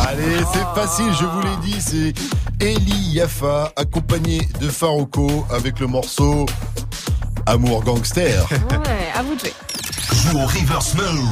Allez, 0.06 0.39
c'est 0.52 0.81
facile, 0.81 1.12
je 1.20 1.24
vous 1.24 1.40
l'ai 1.43 1.56
dit, 1.62 1.81
c'est 1.81 2.12
Eli 2.64 3.12
Yafa 3.12 3.72
accompagné 3.76 4.40
de 4.60 4.68
Farouko 4.68 5.47
avec 5.51 5.78
le 5.78 5.86
morceau 5.86 6.47
Amour 7.47 7.85
Gangster. 7.85 8.44
Ouais, 8.51 9.12
à 9.14 9.22
vous 9.22 9.35
de 9.35 9.40
jouer. 9.40 9.52
Joue 10.24 10.38
au 10.38 10.46
reverse 10.46 10.94
move. 10.94 11.28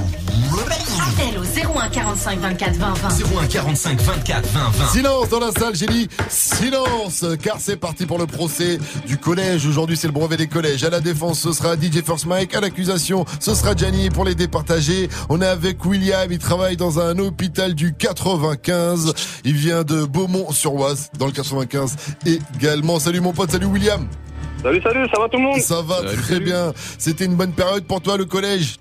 Appel 1.00 1.38
au 1.38 1.78
01 1.78 1.88
45 1.88 2.40
24 2.40 2.76
20 2.76 2.94
20. 2.94 3.08
01 3.40 3.46
45 3.46 4.00
24 4.02 4.48
20 4.48 4.70
20. 4.70 4.88
Silence 4.88 5.28
dans 5.30 5.40
la 5.40 5.50
salle, 5.50 5.74
j'ai 5.74 5.86
dit 5.86 6.08
silence, 6.28 7.24
car 7.42 7.56
c'est 7.58 7.76
parti 7.76 8.04
pour 8.04 8.18
le 8.18 8.26
procès 8.26 8.78
du 9.06 9.16
collège. 9.16 9.66
Aujourd'hui, 9.66 9.96
c'est 9.96 10.08
le 10.08 10.12
brevet 10.12 10.36
des 10.36 10.46
collèges. 10.46 10.84
À 10.84 10.90
la 10.90 11.00
défense, 11.00 11.40
ce 11.40 11.52
sera 11.52 11.74
DJ 11.76 12.02
First 12.04 12.26
Mike. 12.26 12.54
À 12.54 12.60
l'accusation, 12.60 13.24
ce 13.40 13.54
sera 13.54 13.74
Gianni 13.74 14.10
pour 14.10 14.24
les 14.24 14.34
départager. 14.34 15.08
On 15.30 15.40
est 15.40 15.46
avec 15.46 15.82
William, 15.86 16.30
il 16.30 16.38
travaille 16.38 16.76
dans 16.76 17.00
un 17.00 17.18
hôpital 17.18 17.74
du 17.74 17.94
95. 17.94 19.14
Il 19.44 19.54
vient 19.54 19.84
de 19.84 20.04
Beaumont-sur-Oise, 20.04 21.10
dans 21.18 21.26
le 21.26 21.32
95 21.32 21.96
également. 22.26 22.98
Salut 22.98 23.20
mon 23.20 23.32
pote, 23.32 23.52
salut 23.52 23.66
William. 23.66 24.06
Salut, 24.62 24.80
salut, 24.82 25.06
ça 25.12 25.20
va 25.20 25.28
tout 25.28 25.38
le 25.38 25.42
monde 25.42 25.60
Ça 25.60 25.82
va 25.82 26.02
très 26.02 26.38
bien. 26.40 26.72
C'était 26.98 27.24
une 27.24 27.34
bonne 27.34 27.52
période 27.52 27.84
pour 27.84 28.00
toi, 28.00 28.16
le 28.16 28.24
collège 28.24 28.76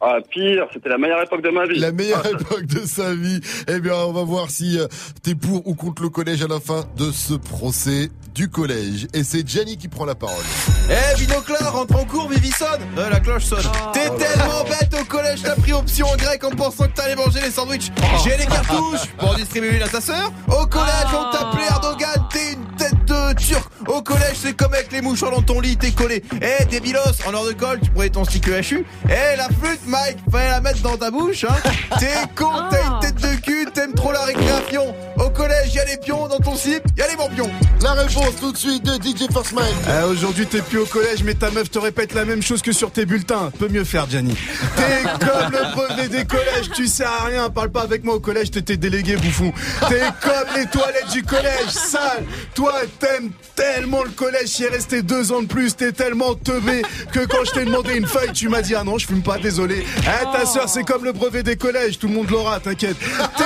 Ah, 0.00 0.16
pire, 0.30 0.64
c'était 0.72 0.90
la 0.90 0.98
meilleure 0.98 1.22
époque 1.22 1.42
de 1.42 1.48
ma 1.50 1.64
vie. 1.66 1.78
La 1.78 1.90
meilleure 1.92 2.26
époque 2.40 2.66
de 2.66 2.80
sa 2.86 3.14
vie. 3.14 3.40
Eh 3.66 3.80
bien, 3.80 3.94
on 3.94 4.12
va 4.12 4.24
voir 4.24 4.50
si 4.50 4.78
euh, 4.78 4.86
t'es 5.22 5.34
pour 5.34 5.66
ou 5.66 5.74
contre 5.74 6.02
le 6.02 6.10
collège 6.10 6.42
à 6.42 6.48
la 6.48 6.60
fin 6.60 6.84
de 6.98 7.10
ce 7.10 7.32
procès 7.34 8.10
du 8.34 8.50
collège. 8.50 9.06
Et 9.14 9.24
c'est 9.24 9.46
Gianni 9.48 9.78
qui 9.78 9.88
prend 9.88 10.04
la 10.04 10.14
parole. 10.14 10.44
Eh, 10.90 11.18
Binocla, 11.18 11.70
rentre 11.70 11.96
en 11.96 12.04
cours, 12.04 12.28
Vivi 12.28 12.50
sonne 12.50 12.80
Euh, 12.98 13.08
la 13.08 13.20
cloche 13.20 13.44
sonne. 13.44 13.64
T'es 13.94 14.10
tellement 14.10 14.64
bête 14.64 14.94
au 15.00 15.04
collège, 15.04 15.40
t'as 15.42 15.54
pris 15.56 15.72
option 15.72 16.06
en 16.08 16.16
grec 16.16 16.44
en 16.44 16.50
pensant 16.50 16.84
que 16.88 16.92
t'allais 16.94 17.16
manger 17.16 17.40
les 17.42 17.50
sandwichs. 17.50 17.90
J'ai 18.24 18.36
les 18.36 18.46
cartouches 18.46 19.06
pour 19.18 19.30
en 19.30 19.34
distribuer 19.34 19.76
une 19.76 19.82
à 19.82 19.88
ta 19.88 20.00
sœur. 20.02 20.30
Au 20.48 20.66
collège, 20.66 21.08
on 21.10 21.30
t'appelait 21.32 21.66
Erdogan, 21.70 22.26
t'es 22.30 22.52
une 22.52 22.76
tête 22.76 22.92
turc. 23.34 23.68
Au 23.86 24.02
collège, 24.02 24.36
c'est 24.42 24.52
comme 24.54 24.72
avec 24.72 24.92
les 24.92 25.00
mouchoirs 25.00 25.32
dans 25.32 25.42
ton 25.42 25.60
lit, 25.60 25.76
t'es 25.76 25.90
collé. 25.90 26.22
Eh, 26.40 26.64
débilos, 26.66 27.00
en 27.26 27.34
heure 27.34 27.46
de 27.46 27.52
colle, 27.52 27.80
tu 27.82 27.90
prenais 27.90 28.10
ton 28.10 28.24
stick 28.24 28.46
EHU. 28.48 28.84
Eh, 29.08 29.36
la 29.36 29.48
flûte, 29.48 29.80
Mike, 29.86 30.18
fallait 30.30 30.50
la 30.50 30.60
mettre 30.60 30.80
dans 30.80 30.96
ta 30.96 31.10
bouche, 31.10 31.44
hein. 31.44 31.56
T'es 31.98 32.12
con, 32.36 32.50
t'as 32.70 32.82
une 32.82 33.00
tête 33.00 33.20
de 33.20 33.40
cul, 33.40 33.66
t'aimes 33.74 33.94
trop 33.94 34.12
la 34.12 34.22
récréation. 34.22 34.94
Au 35.16 35.30
collège, 35.30 35.74
y 35.74 35.78
a 35.80 35.84
les 35.84 35.96
pions, 35.96 36.28
dans 36.28 36.38
ton 36.38 36.56
slip, 36.56 36.82
y 36.96 37.02
a 37.02 37.08
les 37.08 37.16
morpions. 37.16 37.50
La 37.82 37.92
réponse 37.92 38.36
tout 38.40 38.52
de 38.52 38.56
suite 38.56 38.84
de 38.84 38.94
DJ 38.94 39.30
First 39.32 39.52
Mike. 39.52 39.74
Euh, 39.88 40.10
Aujourd'hui, 40.10 40.46
t'es 40.46 40.60
plus 40.62 40.78
au 40.78 40.86
collège, 40.86 41.22
mais 41.24 41.34
ta 41.34 41.50
meuf 41.50 41.70
te 41.70 41.78
répète 41.78 42.14
la 42.14 42.24
même 42.24 42.42
chose 42.42 42.62
que 42.62 42.72
sur 42.72 42.90
tes 42.92 43.06
bulletins. 43.06 43.50
Peut 43.58 43.68
mieux 43.68 43.84
faire, 43.84 44.08
Gianni. 44.08 44.36
T'es 44.76 45.02
comme 45.26 45.52
le 45.52 45.74
brevet 45.74 46.08
des 46.08 46.24
collèges, 46.24 46.70
tu 46.74 46.86
sais 46.86 47.04
à 47.04 47.24
rien. 47.24 47.50
Parle 47.50 47.70
pas 47.70 47.82
avec 47.82 48.04
moi 48.04 48.14
au 48.14 48.20
collège, 48.20 48.50
t'étais 48.50 48.76
délégué, 48.76 49.16
bouffon. 49.16 49.52
T'es 49.88 50.00
comme 50.22 50.56
les 50.56 50.66
toilettes 50.66 51.10
du 51.12 51.22
collège, 51.22 51.68
sale. 51.70 52.24
Toi, 52.54 52.72
t'aimes 52.98 53.21
tellement 53.54 54.02
le 54.02 54.10
collège, 54.10 54.58
y 54.58 54.64
est 54.64 54.68
resté 54.68 55.02
deux 55.02 55.32
ans 55.32 55.42
de 55.42 55.46
plus. 55.46 55.76
T'es 55.76 55.92
tellement 55.92 56.34
teubé 56.34 56.82
que 57.12 57.20
quand 57.26 57.44
je 57.44 57.50
t'ai 57.52 57.64
demandé 57.64 57.94
une 57.94 58.06
feuille, 58.06 58.32
tu 58.32 58.48
m'as 58.48 58.62
dit 58.62 58.74
ah 58.74 58.84
non, 58.84 58.98
je 58.98 59.06
fume 59.06 59.22
pas, 59.22 59.38
désolé. 59.38 59.84
Eh, 59.98 60.36
ta 60.36 60.46
soeur, 60.46 60.68
c'est 60.68 60.84
comme 60.84 61.04
le 61.04 61.12
brevet 61.12 61.42
des 61.42 61.56
collèges, 61.56 61.98
tout 61.98 62.08
le 62.08 62.14
monde 62.14 62.30
l'aura, 62.30 62.60
t'inquiète. 62.60 62.96
T'es, 62.98 63.44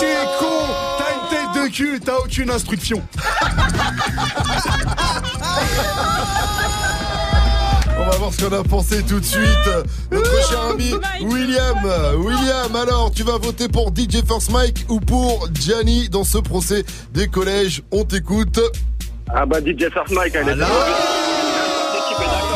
t'es 0.00 0.16
con, 0.38 0.64
t'as 0.98 1.14
une 1.14 1.28
tête 1.30 1.64
de 1.64 1.68
cul, 1.72 2.00
t'as 2.04 2.16
aucune 2.16 2.50
instruction. 2.50 3.02
On 7.98 8.04
va 8.10 8.16
voir 8.18 8.32
ce 8.32 8.44
qu'on 8.44 8.54
a 8.54 8.62
pensé 8.62 9.02
tout 9.02 9.18
de 9.18 9.24
suite. 9.24 9.68
Notre 10.12 10.48
cher 10.48 10.60
ami 10.70 10.92
William. 11.22 11.78
William, 12.18 12.76
alors, 12.76 13.10
tu 13.10 13.22
vas 13.22 13.38
voter 13.38 13.68
pour 13.68 13.88
DJ 13.88 14.24
First 14.26 14.50
Mike 14.52 14.84
ou 14.88 15.00
pour 15.00 15.48
Gianni 15.54 16.08
dans 16.08 16.24
ce 16.24 16.38
procès 16.38 16.84
des 17.12 17.28
collèges? 17.28 17.82
On 17.90 18.04
t'écoute. 18.04 18.60
Ah 19.28 19.44
bah 19.44 19.58
DJ 19.60 19.90
First 19.92 20.12
Mike, 20.12 20.34
elle 20.34 20.48
est 20.48 20.64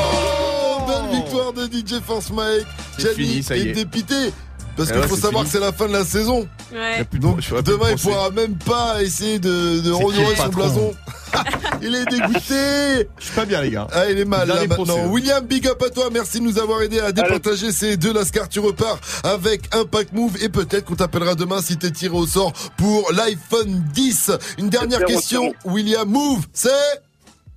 Oh, 0.07 0.87
belle 0.87 1.21
victoire 1.21 1.53
de 1.53 1.65
DJ 1.65 2.01
First 2.07 2.33
Mike. 2.33 2.67
C'est 2.97 3.15
Gianni 3.15 3.29
fini, 3.29 3.43
ça 3.43 3.57
y 3.57 3.69
est. 3.69 3.73
dépité. 3.73 4.33
Parce 4.77 4.91
Ah 4.91 4.95
qu'il 5.01 5.09
faut 5.09 5.17
savoir 5.17 5.43
fini. 5.43 5.45
que 5.45 5.51
c'est 5.51 5.61
la 5.65 5.73
fin 5.73 5.87
de 5.89 5.93
la 5.93 6.05
saison. 6.05 6.49
Ouais. 6.73 7.05
Donc 7.21 7.41
demain, 7.65 7.91
il 7.91 7.97
pourra 8.01 8.31
même 8.31 8.57
pas 8.57 9.03
essayer 9.03 9.39
de, 9.39 9.81
de 9.81 9.91
redorer 9.91 10.37
son 10.37 10.49
blason. 10.49 10.95
il 11.83 11.95
est 11.95 12.05
dégoûté. 12.07 13.09
Je 13.19 13.25
suis 13.25 13.35
pas 13.35 13.45
bien, 13.45 13.63
les 13.63 13.71
gars. 13.71 13.87
Ah, 13.93 14.11
il 14.11 14.19
est 14.19 14.25
mal 14.25 14.49
là 14.49 14.67
maintenant. 14.67 15.07
William, 15.07 15.45
big 15.45 15.67
up 15.69 15.83
à 15.85 15.91
toi. 15.91 16.09
Merci 16.13 16.39
de 16.41 16.45
nous 16.45 16.59
avoir 16.59 16.83
aidé 16.83 16.99
à 17.01 17.13
départager 17.13 17.73
ces 17.73 17.97
deux 17.97 18.13
lascars. 18.13 18.49
Tu 18.49 18.59
repars 18.61 18.99
avec 19.23 19.75
un 19.75 19.85
pack 19.85 20.13
move 20.13 20.37
et 20.43 20.49
peut-être 20.49 20.87
qu'on 20.87 20.97
t'appellera 20.97 21.35
demain 21.35 21.61
si 21.63 21.77
t'es 21.77 21.91
tiré 21.91 22.17
au 22.17 22.27
sort 22.27 22.53
pour 22.77 23.13
l'iPhone 23.13 23.85
10. 23.93 24.33
Une 24.59 24.71
dernière 24.71 25.05
question. 25.05 25.53
William, 25.65 26.09
move, 26.09 26.47
c'est 26.53 26.71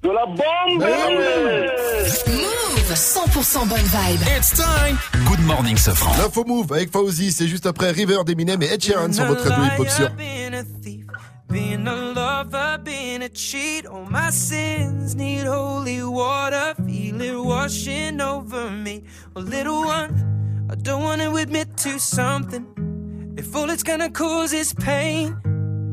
De 0.03 0.09
la 0.09 0.25
bombe 0.25 0.83
Move 2.27 2.93
100% 2.93 3.67
bonne 3.67 3.79
vibe. 3.79 4.21
It's 4.37 4.51
time. 4.51 4.97
Good 5.27 5.39
morning, 5.45 5.77
Sofran. 5.77 6.11
l'info 6.17 6.43
move 6.45 6.71
avec 6.73 6.91
Fauzi. 6.91 7.31
C'est 7.31 7.47
juste 7.47 7.65
après 7.65 7.91
River 7.91 8.23
d'Eminem 8.25 8.61
et 8.61 8.73
Ed 8.73 8.83
Sheeran 8.83 9.13
sur 9.13 9.25
votre 9.25 9.47
radio 9.47 9.63
hip-hop 9.63 9.87
sur 9.87 10.09
Being 10.11 10.53
a 10.53 10.63
thief, 10.83 11.05
being 11.49 11.87
a 11.87 11.95
lover, 11.95 12.77
being 12.83 13.23
a 13.23 13.29
cheat. 13.33 13.85
All 13.87 14.05
my 14.09 14.29
sins 14.31 15.15
need 15.15 15.45
holy 15.47 16.03
water. 16.03 16.75
Feel 16.85 17.21
it 17.21 17.35
washing 17.37 18.19
over 18.19 18.69
me. 18.69 19.03
Well, 19.35 19.45
little 19.45 19.85
one, 19.85 20.11
I 20.69 20.75
don't 20.75 21.01
want 21.01 21.21
to 21.21 21.35
admit 21.37 21.77
to 21.83 21.97
something. 21.97 22.65
If 23.37 23.55
all 23.55 23.69
it's 23.69 23.83
gonna 23.83 24.09
cause 24.09 24.53
is 24.53 24.73
pain. 24.73 25.37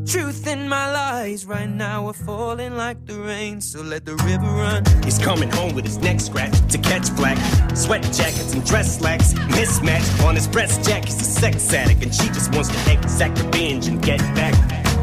Truth 0.07 0.47
in 0.47 0.69
my 0.69 0.93
lies 0.93 1.47
right 1.47 1.69
now 1.69 2.09
are 2.09 2.13
falling 2.13 2.77
like 2.77 3.05
the 3.07 3.15
rain. 3.15 3.61
So 3.61 3.83
let 3.83 4.05
the 4.05 4.17
river 4.17 4.47
run. 4.47 4.85
He's 5.05 5.19
coming 5.19 5.51
home 5.51 5.75
with 5.75 5.85
his 5.85 5.99
neck 5.99 6.21
scratched 6.21 6.69
to 6.71 6.79
catch 6.79 7.15
black. 7.17 7.39
Sweat 7.77 8.03
jackets 8.03 8.53
and 8.55 8.65
dress 8.65 8.99
slacks. 8.99 9.35
Mismatch 9.35 10.25
on 10.25 10.35
his 10.35 10.49
breast 10.49 10.89
jack. 10.89 11.05
He's 11.05 11.21
a 11.21 11.25
sex 11.25 11.73
addict 11.73 12.03
and 12.03 12.15
she 12.15 12.27
just 12.29 12.53
wants 12.55 12.69
to 12.69 12.93
exact 12.93 13.43
revenge 13.43 13.87
and 13.89 14.03
get 14.03 14.21
back. 14.35 14.55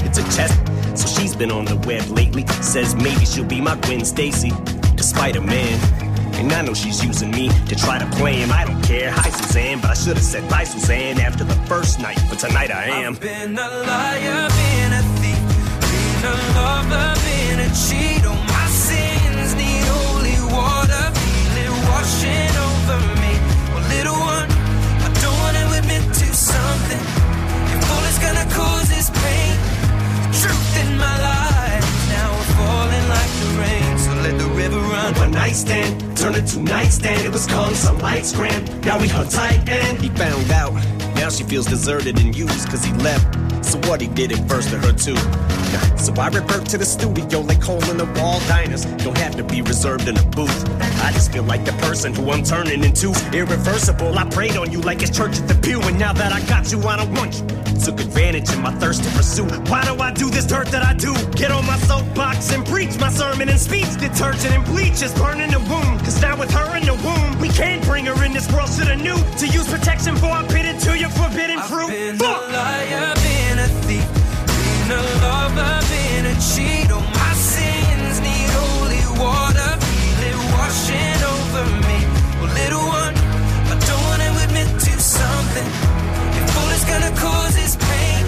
It's 0.04 0.18
a 0.18 0.24
test. 0.36 0.60
So 1.00 1.08
she's 1.08 1.36
been 1.36 1.52
on 1.52 1.66
the 1.66 1.78
web 1.88 2.08
lately. 2.10 2.46
Says 2.62 2.96
maybe 2.96 3.26
she'll 3.26 3.46
be 3.46 3.62
my 3.62 3.76
Gwen 3.76 4.04
Stacy. 4.04 4.52
Despite 4.96 5.36
a 5.36 5.42
man. 5.42 6.07
And 6.38 6.52
I 6.54 6.62
know 6.62 6.74
she's 6.74 7.04
using 7.04 7.32
me 7.32 7.50
to 7.68 7.76
try 7.76 7.98
to 7.98 8.06
play 8.18 8.36
him. 8.36 8.52
I 8.52 8.66
don't 8.66 8.82
care. 8.84 9.12
Hi, 9.12 9.30
Suzanne. 9.30 9.80
But 9.82 9.92
I 9.92 9.94
should 9.96 10.18
have 10.18 10.26
said 10.26 10.48
bye, 10.50 10.64
Suzanne, 10.66 11.20
after 11.20 11.44
the 11.44 11.56
first 11.66 12.00
night. 12.00 12.20
But 12.30 12.40
tonight 12.40 12.72
I 12.72 12.86
am. 13.06 13.14
I've 13.14 13.22
been 13.22 13.58
a 13.58 13.70
liar, 13.90 14.50
been 14.50 14.94
a 14.94 15.04
thief, 15.18 15.42
been 15.90 16.24
a 16.30 16.36
lover, 16.58 17.10
been 17.26 17.60
a 17.66 17.70
cheat. 17.74 18.24
All 18.26 18.38
my 18.38 18.68
sins 18.70 19.56
need 19.58 19.84
holy 19.90 20.38
water, 20.54 21.04
feel 21.18 21.56
it 21.66 21.74
washing 21.90 22.54
over 22.70 23.02
me. 23.18 23.34
Well, 23.74 23.86
little 23.98 24.20
one, 24.22 24.48
I 25.04 25.10
don't 25.18 25.38
wanna 25.42 25.66
admit 25.82 26.06
to 26.22 26.28
something. 26.34 27.04
If 27.74 27.82
all 27.92 28.04
it's 28.06 28.22
gonna 28.22 28.48
cause 28.54 28.90
is 28.94 29.10
pain, 29.10 29.58
truth 30.38 30.70
in 30.86 30.98
my 31.02 31.16
life 31.18 31.86
now 32.14 32.30
falling 32.56 33.06
like 33.10 33.32
the 33.42 33.50
rain. 33.58 33.90
So 33.98 34.12
let 34.22 34.38
the 34.38 34.50
river 34.54 34.80
run. 34.80 35.14
One 35.16 35.32
night 35.32 35.56
stand, 35.56 36.04
turned 36.18 36.48
to 36.48 36.60
nightstand. 36.60 37.22
It 37.22 37.32
was 37.32 37.46
calm, 37.46 37.74
some 37.76 38.00
lights 38.00 38.36
cram. 38.36 38.66
Now 38.82 39.00
we 39.00 39.08
hung 39.08 39.28
tight 39.28 39.68
and 39.70 40.00
he 40.02 40.10
found 40.10 40.50
out. 40.52 40.74
Now 41.16 41.30
she 41.30 41.44
feels 41.44 41.66
deserted 41.66 42.20
and 42.20 42.36
used 42.36 42.70
cause 42.70 42.84
he 42.84 42.94
left. 42.94 43.26
So 43.64 43.78
what 43.90 44.02
he 44.02 44.08
did 44.08 44.32
it 44.32 44.40
first 44.50 44.70
to 44.70 44.78
her 44.78 44.94
too. 44.94 45.18
So 45.98 46.14
I 46.14 46.30
revert 46.30 46.66
to 46.70 46.78
the 46.78 46.86
studio 46.86 47.42
like 47.42 47.62
hole 47.62 47.84
in 47.90 47.98
the 47.98 48.06
wall 48.20 48.40
diners. 48.48 48.86
Don't 49.04 49.18
have 49.18 49.36
to 49.36 49.44
be 49.44 49.62
reserved 49.62 50.08
in 50.08 50.18
a 50.18 50.24
booth. 50.24 50.70
I 51.02 51.12
just 51.12 51.32
feel 51.32 51.44
like 51.44 51.66
the 51.66 51.74
person 51.74 52.16
who 52.16 52.32
I'm 52.32 52.44
turning 52.44 52.84
into. 52.84 53.14
Irreversible, 53.34 54.18
I 54.18 54.24
prayed 54.30 54.58
on 54.58 54.72
you 54.72 54.82
like 54.82 55.02
it's 55.04 55.16
church 55.16 55.40
at 55.40 55.48
the 55.48 55.56
pew. 55.56 55.82
And 55.82 56.00
now 56.00 56.14
that 56.14 56.32
I 56.32 56.40
got 56.48 56.72
you, 56.72 56.82
I 56.84 56.98
don't 56.98 57.14
want 57.14 57.36
you. 57.36 57.46
Took 57.84 58.00
advantage 58.00 58.50
of 58.50 58.60
my 58.62 58.74
thirst 58.80 59.04
to 59.04 59.10
pursue. 59.12 59.46
Why 59.70 59.84
do 59.86 59.96
I 60.02 60.12
do 60.12 60.30
this 60.30 60.46
dirt 60.46 60.68
that 60.68 60.84
I 60.84 60.94
do? 60.94 61.14
Get 61.32 61.52
on 61.52 61.66
my 61.66 61.78
soapbox 61.80 62.52
and 62.54 62.66
preach 62.66 62.98
my 63.00 63.10
sermon 63.10 63.50
and 63.50 63.60
speech. 63.60 63.92
Detergent 64.00 64.54
and 64.54 64.66
bleach 64.66 65.02
is 65.02 65.14
burning 65.14 65.52
the 65.52 65.60
wound. 65.60 66.00
Cause 66.08 66.22
now 66.22 66.40
with 66.40 66.50
her 66.52 66.78
in 66.78 66.86
the 66.86 66.96
womb, 67.04 67.38
we 67.42 67.50
can't 67.50 67.84
bring 67.84 68.06
her 68.06 68.24
in 68.24 68.32
this 68.32 68.50
world. 68.54 68.72
to 68.80 68.86
the 68.86 68.96
new. 68.96 69.20
to 69.44 69.46
use 69.46 69.68
protection 69.68 70.16
for 70.16 70.32
I 70.32 70.48
pitted 70.48 70.80
to 70.88 70.98
your 70.98 71.10
forbidden 71.10 71.60
fruit. 71.68 71.90
Been 71.90 72.16
Fuck! 72.16 72.48
a 72.48 72.54
liar, 72.56 73.12
been 73.20 73.60
a 73.60 73.68
thief, 73.84 74.08
been 74.48 74.92
a 74.96 75.04
lover, 75.20 75.74
been 75.92 76.26
a 76.32 76.36
cheat. 76.40 76.88
All 76.96 77.04
my 77.04 77.34
sins 77.36 78.24
need 78.24 78.50
holy 78.56 79.04
water, 79.20 79.70
feel 79.84 80.32
it 80.32 80.40
washing 80.56 81.20
over 81.28 81.66
me. 81.84 82.00
Well, 82.40 82.56
little 82.56 82.88
one, 82.88 83.16
I 83.68 83.76
don't 83.76 84.04
wanna 84.08 84.32
admit 84.48 84.70
to 84.88 84.94
something. 84.96 85.70
If 86.40 86.56
all 86.56 86.72
it's 86.72 86.88
gonna 86.88 87.12
cause 87.20 87.56
is 87.60 87.76
pain, 87.76 88.24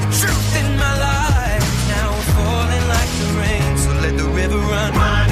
the 0.00 0.08
truth 0.24 0.50
in 0.56 0.68
my 0.80 0.94
life 1.04 1.68
now 1.92 2.16
falling 2.32 2.84
like 2.96 3.12
the 3.20 3.28
rain. 3.44 3.70
So 3.76 3.90
let 4.08 4.14
the 4.16 4.28
river 4.40 4.56
run. 4.72 4.94
My 4.96 5.29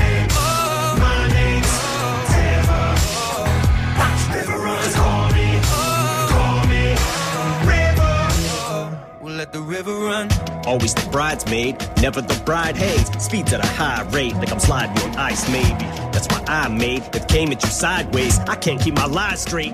let 9.49 9.53
the 9.53 9.61
river 9.61 9.93
run. 9.93 10.29
Always 10.67 10.95
the 10.95 11.09
bridesmaid, 11.11 11.77
never 12.03 12.21
the 12.21 12.41
bride 12.45 12.77
haze. 12.77 13.09
Speeds 13.23 13.53
at 13.53 13.65
a 13.65 13.67
high 13.67 14.03
rate, 14.11 14.35
like 14.35 14.53
I'm 14.53 14.61
sliding 14.61 14.99
on 15.05 15.17
ice, 15.17 15.49
maybe. 15.51 15.85
That's 16.13 16.29
why 16.29 16.45
I 16.47 16.69
made 16.69 17.03
it 17.15 17.29
came 17.29 17.51
at 17.53 17.63
you 17.63 17.71
sideways. 17.71 18.39
I 18.41 18.57
can't 18.57 18.81
keep 18.81 18.95
my 18.95 19.07
lies 19.07 19.43
straight. 19.43 19.73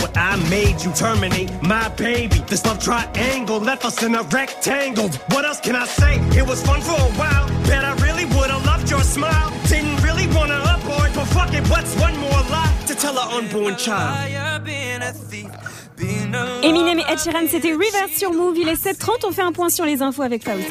What 0.00 0.16
I 0.16 0.36
made 0.50 0.82
you 0.82 0.92
terminate 0.92 1.50
my 1.62 1.88
baby. 1.90 2.38
This 2.46 2.64
love 2.66 2.78
triangle 2.78 3.58
left 3.58 3.84
us 3.84 4.02
in 4.02 4.14
a 4.14 4.22
rectangle. 4.24 5.08
What 5.30 5.44
else 5.44 5.60
can 5.60 5.76
I 5.76 5.86
say? 5.86 6.16
It 6.38 6.46
was 6.46 6.62
fun 6.62 6.80
for 6.80 6.92
a 6.92 7.12
while. 7.20 7.48
Bet 7.64 7.84
I 7.84 7.94
really 8.06 8.26
would've 8.26 8.64
loved 8.66 8.90
your 8.90 9.02
smile. 9.02 9.50
Didn't 9.68 10.02
really 10.02 10.26
wanna 10.28 10.60
abort, 10.76 11.10
but 11.14 11.26
fuck 11.26 11.54
it, 11.54 11.66
what's 11.68 11.94
one 11.96 12.16
more 12.18 12.42
lie 12.50 12.74
to 12.86 12.94
tell 12.94 13.18
an 13.18 13.44
unborn 13.44 13.76
child? 13.76 14.30
Eminem 16.62 16.98
et 16.98 17.12
Ed 17.12 17.18
Sheeran, 17.18 17.46
c'était 17.48 17.72
Reverse 17.72 18.18
sur 18.18 18.32
Move. 18.32 18.58
Il 18.58 18.68
est 18.68 18.82
7h30. 18.82 19.26
On 19.26 19.32
fait 19.32 19.42
un 19.42 19.52
point 19.52 19.68
sur 19.68 19.84
les 19.84 20.02
infos 20.02 20.22
avec 20.22 20.44
Fauzi. 20.44 20.64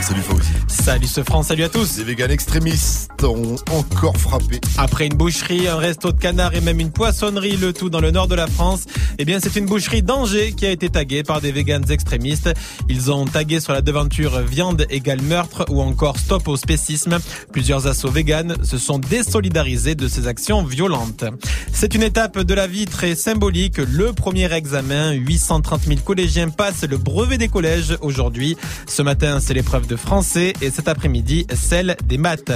Salut 0.00 0.22
Fauzi. 0.22 0.45
Salut 0.86 1.08
ce 1.08 1.24
France, 1.24 1.48
salut 1.48 1.64
à 1.64 1.68
tous. 1.68 1.98
Les 1.98 2.04
véganes 2.04 2.30
extrémistes 2.30 3.24
ont 3.24 3.56
encore 3.72 4.16
frappé. 4.16 4.60
Après 4.78 5.08
une 5.08 5.14
boucherie, 5.14 5.66
un 5.66 5.78
resto 5.78 6.12
de 6.12 6.20
canard 6.20 6.54
et 6.54 6.60
même 6.60 6.78
une 6.78 6.92
poissonnerie, 6.92 7.56
le 7.56 7.72
tout 7.72 7.90
dans 7.90 7.98
le 7.98 8.12
nord 8.12 8.28
de 8.28 8.36
la 8.36 8.46
France, 8.46 8.84
eh 9.18 9.24
bien 9.24 9.40
c'est 9.40 9.56
une 9.56 9.66
boucherie 9.66 10.04
d'Angers 10.04 10.52
qui 10.56 10.64
a 10.64 10.70
été 10.70 10.88
taguée 10.88 11.24
par 11.24 11.40
des 11.40 11.50
véganes 11.50 11.90
extrémistes. 11.90 12.54
Ils 12.88 13.10
ont 13.10 13.24
tagué 13.24 13.58
sur 13.58 13.72
la 13.72 13.82
devanture 13.82 14.38
viande 14.42 14.86
égale 14.88 15.22
meurtre 15.22 15.64
ou 15.70 15.82
encore 15.82 16.18
stop 16.20 16.46
au 16.46 16.56
spécisme. 16.56 17.18
Plusieurs 17.50 17.88
assauts 17.88 18.12
véganes 18.12 18.54
se 18.62 18.78
sont 18.78 19.00
désolidarisés 19.00 19.96
de 19.96 20.06
ces 20.06 20.28
actions 20.28 20.62
violentes. 20.62 21.24
C'est 21.72 21.96
une 21.96 22.04
étape 22.04 22.38
de 22.38 22.54
la 22.54 22.68
vie 22.68 22.86
très 22.86 23.16
symbolique. 23.16 23.78
Le 23.78 24.12
premier 24.12 24.52
examen, 24.52 25.10
830 25.10 25.82
000 25.82 26.00
collégiens 26.04 26.48
passent 26.48 26.84
le 26.88 26.96
brevet 26.96 27.38
des 27.38 27.48
collèges 27.48 27.98
aujourd'hui. 28.02 28.56
Ce 28.86 29.02
matin, 29.02 29.40
c'est 29.40 29.52
l'épreuve 29.52 29.88
de 29.88 29.96
français 29.96 30.52
et 30.62 30.75
cet 30.76 30.88
après-midi, 30.88 31.46
celle 31.54 31.96
des 32.04 32.18
maths. 32.18 32.52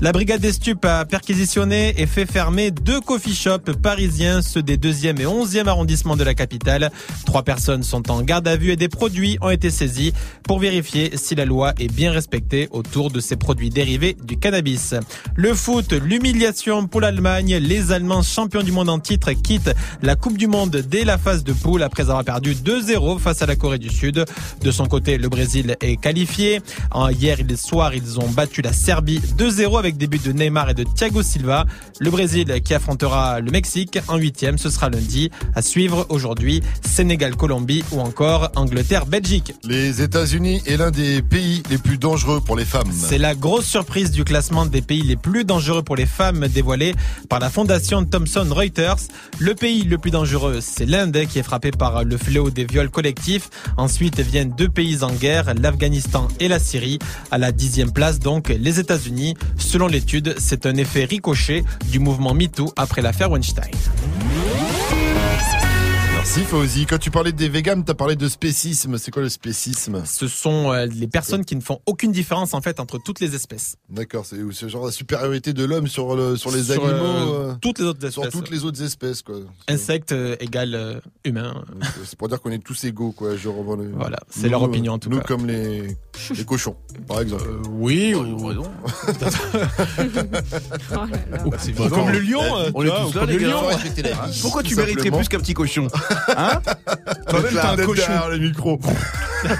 La 0.00 0.10
brigade 0.10 0.40
des 0.40 0.52
stupes 0.52 0.84
a 0.84 1.04
perquisitionné 1.04 1.94
et 1.98 2.06
fait 2.06 2.26
fermer 2.26 2.72
deux 2.72 3.00
coffee 3.00 3.34
shops 3.34 3.72
parisiens, 3.80 4.42
ceux 4.42 4.62
des 4.62 4.76
2e 4.76 5.20
et 5.20 5.24
11e 5.24 5.68
arrondissements 5.68 6.16
de 6.16 6.24
la 6.24 6.34
capitale. 6.34 6.90
Trois 7.26 7.44
personnes 7.44 7.84
sont 7.84 8.10
en 8.10 8.22
garde 8.22 8.48
à 8.48 8.56
vue 8.56 8.72
et 8.72 8.76
des 8.76 8.88
produits 8.88 9.38
ont 9.40 9.50
été 9.50 9.70
saisis 9.70 10.12
pour 10.42 10.58
vérifier 10.58 11.16
si 11.16 11.36
la 11.36 11.44
loi 11.44 11.72
est 11.78 11.92
bien 11.92 12.10
respectée 12.10 12.68
autour 12.72 13.12
de 13.12 13.20
ces 13.20 13.36
produits 13.36 13.70
dérivés 13.70 14.16
du 14.24 14.36
cannabis. 14.36 14.94
Le 15.36 15.54
foot, 15.54 15.92
l'humiliation 15.92 16.88
pour 16.88 17.00
l'Allemagne. 17.00 17.56
Les 17.56 17.92
Allemands 17.92 18.22
champions 18.22 18.64
du 18.64 18.72
monde 18.72 18.88
en 18.88 18.98
titre 18.98 19.30
quittent 19.30 19.74
la 20.02 20.16
Coupe 20.16 20.36
du 20.36 20.48
Monde 20.48 20.82
dès 20.88 21.04
la 21.04 21.18
phase 21.18 21.44
de 21.44 21.52
poule 21.52 21.84
après 21.84 22.02
avoir 22.02 22.24
perdu 22.24 22.54
2-0 22.54 23.20
face 23.20 23.42
à 23.42 23.46
la 23.46 23.54
Corée 23.54 23.78
du 23.78 23.90
Sud. 23.90 24.24
De 24.60 24.70
son 24.72 24.86
côté, 24.86 25.18
le 25.18 25.28
Brésil 25.28 25.76
est 25.80 25.96
qualifié. 25.96 26.60
Hier 27.12 27.38
soir, 27.60 27.94
ils 27.94 28.18
ont 28.18 28.28
battu 28.28 28.62
la 28.62 28.72
Serbie 28.72 29.20
2-0 29.38 29.78
avec 29.78 29.96
des 29.96 30.06
buts 30.06 30.20
de 30.24 30.32
Neymar 30.32 30.70
et 30.70 30.74
de 30.74 30.84
Thiago 30.84 31.22
Silva. 31.22 31.66
Le 32.00 32.10
Brésil 32.10 32.60
qui 32.64 32.74
affrontera 32.74 33.40
le 33.40 33.50
Mexique 33.50 33.98
en 34.08 34.16
huitième, 34.16 34.58
ce 34.58 34.70
sera 34.70 34.88
lundi. 34.88 35.30
À 35.54 35.62
suivre 35.62 36.06
aujourd'hui, 36.08 36.62
Sénégal-Colombie 36.82 37.84
ou 37.92 38.00
encore 38.00 38.50
Angleterre-Belgique. 38.56 39.54
Les 39.64 40.02
États-Unis 40.02 40.62
est 40.66 40.76
l'un 40.76 40.90
des 40.90 41.22
pays 41.22 41.62
les 41.70 41.78
plus 41.78 41.98
dangereux 41.98 42.40
pour 42.40 42.56
les 42.56 42.64
femmes. 42.64 42.90
C'est 42.92 43.18
la 43.18 43.34
grosse 43.34 43.66
surprise 43.66 44.10
du 44.10 44.24
classement 44.24 44.66
des 44.66 44.82
pays 44.82 45.02
les 45.02 45.16
plus 45.16 45.44
dangereux 45.44 45.82
pour 45.82 45.96
les 45.96 46.06
femmes 46.06 46.48
dévoilé 46.48 46.94
par 47.28 47.38
la 47.38 47.50
fondation 47.50 48.04
Thomson 48.04 48.46
Reuters. 48.50 48.96
Le 49.38 49.54
pays 49.54 49.84
le 49.84 49.98
plus 49.98 50.10
dangereux, 50.10 50.60
c'est 50.60 50.86
l'Inde 50.86 51.26
qui 51.28 51.38
est 51.38 51.42
frappé 51.42 51.70
par 51.70 52.04
le 52.04 52.16
fléau 52.16 52.50
des 52.50 52.64
viols 52.64 52.90
collectifs. 52.90 53.50
Ensuite 53.76 54.20
viennent 54.20 54.54
deux 54.56 54.68
pays 54.68 55.02
en 55.02 55.12
guerre, 55.12 55.52
l'Afghanistan 55.54 56.28
et 56.38 56.48
la 56.48 56.58
Syrie. 56.58 56.98
À 57.30 57.38
la 57.38 57.49
dixième 57.52 57.92
place, 57.92 58.18
donc, 58.18 58.48
les 58.48 58.80
États-Unis. 58.80 59.34
Selon 59.56 59.86
l'étude, 59.86 60.34
c'est 60.38 60.66
un 60.66 60.76
effet 60.76 61.04
ricochet 61.04 61.64
du 61.90 61.98
mouvement 61.98 62.34
MeToo 62.34 62.72
après 62.76 63.02
l'affaire 63.02 63.30
Weinstein. 63.30 63.70
Merci 66.32 66.44
Fauzi. 66.48 66.86
Quand 66.86 66.98
tu 66.98 67.10
parlais 67.10 67.32
des 67.32 67.48
végans, 67.48 67.82
t'as 67.82 67.94
parlé 67.94 68.14
de 68.14 68.28
spécisme. 68.28 68.98
C'est 68.98 69.10
quoi 69.10 69.20
le 69.20 69.28
spécisme? 69.28 70.04
Ce 70.06 70.28
sont 70.28 70.70
euh, 70.72 70.86
les 70.86 71.08
personnes 71.08 71.44
qui 71.44 71.56
ne 71.56 71.60
font 71.60 71.80
aucune 71.86 72.12
différence 72.12 72.54
en 72.54 72.60
fait 72.60 72.78
entre 72.78 72.98
toutes 73.04 73.18
les 73.18 73.34
espèces. 73.34 73.74
D'accord, 73.88 74.24
c'est 74.24 74.36
ce 74.52 74.68
genre 74.68 74.86
la 74.86 74.92
supériorité 74.92 75.52
de 75.52 75.64
l'homme 75.64 75.88
sur 75.88 76.14
le 76.14 76.36
sur 76.36 76.52
les 76.52 76.62
Sur, 76.62 76.84
animaux, 76.86 77.04
euh, 77.04 77.50
euh, 77.50 77.54
toutes 77.60 77.80
les 77.80 77.84
autres 77.84 78.08
sur 78.10 78.22
espèces. 78.24 78.40
toutes 78.40 78.50
les 78.50 78.64
autres 78.64 78.80
espèces 78.80 79.22
quoi. 79.22 79.38
Insectes 79.66 80.12
euh, 80.12 80.36
égale 80.38 80.76
euh, 80.76 81.00
humain. 81.24 81.64
C'est 82.04 82.16
pour 82.16 82.28
dire 82.28 82.40
qu'on 82.40 82.52
est 82.52 82.62
tous 82.62 82.84
égaux 82.84 83.10
quoi. 83.10 83.34
Je 83.36 83.48
revois 83.48 83.76
le- 83.76 83.90
Voilà, 83.92 84.20
c'est 84.30 84.48
leur 84.48 84.60
Nous, 84.60 84.66
opinion, 84.66 84.92
en 84.92 84.98
tout 85.00 85.10
nous 85.10 85.18
cas. 85.18 85.24
comme 85.24 85.48
les 85.48 85.96
les 86.36 86.44
cochons, 86.44 86.76
par 87.08 87.22
exemple. 87.22 87.42
oui, 87.70 88.14
ou 88.14 88.50
Ou- 88.50 88.52
c'est 91.58 91.72
vivant. 91.72 91.88
Comme 91.88 92.10
le 92.12 92.20
lion, 92.20 92.40
euh, 92.56 92.70
On 92.74 92.82
tu 92.82 92.88
est 92.88 92.90
tous 92.92 93.10
ou 93.10 93.14
là, 93.14 93.20
comme 93.20 93.30
les 93.30 93.38
le 93.38 93.40
gars. 93.40 93.48
lion. 93.48 93.62
Pourquoi 94.42 94.62
tu 94.62 94.76
mériterais 94.76 95.10
plus 95.10 95.28
qu'un 95.28 95.40
petit 95.40 95.54
cochon? 95.54 95.88
Hein 96.36 96.60
Toi-même, 97.28 97.50
t'es 97.52 97.58
un 97.58 97.76
cochon. 97.86 97.94
derrière 97.94 98.28
les 98.30 98.38
micros. 98.40 98.78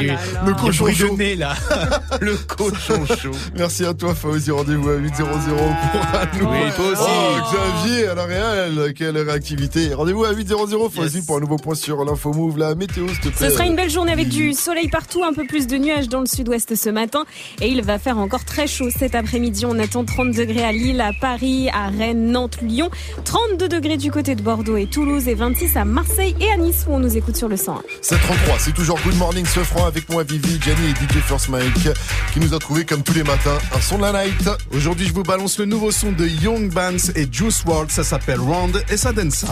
Les- 0.00 0.16
Le 0.46 0.54
cochon 0.54 0.86
chaud. 0.92 1.16
là. 1.38 1.54
Le 2.20 2.34
cochon 2.36 3.04
chaud. 3.06 3.30
Merci 3.56 3.84
à 3.84 3.92
toi 3.94 4.14
Fauzi. 4.14 4.50
Rendez-vous 4.50 4.88
à 4.88 4.94
800 4.96 5.16
pour 5.24 5.26
un 5.26 6.38
nouveau. 6.38 6.52
Oui, 6.52 6.70
toi 6.76 6.86
aussi. 6.86 7.02
Oh, 7.06 7.82
Xavier 7.82 8.06
à 8.08 8.14
la 8.14 8.24
Real, 8.24 8.92
quelle 8.94 9.18
réactivité. 9.18 9.92
Rendez-vous 9.92 10.24
à 10.24 10.32
800 10.32 10.56
Fauzi 10.94 11.22
pour 11.26 11.36
un 11.36 11.40
nouveau 11.40 11.56
point 11.56 11.74
sur 11.74 12.02
l'info 12.04 12.32
move, 12.32 12.56
la 12.58 12.74
météo 12.74 13.06
s'il 13.08 13.18
te 13.20 13.28
plaît. 13.28 13.48
Ce 13.50 13.54
sera 13.54 13.66
une 13.66 13.76
belle 13.76 13.90
journée 13.90 14.12
avec 14.12 14.28
du 14.28 14.52
soleil 14.54 14.88
partout, 14.88 15.22
un 15.24 15.32
peu 15.34 15.46
plus 15.46 15.66
de 15.66 15.76
nuages 15.76 16.08
dans 16.08 16.20
le 16.20 16.26
sud-ouest 16.26 16.74
ce 16.74 16.88
matin. 16.88 17.24
Et 17.60 17.68
il 17.68 17.82
va 17.82 17.98
faire 17.98 18.16
encore 18.18 18.44
très 18.44 18.66
chaud 18.66 18.88
cet 18.96 19.14
après-midi. 19.14 19.66
On 19.66 19.78
attend 19.78 20.04
30 20.04 20.30
degrés 20.32 20.64
à 20.64 20.72
Lille, 20.72 21.00
à 21.02 21.10
Paris, 21.20 21.68
à 21.70 21.88
Rennes, 21.88 22.30
Nantes, 22.32 22.58
Lyon. 22.62 22.88
32 23.24 23.68
degrés 23.68 23.96
du 23.98 24.10
côté 24.10 24.34
de 24.34 24.42
Bordeaux 24.42 24.53
et 24.76 24.86
Toulouse 24.86 25.26
et 25.28 25.34
26 25.34 25.76
à 25.76 25.84
Marseille 25.84 26.34
et 26.40 26.50
à 26.52 26.56
Nice 26.56 26.84
où 26.88 26.94
on 26.94 27.00
nous 27.00 27.16
écoute 27.16 27.36
sur 27.36 27.48
le 27.48 27.56
101. 27.56 27.82
733, 28.02 28.58
c'est 28.58 28.72
toujours 28.72 28.98
Good 29.04 29.16
Morning 29.16 29.44
ce 29.44 29.60
franc 29.60 29.86
avec 29.86 30.08
moi 30.08 30.22
Vivi, 30.22 30.60
Gianni 30.60 30.90
et 30.90 30.92
DJ 30.92 31.20
First 31.20 31.48
Mike 31.48 31.88
qui 32.32 32.40
nous 32.40 32.54
a 32.54 32.58
trouvé 32.58 32.84
comme 32.84 33.02
tous 33.02 33.14
les 33.14 33.24
matins 33.24 33.58
un 33.74 33.80
son 33.80 33.98
de 33.98 34.02
la 34.02 34.12
night. 34.12 34.48
Aujourd'hui, 34.72 35.06
je 35.06 35.12
vous 35.12 35.24
balance 35.24 35.58
le 35.58 35.64
nouveau 35.64 35.90
son 35.90 36.12
de 36.12 36.26
Young 36.26 36.72
Bands 36.72 37.10
et 37.16 37.26
Juice 37.30 37.64
WRLD. 37.64 37.90
Ça 37.90 38.04
s'appelle 38.04 38.40
Round 38.40 38.80
et 38.88 38.96
ça 38.96 39.12
donne 39.12 39.30
ça. 39.30 39.48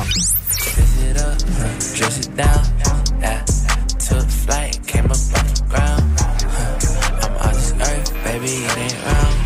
it 1.11 1.21
up, 1.21 1.39
dress 1.95 2.19
it 2.21 2.37
down. 2.37 2.63
Yeah. 3.21 3.45
Took 3.99 4.29
flight, 4.29 4.79
came 4.87 5.07
up 5.07 5.13
off 5.13 5.55
the 5.55 5.65
ground. 5.69 6.03
Huh. 6.19 6.79
I'm 7.23 7.49
out 7.49 7.55
this 7.55 7.73
earth, 7.73 8.25
baby, 8.25 8.65
it 8.65 8.79
ain't 8.79 9.05
round, 9.05 9.37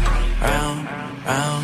round, 0.42 0.84
round, 0.86 1.26
round. 1.26 1.55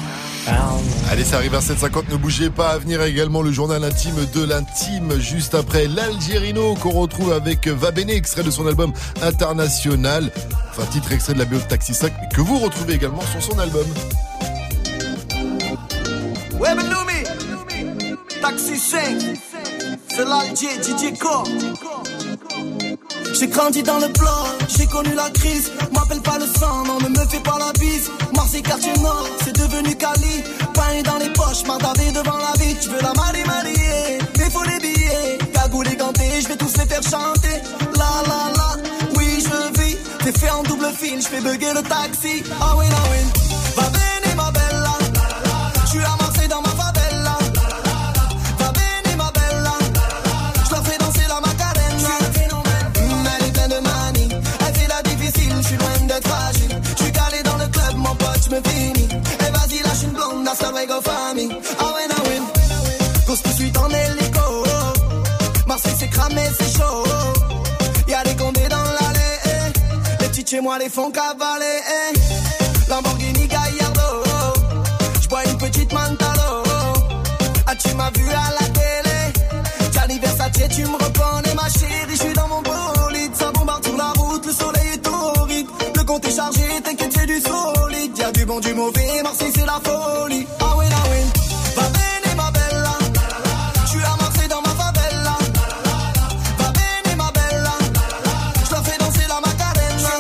Allez, 1.12 1.24
ça 1.24 1.36
arrive 1.36 1.54
à 1.54 1.58
7h50, 1.58 2.10
ne 2.10 2.16
bougez 2.16 2.48
pas. 2.48 2.70
À 2.70 2.78
venir 2.78 3.02
également 3.02 3.42
le 3.42 3.52
journal 3.52 3.84
intime 3.84 4.14
de 4.34 4.44
l'intime, 4.46 5.20
juste 5.20 5.54
après 5.54 5.86
l'Algérino 5.86 6.74
qu'on 6.76 6.88
retrouve 6.88 7.34
avec 7.34 7.68
Vabene, 7.68 8.08
extrait 8.08 8.42
de 8.42 8.50
son 8.50 8.66
album 8.66 8.94
international. 9.20 10.32
Enfin, 10.70 10.86
titre 10.90 11.12
extrait 11.12 11.34
de 11.34 11.38
la 11.40 11.44
BO 11.44 11.56
de 11.56 11.64
Taxi 11.64 11.92
5, 11.92 12.14
mais 12.18 12.34
que 12.34 12.40
vous 12.40 12.58
retrouvez 12.60 12.94
également 12.94 13.20
sur 13.30 13.42
son 13.42 13.58
album. 13.58 13.84
Taxi 18.40 18.78
5, 18.78 19.18
c'est 20.08 20.24
l'Alger, 20.24 20.82
DJ. 20.82 21.12
J'ai 23.38 23.46
grandi 23.48 23.82
dans 23.82 23.98
le 23.98 24.08
bloc, 24.08 24.46
j'ai 24.68 24.86
connu 24.86 25.14
la 25.14 25.30
crise. 25.30 25.70
M'appelle 25.92 26.20
pas 26.20 26.38
le 26.38 26.46
sang, 26.46 26.84
non, 26.84 26.98
ne 27.00 27.08
me 27.08 27.26
fais 27.28 27.40
pas 27.40 27.58
la 27.58 27.72
bise. 27.78 28.10
Marseille, 28.34 28.62
quartier 28.62 28.92
nord, 29.00 29.26
c'est 29.44 29.56
devenu 29.56 29.94
Cali. 29.96 30.42
Pain 30.74 31.02
dans 31.04 31.18
les 31.18 31.30
poches, 31.30 31.64
mardavé 31.66 32.12
devant 32.12 32.38
la 32.38 32.52
vie. 32.62 32.76
Tu 32.80 32.88
veux 32.88 33.00
la 33.00 33.12
marier, 33.14 33.44
marier, 33.44 34.18
mais 34.38 34.50
faut 34.50 34.64
les 34.64 34.78
billets. 34.78 35.38
Cagoule 35.52 35.88
et 35.88 35.96
ganté, 35.96 36.40
je 36.40 36.48
vais 36.48 36.56
tous 36.56 36.76
les 36.76 36.86
faire 36.86 37.02
chanter. 37.02 37.56
La 37.96 38.22
la 38.28 38.52
la, 38.56 38.76
oui, 39.16 39.38
je 39.40 39.80
vis. 39.80 39.96
T'es 40.24 40.32
fait 40.32 40.50
en 40.50 40.62
double 40.62 40.90
fil, 40.96 41.20
je 41.20 41.26
fais 41.26 41.40
bugger 41.40 41.72
le 41.74 41.82
taxi. 41.82 42.42
Ah 42.60 42.74
oui, 42.76 42.86
ah 42.90 43.02
oui. 43.10 43.42
Va 43.76 44.11
me 58.52 58.60
finis. 58.68 59.08
Et 59.44 59.50
vas-y, 59.56 59.82
lâche 59.82 60.02
une 60.04 60.12
blonde, 60.12 60.46
hasta 60.48 60.70
luego, 60.70 61.00
famille. 61.02 61.48
Ah 61.80 61.84
ouais, 61.94 62.06
ah 62.16 62.22
ouais. 62.28 62.40
Cause 63.26 63.42
tout 63.42 63.48
de 63.50 63.54
suite 63.54 63.78
en 63.78 63.88
hélico. 63.88 64.46
Marseille, 65.66 65.94
c'est 65.98 66.08
cramé, 66.10 66.42
c'est 66.58 66.76
chaud. 66.78 67.04
Y'a 68.08 68.22
des 68.24 68.36
condés 68.36 68.68
dans 68.68 68.84
l'allée. 68.98 69.36
eh. 69.46 70.22
Les 70.22 70.28
petits 70.28 70.44
chez 70.46 70.60
moi 70.60 70.78
les 70.78 70.90
font 70.90 71.10
cavaler. 71.10 71.78
eh. 71.98 72.90
Lamborghini 72.90 73.46
Gallardo. 73.46 74.08
J'bois 75.22 75.44
une 75.46 75.58
petite 75.58 75.92
Mantalo. 75.92 76.52
Ah, 77.66 77.74
tu 77.76 77.94
m'as 77.94 78.10
vu 78.10 78.26
à 78.28 78.50
la 78.60 78.66
télé. 78.78 79.18
Gianni 79.92 80.18
Versace, 80.18 80.68
tu 80.74 80.82
me 80.82 80.96
reconnais, 81.04 81.54
ma 81.54 81.68
chérie. 81.70 82.16
Je 82.16 82.22
suis 82.24 82.34
dans 82.34 82.48
mon 82.48 82.60
bolide. 82.60 83.34
Ça 83.34 83.50
bombarde 83.52 83.84
sur 83.84 83.96
la 83.96 84.12
route, 84.18 84.44
le 84.46 84.52
soleil 84.52 84.88
est 84.94 84.98
torride. 84.98 85.66
Le 85.96 86.04
compte 86.04 86.26
est 86.26 86.36
chargé, 86.36 86.66
t'inquiète, 86.84 87.12
c'est 87.16 87.26
du 87.26 87.40
solide. 87.40 87.81
Du 88.60 88.74
mauvais. 88.74 89.22
Marseille, 89.22 89.50
c'est 89.54 89.64
la 89.64 89.80
folie. 89.82 90.46
Ah 90.60 90.74
oui, 90.76 90.84
ah 90.92 91.02
oui. 91.10 91.18
Va 91.74 91.82
bene, 91.88 92.36
ma 92.36 92.50
bella. 92.50 92.98
Je 93.84 93.88
suis 93.88 94.02
à 94.04 94.14
Marseille 94.20 94.48
dans 94.48 94.60
ma 94.60 94.68
favela. 94.68 95.36
Va 96.58 96.70
bene, 96.70 97.16
ma 97.16 97.30
bella. 97.32 97.74
Je 98.66 98.74
la 98.74 98.82
fais 98.82 98.98
danser 98.98 99.26
la 99.26 99.40
macarena. 99.40 100.12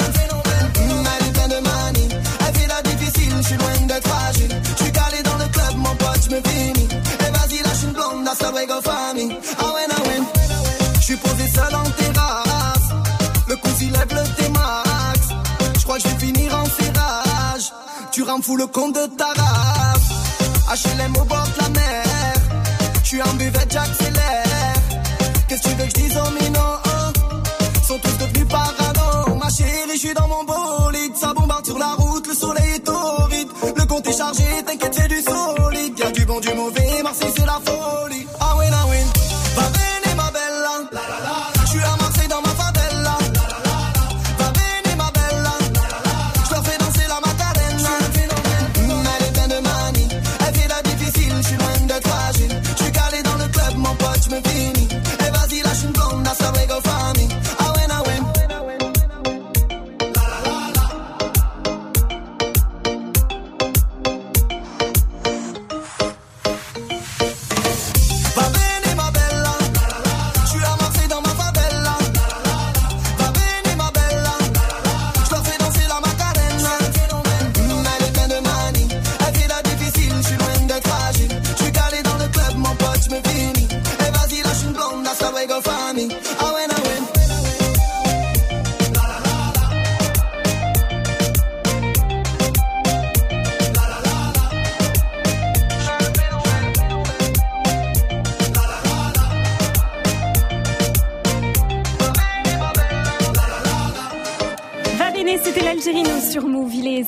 Mm, 0.80 1.06
Elle 1.12 1.26
est 1.26 1.32
pleine 1.32 1.50
de 1.50 1.60
manie. 1.68 2.08
Elle 2.40 2.54
fait 2.58 2.66
la 2.68 2.82
difficile, 2.82 3.32
je 3.42 3.46
suis 3.48 3.56
loin 3.58 3.86
d'être 3.86 4.08
fragile. 4.08 4.62
Je 4.78 4.82
suis 4.82 4.92
calé 4.92 5.22
dans 5.22 5.36
le 5.36 5.48
club, 5.48 5.74
mon 5.76 5.94
pote, 5.96 6.20
je 6.24 6.34
me 6.34 6.40
finis. 6.48 6.88
Et 7.20 7.30
vas-y, 7.30 7.62
lâche 7.62 7.82
une 7.84 7.92
blonde, 7.92 8.26
hasta 8.26 8.50
luego, 8.50 8.80
famille. 8.82 9.36
Ah 9.58 9.72
ouais, 9.74 9.86
ah 9.90 10.00
ouais. 10.08 10.20
Je 10.96 11.02
suis 11.04 11.16
posé 11.16 11.46
seul 11.54 11.74
en. 11.74 12.01
Tu 18.32 18.36
rends 18.36 18.42
fou 18.42 18.56
le 18.56 18.66
compte 18.66 18.94
de 18.94 19.06
ta 19.14 19.26
race. 19.26 20.84
HLM 20.86 21.14
au 21.20 21.24
bord 21.24 21.46
de 21.54 21.62
la 21.62 21.68
mer. 21.68 22.04
Je 23.02 23.08
suis 23.08 23.20
en 23.20 23.34
buvette, 23.34 23.70
j'accélère. 23.70 24.74
Qu'est-ce 25.48 25.62
que 25.62 25.68
tu 25.68 25.74
veux 25.74 25.84
que 25.84 25.90
je 25.90 26.02
dise 26.02 26.16
aux 26.16 26.41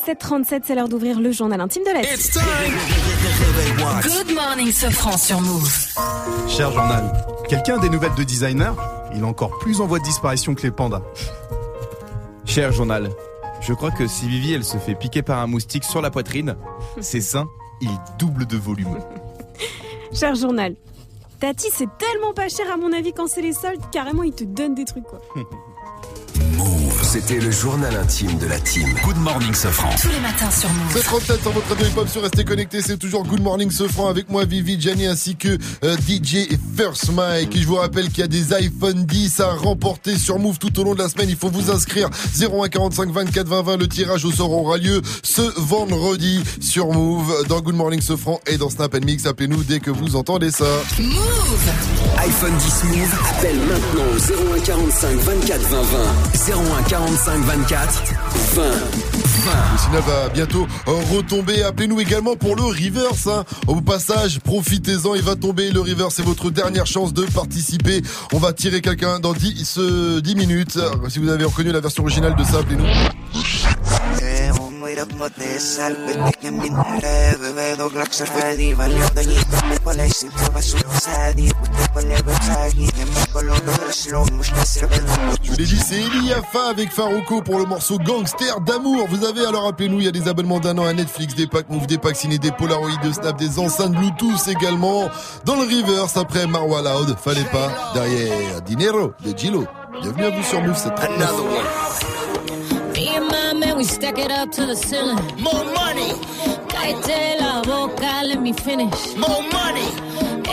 7h37, 0.05 0.63
c'est 0.65 0.75
l'heure 0.75 0.89
d'ouvrir 0.89 1.19
le 1.19 1.33
journal 1.33 1.59
intime 1.61 1.83
de 1.85 1.91
la 1.91 2.03
vie. 2.03 2.09
Good 4.03 4.35
morning, 4.35 4.71
Sofran 4.71 5.17
sur 5.17 5.41
Move. 5.41 5.73
Cher 6.47 6.71
journal, 6.73 7.11
quelqu'un 7.49 7.79
a 7.79 7.79
des 7.79 7.89
nouvelles 7.89 8.15
de 8.15 8.23
designer? 8.23 8.77
Il 9.15 9.21
est 9.21 9.25
encore 9.25 9.59
plus 9.59 9.81
en 9.81 9.87
voie 9.87 9.99
de 10.01 10.05
disparition 10.05 10.55
que 10.55 10.63
les 10.63 10.71
pandas. 10.71 11.01
Cher 12.45 12.71
journal, 12.73 13.09
je 13.63 13.73
crois 13.73 13.91
que 13.93 14.07
si 14.07 14.29
Vivi 14.29 14.53
elle 14.53 14.65
se 14.65 14.77
fait 14.77 14.95
piquer 14.95 15.23
par 15.23 15.39
un 15.39 15.47
moustique 15.47 15.85
sur 15.85 16.03
la 16.03 16.11
poitrine, 16.11 16.57
ses 17.01 17.23
seins, 17.23 17.49
ils 17.81 17.97
doublent 18.19 18.47
de 18.47 18.59
volume. 18.59 18.99
Cher 20.13 20.35
journal, 20.35 20.75
Tati, 21.41 21.69
c'est 21.73 21.89
tellement 21.97 22.35
pas 22.35 22.49
cher 22.51 22.71
à 22.71 22.77
mon 22.77 22.93
avis 22.93 23.15
quand 23.15 23.27
c'est 23.27 23.43
les 23.43 23.55
soldes, 23.55 23.81
carrément 23.91 24.23
ils 24.23 24.35
te 24.35 24.45
donnent 24.45 24.75
des 24.75 24.85
trucs 24.85 25.05
quoi. 25.05 25.21
C'était 27.03 27.39
le 27.39 27.51
journal 27.51 27.95
intime 27.97 28.39
de 28.39 28.47
la 28.47 28.59
team. 28.59 28.87
Good 29.05 29.17
morning, 29.17 29.55
Sofran. 29.55 29.91
Tous 30.01 30.09
les 30.09 30.21
matins 30.21 30.51
sur 30.51 30.69
Move. 30.69 30.93
C'est 30.93 31.03
37 31.03 31.43
sur 31.43 31.53
votre 31.53 31.69
radio 31.69 31.87
hip-hop 31.87 32.09
sur 32.09 32.23
Restez 32.23 32.45
connectés. 32.45 32.81
C'est 32.83 32.97
toujours 32.97 33.25
Good 33.25 33.41
Morning 33.41 33.71
Sofran 33.71 34.09
avec 34.09 34.29
moi, 34.31 34.45
Vivi, 34.45 34.81
Gianni 34.81 35.07
ainsi 35.07 35.37
que 35.37 35.59
euh, 35.85 35.97
DJ 36.09 36.35
et 36.51 36.59
First 36.77 37.13
Mike. 37.13 37.55
Et 37.57 37.61
je 37.61 37.67
vous 37.67 37.77
rappelle 37.77 38.09
qu'il 38.09 38.21
y 38.21 38.23
a 38.23 38.29
des 38.29 38.53
iPhone 38.53 39.05
10 39.05 39.41
à 39.41 39.53
remporter 39.53 40.17
sur 40.17 40.39
Move 40.39 40.59
tout 40.59 40.79
au 40.81 40.85
long 40.85 40.95
de 40.95 40.99
la 40.99 41.09
semaine. 41.09 41.29
Il 41.29 41.37
faut 41.37 41.51
vous 41.51 41.71
inscrire 41.71 42.09
01 42.41 42.69
45 42.69 43.11
24 43.11 43.47
20 43.47 43.63
20. 43.63 43.77
Le 43.77 43.89
tirage 43.89 44.25
au 44.25 44.33
sort 44.33 44.53
aura 44.53 44.79
lieu 44.79 45.01
ce 45.23 45.43
vendredi 45.61 46.43
sur 46.61 46.93
Move 46.93 47.47
dans 47.49 47.61
Good 47.61 47.77
Morning 47.77 48.01
Sofran 48.01 48.41
et 48.47 48.57
dans 48.57 48.71
Snap 48.71 48.95
Mix. 49.05 49.27
Appelez-nous 49.27 49.63
dès 49.65 49.81
que 49.81 49.91
vous 49.91 50.17
entendez 50.17 50.51
ça. 50.51 50.67
Move 50.99 51.71
iPhone 52.19 52.57
10 52.57 52.85
Move, 52.85 53.15
appelle 53.31 53.59
maintenant 53.59 54.05
au 54.15 54.57
01 54.57 54.61
45 54.61 55.17
24 55.19 55.61
20 55.61 55.83
20. 55.83 56.79
01 56.79 56.83
45 56.85 57.41
24 57.45 58.24
20 58.35 58.63
20. 59.45 59.53
Le 59.73 59.79
signal 59.79 60.03
va 60.03 60.29
bientôt 60.31 60.67
euh, 60.89 60.93
retomber. 61.15 61.63
Appelez-nous 61.63 62.01
également 62.01 62.37
pour 62.37 62.57
le 62.57 62.63
reverse. 62.63 63.27
Hein. 63.27 63.45
Au 63.67 63.81
passage, 63.81 64.41
profitez-en. 64.41 65.15
Il 65.15 65.23
va 65.23 65.37
tomber. 65.37 65.71
Le 65.71 65.81
reverse, 65.81 66.15
c'est 66.17 66.25
votre 66.25 66.51
dernière 66.51 66.87
chance 66.87 67.13
de 67.13 67.25
participer. 67.25 68.03
On 68.33 68.39
va 68.39 68.53
tirer 68.53 68.81
quelqu'un 68.81 69.21
dans 69.21 69.35
10, 69.35 69.65
ce 69.65 70.21
10 70.21 70.35
minutes. 70.37 70.79
Si 71.09 71.19
vous 71.19 71.29
avez 71.29 71.45
reconnu 71.45 71.73
la 71.73 71.81
version 71.81 72.03
originale 72.03 72.35
de 72.37 72.45
ça, 72.45 72.59
appelez-nous. 72.59 72.87
Je 85.43 85.51
vous 85.51 85.57
l'ai 85.57 85.65
dit, 85.65 85.79
c'est 85.79 85.97
Eliafa 85.97 86.69
avec 86.71 86.93
Farouko 86.93 87.43
pour 87.43 87.59
le 87.59 87.65
morceau 87.65 87.99
Gangster 87.99 88.61
d'amour. 88.61 89.07
Vous 89.09 89.25
avez 89.25 89.45
alors 89.45 89.67
appelez-nous, 89.67 89.99
il 89.99 90.05
y 90.05 90.09
a 90.09 90.13
des 90.13 90.29
abonnements 90.29 90.61
d'un 90.61 90.79
an 90.79 90.85
à 90.85 90.93
Netflix, 90.93 91.35
des 91.35 91.47
packs 91.47 91.69
Move, 91.71 91.87
des 91.87 91.99
packs 91.99 92.17
ciné, 92.17 92.39
des 92.39 92.53
Polaroid 92.53 92.97
de 93.03 93.13
Snap, 93.13 93.37
des 93.37 93.59
enceintes 93.59 93.93
Bluetooth 93.93 94.49
également. 94.49 95.09
Dans 95.45 95.57
le 95.57 95.63
reverse, 95.63 96.17
après 96.17 96.47
Marwa 96.47 96.83
Loud, 96.83 97.17
fallait 97.19 97.43
pas, 97.45 97.93
derrière 97.95 98.63
Dinero 98.63 99.13
de 99.25 99.37
Gilo. 99.37 99.67
Bienvenue 100.01 100.25
à 100.25 100.31
vous 100.31 100.43
sur 100.45 100.63
Move, 100.63 100.77
c'est 100.77 100.91
man, 100.91 101.29
we 103.85 103.89
stack 103.89 104.19
it 104.19 104.31
up 104.31 104.51
to 104.51 104.65
the 104.65 104.75
ceiling. 104.75 105.19
More 105.43 105.65
money. 105.83 106.13
Cállate 106.73 107.39
la 107.39 107.63
boca, 107.63 108.23
let 108.25 108.41
me 108.41 108.53
finish. 108.55 109.15
More 109.15 109.43
money. 109.61 109.89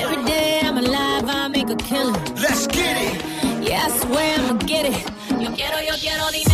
Every 0.02 0.22
day 0.26 0.60
I'm 0.62 0.78
alive, 0.78 1.24
I 1.30 1.48
make 1.48 1.70
a 1.70 1.78
killing. 1.78 2.26
Let's 2.36 2.68
get 2.68 2.96
it. 3.08 3.16
Yeah, 3.64 3.86
I 3.86 3.90
swear 4.00 4.40
I'ma 4.40 4.54
get 4.72 4.86
it. 4.86 5.00
Yo 5.42 5.50
quiero, 5.56 5.80
yo 5.80 5.96
quiero 6.04 6.30
dinero. 6.32 6.51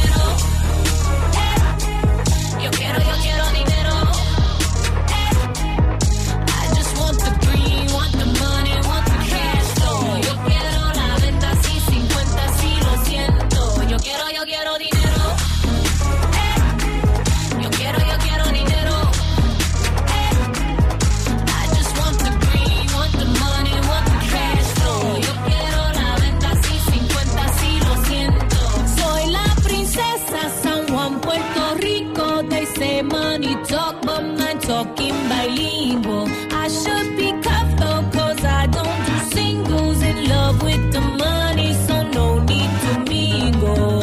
Money 33.39 33.55
talk, 33.65 34.01
but 34.01 34.23
mine 34.23 34.59
talking 34.59 35.13
bilingual. 35.29 36.27
I 36.51 36.67
should 36.67 37.15
be 37.17 37.29
cuffed 37.43 37.77
cause 38.13 38.43
I 38.43 38.65
don't 38.65 38.99
do 39.07 39.35
singles. 39.35 40.01
In 40.01 40.29
love 40.29 40.63
with 40.63 40.91
the 40.91 41.01
money, 41.01 41.73
so 41.85 41.95
no 42.17 42.39
need 42.39 42.71
to 42.83 42.93
mingle. 43.11 43.99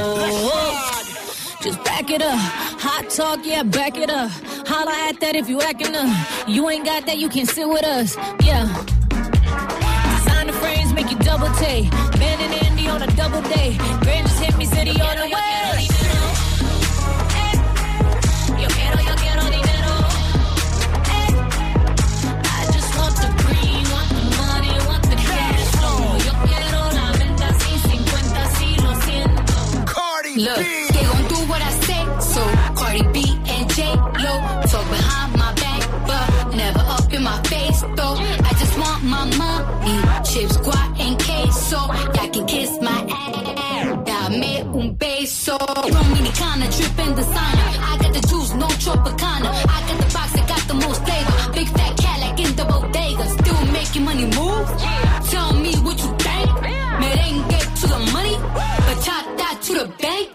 Just 1.62 1.82
back 1.85 2.11
it 2.11 2.23
up. 2.23 2.39
Hot 2.86 3.11
talk, 3.11 3.40
yeah, 3.44 3.65
back 3.65 3.97
it 3.97 4.11
up. 4.11 4.31
Holla 4.69 4.94
at 5.09 5.19
that 5.20 5.35
if 5.35 5.48
you 5.48 5.61
acting 5.61 5.97
up. 5.97 6.11
You 6.47 6.69
ain't 6.69 6.85
got 6.85 7.06
that, 7.06 7.19
you 7.19 7.28
can 7.28 7.47
sit 7.47 7.69
with 7.69 7.85
us. 7.85 8.16
Yeah. 8.40 8.66
Design 10.15 10.47
the 10.47 10.52
frames, 10.62 10.93
make 10.93 11.11
you 11.11 11.19
double 11.19 11.51
take. 11.55 11.90
Man 12.20 12.39
and 12.40 12.55
Andy 12.66 12.86
on 12.86 13.02
a 13.02 13.11
double 13.16 13.43
day. 13.43 13.77
Grand 14.02 14.28
just 14.28 14.40
hit 14.40 14.56
me, 14.56 14.66
city 14.66 15.01
on 15.01 15.16
the 15.16 15.35
way. 15.35 15.53
Look, 30.36 30.56
they 30.56 31.02
gon' 31.05 31.28
do 31.28 31.36
what 31.47 31.62
I 31.62 31.70
say. 31.86 32.02
So 32.19 32.43
Cardi 32.74 33.02
B 33.12 33.23
and 33.47 33.70
J 33.70 33.86
Lo 33.94 34.35
talk 34.66 34.85
behind 34.90 35.32
my 35.39 35.55
back, 35.55 35.81
but 36.09 36.56
never 36.56 36.81
up 36.81 37.12
in 37.12 37.23
my 37.23 37.40
face 37.44 37.82
though. 37.94 38.16
I 38.19 38.51
just 38.59 38.77
want 38.77 39.05
my 39.05 39.24
money, 39.39 39.97
chips, 40.24 40.56
guac 40.56 40.98
and 40.98 41.16
queso. 41.23 41.78
Y'all 41.78 42.31
can 42.35 42.47
kiss 42.47 42.81
my 42.82 43.06
ass. 43.11 43.86
Dame 44.06 44.66
un 44.74 44.97
beso. 44.97 45.56
Dominicana 45.56 46.66
dripping 46.77 47.15
designer. 47.15 47.70
I 47.90 47.98
got 48.02 48.12
the 48.12 48.20
juice, 48.27 48.55
no 48.55 48.66
Tropicana. 48.82 49.51
I 49.70 49.78
got 49.86 49.98
the 50.02 50.12
box 50.12 50.32
that 50.32 50.48
got 50.48 50.66
the 50.66 50.74
most 50.74 51.01
flavor. 51.05 51.52
Big 51.55 51.69
fat 51.69 51.97
cat 51.97 52.19
like 52.19 52.40
in 52.40 52.56
the 52.56 52.65
bodega. 52.65 53.24
Still 53.39 53.66
making 53.73 54.05
money 54.05 54.24
move. 54.24 54.43
To 59.74 59.80
the 59.80 59.92
bank. 59.98 60.28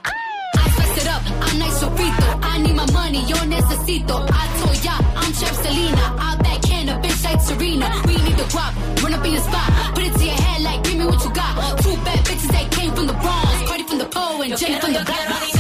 I 0.58 0.70
spice 0.70 0.98
it 1.02 1.08
up, 1.08 1.24
I'm 1.46 1.60
nice 1.60 1.80
sofrito. 1.82 2.28
I 2.44 2.58
need 2.62 2.76
my 2.76 2.86
money, 2.92 3.22
yo 3.32 3.38
necesito. 3.54 4.16
I 4.42 4.46
told 4.60 4.84
ya, 4.84 4.96
I'm 5.16 5.32
Chef 5.34 5.56
Selena. 5.64 6.06
I'll 6.20 6.38
back 6.40 6.70
in 6.70 6.90
a 6.90 6.96
bitch 7.00 7.24
like 7.24 7.42
Serena. 7.42 7.88
We 8.08 8.16
need 8.26 8.38
the 8.38 8.48
guap, 8.54 8.74
run 9.04 9.14
up 9.14 9.26
in 9.26 9.32
your 9.32 9.42
spot. 9.42 9.70
Put 9.96 10.04
it 10.04 10.14
to 10.14 10.26
your 10.26 10.36
head 10.36 10.62
like, 10.62 10.84
give 10.84 10.98
me 10.98 11.06
what 11.06 11.24
you 11.24 11.32
got. 11.34 11.80
Two 11.84 11.96
bad 12.06 12.20
bitches 12.26 12.52
that 12.52 12.72
came 12.72 12.92
from 12.94 13.08
the 13.08 13.14
Bronx. 13.14 13.70
Cardi 13.70 13.84
from 13.84 14.00
the 14.00 14.06
pole 14.06 14.42
and 14.42 14.58
Jenny 14.58 14.80
from 14.80 14.94
the 14.94 15.04
block. 15.06 15.59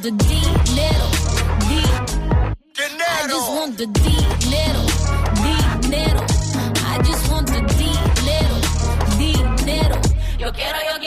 Want 0.00 0.16
the 0.16 0.24
dinero, 0.24 1.08
di. 1.68 1.80
I 2.78 3.28
just 3.28 3.50
want 3.50 3.76
the 3.76 3.86
dinero, 3.86 4.82
dinero. 5.42 6.22
I 6.86 7.02
just 7.04 7.30
want 7.30 7.46
the 7.48 7.60
dinero, 7.76 8.56
dinero. 9.18 9.96
Yo 10.38 10.52
quiero, 10.52 10.78
yo 10.78 10.96
quiero 10.98 10.98
dinero. 10.98 10.99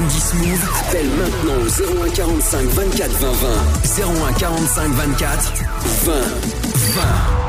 90 0.00 0.34
Move, 0.34 0.68
appelle 0.80 1.08
maintenant 1.10 1.62
au 1.62 1.68
0145 1.68 2.64
24 2.68 3.10
20 3.10 3.32
20. 3.32 4.04
0145 4.04 4.88
24 4.92 5.52
20 6.04 6.12
20. 6.14 7.39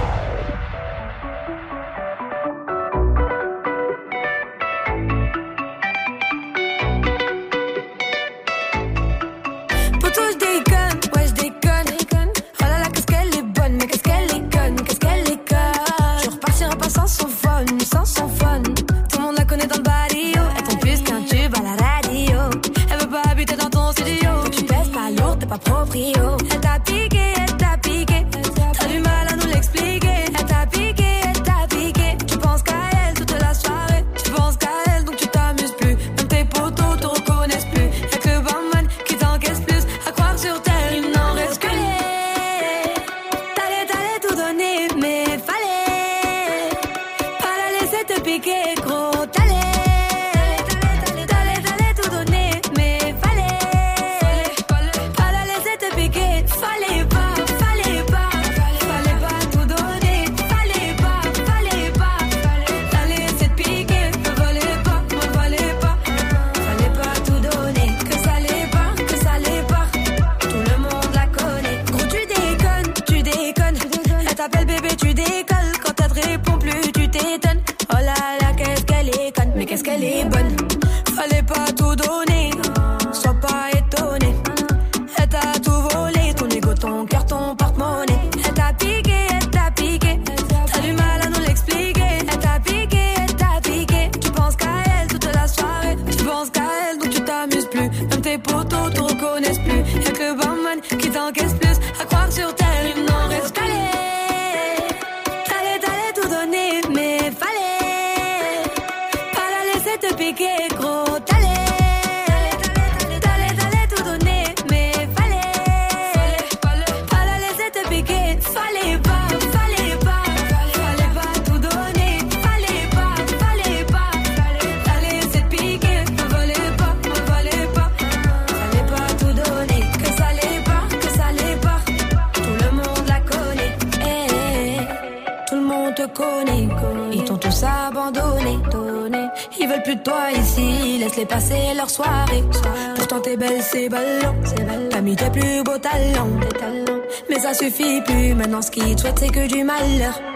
Suffit 147.72 148.02
plus. 148.02 148.34
Maintenant 148.36 148.62
ce 148.62 148.72
qu'ils 148.72 148.96
te 148.96 149.02
souhaitent, 149.02 149.20
c'est 149.20 149.30
que 149.30 149.48
du 149.48 149.64
malheur. 149.64 150.31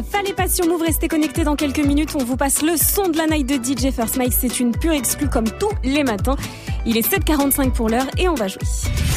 Fallait 0.00 0.32
pas 0.32 0.48
sur 0.48 0.66
Move. 0.66 0.82
Restez 0.82 1.06
connectés 1.06 1.44
dans 1.44 1.54
quelques 1.54 1.84
minutes. 1.84 2.16
On 2.18 2.24
vous 2.24 2.36
passe 2.38 2.62
le 2.62 2.76
son 2.78 3.08
de 3.08 3.18
la 3.18 3.26
night 3.26 3.46
de 3.46 3.54
DJ 3.56 3.92
First 3.92 4.16
Mike. 4.16 4.32
C'est 4.32 4.58
une 4.58 4.72
pure 4.72 4.92
exclue 4.92 5.28
comme 5.28 5.50
tous 5.50 5.70
les 5.84 6.02
matins. 6.02 6.36
Il 6.86 6.96
est 6.96 7.06
7h45 7.06 7.72
pour 7.72 7.90
l'heure 7.90 8.06
et 8.16 8.26
on 8.26 8.34
va 8.34 8.48
jouer. 8.48 8.62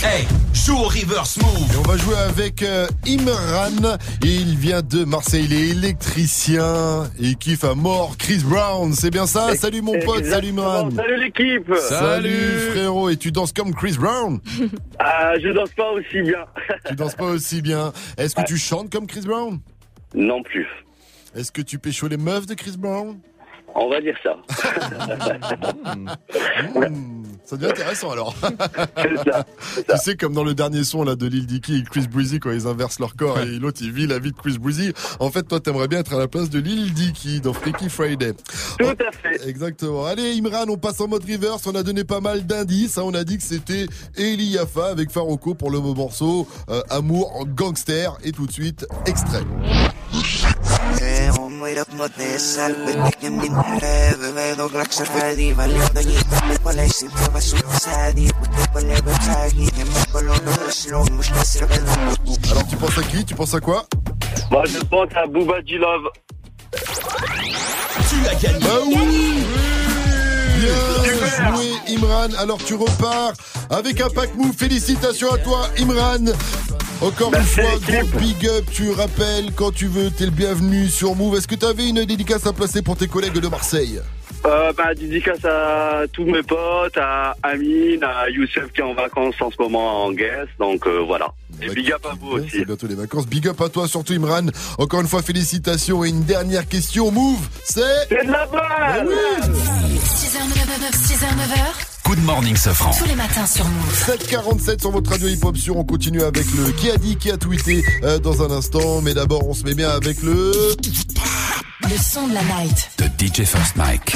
Hey, 0.04 0.26
joue 0.54 0.76
au 0.76 0.84
reverse 0.84 1.38
move. 1.38 1.74
Et 1.74 1.78
on 1.78 1.82
va 1.90 1.96
jouer 1.96 2.16
avec 2.18 2.62
euh, 2.62 2.88
Imran. 3.08 3.98
Et 4.24 4.36
il 4.36 4.58
vient 4.58 4.82
de 4.82 5.06
Marseille. 5.06 5.46
Il 5.46 5.54
est 5.54 5.70
électricien. 5.70 7.06
Et 7.20 7.28
il 7.28 7.38
kiffe 7.38 7.64
à 7.64 7.74
mort 7.74 8.18
Chris 8.18 8.42
Brown. 8.46 8.92
C'est 8.92 9.12
bien 9.12 9.28
ça? 9.28 9.56
Salut 9.56 9.82
mon 9.82 9.98
pote. 10.00 10.26
Salut 10.26 10.50
Imran. 10.50 10.90
Salut 10.92 11.24
l'équipe. 11.24 11.74
Salut 11.80 12.72
frérot. 12.72 13.10
Et 13.10 13.16
tu 13.18 13.32
danses 13.32 13.54
comme 13.54 13.74
Chris 13.74 13.96
Brown? 13.98 14.40
Ah, 15.00 15.34
je 15.40 15.50
danse 15.50 15.70
pas 15.78 15.92
aussi 15.92 16.22
bien. 16.22 16.46
Tu 16.88 16.96
danses 16.96 17.16
pas 17.16 17.26
aussi 17.26 17.62
bien. 17.62 17.94
Est-ce 18.18 18.34
que 18.36 18.44
tu 18.44 18.58
chantes 18.58 18.92
comme 18.92 19.08
Chris 19.08 19.22
Brown? 19.22 19.60
Non 20.16 20.42
plus. 20.44 20.65
Est-ce 21.36 21.52
que 21.52 21.62
tu 21.62 21.80
pécho 21.80 22.08
les 22.08 22.18
meufs 22.18 22.46
de 22.46 22.54
Chris 22.54 22.76
Brown? 22.78 23.18
On 23.78 23.90
va 23.90 24.00
dire 24.00 24.16
ça. 24.24 24.36
Hmm, 26.76 27.24
Ça 27.46 27.58
devient 27.58 27.72
intéressant 27.72 28.12
alors. 28.12 28.34
Tu 28.96 29.98
sais, 29.98 30.16
comme 30.16 30.34
dans 30.34 30.44
le 30.44 30.54
dernier 30.54 30.84
son 30.84 31.04
là 31.04 31.16
de 31.16 31.28
Lil 31.28 31.46
Dicky 31.46 31.78
et 31.80 31.84
Chris 31.84 32.08
Breezy, 32.08 32.40
quand 32.40 32.52
ils 32.52 32.68
inversent 32.68 33.00
leur 33.00 33.16
corps 33.16 33.40
et 33.40 33.46
l'autre 33.60 33.80
il 33.82 33.92
vit 33.92 34.08
la 34.08 34.20
vie 34.20 34.32
de 34.32 34.38
Chris 34.38 34.58
Breezy. 34.60 34.94
En 35.20 35.30
fait, 35.30 35.44
toi, 35.44 35.60
t'aimerais 35.60 35.88
bien 35.88 36.00
être 36.00 36.14
à 36.14 36.18
la 36.18 36.28
place 36.28 36.50
de 36.50 36.60
Lil 36.60 36.94
Dicky 36.94 37.42
dans 37.42 37.54
Freaky 37.54 37.90
Friday. 37.90 38.34
Tout 38.80 38.86
à 38.86 39.12
fait. 39.12 39.48
Exactement. 39.48 40.06
Allez, 40.06 40.38
Imran, 40.40 40.66
on 40.70 40.78
passe 40.78 41.00
en 41.02 41.08
mode 41.08 41.24
reverse. 41.30 41.66
On 41.68 41.76
a 41.76 41.84
donné 41.84 42.04
pas 42.04 42.22
mal 42.22 42.46
d'indices. 42.46 42.98
hein. 42.98 43.04
On 43.06 43.14
a 43.14 43.24
dit 43.24 43.38
que 43.38 43.44
c'était 43.44 43.86
Eli 44.18 44.46
Yafa 44.48 44.88
avec 44.88 45.12
Faroko 45.12 45.54
pour 45.54 45.72
le 45.72 45.80
morceau 45.80 46.48
euh, 46.70 46.82
Amour 46.90 47.46
Gangster. 47.56 48.18
Et 48.24 48.32
tout 48.32 48.48
de 48.48 48.52
suite, 48.52 48.86
extrait. 49.06 49.44
Alors, 62.52 62.68
tu 62.68 62.76
penses 62.78 62.98
à 62.98 63.04
qui? 63.04 63.26
Tu 63.26 63.36
penses 63.36 63.54
à 63.54 63.60
quoi? 63.60 63.86
Moi, 64.52 64.64
je 64.66 64.80
pense 64.80 65.10
à 65.16 65.26
Booba 65.28 65.56
Love. 65.68 66.10
Tu 68.10 68.28
as 68.28 68.36
gagné. 68.36 68.60
Bah 68.60 68.80
oui 68.86 69.44
Bien 70.60 71.56
joué 71.56 71.96
Imran. 71.96 72.30
Alors 72.38 72.58
tu 72.64 72.76
repars 72.76 73.34
avec 73.70 74.02
un 74.02 74.10
pack 74.10 74.36
move. 74.36 74.56
Félicitations 74.58 75.34
à 75.34 75.38
toi 75.38 75.70
Imran. 75.80 76.26
Encore 77.02 77.34
une 77.36 77.44
fois, 77.44 77.64
gros 77.86 78.20
big 78.20 78.48
up, 78.48 78.66
tu 78.72 78.90
rappelles 78.92 79.52
quand 79.56 79.72
tu 79.72 79.88
veux, 79.88 80.10
t'es 80.10 80.26
le 80.26 80.32
bienvenu 80.32 80.88
sur 80.88 81.14
Move. 81.16 81.38
Est-ce 81.38 81.48
que 81.48 81.56
tu 81.56 81.66
avais 81.66 81.90
une 81.90 82.06
dédicace 82.06 82.48
à 82.48 82.54
placer 82.54 82.82
pour 82.82 82.96
tes 82.96 83.08
collègues 83.08 83.38
de 83.38 83.48
Marseille? 83.48 84.00
Euh, 84.46 84.72
bah, 84.74 84.94
dédicace 84.94 85.44
à 85.44 86.04
tous 86.14 86.24
mes 86.24 86.42
potes, 86.42 86.98
à 86.98 87.36
Amine, 87.44 88.04
à 88.04 88.30
Youssef 88.30 88.72
qui 88.74 88.82
est 88.82 88.84
en 88.84 88.94
vacances 88.94 89.36
en 89.42 89.52
ce 89.52 89.56
moment 89.60 90.06
en 90.06 90.12
Guest. 90.14 90.50
Donc 90.58 90.88
euh, 90.88 91.00
voilà. 91.06 91.34
Et 91.62 91.70
big 91.70 91.92
up 91.92 92.06
à 92.10 92.14
vous 92.20 92.32
aussi. 92.34 92.50
C'est 92.52 92.66
bientôt 92.66 92.88
les 92.88 92.96
vacances. 92.96 93.28
Big 93.28 93.48
up 93.48 93.60
à 93.60 93.70
toi, 93.70 93.88
surtout 93.88 94.14
Imran. 94.14 94.48
Encore 94.78 95.02
une 95.02 95.08
fois, 95.08 95.22
félicitations. 95.22 96.06
Et 96.06 96.10
une 96.10 96.24
dernière 96.24 96.68
question. 96.68 97.12
Move, 97.12 97.46
c'est. 97.64 97.82
C'est 98.10 98.26
de 98.26 98.32
la 98.32 98.46
balle 98.46 99.08
6h, 99.08 100.38
9h, 100.38 100.94
6h, 100.94 101.26
9h. 101.26 101.95
Good 102.06 102.24
morning, 102.24 102.56
Sofran. 102.56 102.92
Tous 102.92 103.06
les 103.06 103.16
matins 103.16 103.48
sur 103.48 103.66
Move. 103.66 103.96
747 104.06 104.80
sur 104.82 104.92
votre 104.92 105.10
radio 105.10 105.28
hip-hop 105.28 105.58
sur. 105.58 105.76
On 105.76 105.84
continue 105.84 106.22
avec 106.22 106.46
le 106.54 106.72
qui 106.74 106.92
a 106.92 106.98
dit, 106.98 107.16
qui 107.16 107.32
a 107.32 107.38
tweeté 107.38 107.84
euh, 108.04 108.20
dans 108.20 108.44
un 108.44 108.52
instant. 108.52 109.02
Mais 109.02 109.16
d'abord, 109.16 109.48
on 109.48 109.56
se 109.56 109.64
met 109.64 109.74
bien 109.74 109.90
avec 109.90 110.22
le. 110.22 110.52
Le 111.82 111.98
son 111.98 112.28
de 112.28 112.36
la 112.36 112.44
night. 112.44 112.92
De 113.00 113.06
DJ 113.06 113.44
First 113.46 113.76
Mike. 113.76 114.16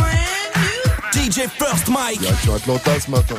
DJ 1.14 1.48
First 1.58 1.88
Mike. 1.88 2.20
Direction 2.20 2.54
Atlanta 2.54 2.92
ce 3.00 3.10
matin. 3.10 3.36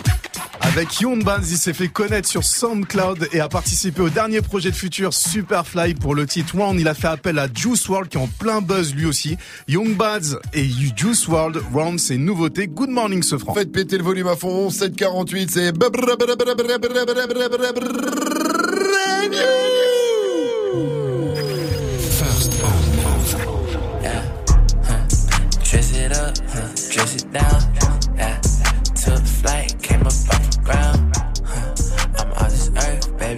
Avec 0.61 1.01
Young 1.01 1.25
Bands, 1.25 1.43
il 1.43 1.57
s'est 1.57 1.73
fait 1.73 1.89
connaître 1.89 2.29
sur 2.29 2.45
SoundCloud 2.45 3.29
et 3.33 3.41
a 3.41 3.49
participé 3.49 4.03
au 4.03 4.09
dernier 4.09 4.41
projet 4.41 4.71
de 4.71 4.77
futur 4.77 5.13
Superfly 5.13 5.95
pour 5.95 6.15
le 6.15 6.27
titre 6.27 6.57
Round. 6.57 6.79
Il 6.79 6.87
a 6.89 6.95
fait 6.95 7.09
appel 7.09 7.39
à 7.39 7.49
Juice 7.53 7.89
WRLD 7.89 8.09
qui 8.09 8.19
est 8.19 8.21
en 8.21 8.29
plein 8.29 8.61
buzz 8.61 8.95
lui 8.95 9.07
aussi. 9.07 9.37
Young 9.69 9.95
Bands 9.97 10.39
et 10.53 10.69
Juice 10.97 11.27
WRLD, 11.27 11.61
Round, 11.73 11.99
c'est 11.99 12.15
une 12.15 12.25
nouveauté. 12.25 12.69
Good 12.69 12.91
morning, 12.91 13.23
ce 13.23 13.39
franc. 13.39 13.55
Faites 13.55 13.73
péter 13.73 13.99
le 13.99 14.05
volume 14.05 14.29
à 14.29 14.37
fond. 14.37 14.71
748, 14.71 15.51
c'est. 15.51 15.73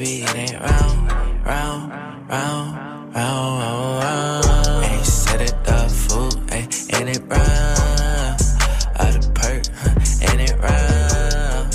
Baby, 0.03 0.23
it 0.23 0.37
ain't 0.37 0.61
round, 0.61 1.13
round, 1.47 1.93
round, 2.29 3.15
round, 3.15 3.15
round, 3.15 4.45
round. 4.45 4.85
Ain't 4.85 5.05
set 5.05 5.41
it 5.41 5.55
up, 5.69 5.91
fool, 5.91 6.33
ain't, 6.51 6.73
ain't 6.95 7.09
it 7.09 7.23
round? 7.29 8.41
Out 8.99 9.17
of 9.17 9.35
perk, 9.35 9.63
huh. 9.75 10.27
ain't 10.27 10.41
it 10.41 10.59
round? 10.59 11.75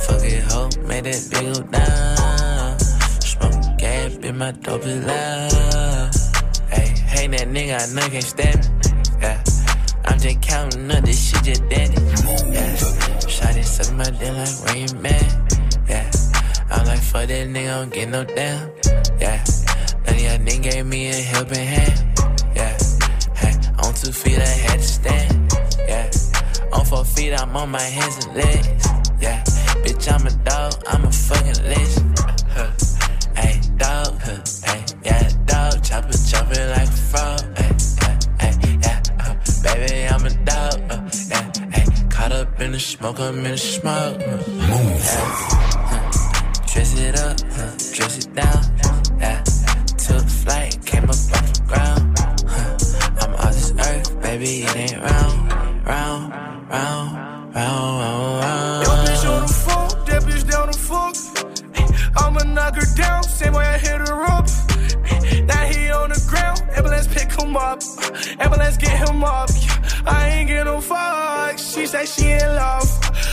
Fuck 0.00 0.24
it, 0.24 0.42
ho, 0.50 0.70
made 0.86 1.04
that 1.04 1.20
big 1.30 1.54
go 1.54 1.62
down. 1.70 2.78
Smoke 3.20 3.78
gas, 3.78 4.16
be 4.16 4.32
my 4.32 4.52
dope 4.52 4.84
is 4.84 5.04
loud. 5.04 6.14
Hey, 6.70 6.94
hang 7.12 7.30
that 7.32 7.48
nigga, 7.48 7.76
I 7.76 7.94
know 7.94 8.08
can't 8.08 8.24
stand 8.24 8.58
me. 8.58 9.20
Yeah. 9.20 9.42
I'm 10.06 10.18
just 10.18 10.40
counting 10.40 10.90
up, 10.90 11.04
this 11.04 11.30
shit 11.30 11.42
just 11.42 11.68
dandy. 11.68 12.00
Yeah. 12.52 12.76
Shot 13.26 13.56
it, 13.56 13.64
suck 13.64 13.94
my 13.94 14.04
dick 14.04 14.32
like 14.32 15.02
mad. 15.02 15.12
Yeah. 15.12 15.75
I'm 16.86 16.92
like, 16.92 17.02
fuck 17.02 17.26
that 17.26 17.48
nigga, 17.48 17.74
I 17.74 17.78
don't 17.80 17.92
get 17.92 18.08
no 18.10 18.22
damn. 18.22 18.70
Yeah. 19.18 19.42
None 20.06 20.14
of 20.14 20.20
y'all 20.20 20.38
niggas 20.38 20.62
gave 20.62 20.86
me 20.86 21.08
a 21.08 21.14
helping 21.14 21.66
hand. 21.66 22.20
Yeah. 22.54 22.78
Hey, 23.34 23.54
on 23.82 23.92
two 23.92 24.12
feet, 24.12 24.38
I 24.38 24.46
had 24.46 24.78
to 24.78 24.86
stand. 24.86 25.52
Yeah. 25.88 26.10
On 26.72 26.84
four 26.84 27.04
feet, 27.04 27.32
I'm 27.32 27.56
on 27.56 27.70
my 27.70 27.82
hands 27.82 28.26
and 28.26 28.36
legs. 28.36 28.86
Yeah. 29.20 29.42
Bitch, 29.82 30.06
I'm 30.12 30.26
a 30.28 30.30
dog, 30.44 30.74
I'm 30.86 31.04
a 31.04 31.10
fucking 31.10 31.64
legend. 31.64 32.18
Huh. 32.54 32.70
Hey, 33.34 33.60
dog, 33.78 34.20
huh. 34.22 34.42
Hey, 34.64 34.84
yeah, 35.04 35.28
dog, 35.44 35.82
chopper, 35.82 36.16
chopping 36.30 36.68
like 36.70 36.86
a 36.86 37.02
frog. 37.10 37.40
Hey, 37.58 37.74
yeah, 38.00 38.18
hey, 38.40 38.78
yeah, 38.80 39.02
baby, 39.64 40.06
I'm 40.06 40.24
a 40.24 40.30
dog. 40.44 40.74
Uh, 40.88 41.10
yeah, 41.30 41.70
hey, 41.72 42.08
caught 42.10 42.30
up 42.30 42.60
in 42.60 42.70
the 42.70 42.78
smoke, 42.78 43.18
I'm 43.18 43.38
in 43.38 43.50
the 43.50 43.58
smoke. 43.58 44.18
Move. 44.20 45.75
Dress 46.76 47.00
it 47.00 47.18
up, 47.18 47.40
huh, 47.52 47.70
dress 47.94 48.18
it 48.18 48.34
down. 48.34 48.60
Yeah, 49.18 49.42
took 49.96 50.28
flight, 50.28 50.76
came 50.84 51.04
up 51.04 51.10
off 51.10 51.52
the 51.54 51.62
ground. 51.66 52.18
Huh, 52.18 52.76
I'm 53.22 53.34
off 53.34 53.52
this 53.54 53.72
earth, 53.72 54.20
baby, 54.20 54.64
it 54.64 54.76
ain't 54.76 55.00
round, 55.00 55.52
round, 55.86 56.34
round, 56.68 56.68
round, 56.68 57.54
round, 57.54 58.42
round. 58.42 58.84
Yo, 58.84 58.90
bitch 59.06 59.24
on 59.26 59.42
the 59.46 59.52
fuck, 59.64 60.06
that 60.06 60.22
bitch 60.24 60.50
down 60.50 60.66
the 60.70 60.76
fuck. 60.76 61.16
I'ma 62.22 62.44
knock 62.52 62.74
her 62.76 62.94
down, 62.94 63.22
same 63.22 63.54
way 63.54 63.64
I 63.64 63.78
hit 63.78 63.98
her 64.06 64.22
up. 64.24 64.46
Now 65.48 65.64
he 65.72 65.90
on 65.90 66.10
the 66.10 66.22
ground, 66.28 66.60
ambulance 66.76 67.06
pick 67.06 67.32
him 67.32 67.56
up. 67.56 67.80
Ambulance 68.38 68.76
get 68.76 69.08
him 69.08 69.24
up. 69.24 69.48
I 70.04 70.28
ain't 70.28 70.48
get 70.48 70.64
no 70.64 70.76
fucks. 70.80 71.74
She 71.74 71.86
say 71.86 72.04
she 72.04 72.32
in 72.32 72.40
love. 72.40 72.90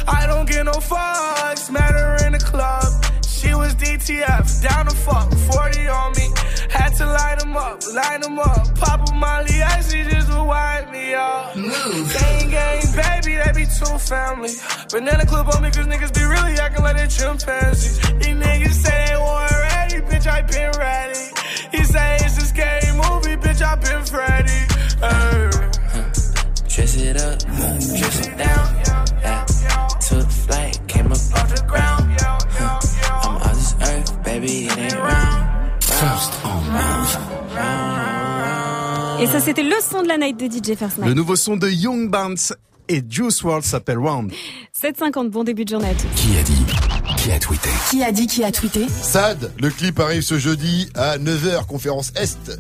I 0.07 0.27
don't 0.27 0.47
get 0.47 0.63
no 0.63 0.71
fucks. 0.73 1.69
Met 1.69 1.91
her 1.91 2.25
in 2.25 2.31
the 2.31 2.39
club. 2.39 3.02
She 3.43 3.53
was 3.53 3.75
DTF, 3.75 4.63
down 4.63 4.85
the 4.85 4.95
fuck, 4.95 5.29
40 5.51 5.87
on 5.89 6.13
me. 6.13 6.31
Had 6.69 6.95
to 6.95 7.05
line 7.05 7.39
them 7.39 7.57
up, 7.57 7.83
line 7.93 8.21
them 8.21 8.39
up. 8.39 8.73
Pop 8.79 9.09
a 9.09 9.13
Molly, 9.13 9.61
I 9.61 9.81
see 9.81 10.03
just 10.05 10.31
to 10.31 10.41
wind 10.41 10.89
me 10.91 11.13
up. 11.13 11.53
Move. 11.53 12.07
Gang, 12.13 12.49
gang, 12.49 12.81
baby, 12.95 13.35
they 13.35 13.51
be 13.51 13.65
two 13.65 13.97
family. 13.99 14.53
Banana 14.89 15.25
clip 15.25 15.53
on 15.53 15.61
me, 15.61 15.71
cause 15.71 15.85
niggas 15.85 16.13
be 16.15 16.23
really 16.23 16.53
acting 16.57 16.85
like 16.85 16.95
they 16.95 17.07
chimpanzees. 17.07 17.99
These 17.99 18.37
niggas 18.43 18.79
say 18.79 19.07
they 19.09 19.17
weren't 19.17 19.51
ready, 19.51 19.99
bitch, 20.07 20.25
I 20.25 20.41
been 20.43 20.71
ready. 20.79 21.19
He 21.75 21.83
say 21.83 22.15
it's 22.21 22.37
a 22.37 22.45
scary 22.47 22.91
movie, 22.95 23.35
bitch, 23.35 23.61
I 23.61 23.75
been 23.75 24.03
ready. 24.15 24.59
Uh. 25.03 25.73
Dress 26.69 26.95
it 26.95 27.17
up, 27.21 27.39
dress 27.39 28.25
it 28.25 28.37
down. 28.37 28.75
Yeah. 28.85 29.45
Took 29.99 30.29
flight, 30.29 30.79
baby, 34.43 34.65
it 34.65 34.77
ain't 34.77 34.95
round. 34.95 35.83
First 35.83 36.31
on 36.43 36.61
move. 36.71 37.17
Et 39.21 39.27
ça, 39.27 39.39
c'était 39.39 39.63
le 39.63 39.75
son 39.79 40.01
de 40.03 40.07
la 40.07 40.17
night 40.17 40.37
de 40.37 40.45
DJ 40.47 40.75
First 40.75 40.97
Le 40.97 41.13
nouveau 41.13 41.35
son 41.35 41.55
de 41.55 41.69
Young 41.69 42.09
Bands 42.09 42.53
et 42.89 43.01
Juice 43.07 43.41
WRLD 43.41 43.63
s'appelle 43.63 43.99
Round. 43.99 44.31
7h50, 44.81 45.29
bon 45.29 45.43
début 45.45 45.63
de 45.63 45.69
journée 45.69 45.89
à 45.89 45.93
tous. 45.93 46.07
Qui 46.15 46.37
a 46.37 46.43
dit 46.43 46.65
Qui 47.17 47.31
a 47.31 47.39
tweeté 47.39 47.69
Qui 47.89 48.03
a 48.03 48.11
dit 48.11 48.27
qui 48.27 48.43
a 48.43 48.51
tweeté 48.51 48.85
Sad, 48.89 49.53
le 49.61 49.69
clip 49.69 49.99
arrive 49.99 50.23
ce 50.23 50.37
jeudi 50.37 50.89
à 50.95 51.17
9h, 51.19 51.65
conférence 51.67 52.11
Est. 52.15 52.59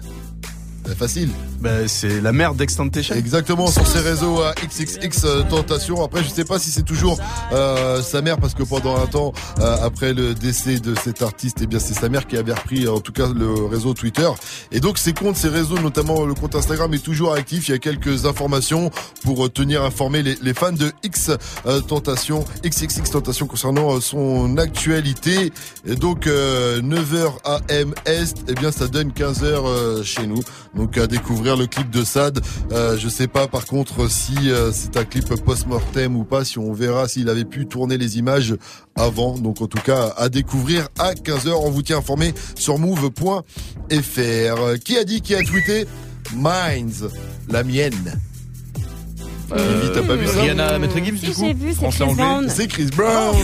Euh, 0.87 0.95
Facile. 0.95 1.29
Bah, 1.59 1.87
c'est 1.87 2.19
la 2.19 2.33
mère 2.33 2.55
d'Extentation. 2.55 3.15
Exactement, 3.15 3.67
sur 3.67 3.87
ses 3.87 3.99
réseaux 3.99 4.41
à 4.41 4.53
XXX 4.53 5.23
euh, 5.23 5.43
Tentation. 5.43 6.03
Après, 6.03 6.23
je 6.23 6.29
sais 6.29 6.43
pas 6.43 6.59
si 6.59 6.71
c'est 6.71 6.83
toujours 6.83 7.17
euh, 7.53 8.01
sa 8.01 8.21
mère, 8.21 8.37
parce 8.37 8.53
que 8.53 8.63
pendant 8.63 8.97
un 8.97 9.05
temps, 9.05 9.31
euh, 9.59 9.77
après 9.81 10.13
le 10.13 10.33
décès 10.33 10.79
de 10.79 10.93
cet 10.95 11.21
artiste, 11.21 11.59
eh 11.61 11.67
bien, 11.67 11.79
c'est 11.79 11.93
sa 11.93 12.09
mère 12.09 12.27
qui 12.27 12.35
avait 12.37 12.53
repris, 12.53 12.87
en 12.87 12.99
tout 12.99 13.13
cas, 13.13 13.27
le 13.33 13.65
réseau 13.65 13.93
Twitter. 13.93 14.27
Et 14.73 14.81
donc, 14.81 14.97
ses 14.97 15.13
comptes, 15.13 15.37
ses 15.37 15.47
réseaux, 15.47 15.79
notamment 15.79 16.25
le 16.25 16.33
compte 16.33 16.53
Instagram, 16.55 16.93
est 16.93 17.03
toujours 17.03 17.33
actif. 17.33 17.69
Il 17.69 17.71
y 17.71 17.75
a 17.75 17.79
quelques 17.79 18.25
informations 18.25 18.91
pour 19.23 19.45
euh, 19.45 19.49
tenir 19.49 19.83
informés 19.83 20.21
les, 20.21 20.35
les 20.41 20.53
fans 20.53 20.73
de 20.73 20.91
X 21.03 21.31
euh, 21.65 21.79
Tentation, 21.79 22.43
XXX 22.65 23.09
Tentation 23.09 23.47
concernant 23.47 23.95
euh, 23.95 24.01
son 24.01 24.57
actualité. 24.57 25.53
Et 25.87 25.95
donc, 25.95 26.27
euh, 26.27 26.81
9h 26.81 27.35
AM 27.45 27.93
Est, 28.05 28.43
eh 28.49 28.53
bien, 28.53 28.71
ça 28.73 28.87
donne 28.87 29.11
15h 29.11 29.43
euh, 29.45 30.03
chez 30.03 30.27
nous. 30.27 30.41
Donc, 30.75 30.97
à 30.97 31.05
découvrir 31.07 31.55
le 31.55 31.67
clip 31.67 31.89
de 31.89 32.03
Sad. 32.03 32.39
Euh, 32.71 32.97
je 32.97 33.07
sais 33.07 33.27
pas, 33.27 33.47
par 33.47 33.65
contre, 33.65 34.09
si 34.09 34.33
euh, 34.47 34.71
c'est 34.71 34.97
un 34.97 35.05
clip 35.05 35.27
post-mortem 35.43 36.15
ou 36.15 36.23
pas, 36.23 36.43
si 36.43 36.57
on 36.57 36.73
verra 36.73 37.07
s'il 37.07 37.29
avait 37.29 37.45
pu 37.45 37.67
tourner 37.67 37.97
les 37.97 38.17
images 38.17 38.55
avant. 38.95 39.37
Donc, 39.37 39.61
en 39.61 39.67
tout 39.67 39.81
cas, 39.81 40.13
à 40.17 40.29
découvrir 40.29 40.87
à 40.97 41.13
15h. 41.13 41.51
On 41.61 41.69
vous 41.69 41.83
tient 41.83 41.97
informé 41.99 42.33
sur 42.55 42.79
move.fr. 42.79 43.43
Euh, 44.17 44.77
Qui 44.77 44.97
a 44.97 45.03
dit, 45.03 45.21
qui 45.21 45.35
a 45.35 45.43
tweeté? 45.43 45.85
Minds, 46.35 47.07
la 47.49 47.63
mienne. 47.63 48.19
Vivi, 49.55 49.91
t'as 49.93 50.01
pas 50.01 50.15
vu 50.15 50.25
ça? 50.25 50.41
Rihanna, 50.41 50.79
Maître 50.79 50.97
Gibbs, 51.03 51.19
du 51.19 51.31
coup 51.31 51.45
j'ai 51.45 51.53
vu, 51.53 51.73
c'est 51.79 51.87
Chris. 51.89 52.15
Brown. 52.15 52.47
C'est 52.49 52.67
Chris 52.67 52.89
Brown. 52.95 53.35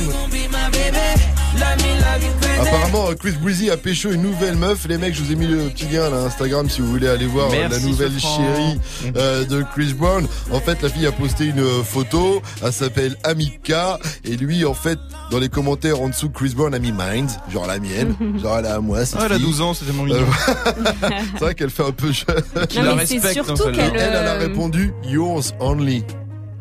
Apparemment, 2.62 3.14
Chris 3.18 3.34
Breezy 3.42 3.70
a 3.70 3.78
pécho 3.78 4.12
une 4.12 4.22
nouvelle 4.22 4.56
meuf. 4.56 4.86
Les 4.88 4.98
mecs, 4.98 5.16
je 5.16 5.24
vous 5.24 5.32
ai 5.32 5.36
mis 5.36 5.48
le 5.48 5.70
petit 5.70 5.86
lien 5.88 6.04
à 6.04 6.18
Instagram 6.26 6.70
si 6.70 6.82
vous 6.82 6.88
voulez 6.90 7.08
aller 7.08 7.26
voir 7.26 7.50
Merci, 7.50 7.70
la 7.72 7.80
nouvelle 7.90 8.20
chérie 8.20 8.80
euh, 9.16 9.46
de 9.46 9.64
Chris 9.74 9.94
Brown. 9.94 10.28
En 10.52 10.60
fait, 10.60 10.82
la 10.82 10.90
fille 10.90 11.08
a 11.08 11.12
posté 11.12 11.46
une 11.46 11.60
euh, 11.60 11.84
photo. 11.84 12.42
Elle 12.64 12.74
s'appelle 12.74 13.16
Amika. 13.24 13.98
Et 14.26 14.36
lui, 14.36 14.66
en 14.66 14.74
fait, 14.74 15.00
dans 15.32 15.40
les 15.40 15.50
commentaires 15.50 16.02
en 16.02 16.10
dessous, 16.10 16.30
Chris 16.30 16.54
Brown 16.56 16.74
a 16.76 16.80
mis 16.80 16.92
Mind, 16.92 17.30
genre 17.52 17.66
la 17.66 17.80
mienne, 17.80 18.16
genre 18.42 18.60
elle 18.60 18.66
est 18.66 18.70
à 18.70 18.80
moi. 18.82 19.06
cette 19.06 19.20
Ah, 19.20 19.24
elle 19.28 19.34
a 19.34 19.36
fille. 19.38 19.46
12 19.46 19.62
ans, 19.62 19.74
c'est 19.74 19.86
tellement 19.86 20.04
mignon. 20.04 20.20
Euh, 20.20 20.54
c'est 21.34 21.40
vrai 21.40 21.56
qu'elle 21.56 21.70
fait 21.70 21.86
un 21.86 21.92
peu 21.92 22.12
jeune. 22.12 22.68
Qu'il 22.68 22.84
la 22.84 22.94
respecte, 22.96 23.38
hein, 23.50 23.54
Et 23.54 23.58
celle-là. 23.58 23.84
elle, 23.96 24.14
elle 24.14 24.28
a 24.28 24.34
répondu 24.34 24.94
Yours 25.06 25.54
only. 25.60 26.04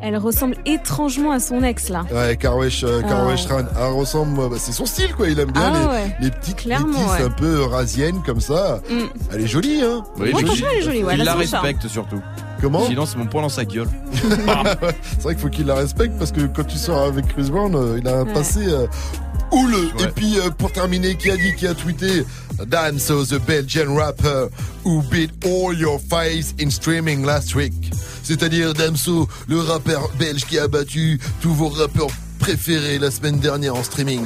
Elle 0.01 0.17
ressemble 0.17 0.55
étrangement 0.65 1.31
à 1.31 1.39
son 1.39 1.61
ex, 1.61 1.89
là. 1.89 2.05
Ouais, 2.11 2.37
Karwesh, 2.37 2.83
euh, 2.85 3.01
Karwesh 3.01 3.45
Ah. 3.49 3.53
Ran. 3.55 3.63
Elle 3.77 3.93
ressemble, 3.93 4.39
euh, 4.39 4.49
bah, 4.49 4.55
c'est 4.57 4.71
son 4.71 4.85
style 4.85 5.13
quoi. 5.13 5.27
Il 5.27 5.39
aime 5.39 5.51
bien 5.51 5.61
Ah 5.73 5.79
les, 5.79 5.85
ouais. 5.87 6.15
les 6.21 6.31
petites 6.31 6.55
Clairement, 6.57 6.87
métisses 6.87 7.19
ouais. 7.19 7.25
un 7.25 7.29
peu 7.29 7.63
rasiennes 7.65 8.21
comme 8.25 8.39
ça. 8.39 8.81
Mm. 8.89 8.95
Elle 9.33 9.41
est 9.41 9.47
jolie, 9.47 9.81
hein. 9.83 10.03
Oui, 10.17 10.31
franchement, 10.31 10.67
elle 10.71 10.77
est 10.77 10.81
jolie, 10.83 11.03
ouais, 11.03 11.13
Il 11.15 11.19
elle 11.19 11.25
la 11.25 11.31
charme. 11.45 11.65
respecte 11.65 11.87
surtout. 11.89 12.21
Comment 12.61 12.85
Sinon, 12.87 13.05
c'est 13.05 13.17
mon 13.17 13.25
poing 13.25 13.41
dans 13.41 13.49
sa 13.49 13.63
gueule. 13.65 13.87
C'est 14.13 15.21
vrai 15.23 15.33
qu'il 15.33 15.41
faut 15.41 15.49
qu'il 15.49 15.65
la 15.65 15.75
respecte 15.75 16.17
parce 16.17 16.31
que 16.33 16.41
quand 16.47 16.65
tu 16.65 16.77
sors 16.77 17.03
avec 17.05 17.27
Chris 17.29 17.49
Brown, 17.49 17.73
euh, 17.75 17.97
il 18.01 18.07
a 18.07 18.17
un 18.19 18.25
Ouais. 18.25 18.33
passé 18.33 18.59
euh, 18.67 18.85
Oul. 19.51 19.73
Et 19.99 20.07
puis 20.07 20.37
euh, 20.39 20.49
pour 20.51 20.71
terminer, 20.71 21.15
qui 21.15 21.31
a 21.31 21.37
dit, 21.37 21.55
qui 21.55 21.65
a 21.67 21.73
tweeté 21.73 22.25
Damso, 22.67 23.23
the 23.25 23.39
Belgian 23.47 23.95
rapper 23.95 24.47
who 24.85 25.01
beat 25.09 25.31
all 25.45 25.73
your 25.73 25.99
face 25.99 26.53
in 26.61 26.69
streaming 26.69 27.25
last 27.25 27.55
week? 27.55 27.73
C'est-à-dire 28.29 28.75
Damso, 28.75 29.27
le 29.47 29.59
rappeur 29.59 30.07
belge 30.19 30.45
qui 30.45 30.59
a 30.59 30.67
battu 30.67 31.19
tous 31.41 31.51
vos 31.51 31.69
rappeurs 31.69 32.09
préférés 32.37 32.99
la 32.99 33.09
semaine 33.09 33.39
dernière 33.39 33.73
en 33.75 33.81
streaming. 33.81 34.21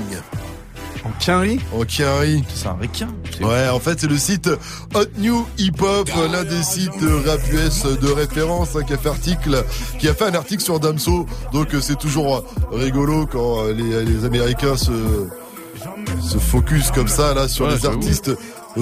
En 1.06 1.12
quinri 1.22 1.58
En 1.74 1.86
quinri. 1.86 2.44
C'est 2.54 2.68
un 2.68 2.74
requin. 2.74 3.08
Ouais, 3.40 3.70
en 3.70 3.80
fait, 3.80 4.02
c'est 4.02 4.08
le 4.10 4.18
site 4.18 4.50
Hot 4.94 5.06
New 5.20 5.48
Hip 5.58 5.82
Hop, 5.82 6.10
l'un 6.34 6.44
des 6.44 6.64
sites 6.64 6.92
rap 7.26 7.40
US 7.54 7.84
de 8.02 8.12
référence, 8.12 8.76
hein, 8.76 8.84
qui 8.86 8.92
a 8.92 8.98
fait 8.98 9.08
article, 9.08 9.64
qui 10.00 10.10
a 10.10 10.14
fait 10.14 10.26
un 10.26 10.36
article 10.36 10.62
sur 10.62 10.82
Damso. 10.82 11.26
Donc, 11.54 11.74
euh, 11.74 11.80
c'est 11.80 11.98
toujours 11.98 12.44
rigolo 12.74 13.26
quand 13.26 13.64
euh, 13.68 13.72
les, 13.74 14.04
les 14.04 14.26
Américains 14.26 14.76
se, 14.76 14.92
se 16.22 16.38
focus 16.40 16.92
comme 16.92 17.08
ça, 17.08 17.34
là, 17.34 17.48
sur 17.48 17.68
Ouais, 17.68 17.76
les 17.78 17.86
artistes 17.86 18.28
euh, 18.30 18.36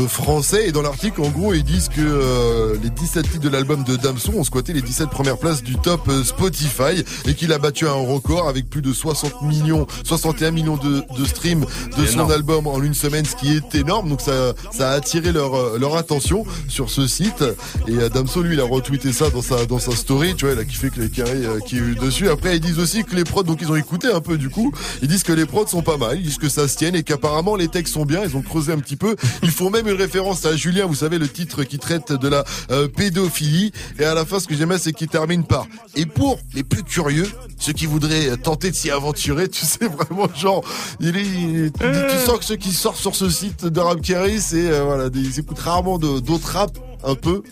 français. 0.07 0.67
Et 0.67 0.71
dans 0.71 0.81
l'article, 0.81 1.21
en 1.21 1.29
gros, 1.29 1.53
ils 1.53 1.63
disent 1.63 1.89
que 1.89 2.01
euh, 2.01 2.77
les 2.81 2.89
17 2.89 3.29
titres 3.29 3.39
de 3.43 3.49
l'album 3.49 3.83
de 3.83 3.95
Damso 3.95 4.31
ont 4.33 4.43
squatté 4.43 4.73
les 4.73 4.81
17 4.81 5.09
premières 5.09 5.37
places 5.37 5.63
du 5.63 5.75
top 5.75 6.07
euh, 6.07 6.23
Spotify 6.23 7.03
et 7.25 7.35
qu'il 7.35 7.51
a 7.53 7.57
battu 7.57 7.87
un 7.87 7.93
record 7.93 8.47
avec 8.47 8.69
plus 8.69 8.81
de 8.81 8.93
60 8.93 9.41
millions, 9.43 9.85
61 10.03 10.51
millions 10.51 10.77
de, 10.77 11.03
de 11.17 11.25
streams 11.25 11.65
de 11.97 12.05
son 12.05 12.13
énorme. 12.13 12.31
album 12.31 12.67
en 12.67 12.81
une 12.81 12.93
semaine, 12.93 13.25
ce 13.25 13.35
qui 13.35 13.55
est 13.55 13.75
énorme. 13.75 14.09
Donc 14.09 14.21
ça, 14.21 14.53
ça 14.71 14.91
a 14.91 14.93
attiré 14.93 15.31
leur, 15.31 15.55
euh, 15.55 15.77
leur 15.79 15.95
attention 15.95 16.45
sur 16.67 16.89
ce 16.89 17.07
site. 17.07 17.43
Et 17.87 17.93
euh, 17.93 18.09
Damso, 18.09 18.41
lui, 18.41 18.53
il 18.55 18.59
a 18.59 18.65
retweeté 18.65 19.11
ça 19.11 19.29
dans 19.29 19.41
sa, 19.41 19.65
dans 19.65 19.79
sa 19.79 19.91
story. 19.95 20.35
Tu 20.35 20.45
vois, 20.45 20.53
il 20.53 20.59
a 20.59 20.65
kiffé 20.65 20.89
que 20.89 21.01
les 21.01 21.09
carrés 21.09 21.45
euh, 21.45 21.59
qui 21.59 21.75
est 21.75 21.79
eu 21.79 21.95
dessus. 21.95 22.29
Après, 22.29 22.55
ils 22.55 22.61
disent 22.61 22.79
aussi 22.79 23.03
que 23.03 23.15
les 23.15 23.23
prods, 23.23 23.43
donc 23.43 23.59
ils 23.61 23.71
ont 23.71 23.75
écouté 23.75 24.07
un 24.07 24.21
peu 24.21 24.37
du 24.37 24.49
coup. 24.49 24.73
Ils 25.01 25.07
disent 25.07 25.23
que 25.23 25.33
les 25.33 25.45
prods 25.45 25.67
sont 25.67 25.81
pas 25.81 25.97
mal. 25.97 26.17
Ils 26.17 26.23
disent 26.23 26.37
que 26.37 26.49
ça 26.49 26.67
se 26.67 26.77
tienne 26.77 26.95
et 26.95 27.03
qu'apparemment 27.03 27.55
les 27.55 27.67
textes 27.67 27.93
sont 27.93 28.05
bien. 28.05 28.23
Ils 28.23 28.37
ont 28.37 28.41
creusé 28.41 28.71
un 28.71 28.79
petit 28.79 28.95
peu. 28.95 29.15
Ils 29.43 29.51
font 29.51 29.69
même 29.69 29.80
une 29.89 29.97
référence 29.97 30.45
à 30.45 30.55
Julien, 30.55 30.85
vous 30.85 30.95
savez, 30.95 31.17
le 31.17 31.27
titre 31.27 31.63
qui 31.63 31.79
traite 31.79 32.11
de 32.13 32.27
la 32.27 32.43
euh, 32.71 32.87
pédophilie. 32.87 33.71
Et 33.99 34.05
à 34.05 34.13
la 34.13 34.25
fin, 34.25 34.39
ce 34.39 34.47
que 34.47 34.55
j'aimais, 34.55 34.77
c'est 34.77 34.93
qu'il 34.93 35.07
termine 35.07 35.43
par. 35.43 35.65
Et 35.95 36.05
pour 36.05 36.39
les 36.53 36.63
plus 36.63 36.83
curieux, 36.83 37.27
ceux 37.57 37.73
qui 37.73 37.85
voudraient 37.85 38.29
euh, 38.29 38.35
tenter 38.37 38.71
de 38.71 38.75
s'y 38.75 38.89
aventurer, 38.91 39.47
tu 39.49 39.65
sais 39.65 39.87
vraiment, 39.87 40.27
genre, 40.35 40.63
il 40.99 41.15
est, 41.17 41.21
il- 41.21 41.71
tu, 41.71 41.85
tu 42.11 42.25
sens 42.25 42.39
que 42.39 42.45
ceux 42.45 42.55
qui 42.55 42.71
sortent 42.71 42.97
sur 42.97 43.15
ce 43.15 43.29
site 43.29 43.65
de 43.65 43.79
Rap 43.79 44.01
Carry, 44.01 44.39
c'est 44.39 44.71
euh, 44.71 44.83
voilà, 44.83 45.09
des- 45.09 45.19
ils 45.19 45.39
écoutent 45.39 45.59
rarement 45.59 45.97
de- 45.97 46.19
d'autres 46.19 46.51
rap 46.53 46.71
un 47.03 47.15
peu. 47.15 47.43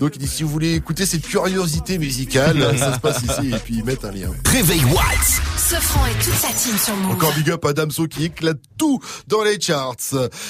Donc 0.00 0.16
il 0.16 0.18
dit 0.18 0.28
si 0.28 0.42
vous 0.42 0.48
voulez 0.48 0.74
écouter 0.74 1.06
cette 1.06 1.26
curiosité 1.26 1.98
musicale, 1.98 2.74
ça 2.78 2.94
se 2.94 3.00
passe 3.00 3.22
ici 3.22 3.52
et 3.54 3.58
puis 3.58 3.76
ils 3.78 3.84
mettent 3.84 4.04
un 4.04 4.12
lien. 4.12 4.30
Réveil 4.46 4.84
Watts. 4.84 5.40
Ce 5.56 5.74
franc 5.76 6.06
et 6.06 6.24
toute 6.24 6.34
sa 6.34 6.48
team 6.48 6.76
sur 6.78 6.96
Move. 6.96 7.12
Encore 7.12 7.32
big 7.34 7.50
up 7.50 7.64
à 7.64 7.72
Damso 7.72 8.06
qui 8.06 8.24
éclate 8.24 8.58
tout 8.78 8.98
dans 9.28 9.42
les 9.44 9.60
charts. 9.60 9.96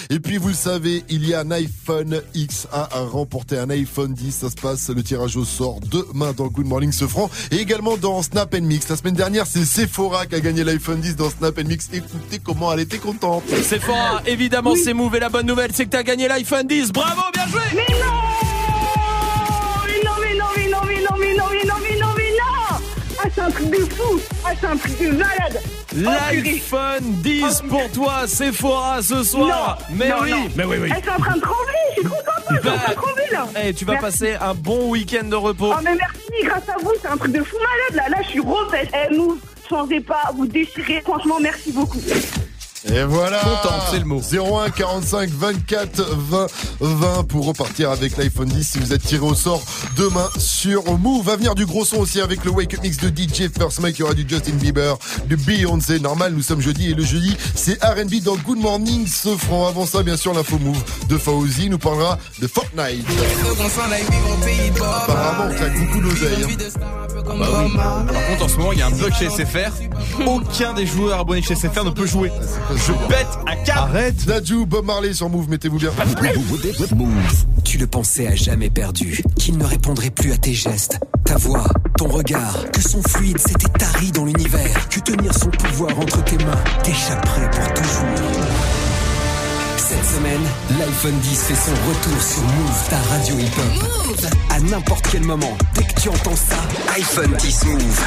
Et 0.09 0.21
puis 0.21 0.39
vous 0.39 0.49
le 0.49 0.55
savez, 0.55 1.05
il 1.09 1.29
y 1.29 1.35
a 1.35 1.41
un 1.41 1.51
iPhone 1.51 2.23
X 2.35 2.69
à 2.73 2.89
remporter, 3.01 3.59
un 3.59 3.71
iPhone 3.71 4.15
10. 4.15 4.33
Ça 4.33 4.51
se 4.51 4.55
passe, 4.55 4.89
le 4.89 5.03
tirage 5.03 5.37
au 5.37 5.45
sort 5.45 5.81
demain 5.81 6.33
dans 6.33 6.47
Good 6.47 6.67
Morning 6.67 6.93
ce 6.93 7.07
franc. 7.07 7.31
Et 7.51 7.57
également 7.57 7.97
dans 7.97 8.23
Snap 8.23 8.55
Mix. 8.55 8.89
La 8.89 8.97
semaine 8.97 9.15
dernière, 9.15 9.47
c'est 9.47 9.65
Sephora 9.65 10.27
qui 10.27 10.37
a 10.37 10.41
gagné 10.41 10.65
l'iPhone 10.65 11.01
10 11.01 11.17
dans 11.17 11.31
Snap 11.31 11.59
Mix. 11.59 11.89
Écoutez 11.93 12.39
comment 12.39 12.73
elle 12.73 12.81
était 12.81 12.99
contente. 12.99 13.45
Fort, 13.81 14.23
évidemment, 14.27 14.75
c'est 14.75 14.95
Move 14.95 15.17
et 15.17 15.21
la 15.21 15.29
bonne 15.29 15.47
nouvelle, 15.47 15.71
c'est 15.75 15.85
que 15.85 15.91
t'as 15.91 16.03
gagné 16.03 16.29
l'iPhone 16.29 16.67
10. 16.67 16.93
Bravo, 16.93 17.23
bien 17.33 17.47
joué 17.47 17.61
Mais 17.75 17.95
non 17.99 18.40
c'est 23.41 23.47
un 23.47 23.51
truc 23.51 23.71
de 23.71 23.77
fou 23.95 24.21
Ah, 24.45 24.51
c'est 24.61 24.67
un 24.67 24.77
truc 24.77 24.99
de 25.01 25.11
malade. 25.13 25.61
L'iPhone 25.97 27.13
10 27.23 27.63
pour 27.69 27.91
toi, 27.93 28.27
Sephora 28.27 29.03
ce 29.03 29.23
soir. 29.23 29.79
Non, 29.91 29.97
mais 29.97 30.09
non, 30.11 30.17
oui, 30.23 30.31
non. 30.31 30.49
mais 30.57 30.65
oui, 30.65 30.77
oui. 30.83 30.89
Elle 30.95 31.05
est 31.05 31.11
en 31.11 31.17
train 31.19 31.37
de 31.37 31.41
trembler, 31.41 31.73
je 31.97 32.01
suis 32.01 32.09
trop 32.09 32.17
contente, 32.17 32.45
je 32.51 32.61
suis 32.61 32.69
en 32.69 32.77
train 32.79 32.91
de 32.93 32.97
trembler 32.97 33.25
là 33.33 33.47
Eh, 33.65 33.75
tu 33.75 33.85
vas 33.85 33.93
Merci. 33.95 34.07
passer 34.07 34.35
un 34.41 34.55
bon 34.55 34.91
week-end 34.91 35.25
de 35.27 35.37
repos. 35.37 35.73
Oh 35.73 35.81
mais 35.83 35.95
merci, 35.97 36.45
grâce 36.45 36.69
à 36.69 36.77
vous, 36.83 36.93
c'est 37.01 37.09
un 37.09 37.17
truc 37.17 37.33
de 37.33 37.43
fou 37.43 37.57
malade 37.57 38.05
là, 38.11 38.17
là 38.17 38.23
je 38.23 38.29
suis 38.29 38.41
refaite. 38.41 38.91
Eh 38.95 39.15
nous, 39.15 39.39
changez 39.69 40.01
pas, 40.01 40.31
vous 40.37 40.47
déchirez, 40.47 41.01
franchement 41.03 41.39
merci 41.41 41.73
beaucoup. 41.73 42.01
Et 42.89 43.03
voilà 43.05 43.41
Contente, 43.41 43.83
c'est 43.91 43.99
le 43.99 44.05
mot. 44.07 44.21
01 44.23 44.71
45 44.71 45.29
24 45.29 46.03
20 46.17 46.47
20 46.81 47.25
pour 47.25 47.45
repartir 47.47 47.91
avec 47.91 48.17
l'iPhone 48.17 48.49
10 48.49 48.65
si 48.67 48.79
vous 48.79 48.95
êtes 48.95 49.03
tiré 49.03 49.23
au 49.25 49.35
sort 49.35 49.63
demain 49.97 50.29
sur 50.39 50.83
Move. 50.99 51.27
Va 51.27 51.37
venir 51.37 51.55
du 51.55 51.67
gros 51.67 51.85
son 51.85 51.99
aussi 51.99 52.23
avec 52.23 52.43
le 52.45 52.51
Wake 52.51 52.73
Up 52.75 52.81
Mix 52.83 52.97
de 52.97 53.09
DJ 53.09 53.51
First 53.55 53.81
Mike. 53.81 53.99
Il 53.99 54.01
y 54.01 54.03
aura 54.05 54.15
du 54.15 54.25
Justin 54.27 54.53
Bieber, 54.53 54.97
du 55.27 55.37
Beyoncé. 55.37 56.01
Normal, 56.01 56.33
nous 56.33 56.43
sommes 56.43 56.63
jeudi 56.63 56.91
et 56.91 56.95
le 56.95 57.05
jeudi, 57.05 57.37
c'est 57.55 57.83
R&B 57.85 58.23
dans 58.25 58.37
Good 58.37 58.59
Morning 58.59 59.07
ce 59.07 59.37
franc. 59.37 59.67
Avant 59.69 59.85
ça, 59.85 60.03
bien 60.03 60.17
sûr, 60.17 60.33
l'info 60.33 60.59
Move 60.59 60.83
de 61.09 61.19
Fauzi 61.19 61.69
nous 61.69 61.79
parlera 61.79 62.19
de 62.41 62.47
Fortnite. 62.47 63.05
Apparemment, 64.83 65.51
on 65.51 65.55
claque 65.55 65.79
beaucoup 65.79 66.01
d'oseille. 66.01 66.45
hein. 66.45 66.47
Bah 67.39 67.47
oui. 67.65 67.73
Par 67.77 68.27
contre, 68.29 68.45
en 68.45 68.49
ce 68.49 68.57
moment, 68.57 68.73
il 68.73 68.79
y 68.79 68.83
a 68.83 68.87
un 68.87 68.91
bug 68.91 69.13
chez 69.19 69.29
SFR. 69.29 69.71
Aucun 70.27 70.73
des 70.73 70.87
joueurs 70.87 71.21
abonnés 71.21 71.43
chez 71.43 71.55
SFR 71.55 71.85
ne 71.85 71.91
peut 71.91 72.07
jouer. 72.07 72.33
Je 72.77 72.93
bête 73.09 73.27
à 73.47 73.57
4 73.57 73.79
Arrête 73.79 74.27
Dadju, 74.27 74.67
Bob 74.67 74.85
Marley 74.85 75.13
sur 75.13 75.29
Move, 75.29 75.49
mettez-vous 75.49 75.79
bien. 75.79 75.91
Tu 77.65 77.79
le 77.79 77.87
pensais 77.87 78.27
à 78.27 78.35
jamais 78.35 78.71
perdu, 78.71 79.23
qu'il 79.37 79.59
ne 79.59 79.65
répondrait 79.65 80.11
plus 80.11 80.33
à 80.33 80.37
tes 80.37 80.55
gestes, 80.55 81.01
ta 81.25 81.37
voix, 81.37 81.67
ton 81.99 82.09
regard, 82.09 82.71
que 82.73 82.81
son 82.81 83.03
fluide 83.03 83.39
s'était 83.39 83.69
tari 83.79 84.13
dans 84.13 84.25
l'univers, 84.25 84.89
que 84.89 85.01
tenir 85.01 85.33
son 85.35 85.51
pouvoir 85.51 85.99
entre 85.99 86.23
tes 86.25 86.37
mains 86.45 86.63
t'échapperait 86.83 87.51
pour 87.51 87.75
toujours. 87.75 88.05
Cette 89.77 90.05
semaine, 90.05 90.43
l'iPhone 90.79 91.19
10 91.19 91.43
fait 91.43 91.55
son 91.55 91.73
retour 91.89 92.23
sur 92.23 92.43
Move, 92.43 92.89
ta 92.89 92.99
radio 92.99 93.39
hip-hop. 93.39 94.31
À 94.51 94.61
n'importe 94.61 95.07
quel 95.11 95.23
moment, 95.23 95.57
dès 95.75 95.83
que 95.83 96.01
tu 96.01 96.09
entends 96.09 96.37
ça, 96.37 96.57
iPhone 96.97 97.35
10 97.39 97.65
Move. 97.67 98.01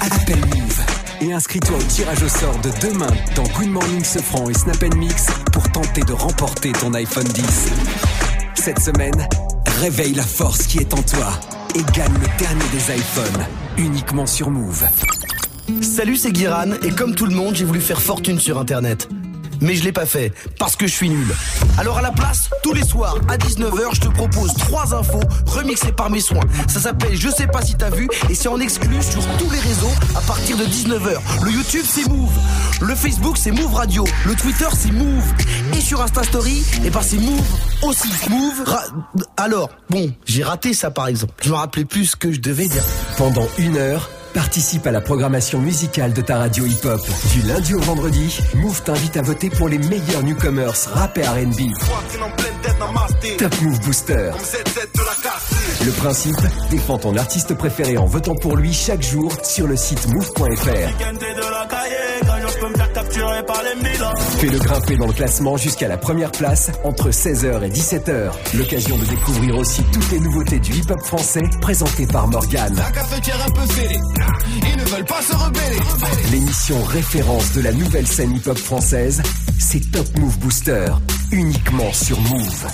Appelle 0.00 0.40
Move 0.40 1.03
et 1.20 1.32
inscris-toi 1.32 1.76
au 1.76 1.82
tirage 1.82 2.22
au 2.22 2.28
sort 2.28 2.58
de 2.60 2.70
demain 2.86 3.10
dans 3.34 3.44
Good 3.58 3.68
Morning 3.68 4.04
Sofran 4.04 4.48
et 4.48 4.54
Snap 4.54 4.82
Mix 4.96 5.26
pour 5.52 5.70
tenter 5.72 6.02
de 6.02 6.12
remporter 6.12 6.72
ton 6.72 6.94
iPhone 6.94 7.24
10. 7.24 7.70
Cette 8.54 8.80
semaine, 8.80 9.28
réveille 9.80 10.14
la 10.14 10.22
force 10.22 10.66
qui 10.66 10.78
est 10.78 10.94
en 10.94 11.02
toi 11.02 11.32
et 11.74 11.82
gagne 11.92 12.14
le 12.14 12.38
dernier 12.38 12.64
des 12.72 12.94
iPhones, 12.94 13.46
uniquement 13.78 14.26
sur 14.26 14.50
Move. 14.50 14.84
Salut, 15.80 16.16
c'est 16.16 16.32
Guiran, 16.32 16.72
et 16.82 16.90
comme 16.90 17.14
tout 17.14 17.26
le 17.26 17.34
monde, 17.34 17.54
j'ai 17.54 17.64
voulu 17.64 17.80
faire 17.80 18.00
fortune 18.00 18.38
sur 18.38 18.58
Internet. 18.58 19.08
Mais 19.60 19.74
je 19.74 19.84
l'ai 19.84 19.92
pas 19.92 20.06
fait, 20.06 20.32
parce 20.58 20.76
que 20.76 20.86
je 20.86 20.92
suis 20.92 21.08
nul. 21.08 21.26
Alors 21.78 21.98
à 21.98 22.02
la 22.02 22.10
place, 22.10 22.50
tous 22.62 22.72
les 22.72 22.84
soirs, 22.84 23.16
à 23.28 23.36
19h, 23.36 23.94
je 23.94 24.00
te 24.00 24.08
propose 24.08 24.52
trois 24.54 24.94
infos 24.94 25.20
remixées 25.46 25.92
par 25.92 26.10
mes 26.10 26.20
soins. 26.20 26.44
Ça 26.68 26.80
s'appelle 26.80 27.16
Je 27.16 27.28
sais 27.28 27.46
pas 27.46 27.62
si 27.62 27.74
t'as 27.74 27.90
vu, 27.90 28.08
et 28.28 28.34
c'est 28.34 28.48
en 28.48 28.60
exclu 28.60 29.02
sur 29.02 29.24
tous 29.36 29.50
les 29.50 29.60
réseaux 29.60 29.92
à 30.16 30.20
partir 30.22 30.56
de 30.56 30.64
19h. 30.64 31.18
Le 31.44 31.50
YouTube, 31.50 31.84
c'est 31.86 32.08
Move. 32.08 32.32
Le 32.80 32.94
Facebook, 32.94 33.36
c'est 33.38 33.50
Move 33.50 33.74
Radio. 33.74 34.04
Le 34.26 34.34
Twitter, 34.34 34.68
c'est 34.76 34.92
Move. 34.92 35.24
Et 35.76 35.80
sur 35.80 36.02
Insta 36.02 36.22
Story, 36.22 36.64
et 36.84 36.90
ben 36.90 37.02
c'est 37.02 37.18
Move 37.18 37.46
aussi. 37.82 38.08
Move. 38.30 38.64
Alors, 39.36 39.70
bon, 39.90 40.12
j'ai 40.26 40.42
raté 40.42 40.74
ça 40.74 40.90
par 40.90 41.08
exemple. 41.08 41.34
Je 41.42 41.50
me 41.50 41.54
rappelais 41.54 41.84
plus 41.84 42.06
ce 42.06 42.16
que 42.16 42.32
je 42.32 42.40
devais 42.40 42.68
dire. 42.68 42.82
Pendant 43.16 43.46
une 43.58 43.76
heure, 43.76 44.08
participe 44.34 44.86
à 44.86 44.90
la 44.90 45.00
programmation 45.00 45.60
musicale 45.60 46.12
de 46.12 46.20
ta 46.20 46.36
radio 46.38 46.66
hip-hop. 46.66 47.00
Du 47.32 47.42
lundi 47.42 47.72
au 47.74 47.80
vendredi, 47.80 48.40
Move 48.54 48.82
t'invite 48.82 49.16
à 49.16 49.22
voter 49.22 49.48
pour 49.48 49.68
les 49.68 49.78
meilleurs 49.78 50.22
newcomers 50.22 50.74
rap 50.92 51.16
et 51.16 51.22
R&B. 51.22 51.70
Top 53.38 53.60
Move 53.62 53.80
Booster. 53.80 54.32
Le 55.84 55.92
principe, 55.92 56.40
défends 56.70 56.96
ton 56.96 57.14
artiste 57.16 57.54
préféré 57.54 57.98
en 57.98 58.06
votant 58.06 58.34
pour 58.34 58.56
lui 58.56 58.72
chaque 58.72 59.02
jour 59.02 59.30
sur 59.42 59.66
le 59.66 59.76
site 59.76 60.06
move.fr. 60.08 60.44
Fais-le 64.38 64.58
grimper 64.58 64.96
dans 64.96 65.06
le 65.06 65.12
classement 65.12 65.58
jusqu'à 65.58 65.88
la 65.88 65.98
première 65.98 66.30
place 66.32 66.70
entre 66.84 67.10
16h 67.10 67.64
et 67.64 67.68
17h. 67.68 68.30
L'occasion 68.56 68.96
de 68.96 69.04
découvrir 69.04 69.58
aussi 69.58 69.82
toutes 69.92 70.10
les 70.10 70.20
nouveautés 70.20 70.58
du 70.58 70.72
hip-hop 70.72 71.02
français 71.02 71.42
présentées 71.60 72.06
par 72.06 72.28
Morgane. 72.28 72.82
L'émission 76.32 76.82
référence 76.84 77.52
de 77.52 77.60
la 77.60 77.72
nouvelle 77.72 78.06
scène 78.06 78.34
hip-hop 78.34 78.56
française, 78.56 79.22
c'est 79.58 79.90
Top 79.90 80.06
Move 80.18 80.38
Booster, 80.38 80.86
uniquement 81.30 81.92
sur 81.92 82.18
Move. 82.22 82.66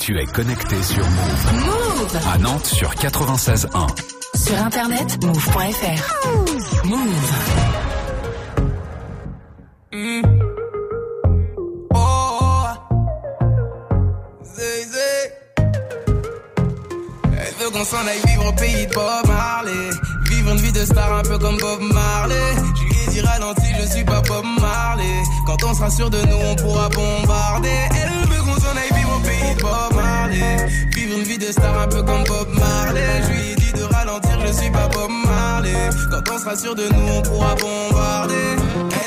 Tu 0.00 0.18
es 0.18 0.24
connecté 0.24 0.82
sur 0.82 1.04
Move. 1.04 1.52
Move 1.66 2.18
À 2.32 2.38
Nantes 2.38 2.64
sur 2.64 2.90
96.1. 2.94 3.86
Sur 4.34 4.56
internet, 4.56 5.22
move.fr. 5.22 6.86
Move. 6.86 6.98
Zé, 14.42 14.84
zé. 14.90 15.32
Elle 17.38 17.54
veut 17.60 17.70
qu'on 17.70 17.84
s'en 17.84 17.98
aille 18.06 18.22
vivre 18.26 18.48
au 18.48 18.52
pays 18.52 18.86
de 18.86 18.94
Bob 18.94 19.26
Marley. 19.26 19.90
Vivre 20.30 20.50
une 20.52 20.60
vie 20.60 20.72
de 20.72 20.84
star 20.86 21.12
un 21.12 21.22
peu 21.22 21.38
comme 21.38 21.58
Bob 21.58 21.80
Marley. 21.92 22.54
Je 22.74 22.82
lui 22.84 23.02
ai 23.02 23.10
dit 23.10 23.20
ralenti, 23.20 23.66
je 23.82 23.86
suis 23.86 24.04
pas 24.04 24.22
Bob 24.22 24.46
Marley. 24.58 25.22
Quand 25.46 25.62
on 25.64 25.74
sera 25.74 25.90
sûr 25.90 26.08
de 26.08 26.22
nous, 26.22 26.36
on 26.36 26.56
pourra 26.56 26.88
bombarder. 26.88 27.68
Elle 27.90 28.19
Bob 29.60 29.94
Marley. 29.94 30.56
Vivre 30.94 31.18
une 31.18 31.24
vie 31.24 31.38
de 31.38 31.52
star 31.52 31.80
un 31.80 31.88
peu 31.88 32.02
comme 32.02 32.24
Bob 32.24 32.48
Marley. 32.58 33.22
Je 33.22 33.32
lui 33.32 33.50
ai 33.52 33.54
dit 33.56 33.72
de 33.72 33.82
ralentir, 33.82 34.38
je 34.46 34.52
suis 34.52 34.70
pas 34.70 34.88
Bob 34.88 35.10
Marley. 35.26 35.90
Quand 36.10 36.34
on 36.34 36.38
sera 36.38 36.56
sûr 36.56 36.74
de 36.74 36.84
nous, 36.84 37.08
on 37.12 37.22
pourra 37.22 37.54
bombarder. 37.54 38.56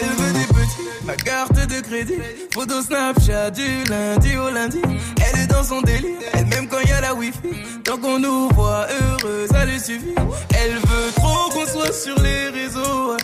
Elle 0.01 0.10
veut 0.10 0.34
des 0.34 0.47
petits, 0.47 0.88
ma 1.05 1.15
carte 1.15 1.55
de 1.55 1.81
crédit. 1.81 2.19
Photo 2.53 2.81
Snapchat 2.81 3.51
du 3.51 3.84
lundi 3.89 4.38
au 4.38 4.49
lundi. 4.49 4.81
Elle 5.18 5.41
est 5.41 5.47
dans 5.47 5.64
son 5.64 5.81
délire, 5.81 6.19
elle 6.34 6.45
même 6.47 6.68
quand 6.68 6.80
il 6.84 6.89
y 6.89 6.93
a 6.93 7.01
la 7.01 7.14
wifi. 7.14 7.39
Tant 7.84 7.97
qu'on 7.97 8.19
nous 8.19 8.49
voit 8.49 8.88
heureux, 9.01 9.47
ça 9.51 9.65
lui 9.65 9.80
suffit. 9.80 10.15
Elle 10.55 10.73
veut 10.73 11.11
trop 11.15 11.49
qu'on 11.51 11.65
soit 11.65 11.93
sur 11.93 12.15
les 12.22 12.49
réseaux. 12.49 13.18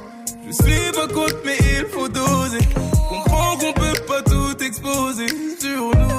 Je 0.48 0.52
suis 0.52 0.91
pas 0.94 1.07
contre, 1.07 1.38
mais 1.45 1.57
il 1.60 1.86
faut 1.94 2.07
doser. 2.07 2.60
Comprends 3.07 3.57
qu'on 3.57 3.73
peut 3.73 4.02
pas 4.07 4.22
tout 4.23 4.64
exposer 4.64 5.27
sur 5.60 5.91
nous. 5.95 6.19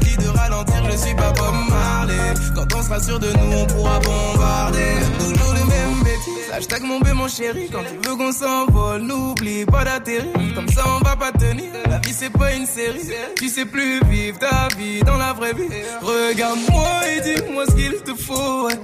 Je 0.91 0.97
suis 0.97 1.15
pas 1.15 1.31
Bob 1.31 1.55
Marley. 1.69 2.33
Quand 2.55 2.67
on 2.75 2.83
sera 2.83 2.99
sûr 2.99 3.19
de 3.19 3.27
nous, 3.31 3.57
on 3.57 3.65
pourra 3.65 3.99
bombarder. 3.99 4.95
Toujours 5.19 5.53
les 5.53 5.63
mêmes 5.63 6.03
bêtises. 6.03 6.51
Hashtag 6.53 6.83
mon 6.83 6.99
bé, 6.99 7.13
mon 7.13 7.27
chéri. 7.27 7.69
Quand 7.71 7.83
tu 7.83 8.07
veux 8.09 8.15
qu'on 8.15 8.31
s'envole, 8.31 9.01
n'oublie 9.01 9.65
pas 9.65 9.83
d'atterrir. 9.85 10.31
Comme 10.55 10.67
ça, 10.67 10.83
on 10.87 11.03
va 11.03 11.15
pas 11.15 11.31
tenir. 11.31 11.71
La 11.89 11.97
vie, 11.99 12.13
c'est 12.13 12.31
pas 12.31 12.53
une 12.53 12.65
série. 12.65 13.01
Tu 13.37 13.47
sais 13.47 13.65
plus 13.65 14.01
vivre 14.09 14.37
ta 14.39 14.67
vie 14.77 15.01
dans 15.03 15.17
la 15.17 15.33
vraie 15.33 15.53
vie. 15.53 15.69
Regarde-moi 16.01 16.89
et 17.15 17.21
dis-moi 17.21 17.65
ce 17.67 17.75
qu'il 17.75 17.93
te 18.03 18.13
faut. 18.13 18.67
ouais. 18.67 18.79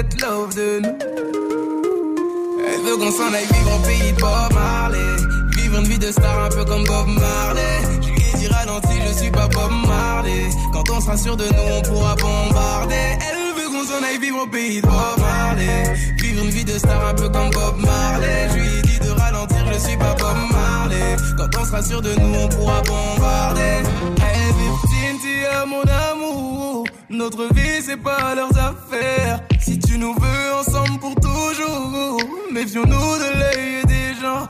Elle 0.00 0.06
veut 2.86 2.96
qu'on 2.96 3.12
s'en 3.12 3.34
aille 3.34 3.46
vivre 3.52 3.76
au 3.76 3.80
pays 3.86 4.12
de 4.12 4.20
Bob 4.20 4.54
Marley. 4.54 4.98
Vivre 5.56 5.78
une 5.78 5.84
vie 5.84 5.98
de 5.98 6.10
star 6.10 6.44
un 6.44 6.48
peu 6.48 6.64
comme 6.64 6.84
Bob 6.84 7.06
Marley. 7.06 7.82
Je 8.00 8.08
lui 8.08 8.16
ai 8.16 8.38
dit 8.38 8.46
ralenti, 8.46 8.94
je 9.06 9.12
suis 9.18 9.30
pas 9.30 9.46
Bob 9.48 9.70
Marley. 9.86 10.48
Quand 10.72 10.88
on 10.90 11.00
sera 11.02 11.18
sûr 11.18 11.36
de 11.36 11.44
nous, 11.44 11.74
on 11.76 11.82
pourra 11.82 12.14
bombarder. 12.14 12.94
Elle 12.94 13.62
veut 13.62 13.68
qu'on 13.68 13.84
s'en 13.84 14.02
aille 14.02 14.18
vivre 14.18 14.42
au 14.44 14.46
pays 14.46 14.80
de 14.80 14.86
Bob 14.86 15.18
Marley. 15.18 15.94
Vivre 16.16 16.44
une 16.44 16.50
vie 16.50 16.64
de 16.64 16.78
star 16.78 17.06
un 17.06 17.14
peu 17.14 17.28
comme 17.28 17.50
Bob 17.50 17.76
Marley. 17.84 18.48
Je 18.52 18.58
lui 18.58 18.68
ai 18.78 18.82
dit 18.82 19.00
de 19.00 19.10
ralentir, 19.10 19.66
je 19.70 19.78
suis 19.86 19.98
pas 19.98 20.14
Bob 20.14 20.38
Marley. 20.50 21.16
Quand 21.36 21.60
on 21.60 21.64
sera 21.66 21.82
sûr 21.82 22.00
de 22.00 22.14
nous, 22.14 22.34
on 22.36 22.48
pourra 22.48 22.80
bombarder. 22.82 23.82
Hey, 24.22 24.50
Victime, 24.56 25.44
à 25.60 25.66
mon 25.66 25.82
amour. 25.82 26.69
Notre 27.10 27.52
vie, 27.52 27.82
c'est 27.84 27.96
pas 27.96 28.36
leurs 28.36 28.56
affaires. 28.56 29.40
Si 29.60 29.80
tu 29.80 29.98
nous 29.98 30.14
veux 30.14 30.54
ensemble 30.54 31.00
pour 31.00 31.16
toujours, 31.16 32.18
méfions-nous 32.52 33.18
de 33.18 33.38
l'œil 33.40 33.84
des 33.86 34.14
gens. 34.22 34.46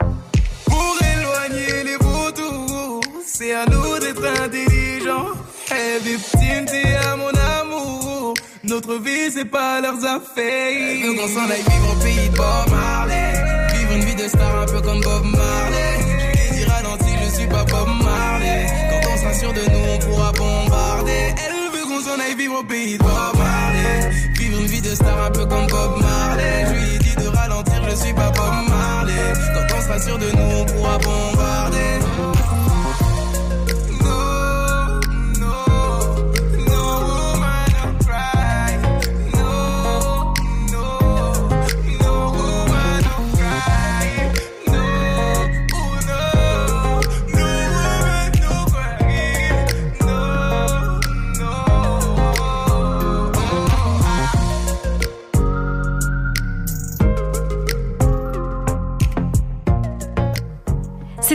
Pour 0.66 0.97
éloigner 1.01 1.85
les 1.85 1.97
vautours, 1.97 3.01
c'est 3.27 3.55
à 3.55 3.65
nous 3.65 3.99
d'être 4.01 4.23
intelligents. 4.45 5.32
Hey, 5.70 6.01
victime, 6.05 6.66
t'es 6.66 6.97
à 6.97 7.16
mon 7.16 7.31
amour. 7.61 8.35
Notre 8.65 8.97
vie, 8.97 9.31
c'est 9.32 9.47
pas 9.47 9.81
leurs 9.81 10.05
affaires. 10.05 10.45
Elle 10.45 11.07
veut 11.07 11.15
qu'on 11.15 11.28
s'en 11.28 11.49
aille 11.49 11.62
vivre 11.62 11.97
au 11.97 12.05
pays 12.05 12.28
de 12.28 12.37
Bob 12.37 12.70
Marley. 12.70 13.32
Vivre 13.73 13.93
une 13.93 14.05
vie 14.05 14.16
de 14.16 14.28
star 14.28 14.61
un 14.61 14.66
peu 14.66 14.82
comme 14.82 15.01
Bob 15.01 15.24
Marley. 15.24 15.95
Je 16.03 16.27
lui 16.27 16.59
ai 16.59 16.59
dit 16.59 16.70
ralenti, 16.70 17.11
je 17.24 17.35
suis 17.37 17.49
pas 17.49 17.65
Bob 17.65 17.89
Marley. 18.05 18.66
Quand 18.91 19.11
on 19.11 19.16
sera 19.16 19.32
sûr 19.32 19.53
de 19.55 19.62
nous, 19.62 19.95
on 19.95 19.99
pourra 19.99 20.32
bombarder. 20.32 20.69
S'en 22.11 22.19
aille 22.19 22.35
vivre 22.35 22.59
au 22.59 22.65
pays 22.65 22.99
de 22.99 23.03
Bob. 23.05 23.37
Vivre 24.35 24.61
une 24.61 24.66
vie 24.66 24.81
de 24.81 24.95
star 24.97 25.27
un 25.27 25.31
peu 25.31 25.47
comme 25.47 25.66
Bob 25.69 26.03
Marley. 26.03 26.66
Je 26.66 26.73
lui 26.73 26.95
ai 26.97 26.99
dit 26.99 27.15
de 27.15 27.28
ralentir, 27.28 27.89
je 27.89 27.95
suis 27.95 28.12
pas 28.12 28.31
Bob 28.31 28.69
Marley. 28.69 29.32
Quand 29.55 29.77
on 29.77 29.81
sera 29.81 30.01
sûr 30.01 30.19
de 30.19 30.31
nous, 30.32 30.57
on 30.61 30.65
pourra 30.65 30.99
bombarder. 30.99 32.01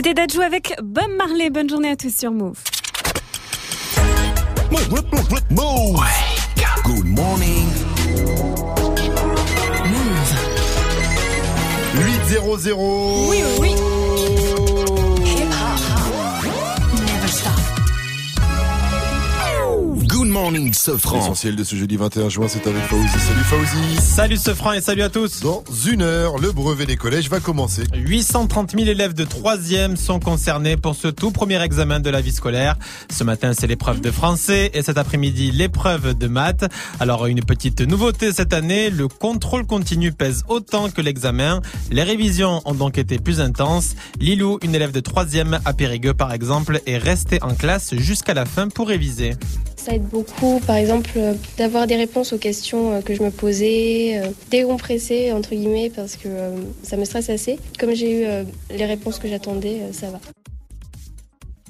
C'était 0.06 0.24
Dajou 0.24 0.40
avec 0.40 0.72
Bob 0.80 1.10
Marley. 1.18 1.50
Bonne 1.50 1.68
journée 1.68 1.90
à 1.90 1.96
tous 1.96 2.16
sur 2.16 2.30
Move. 2.30 2.62
Move. 5.50 6.00
Good 6.84 7.06
morning. 7.06 7.66
8-0-0. 11.96 13.30
Oui, 13.30 13.42
oui. 13.58 13.75
Morning, 20.36 20.70
Sofran. 20.74 21.16
L'essentiel 21.16 21.56
de 21.56 21.64
ce 21.64 21.76
jeudi 21.76 21.96
21 21.96 22.28
juin, 22.28 22.46
c'est 22.46 22.66
avec 22.66 22.82
Fauzi. 22.82 23.08
Salut 23.08 23.44
Fauzi. 23.44 23.96
Salut 24.02 24.36
ce 24.36 24.52
franc 24.52 24.72
et 24.72 24.82
salut 24.82 25.00
à 25.00 25.08
tous. 25.08 25.40
Dans 25.40 25.64
une 25.86 26.02
heure, 26.02 26.36
le 26.36 26.52
brevet 26.52 26.84
des 26.84 26.96
collèges 26.96 27.30
va 27.30 27.40
commencer. 27.40 27.84
830 27.94 28.72
000 28.72 28.84
élèves 28.84 29.14
de 29.14 29.24
3e 29.24 29.96
sont 29.96 30.20
concernés 30.20 30.76
pour 30.76 30.94
ce 30.94 31.08
tout 31.08 31.30
premier 31.30 31.62
examen 31.62 32.00
de 32.00 32.10
la 32.10 32.20
vie 32.20 32.32
scolaire. 32.32 32.76
Ce 33.10 33.24
matin, 33.24 33.52
c'est 33.58 33.66
l'épreuve 33.66 34.02
de 34.02 34.10
français 34.10 34.70
et 34.74 34.82
cet 34.82 34.98
après-midi, 34.98 35.52
l'épreuve 35.52 36.12
de 36.12 36.26
maths. 36.28 36.66
Alors, 37.00 37.24
une 37.24 37.42
petite 37.42 37.80
nouveauté 37.80 38.30
cette 38.30 38.52
année, 38.52 38.90
le 38.90 39.08
contrôle 39.08 39.64
continu 39.64 40.12
pèse 40.12 40.44
autant 40.48 40.90
que 40.90 41.00
l'examen. 41.00 41.62
Les 41.90 42.02
révisions 42.02 42.60
ont 42.66 42.74
donc 42.74 42.98
été 42.98 43.18
plus 43.18 43.40
intenses. 43.40 43.94
Lilou, 44.20 44.58
une 44.62 44.74
élève 44.74 44.92
de 44.92 45.00
3e 45.00 45.60
à 45.64 45.72
Périgueux 45.72 46.14
par 46.14 46.34
exemple, 46.34 46.82
est 46.84 46.98
restée 46.98 47.42
en 47.42 47.54
classe 47.54 47.94
jusqu'à 47.94 48.34
la 48.34 48.44
fin 48.44 48.68
pour 48.68 48.88
réviser. 48.88 49.32
Ça 49.86 49.94
aide 49.94 50.08
beaucoup, 50.08 50.58
par 50.66 50.74
exemple, 50.74 51.12
euh, 51.16 51.34
d'avoir 51.58 51.86
des 51.86 51.94
réponses 51.94 52.32
aux 52.32 52.38
questions 52.38 52.92
euh, 52.92 53.02
que 53.02 53.14
je 53.14 53.22
me 53.22 53.30
posais, 53.30 54.18
euh, 54.18 54.30
décompresser, 54.50 55.30
entre 55.30 55.50
guillemets, 55.50 55.92
parce 55.94 56.16
que 56.16 56.28
ça 56.82 56.96
me 56.96 57.04
stresse 57.04 57.30
assez. 57.30 57.56
Comme 57.78 57.94
j'ai 57.94 58.22
eu 58.22 58.26
les 58.76 58.84
réponses 58.84 59.20
que 59.20 59.28
j'attendais, 59.28 59.82
ça 59.92 60.10
va. 60.10 60.18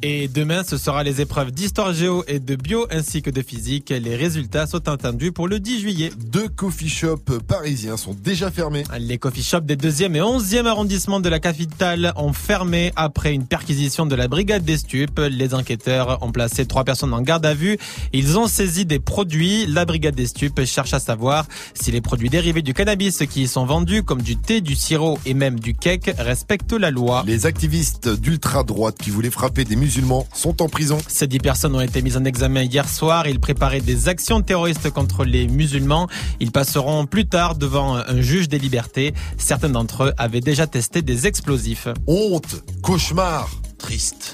Et 0.02 0.28
demain, 0.28 0.62
ce 0.62 0.76
sera 0.76 1.02
les 1.02 1.22
épreuves 1.22 1.52
d'histoire 1.52 1.94
géo 1.94 2.22
et 2.28 2.38
de 2.38 2.54
bio 2.54 2.86
ainsi 2.90 3.22
que 3.22 3.30
de 3.30 3.40
physique. 3.40 3.88
Les 3.88 4.14
résultats 4.14 4.66
sont 4.66 4.86
attendus 4.90 5.32
pour 5.32 5.48
le 5.48 5.58
10 5.58 5.80
juillet. 5.80 6.10
Deux 6.30 6.48
coffee 6.48 6.90
shops 6.90 7.38
parisiens 7.48 7.96
sont 7.96 8.12
déjà 8.12 8.50
fermés. 8.50 8.82
Les 9.00 9.16
coffee 9.16 9.42
shops 9.42 9.64
des 9.64 9.76
2e 9.76 10.14
et 10.14 10.20
11e 10.20 10.66
arrondissements 10.66 11.20
de 11.20 11.30
la 11.30 11.40
capitale 11.40 12.12
ont 12.16 12.34
fermé 12.34 12.92
après 12.94 13.32
une 13.32 13.46
perquisition 13.46 14.04
de 14.04 14.14
la 14.14 14.28
brigade 14.28 14.64
des 14.64 14.76
stupes. 14.76 15.18
Les 15.30 15.54
enquêteurs 15.54 16.22
ont 16.22 16.30
placé 16.30 16.66
trois 16.66 16.84
personnes 16.84 17.14
en 17.14 17.22
garde 17.22 17.46
à 17.46 17.54
vue. 17.54 17.78
Ils 18.12 18.38
ont 18.38 18.48
saisi 18.48 18.84
des 18.84 18.98
produits. 18.98 19.64
La 19.64 19.86
brigade 19.86 20.14
des 20.14 20.26
stupes 20.26 20.62
cherche 20.66 20.92
à 20.92 21.00
savoir 21.00 21.46
si 21.72 21.90
les 21.90 22.02
produits 22.02 22.28
dérivés 22.28 22.60
du 22.60 22.74
cannabis 22.74 23.22
qui 23.30 23.44
y 23.44 23.48
sont 23.48 23.64
vendus, 23.64 24.02
comme 24.02 24.20
du 24.20 24.36
thé, 24.36 24.60
du 24.60 24.74
sirop 24.74 25.18
et 25.24 25.32
même 25.32 25.58
du 25.58 25.74
cake, 25.74 26.14
respectent 26.18 26.74
la 26.74 26.90
loi. 26.90 27.24
Les 27.26 27.46
activistes 27.46 28.10
d'ultra-droite 28.10 28.96
qui 29.02 29.08
voulaient 29.08 29.30
frapper 29.30 29.64
des 29.64 29.85
musulmans 29.86 30.26
sont 30.34 30.62
en 30.62 30.68
prison. 30.68 30.98
Ces 31.06 31.28
dix 31.28 31.38
personnes 31.38 31.76
ont 31.76 31.80
été 31.80 32.02
mises 32.02 32.16
en 32.16 32.24
examen 32.24 32.62
hier 32.62 32.88
soir. 32.88 33.28
Ils 33.28 33.38
préparaient 33.38 33.80
des 33.80 34.08
actions 34.08 34.42
terroristes 34.42 34.90
contre 34.90 35.24
les 35.24 35.46
musulmans. 35.46 36.08
Ils 36.40 36.50
passeront 36.50 37.06
plus 37.06 37.26
tard 37.26 37.54
devant 37.54 37.94
un 37.94 38.20
juge 38.20 38.48
des 38.48 38.58
libertés. 38.58 39.14
Certains 39.38 39.68
d'entre 39.68 40.04
eux 40.04 40.12
avaient 40.18 40.40
déjà 40.40 40.66
testé 40.66 41.02
des 41.02 41.28
explosifs. 41.28 41.86
Honte, 42.08 42.64
cauchemar. 42.82 43.48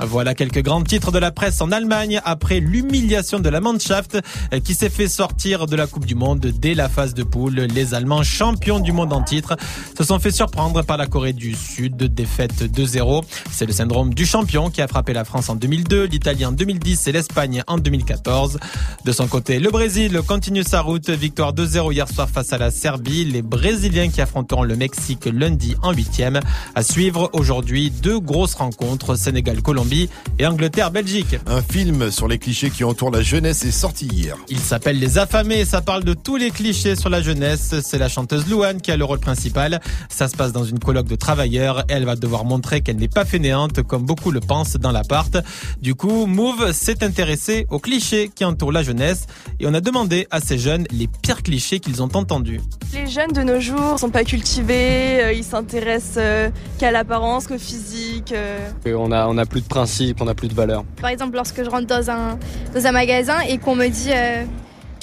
Voilà 0.00 0.34
quelques 0.34 0.62
grands 0.62 0.82
titres 0.82 1.12
de 1.12 1.18
la 1.18 1.30
presse 1.30 1.60
en 1.60 1.70
Allemagne 1.72 2.20
après 2.24 2.60
l'humiliation 2.60 3.38
de 3.38 3.48
la 3.48 3.60
Mannschaft 3.60 4.18
euh, 4.52 4.60
qui 4.60 4.74
s'est 4.74 4.88
fait 4.88 5.08
sortir 5.08 5.66
de 5.66 5.76
la 5.76 5.86
Coupe 5.86 6.06
du 6.06 6.14
Monde 6.14 6.40
dès 6.40 6.74
la 6.74 6.88
phase 6.88 7.14
de 7.14 7.22
poule. 7.22 7.60
Les 7.60 7.94
Allemands 7.94 8.22
champions 8.22 8.80
du 8.80 8.92
monde 8.92 9.12
en 9.12 9.22
titre 9.22 9.56
se 9.96 10.04
sont 10.04 10.18
fait 10.18 10.30
surprendre 10.30 10.82
par 10.82 10.96
la 10.96 11.06
Corée 11.06 11.32
du 11.32 11.54
Sud, 11.54 11.96
défaite 11.96 12.62
2-0. 12.62 13.24
C'est 13.50 13.66
le 13.66 13.72
syndrome 13.72 14.14
du 14.14 14.26
champion 14.26 14.70
qui 14.70 14.80
a 14.80 14.88
frappé 14.88 15.12
la 15.12 15.24
France 15.24 15.48
en 15.48 15.54
2002, 15.54 16.04
l'Italie 16.04 16.46
en 16.46 16.52
2010 16.52 17.08
et 17.08 17.12
l'Espagne 17.12 17.62
en 17.66 17.78
2014. 17.78 18.58
De 19.04 19.12
son 19.12 19.26
côté, 19.26 19.58
le 19.58 19.70
Brésil 19.70 20.20
continue 20.26 20.62
sa 20.62 20.80
route. 20.80 21.10
Victoire 21.10 21.52
2-0 21.52 21.92
hier 21.92 22.08
soir 22.08 22.28
face 22.28 22.52
à 22.52 22.58
la 22.58 22.70
Serbie. 22.70 23.24
Les 23.24 23.42
Brésiliens 23.42 24.08
qui 24.08 24.20
affronteront 24.20 24.62
le 24.62 24.76
Mexique 24.76 25.26
lundi 25.26 25.76
en 25.82 25.92
huitième. 25.92 26.40
À 26.74 26.82
suivre 26.82 27.30
aujourd'hui 27.32 27.90
deux 27.90 28.18
grosses 28.18 28.54
rencontres, 28.54 29.16
Sénégal-Colombie 29.42 30.08
et 30.38 30.46
Angleterre-Belgique. 30.46 31.36
Un 31.46 31.62
film 31.62 32.10
sur 32.12 32.28
les 32.28 32.38
clichés 32.38 32.70
qui 32.70 32.84
entourent 32.84 33.10
la 33.10 33.22
jeunesse 33.22 33.64
est 33.64 33.72
sorti 33.72 34.06
hier. 34.06 34.36
Il 34.48 34.60
s'appelle 34.60 34.98
Les 35.00 35.18
Affamés 35.18 35.60
et 35.60 35.64
ça 35.64 35.80
parle 35.80 36.04
de 36.04 36.14
tous 36.14 36.36
les 36.36 36.50
clichés 36.50 36.94
sur 36.94 37.10
la 37.10 37.20
jeunesse. 37.20 37.74
C'est 37.82 37.98
la 37.98 38.08
chanteuse 38.08 38.46
Louane 38.48 38.80
qui 38.80 38.92
a 38.92 38.96
le 38.96 39.04
rôle 39.04 39.18
principal. 39.18 39.80
Ça 40.08 40.28
se 40.28 40.36
passe 40.36 40.52
dans 40.52 40.64
une 40.64 40.78
colloque 40.78 41.08
de 41.08 41.16
travailleurs. 41.16 41.84
Elle 41.88 42.04
va 42.04 42.14
devoir 42.14 42.44
montrer 42.44 42.82
qu'elle 42.82 42.96
n'est 42.96 43.08
pas 43.08 43.24
fainéante 43.24 43.82
comme 43.82 44.02
beaucoup 44.04 44.30
le 44.30 44.38
pensent 44.40 44.76
dans 44.76 44.92
l'appart. 44.92 45.36
Du 45.80 45.96
coup, 45.96 46.26
Move 46.26 46.70
s'est 46.72 47.02
intéressé 47.02 47.66
aux 47.70 47.80
clichés 47.80 48.30
qui 48.32 48.44
entourent 48.44 48.72
la 48.72 48.84
jeunesse 48.84 49.26
et 49.58 49.66
on 49.66 49.74
a 49.74 49.80
demandé 49.80 50.28
à 50.30 50.40
ces 50.40 50.58
jeunes 50.58 50.86
les 50.92 51.08
pires 51.08 51.42
clichés 51.42 51.80
qu'ils 51.80 52.00
ont 52.02 52.10
entendus. 52.14 52.60
Les 52.94 53.08
jeunes 53.08 53.32
de 53.32 53.42
nos 53.42 53.58
jours 53.58 53.98
sont 53.98 54.10
pas 54.10 54.22
cultivés, 54.24 55.22
euh, 55.22 55.32
ils 55.32 55.44
s'intéressent 55.44 56.18
euh, 56.18 56.50
qu'à 56.78 56.90
l'apparence, 56.90 57.46
qu'au 57.46 57.58
physique. 57.58 58.32
euh. 58.32 58.58
Et 58.84 58.94
on 58.94 59.10
a, 59.10 59.21
on 59.28 59.38
a 59.38 59.46
plus 59.46 59.60
de 59.60 59.66
principes, 59.66 60.20
on 60.20 60.28
a 60.28 60.34
plus 60.34 60.48
de 60.48 60.54
valeurs. 60.54 60.84
Par 61.00 61.10
exemple, 61.10 61.36
lorsque 61.36 61.62
je 61.62 61.70
rentre 61.70 61.86
dans 61.86 62.10
un, 62.10 62.38
dans 62.74 62.86
un 62.86 62.92
magasin 62.92 63.40
et 63.48 63.58
qu'on 63.58 63.74
me 63.74 63.88
dit 63.88 64.10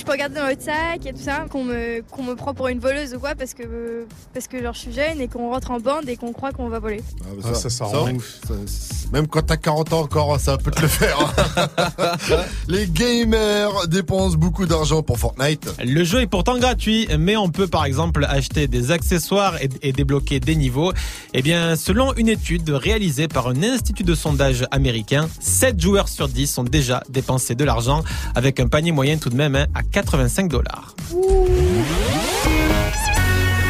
regarder 0.10 0.36
dans 0.36 0.48
votre 0.48 0.62
sac 0.62 1.06
et 1.06 1.14
tout 1.14 1.22
ça, 1.22 1.46
qu'on 1.50 1.64
me, 1.64 2.02
qu'on 2.12 2.24
me 2.24 2.36
prend 2.36 2.54
pour 2.54 2.68
une 2.68 2.80
voleuse 2.80 3.14
ou 3.16 3.20
quoi 3.20 3.36
parce 3.36 3.54
que, 3.54 4.06
parce 4.34 4.48
que 4.48 4.62
genre, 4.62 4.74
je 4.74 4.80
suis 4.80 4.94
jeune 4.94 5.22
et 5.22 5.28
qu'on 5.28 5.50
rentre 5.50 5.72
en 5.72 5.80
bande 5.80 6.08
et 6.10 6.18
qu'on 6.18 6.34
croit 6.34 6.52
qu'on 6.52 6.68
va 6.70 6.80
voler. 6.80 7.02
Ah, 7.44 7.54
ça, 7.54 7.70
ça, 7.70 7.86
rend 7.86 8.12
ouf. 8.12 8.40
Ça, 8.48 8.54
c'est- 8.66 9.12
même 9.12 9.28
quand 9.28 9.42
t'as 9.42 9.58
40 9.58 9.94
ans 9.94 10.02
encore, 10.02 10.40
ça 10.40 10.58
peut 10.58 10.72
te 10.72 10.82
le 10.82 10.88
faire. 10.88 11.18
les 12.68 12.88
gamers 12.88 13.88
dépensent 13.88 14.38
beaucoup 14.38 14.66
d'argent 14.66 15.02
pour 15.02 15.18
Fortnite. 15.18 15.70
Le 15.84 16.04
jeu 16.04 16.22
est 16.22 16.28
pourtant 16.28 16.58
gratuit, 16.60 17.08
mais 17.18 17.36
on 17.38 17.50
peut 17.50 17.68
par 17.68 17.86
exemple 17.86 18.26
acheter 18.30 18.68
des 18.68 18.92
accessoires 18.92 19.56
et, 19.62 19.70
et 19.82 19.92
débloquer 19.94 20.40
des 20.40 20.56
niveaux. 20.56 20.94
Eh 21.34 21.42
bien, 21.42 21.76
selon 21.76 22.14
une 22.16 22.30
étude 22.30 22.70
réalisée 22.70 23.28
par 23.28 23.48
un 23.48 23.64
institut 23.64 24.04
de 24.04 24.16
sondage 24.16 24.66
américain, 24.72 25.28
7 25.40 25.80
joueurs 25.82 26.08
sur 26.10 26.28
10 26.28 26.58
ont 26.60 26.64
déjà 26.64 27.02
dépensé 27.10 27.56
de 27.56 27.64
l'argent, 27.64 28.04
avec 28.36 28.60
un 28.60 28.68
panier 28.68 28.92
moyen 28.92 29.18
tout 29.18 29.30
de 29.30 29.36
même 29.36 29.56
hein, 29.56 29.66
à 29.74 29.84
85 30.04 30.48
dollars. 30.50 30.96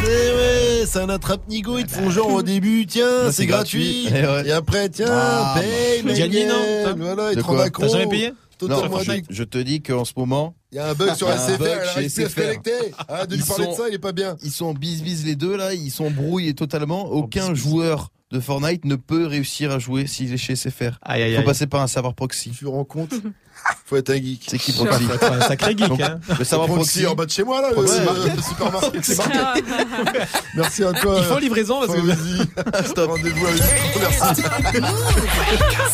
Eh 0.04 0.06
ouais, 0.06 0.86
c'est 0.86 1.00
un 1.00 1.10
attrape-nigo, 1.10 1.80
ils 1.80 1.86
te 1.88 1.92
font 1.92 2.12
genre 2.12 2.32
au 2.32 2.44
début, 2.44 2.86
tiens, 2.86 3.32
c'est 3.32 3.48
gratuit. 3.48 4.04
gratuit. 4.06 4.24
Eh 4.24 4.28
ouais. 4.28 4.48
Et 4.48 4.52
après, 4.52 4.90
tiens, 4.90 5.08
Ah, 5.10 5.56
paye, 5.60 6.04
bah. 6.04 6.10
mais 6.12 6.16
Gianni, 6.16 6.46
non, 6.46 6.94
Voilà, 6.98 7.32
ils 7.34 7.38
te 7.38 7.42
rendent 7.44 7.56
quoi 7.56 7.66
accro. 7.66 7.84
T'as 7.84 7.90
jamais 7.90 8.08
payé 8.08 8.32
Non, 8.62 8.90
je, 9.30 9.44
te 9.44 9.58
dis 9.58 9.82
qu'en 9.82 10.06
ce 10.06 10.14
moment, 10.18 10.54
Il 10.72 10.76
y 10.76 10.80
a 10.80 10.90
un 10.90 10.94
bug 10.94 11.16
sur 11.16 11.28
Il 11.30 11.34
SFR, 11.40 11.98
elle 11.98 12.12
plus 12.12 12.24
à 12.26 12.30
se 12.30 12.36
connecter. 12.36 12.72
Ah, 13.08 13.26
de 13.26 13.36
lui 13.36 13.44
parler 13.44 13.66
de 13.66 13.72
sont- 13.72 13.78
ça, 13.78 13.90
il 13.90 13.96
est 13.96 14.00
pas 14.00 14.12
bien. 14.12 14.38
ils 14.44 14.52
sont 14.52 14.68
en 14.68 14.74
bis-bis 14.76 15.26
les 15.26 15.36
deux 15.36 15.58
là, 15.58 15.74
ils 15.74 15.90
s'embrouillent 15.90 16.54
totalement. 16.54 17.06
Aucun 17.10 17.56
joueur 17.56 18.10
de 18.32 18.40
Fortnite 18.40 18.86
ne 18.86 18.96
peut 18.96 19.26
réussir 19.26 19.72
à 19.72 19.80
jouer 19.80 20.06
s'il 20.06 20.32
est 20.32 20.38
chez 20.38 20.56
SFR. 20.56 21.00
Aïe, 21.02 21.24
aïe, 21.24 21.34
Faut 21.34 21.40
aïe. 21.40 21.46
passer 21.46 21.66
par 21.66 21.82
un 21.82 21.88
serveur 21.88 22.14
proxy. 22.14 22.52
Tu 22.52 22.66
te 22.66 22.70
rends 22.70 22.86
compte 22.86 23.14
Faut 23.90 23.96
être 23.98 24.12
un 24.12 24.16
geek. 24.18 24.44
C'est 24.48 24.60
qui 24.60 24.72
Faut 24.72 24.86
proxy 24.86 25.04
être 25.12 25.32
un 25.32 25.42
sacré 25.48 25.72
geek, 25.76 25.88
Donc, 25.88 26.00
hein. 26.02 26.20
Le 26.38 26.46
serveur 26.46 26.68
proxy 26.68 27.00
proxy. 27.00 27.08
en 27.08 27.16
bas 27.16 27.26
de 27.26 27.32
chez 27.32 27.44
moi, 27.44 27.60
là, 27.62 27.70
Proxy 27.72 27.96
le- 28.00 28.36
le 28.36 28.42
supermarché. 28.42 28.88
c'est. 29.02 29.18
Merci 30.56 30.84
à 30.84 30.94
toi. 30.94 31.16
Il 31.18 31.24
faut 31.26 31.40
livraison 31.40 31.80
parce 31.86 32.00
que 32.00 32.06
Vas-y. 32.06 32.88
Stop. 32.88 33.10
Rendez-vous 33.12 33.48
avec 33.48 33.62
Merci. 34.00 34.42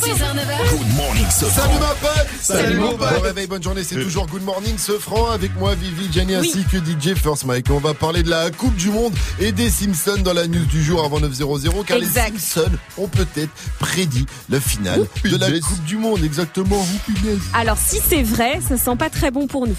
6h, 0.01 0.35
9h. 0.35 0.69
Good 0.71 0.95
morning, 0.97 1.25
ce 1.29 1.45
Salut 1.45 1.79
ma 1.79 1.93
pote 1.95 2.27
Salut, 2.41 2.77
mon 2.77 2.89
pote. 2.97 3.13
Bon 3.15 3.21
réveil, 3.21 3.47
bonne 3.47 3.63
journée, 3.63 3.83
c'est 3.83 3.95
toujours 3.95 4.27
Good 4.27 4.43
Morning 4.43 4.77
ce 4.77 4.93
franc 4.99 5.31
avec 5.31 5.55
moi 5.57 5.73
Vivi, 5.75 6.11
Jenny 6.11 6.35
ainsi 6.35 6.63
que 6.65 6.77
DJ 6.77 7.15
First 7.15 7.45
Mike. 7.45 7.67
On 7.71 7.79
va 7.79 7.93
parler 7.93 8.23
de 8.23 8.29
la 8.29 8.51
Coupe 8.51 8.75
du 8.75 8.89
Monde 8.89 9.13
et 9.39 9.51
des 9.51 9.69
Simpsons 9.69 10.21
dans 10.23 10.33
la 10.33 10.47
news 10.47 10.65
du 10.65 10.83
jour 10.83 11.03
avant 11.03 11.19
9.00 11.19 11.85
car 11.85 11.97
Exact. 11.97 12.33
les 12.33 12.39
Simpsons 12.39 12.71
ont 12.97 13.07
peut-être 13.07 13.51
prédit 13.79 14.25
la 14.49 14.59
finale 14.59 15.05
de 15.23 15.37
la 15.37 15.59
Coupe 15.59 15.83
du 15.85 15.97
Monde, 15.97 16.23
exactement. 16.23 16.75
Vous 16.77 17.13
punaise. 17.13 17.39
Alors 17.53 17.77
si 17.85 17.99
c'est 18.07 18.23
vrai, 18.23 18.59
ça 18.67 18.77
sent 18.77 18.95
pas 18.97 19.09
très 19.09 19.31
bon 19.31 19.47
pour 19.47 19.67
nous. 19.67 19.75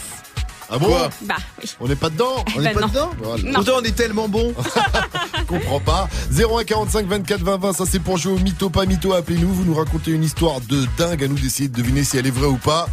Ah 0.69 0.79
bon 0.79 0.87
Quoi 0.87 1.11
Bah 1.23 1.37
oui. 1.63 1.71
On 1.79 1.87
n'est 1.87 1.95
pas 1.95 2.11
dedans 2.11 2.45
On 2.57 2.61
n'est 2.61 2.75
Bah 2.75 2.81
pas 2.81 2.81
non. 2.81 2.89
dedans 2.89 3.11
Voilà. 3.23 3.61
On 3.79 3.83
est 3.85 3.95
tellement 3.95 4.29
bon. 4.29 4.53
comprends 5.47 5.79
pas. 5.79 6.09
0145 6.33 7.07
24 7.07 7.41
20 7.41 7.57
20, 7.59 7.73
ça 7.73 7.85
c'est 7.89 8.01
pour 8.01 8.17
jouer 8.19 8.33
au 8.33 8.39
mytho 8.39 8.69
pas 8.69 8.85
mytho. 8.85 9.13
Appelez-nous, 9.13 9.53
vous 9.53 9.65
nous 9.65 9.75
racontez 9.75 10.11
une 10.11 10.25
histoire 10.25 10.61
de 10.63 10.85
dingue 10.99 11.23
à 11.23 11.29
nous 11.29 11.37
d'essayer 11.37 11.69
de 11.69 11.77
deviner 11.77 12.03
si 12.03 12.17
elle 12.19 12.27
est 12.27 12.33
vraie 12.33 12.49
ou 12.49 12.57
pas. 12.57 12.89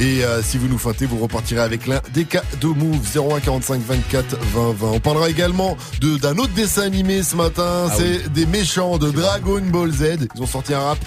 Et 0.00 0.24
euh, 0.24 0.42
si 0.42 0.58
vous 0.58 0.66
nous 0.66 0.78
feintez, 0.78 1.06
vous 1.06 1.18
repartirez 1.18 1.60
avec 1.60 1.86
l'un 1.86 2.00
des 2.12 2.24
cadeaux 2.24 2.74
Move 2.74 2.98
0145 3.06 3.80
24 3.86 4.36
20 4.40 4.72
20. 4.72 4.86
On 4.88 4.98
parlera 5.00 5.30
également 5.30 5.76
de 6.00 6.16
d'un 6.16 6.36
autre 6.38 6.52
dessin 6.54 6.82
animé 6.82 7.22
ce 7.22 7.36
matin. 7.36 7.86
Ah 7.88 7.94
c'est 7.96 8.32
des 8.32 8.46
méchants 8.46 8.98
de 8.98 9.12
Dragon 9.12 9.60
Ball 9.66 9.92
Z. 9.92 10.26
Ils 10.34 10.42
ont 10.42 10.46
sorti 10.46 10.74
un 10.74 10.80
rap. 10.80 10.98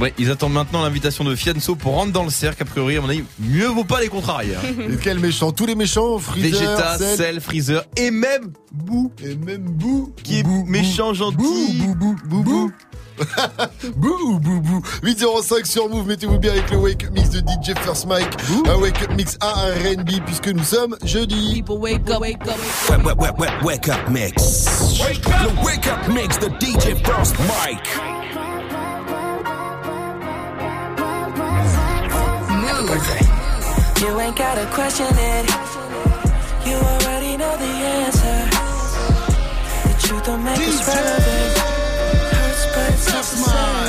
Ouais, 0.00 0.12
ils 0.18 0.30
attendent 0.30 0.54
maintenant 0.54 0.82
l'invitation 0.82 1.22
de 1.24 1.34
Fianso 1.34 1.74
pour 1.76 1.92
rentrer 1.94 2.12
dans 2.12 2.24
le 2.24 2.30
cercle. 2.30 2.62
A 2.62 2.66
priori, 2.66 2.96
à 2.96 3.00
mon 3.00 3.08
avis, 3.08 3.24
mieux 3.38 3.66
vaut 3.66 3.84
pas 3.84 4.00
les 4.00 4.08
contrarier. 4.08 4.54
hein. 4.56 4.84
Et 4.92 4.96
quels 4.96 5.18
méchants 5.18 5.52
Tous 5.52 5.66
les 5.66 5.74
méchants 5.74 6.18
Freezer, 6.18 6.60
Vegeta, 6.60 6.98
Cell, 6.98 7.16
Cell, 7.16 7.40
Freezer 7.40 7.84
et 7.96 8.10
même 8.10 8.52
Boo 8.72 9.12
et 9.22 9.34
même 9.36 9.62
Boo 9.62 10.12
qui 10.22 10.38
est 10.40 10.46
méchant 10.66 11.12
gentil. 11.12 11.36
Bou, 11.36 11.94
bou, 11.94 12.16
bou, 12.26 12.42
bou. 12.42 12.72
Bou, 13.96 14.38
bou, 14.40 14.60
bou. 14.60 14.82
805 15.02 15.66
sur 15.66 15.88
Move, 15.88 16.06
mettez-vous 16.08 16.38
bien 16.38 16.52
avec 16.52 16.70
le 16.70 16.78
Wake 16.78 17.04
Up 17.04 17.10
Mix 17.12 17.28
de 17.30 17.40
DJ 17.40 17.76
First 17.84 18.06
Mike. 18.06 18.26
Un 18.66 18.76
Wake 18.76 19.02
Up 19.02 19.10
Mix 19.14 19.36
à 19.40 19.48
R&B 19.50 20.10
puisque 20.24 20.48
nous 20.48 20.64
sommes 20.64 20.96
jeudi. 21.04 21.62
wake 21.68 22.08
up, 22.10 22.20
wake 22.20 22.42
up. 22.46 22.56
Wake, 22.90 23.04
wake, 23.04 23.18
wake, 23.20 23.38
wake, 23.38 23.62
wake 23.62 23.88
up 23.88 24.08
mix. 24.10 24.64
The 25.04 25.64
wake 25.64 25.86
up 25.86 26.08
mix, 26.08 26.38
the 26.38 26.48
DJ 26.58 26.96
First 27.04 27.36
Mike. 27.40 28.21
You 32.92 34.20
ain't 34.20 34.36
gotta 34.36 34.66
question 34.66 35.06
it. 35.08 35.48
You 36.66 36.76
already 36.76 37.38
know 37.38 37.56
the 37.56 37.64
answer. 37.64 38.38
The 39.88 39.94
truth 39.98 40.26
don't 40.26 40.44
make 40.44 40.58
us 40.58 40.86
relevant. 40.86 41.58
Hurts, 42.32 42.66
but 42.74 42.92
it's 42.92 43.06
necessary. 43.10 43.56
Don't 43.56 43.81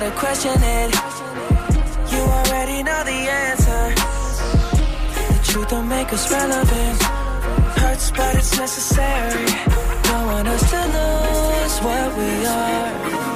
gotta 0.00 0.14
question 0.16 0.52
it. 0.62 0.94
You 2.12 2.20
already 2.20 2.82
know 2.82 3.02
the 3.04 3.18
answer. 3.44 3.84
The 5.32 5.40
truth 5.42 5.68
don't 5.70 5.88
make 5.88 6.12
us 6.12 6.30
relevant. 6.30 7.02
Hurts, 7.80 8.10
but 8.10 8.34
it's 8.34 8.58
necessary. 8.58 9.46
Don't 10.02 10.26
want 10.26 10.48
us 10.48 10.70
to 10.70 10.82
lose 10.96 11.78
what 11.80 12.16
we 12.18 12.46
are. 12.46 13.35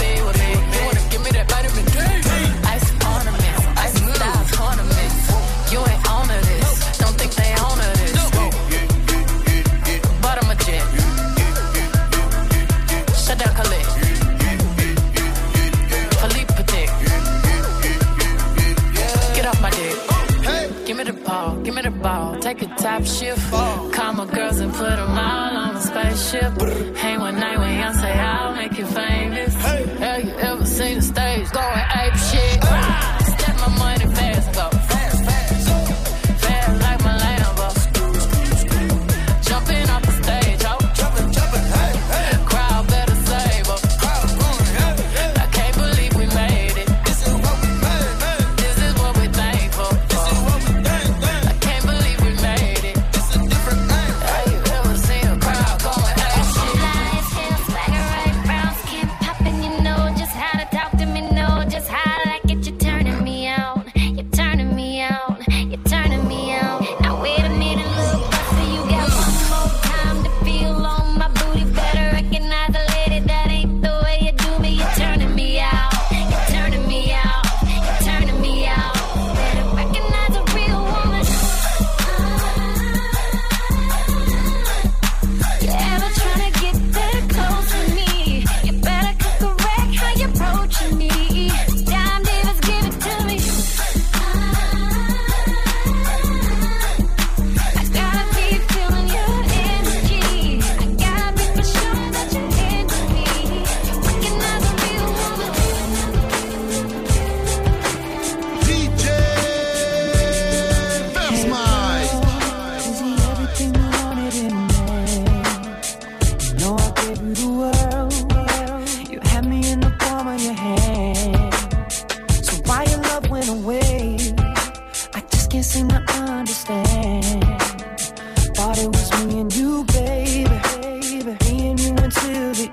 ball. 22.01 22.35
Take 22.39 22.61
a 22.61 22.67
top 22.67 23.05
shift. 23.05 23.51
Call 23.51 24.13
my 24.13 24.25
girls 24.25 24.59
and 24.59 24.73
put 24.73 24.89
them 24.89 25.17
all 25.17 25.57
on 25.63 25.75
a 25.75 25.81
spaceship. 25.81 26.51
Hang 26.97 27.19
one 27.19 27.39
night 27.39 27.57
when 27.59 27.79
I 27.79 27.93
say 27.93 28.11
I'll 28.11 28.55
make 28.55 28.77
you 28.77 28.85
famous. 28.85 29.53
Hey. 29.55 29.85
Have 29.99 30.23
you 30.23 30.31
ever 30.31 30.65
seen 30.65 30.95
the 30.97 31.01
stage 31.01 31.49
going 31.51 31.85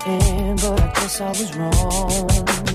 but 0.05 0.81
I 0.81 0.91
guess 0.93 1.21
I 1.21 1.29
was 1.29 1.55
wrong. 1.55 2.68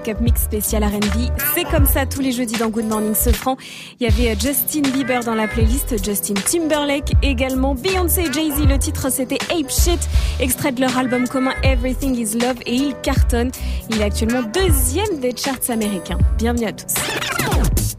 Wake 0.00 0.16
Up 0.16 0.20
Mix 0.20 0.42
spécial 0.42 0.82
R&B. 0.82 1.30
C'est 1.54 1.64
comme 1.64 1.84
ça 1.84 2.06
tous 2.06 2.20
les 2.20 2.32
jeudis 2.32 2.56
dans 2.56 2.70
Good 2.70 2.86
Morning 2.86 3.14
Sofran. 3.14 3.56
Il 3.98 4.04
y 4.04 4.10
avait 4.10 4.30
euh, 4.30 4.40
Justin 4.40 4.80
Bieber 4.80 5.22
dans 5.22 5.34
la 5.34 5.46
playlist, 5.46 6.02
Justin 6.02 6.34
Timberlake, 6.34 7.12
également 7.22 7.74
Beyoncé 7.74 8.22
et 8.22 8.32
Jay-Z. 8.32 8.66
Le 8.66 8.78
titre 8.78 9.10
c'était 9.10 9.38
Ape 9.50 9.70
Shit, 9.70 10.00
extrait 10.38 10.72
de 10.72 10.80
leur 10.80 10.96
album 10.96 11.28
commun 11.28 11.52
Everything 11.62 12.14
Is 12.16 12.38
Love 12.38 12.56
et 12.64 12.74
il 12.74 12.94
cartonne. 13.02 13.50
Il 13.90 14.00
est 14.00 14.04
actuellement 14.04 14.42
deuxième 14.42 15.20
des 15.20 15.36
charts 15.36 15.68
américains. 15.68 16.18
Bienvenue 16.38 16.66
à 16.66 16.72
tous. 16.72 16.94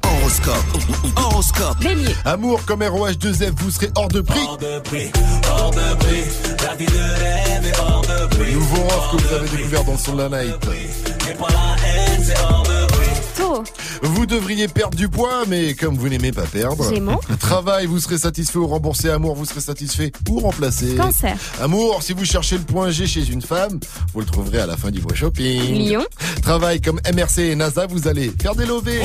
Horoscope. 0.04 0.56
Horoscope. 1.18 1.80
Bélier. 1.82 2.16
Amour 2.26 2.66
comme 2.66 2.82
ROH2F, 2.82 3.52
vous 3.58 3.70
serez 3.70 3.92
hors 3.96 4.08
de 4.08 4.22
prix. 4.22 4.40
Hors 4.48 4.58
de 4.58 4.80
prix, 4.80 5.12
hors 5.52 5.72
de 5.72 5.96
prix, 6.00 6.24
la 6.66 6.76
vie 6.76 6.86
de 6.86 6.92
rêve 6.92 7.66
est 7.68 7.80
hors 7.80 8.02
de 8.02 8.36
prix. 8.36 8.54
Nouveau 8.54 8.86
offre 8.86 9.18
que 9.18 9.22
vous 9.22 9.34
avez 9.36 9.50
découvert 9.50 9.84
dans 9.84 9.98
son 9.98 10.16
la 10.16 10.30
night. 10.30 10.56
C'est 12.24 12.38
hors 12.40 12.64
de 12.64 12.88
prix. 12.88 13.10
Taureau. 13.38 13.64
Vous 14.04 14.26
devriez 14.26 14.68
perdre 14.68 14.98
du 14.98 15.08
poids, 15.10 15.44
mais 15.48 15.74
comme 15.74 15.96
vous 15.96 16.10
n'aimez 16.10 16.32
pas 16.32 16.44
perdre. 16.44 16.92
Gémeaux. 16.94 17.20
Travail, 17.40 17.86
vous 17.86 18.00
serez 18.00 18.18
satisfait 18.18 18.58
ou 18.58 18.68
remboursé. 18.68 19.10
Amour, 19.10 19.36
vous 19.36 19.46
serez 19.46 19.62
satisfait 19.62 20.12
ou 20.30 20.40
remplacé. 20.40 20.96
Cancer. 20.96 21.36
Amour, 21.62 22.02
si 22.02 22.14
vous 22.14 22.26
cherchez 22.26 22.58
le 22.58 22.64
point 22.64 22.90
G 22.90 23.06
chez 23.06 23.28
une 23.30 23.42
femme, 23.42 23.80
vous 24.14 24.22
le 24.22 24.26
trouverez 24.26 24.60
à 24.60 24.66
la 24.66 24.78
fin 24.78 24.90
du 24.90 25.02
mois 25.02 25.14
shopping. 25.14 25.90
Lion. 25.90 26.06
Travail 26.42 26.82
comme 26.82 27.00
MRC 27.14 27.40
et 27.40 27.56
NASA, 27.56 27.86
vous 27.86 28.08
allez 28.08 28.32
faire 28.42 28.56
des 28.56 28.66
lovés, 28.66 29.02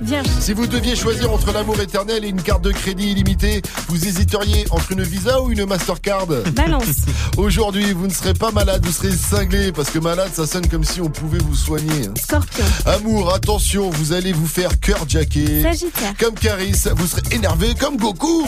Vierge. 0.00 0.26
Si 0.40 0.52
vous 0.52 0.66
deviez 0.66 0.94
choisir 0.94 1.32
entre 1.32 1.52
l'amour 1.52 1.80
éternel 1.80 2.24
et 2.24 2.28
une 2.28 2.42
carte 2.42 2.62
de 2.62 2.72
crédit 2.72 3.12
illimitée, 3.12 3.62
vous 3.88 4.06
hésiteriez 4.06 4.66
entre 4.70 4.92
une 4.92 5.02
Visa 5.02 5.40
ou 5.42 5.50
une 5.50 5.64
Mastercard 5.64 6.26
Balance. 6.26 7.06
Aujourd'hui, 7.36 7.92
vous 7.92 8.06
ne 8.06 8.12
serez 8.12 8.34
pas 8.34 8.50
malade, 8.52 8.84
vous 8.84 8.92
serez 8.92 9.12
cinglé 9.12 9.72
parce 9.72 9.90
que 9.90 9.98
malade, 9.98 10.30
ça 10.34 10.46
sonne 10.46 10.66
comme 10.68 10.84
si 10.84 11.00
on 11.00 11.08
pouvait 11.08 11.38
vous 11.38 11.54
soigner. 11.54 12.06
hein. 12.08 12.14
Scorpion. 12.22 12.64
Amour, 12.86 13.32
attention, 13.34 13.90
vous 13.90 14.12
allez 14.12 14.32
vous 14.32 14.46
faire 14.46 14.78
cœur 14.78 15.08
jacké. 15.08 15.62
Sagittaire. 15.62 16.12
Comme 16.18 16.34
Caris, 16.34 16.84
vous 16.96 17.06
serez 17.06 17.22
énervé 17.32 17.74
comme 17.78 17.96
Goku. 17.96 18.44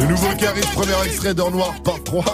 Le 0.00 0.06
nouveau 0.06 0.28
Caris, 0.38 0.60
premier 0.74 1.04
extrait 1.06 1.34
d'Or 1.34 1.50
Noir, 1.50 1.74
part 1.84 2.02
3. 2.04 2.24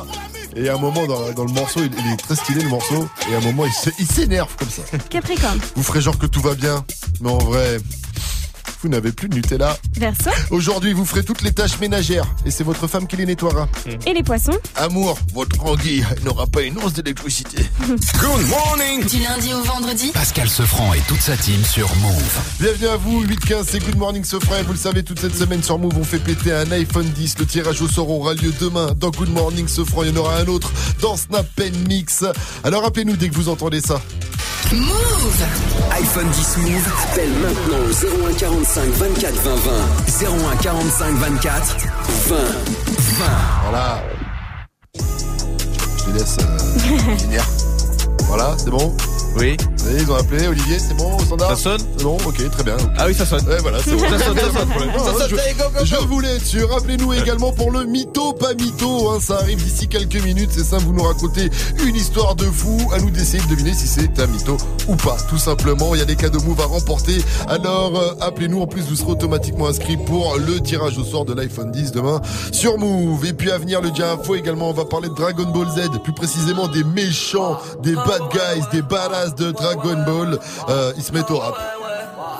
Et 0.54 0.68
à 0.68 0.74
un 0.74 0.78
moment 0.78 1.06
dans, 1.06 1.32
dans 1.32 1.44
le 1.44 1.52
morceau, 1.52 1.80
il, 1.82 1.90
il 2.06 2.12
est 2.12 2.16
très 2.16 2.34
stylé 2.36 2.62
le 2.62 2.68
morceau. 2.68 3.08
Et 3.30 3.34
à 3.34 3.38
un 3.38 3.40
moment, 3.40 3.64
il 3.98 4.06
s'énerve 4.06 4.54
comme 4.56 4.68
ça. 4.68 4.82
Capricorne. 5.08 5.58
Vous 5.76 5.82
ferez 5.82 6.00
genre 6.00 6.18
que 6.18 6.26
tout 6.26 6.40
va 6.40 6.54
bien. 6.54 6.84
Mais 7.20 7.30
en 7.30 7.38
vrai, 7.38 7.78
vous 8.82 8.88
n'avez 8.88 9.12
plus 9.12 9.28
de 9.28 9.36
Nutella. 9.36 9.78
Verseau. 9.96 10.30
Aujourd'hui, 10.50 10.92
vous 10.92 11.04
ferez 11.04 11.22
toutes 11.22 11.42
les 11.42 11.52
tâches 11.52 11.78
ménagères. 11.78 12.26
Et 12.44 12.50
c'est 12.50 12.64
votre 12.64 12.88
femme 12.88 13.06
qui 13.06 13.16
les 13.16 13.26
nettoiera. 13.26 13.68
Et 14.06 14.12
les 14.12 14.24
poissons. 14.24 14.58
Amour, 14.74 15.16
votre 15.32 15.64
anguille 15.64 16.04
n'aura 16.24 16.48
pas 16.48 16.62
une 16.62 16.76
once 16.78 16.92
d'électricité. 16.92 17.64
Good 17.80 18.48
morning. 18.48 19.06
Du 19.06 19.20
lundi 19.20 19.54
au 19.54 19.62
vendredi 19.62 20.10
Pascal 20.12 20.48
Sefranc 20.48 20.94
et 20.94 21.00
toute 21.06 21.20
sa 21.20 21.36
team 21.36 21.62
sur 21.64 21.94
Move. 21.96 22.40
Bienvenue 22.58 22.88
à 22.88 22.96
vous, 22.96 23.24
8-15, 23.24 23.64
c'est 23.68 23.78
Good 23.78 23.96
Morning 23.96 24.24
Sofra 24.24 24.60
et 24.60 24.62
vous 24.64 24.72
le 24.72 24.78
savez, 24.78 25.04
toute 25.04 25.20
cette 25.20 25.36
semaine 25.36 25.62
sur 25.62 25.78
Move, 25.78 25.96
on 25.96 26.04
fait 26.04 26.18
péter 26.18 26.52
un 26.52 26.70
iPhone 26.72 27.08
10. 27.08 27.38
Le 27.38 27.46
tirage 27.46 27.80
au 27.82 27.88
sort 27.88 28.10
aura 28.10 28.34
lieu 28.34 28.52
demain 28.60 28.92
dans 28.96 29.10
Good 29.10 29.30
Morning 29.30 29.68
Sofra. 29.68 30.04
Il 30.04 30.10
y 30.10 30.18
en 30.18 30.20
aura 30.20 30.38
un 30.38 30.46
autre 30.46 30.72
dans 31.00 31.16
Snap 31.16 31.46
Pen 31.54 31.72
Mix. 31.86 32.24
Alors 32.64 32.84
appelez-nous 32.84 33.16
dès 33.16 33.28
que 33.28 33.34
vous 33.34 33.48
entendez 33.48 33.80
ça. 33.80 34.00
Move 34.72 35.44
iPhone 35.90 36.30
10 36.30 36.56
Move, 36.58 36.88
appelle 37.04 37.30
maintenant 37.32 37.78
au 37.84 38.30
01 38.30 38.34
45 38.74 38.90
24 38.94 39.34
20 39.34 39.54
20. 39.54 40.54
01 40.54 40.56
45 40.62 41.14
24 41.16 41.76
20 42.28 42.36
20. 42.36 43.24
Voilà. 43.64 44.02
Je 45.98 46.06
les 46.10 46.18
laisse 46.18 46.38
euh. 46.40 47.38
Voilà, 48.28 48.54
c'est 48.56 48.70
bon? 48.70 48.96
Oui. 49.36 49.56
Vous 49.60 49.84
voyez, 49.84 50.02
ils 50.02 50.10
ont 50.10 50.14
appelé, 50.14 50.46
Olivier, 50.46 50.78
c'est 50.78 50.94
bon, 50.94 51.16
au 51.16 51.20
standard 51.20 51.50
Ça 51.50 51.56
sonne? 51.56 51.80
C'est 51.96 52.04
bon, 52.04 52.16
ok, 52.26 52.50
très 52.50 52.62
bien. 52.62 52.76
Ah 52.98 53.06
oui, 53.06 53.14
ça 53.14 53.26
sonne. 53.26 53.46
Ouais, 53.48 53.58
voilà, 53.60 53.78
c'est 53.82 53.92
bon. 53.92 53.98
Ça 53.98 54.18
sonne, 54.18 54.36
ça 54.36 54.60
sonne. 54.60 54.68
Non, 54.96 55.04
Ça 55.04 55.12
sonne, 55.14 55.28
je, 55.30 55.36
allez, 55.36 55.54
go, 55.54 55.64
go, 55.72 55.78
go. 55.80 55.84
je 55.84 55.96
voulais 56.06 56.36
être 56.36 56.44
sûr. 56.44 56.68
Rappelez-nous 56.70 57.12
également 57.14 57.52
pour 57.52 57.70
le 57.70 57.84
mytho, 57.84 58.32
pas 58.34 58.54
mytho. 58.54 59.10
Hein, 59.10 59.18
ça 59.20 59.38
arrive 59.38 59.62
d'ici 59.62 59.88
quelques 59.88 60.22
minutes. 60.22 60.50
C'est 60.52 60.64
simple, 60.64 60.84
vous 60.84 60.92
nous 60.92 61.02
racontez 61.02 61.50
une 61.84 61.96
histoire 61.96 62.34
de 62.34 62.44
fou. 62.44 62.78
À 62.94 62.98
nous 62.98 63.10
d'essayer 63.10 63.42
de 63.42 63.48
deviner 63.48 63.72
si 63.74 63.86
c'est 63.86 64.18
un 64.20 64.26
mytho 64.26 64.56
ou 64.88 64.96
pas. 64.96 65.16
Tout 65.28 65.38
simplement, 65.38 65.94
il 65.94 65.98
y 65.98 66.02
a 66.02 66.06
des 66.06 66.16
cadeaux 66.16 66.40
Move 66.42 66.60
à 66.60 66.66
remporter. 66.66 67.18
Alors, 67.48 67.98
euh, 67.98 68.14
appelez-nous. 68.20 68.60
En 68.60 68.66
plus, 68.66 68.82
vous 68.82 68.96
serez 68.96 69.12
automatiquement 69.12 69.66
inscrit 69.68 69.96
pour 69.96 70.36
le 70.38 70.60
tirage 70.60 70.98
au 70.98 71.04
sort 71.04 71.24
de 71.24 71.32
l'iPhone 71.34 71.70
10 71.72 71.92
demain 71.92 72.20
sur 72.52 72.78
Move. 72.78 73.24
Et 73.24 73.32
puis 73.32 73.50
à 73.50 73.58
venir, 73.58 73.80
le 73.80 73.90
dia 73.90 74.12
info 74.12 74.34
également. 74.34 74.70
On 74.70 74.74
va 74.74 74.84
parler 74.84 75.08
de 75.08 75.14
Dragon 75.14 75.44
Ball 75.44 75.68
Z. 75.68 75.98
Plus 76.04 76.12
précisément 76.12 76.68
des 76.68 76.84
méchants, 76.84 77.58
des 77.82 77.94
bad 77.94 78.22
guys, 78.32 78.64
des 78.72 78.82
badass 78.82 79.21
de 79.30 79.52
Dragon 79.52 80.02
Ball. 80.04 80.38
Euh, 80.68 80.92
ils 80.96 81.02
se 81.02 81.12
mettent 81.12 81.30
au 81.30 81.38
rap. 81.38 81.81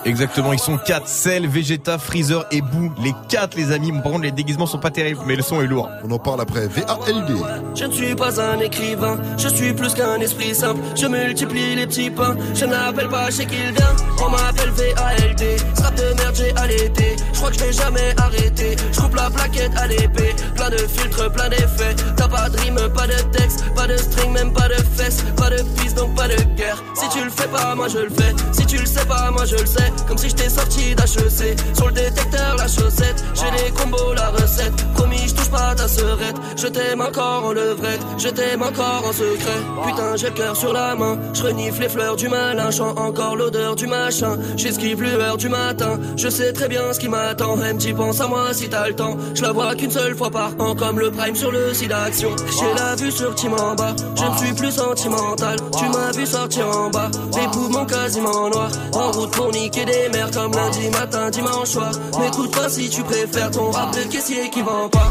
Exactement, 0.04 0.52
ils 0.52 0.58
sont 0.58 0.78
4, 0.78 1.06
Cell, 1.06 1.46
Vegeta, 1.46 1.96
Freezer 1.98 2.44
et 2.50 2.60
Boo. 2.60 2.92
Les 3.02 3.14
4 3.28 3.56
les 3.56 3.72
amis, 3.72 3.92
par 3.92 4.12
contre 4.12 4.22
les 4.22 4.32
déguisements 4.32 4.66
sont 4.66 4.78
pas 4.78 4.90
terribles, 4.90 5.20
mais 5.26 5.36
le 5.36 5.42
son 5.42 5.62
est 5.62 5.66
lourd. 5.66 5.88
On 6.04 6.10
en 6.10 6.18
parle 6.18 6.40
après. 6.40 6.66
VALD. 6.66 7.36
Je 7.74 7.84
ne 7.84 7.92
suis 7.92 8.14
pas 8.14 8.40
un 8.40 8.58
écrivain, 8.58 9.18
je 9.38 9.48
suis 9.48 9.72
plus 9.72 9.94
qu'un 9.94 10.20
esprit 10.20 10.54
simple. 10.54 10.80
Je 10.96 11.06
multiplie 11.06 11.76
les 11.76 11.86
petits 11.86 12.10
pains, 12.10 12.36
je 12.54 12.64
n'appelle 12.64 13.08
pas 13.08 13.30
chez 13.30 13.46
Kildin. 13.46 13.96
On 14.24 14.30
m'appelle 14.30 14.70
VALD, 14.70 15.60
strap 15.74 15.94
de 15.94 16.14
merde 16.16 16.34
j'ai 16.34 16.56
allaité. 16.56 17.16
Je 17.32 17.38
crois 17.38 17.50
que 17.50 17.58
je 17.58 17.64
vais 17.64 17.72
jamais 17.72 18.14
arrêter. 18.16 18.76
Je 18.92 19.00
coupe 19.00 19.14
la 19.14 19.30
plaquette 19.30 19.76
à 19.76 19.86
l'épée, 19.86 20.34
plein 20.56 20.70
de 20.70 20.78
filtres, 20.78 21.30
plein 21.32 21.48
d'effets. 21.48 21.94
T'as 22.16 22.28
pas 22.28 22.48
de 22.48 22.56
rime, 22.58 22.78
pas 22.94 23.06
de 23.06 23.20
texte, 23.36 23.64
pas 23.74 23.86
de 23.86 23.96
string, 23.96 24.32
même 24.32 24.52
pas 24.52 24.68
de 24.68 24.74
fesses. 24.74 25.22
Pas 25.36 25.50
de 25.50 25.62
piste, 25.80 25.96
donc 25.96 26.14
pas 26.14 26.28
de 26.28 26.36
guerre. 26.56 26.82
Si 26.94 27.08
tu 27.10 27.24
le 27.24 27.30
fais 27.30 27.48
pas, 27.48 27.74
moi 27.74 27.88
je 27.88 27.98
le 27.98 28.10
fais. 28.10 28.34
Si 28.52 28.66
tu 28.66 28.78
le 28.78 28.86
sais 28.86 29.04
pas, 29.06 29.30
moi 29.30 29.44
je 29.44 29.56
le 29.56 29.66
sais. 29.66 29.91
Comme 30.08 30.18
si 30.18 30.28
j'étais 30.28 30.48
sorti 30.48 30.94
d'HEC. 30.94 31.58
Sur 31.74 31.88
le 31.88 31.92
détecteur, 31.92 32.56
la 32.56 32.68
chaussette. 32.68 33.24
J'ai 33.34 33.64
les 33.64 33.70
combos, 33.70 34.14
la 34.14 34.28
recette. 34.30 34.74
Promis, 34.94 35.28
je 35.28 35.34
touche 35.34 35.50
pas 35.50 35.74
ta 35.74 35.88
serette. 35.88 36.36
Je 36.56 36.66
t'aime 36.66 37.00
encore 37.00 37.46
en 37.46 37.52
levrette. 37.52 38.00
Je 38.18 38.28
t'aime 38.28 38.62
encore 38.62 39.04
en 39.06 39.12
secret. 39.12 39.60
Putain, 39.86 40.16
j'ai 40.16 40.28
le 40.28 40.34
cœur 40.34 40.56
sur 40.56 40.72
la 40.72 40.94
main. 40.94 41.18
Je 41.32 41.42
renifle 41.42 41.80
les 41.82 41.88
fleurs 41.88 42.16
du 42.16 42.28
malin. 42.28 42.70
Chant 42.70 42.94
encore 42.96 43.36
l'odeur 43.36 43.76
du 43.76 43.86
machin. 43.86 44.38
J'esquive 44.56 45.02
l'heure 45.02 45.36
du 45.36 45.48
matin. 45.48 45.98
Je 46.16 46.28
sais 46.28 46.52
très 46.52 46.68
bien 46.68 46.92
ce 46.92 47.00
qui 47.00 47.08
m'attend. 47.08 47.56
Même 47.56 47.78
tu 47.78 47.94
penses 47.94 48.20
à 48.20 48.28
moi 48.28 48.52
si 48.52 48.68
t'as 48.68 48.88
le 48.88 48.94
temps. 48.94 49.16
Je 49.34 49.42
la 49.42 49.52
vois 49.52 49.74
qu'une 49.74 49.90
seule 49.90 50.16
fois 50.16 50.30
par 50.30 50.52
an. 50.58 50.74
Comme 50.74 50.98
le 50.98 51.10
prime 51.10 51.36
sur 51.36 51.50
le 51.50 51.72
site 51.74 51.88
d'action. 51.88 52.30
J'ai 52.58 52.74
la 52.74 52.94
vue 52.96 53.10
sur 53.10 53.34
Tim 53.34 53.52
en 53.52 53.74
bas. 53.74 53.94
Je 54.16 54.24
ne 54.24 54.36
suis 54.36 54.54
plus 54.54 54.72
sentimental. 54.72 55.56
Tu 55.78 55.84
m'as 55.88 56.12
vu 56.12 56.26
sortir 56.26 56.68
en 56.68 56.90
bas. 56.90 57.10
Des 57.32 57.46
poumons 57.52 57.86
quasiment 57.86 58.48
noirs. 58.50 58.70
En 58.94 59.10
route 59.12 59.30
pour 59.30 59.50
niquer 59.50 59.81
des 59.84 60.08
mères 60.12 60.30
comme 60.30 60.52
lundi 60.52 60.88
matin, 60.90 61.30
dimanche 61.30 61.68
soir. 61.68 61.92
M'écoute 62.20 62.54
pas 62.54 62.68
si 62.68 62.88
tu 62.88 63.02
préfères 63.02 63.50
ton 63.50 63.70
rap 63.70 63.94
de 63.94 64.02
caissier 64.10 64.50
qui 64.50 64.62
vend 64.62 64.88
pas. 64.88 65.10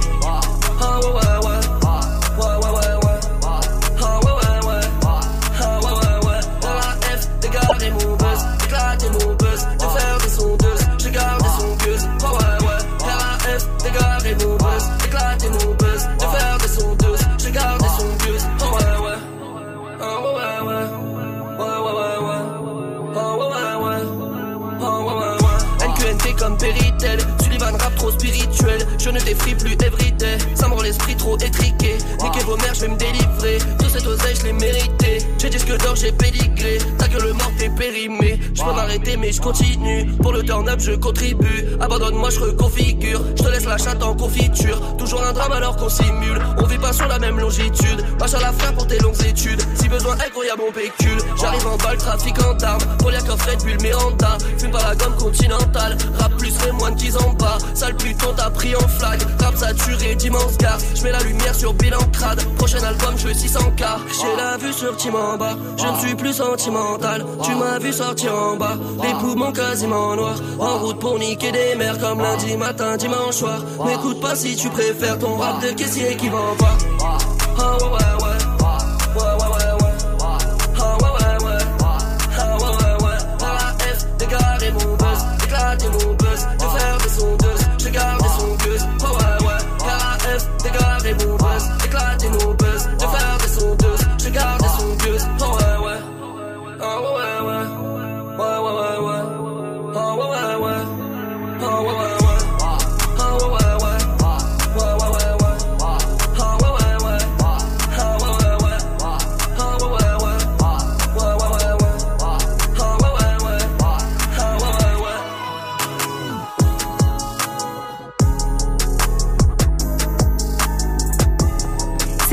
Ah 0.82 1.00
ouais 1.00 1.14
ouais 1.14 1.48
ouais. 1.48 1.81
Ne 29.12 29.20
t'effrie 29.20 29.56
plus 29.56 29.74
everyday. 29.86 30.38
Ça 30.56 30.68
me 30.68 30.74
rend 30.74 30.82
l'esprit 30.82 31.16
trop 31.16 31.38
étriqué. 31.38 31.98
Niquez 32.22 32.44
vos 32.46 32.58
mères, 32.58 32.74
je 32.74 32.82
vais 32.82 32.88
me 32.90 32.98
délivrer. 32.98 33.58
Tout 33.80 33.90
cet 33.90 34.06
oseille, 34.08 34.36
je 34.36 34.46
l'ai 34.46 34.54
mérité. 34.54 35.01
Disque 35.72 35.84
d'or, 35.84 35.96
j'ai 35.96 36.12
pédigré. 36.12 36.80
Ta 36.98 37.08
gueule 37.08 37.34
morte 37.34 37.62
est 37.62 37.70
périmée. 37.70 38.40
Je 38.54 38.62
peux 38.62 38.74
m'arrêter, 38.74 39.16
mais 39.16 39.32
je 39.32 39.40
continue. 39.40 40.06
Pour 40.22 40.34
le 40.34 40.44
turn 40.44 40.68
up, 40.68 40.80
je 40.80 40.92
contribue. 40.94 41.66
Abandonne-moi, 41.80 42.30
je 42.30 42.40
reconfigure. 42.40 43.22
Je 43.38 43.44
te 43.44 43.50
laisse 43.50 43.66
la 43.66 43.78
chatte 43.78 44.04
en 44.04 44.14
confiture. 44.14 44.98
Toujours 44.98 45.24
un 45.24 45.32
drame 45.32 45.54
alors 45.54 45.78
qu'on 45.78 45.90
simule. 45.90 46.40
On 46.58 46.66
vit 46.66 46.78
pas 46.78 46.92
sur 46.92 47.08
la 47.08 47.20
même 47.20 47.40
longitude. 47.40 48.04
Marche 48.20 48.34
à 48.34 48.40
la 48.40 48.52
frère 48.52 48.74
pour 48.74 48.88
tes 48.88 49.00
longues 49.00 49.22
études. 49.26 49.62
Si 49.76 49.88
besoin, 49.88 50.16
incroyable 50.16 50.62
mon 50.66 50.72
pécule. 50.72 51.20
J'arrive 51.40 51.66
en 51.68 51.78
balle, 51.78 51.98
trafic 51.98 52.36
en 52.44 52.54
d'armes. 52.56 52.82
Poliakov, 53.00 53.42
Red 53.42 53.64
Bull, 53.64 53.82
Miranda. 53.82 54.38
Fume 54.58 54.72
pas 54.72 54.84
la 54.90 54.96
gomme 54.96 55.16
continentale. 55.16 55.98
Rap 56.20 56.36
plus 56.38 56.54
les 56.66 56.72
moines 56.74 56.96
qu'ils 56.96 57.18
en 57.18 57.32
bas. 57.34 57.58
Sale 57.74 57.96
putain, 57.96 58.34
t'as 58.36 58.50
pris 58.50 58.76
en 58.76 58.88
flag. 58.88 59.22
Rap 59.40 59.56
saturé, 59.56 60.16
d'immense 60.16 60.58
gars. 60.58 60.78
Je 60.96 61.04
mets 61.04 61.12
la 61.12 61.24
lumière 61.24 61.56
sur 61.56 61.74
bilan 61.74 62.00
crade. 62.12 62.44
Prochain 62.58 62.84
album, 62.84 63.16
je 63.18 63.28
veux 63.28 63.34
600k. 63.34 63.86
J'ai 64.10 64.36
la 64.36 64.58
vue 64.58 64.74
sur 64.74 64.98
Tim 64.98 65.16
en 65.16 65.38
bas. 65.38 65.56
Je 65.78 65.88
ne 65.88 65.98
suis 65.98 66.16
plus 66.16 66.34
sentimental. 66.34 67.26
Tu 67.44 67.56
m'as 67.56 67.80
vu 67.80 67.92
sortir 67.92 68.34
en 68.36 68.56
bas. 68.56 68.78
Les 69.04 69.14
poumons 69.20 69.52
quasiment 69.52 70.16
noirs. 70.16 70.40
En 70.60 70.80
route 70.80 71.00
pour 71.00 71.18
niquer 71.20 71.52
des 71.52 71.76
mères 71.76 71.98
comme 72.00 72.22
lundi 72.22 72.56
matin, 72.58 72.98
dimanche 72.98 73.36
soir. 73.36 73.60
M'écoute 73.86 74.20
pas 74.20 74.36
si 74.36 74.56
tu 74.56 74.70
préfères 74.70 75.20
ton 75.20 75.38
rap 75.38 75.62
de 75.64 75.72
caissier 75.72 76.16
qui 76.18 76.30
vend 76.30 76.56
pas. 76.58 76.78
Ah 77.04 77.18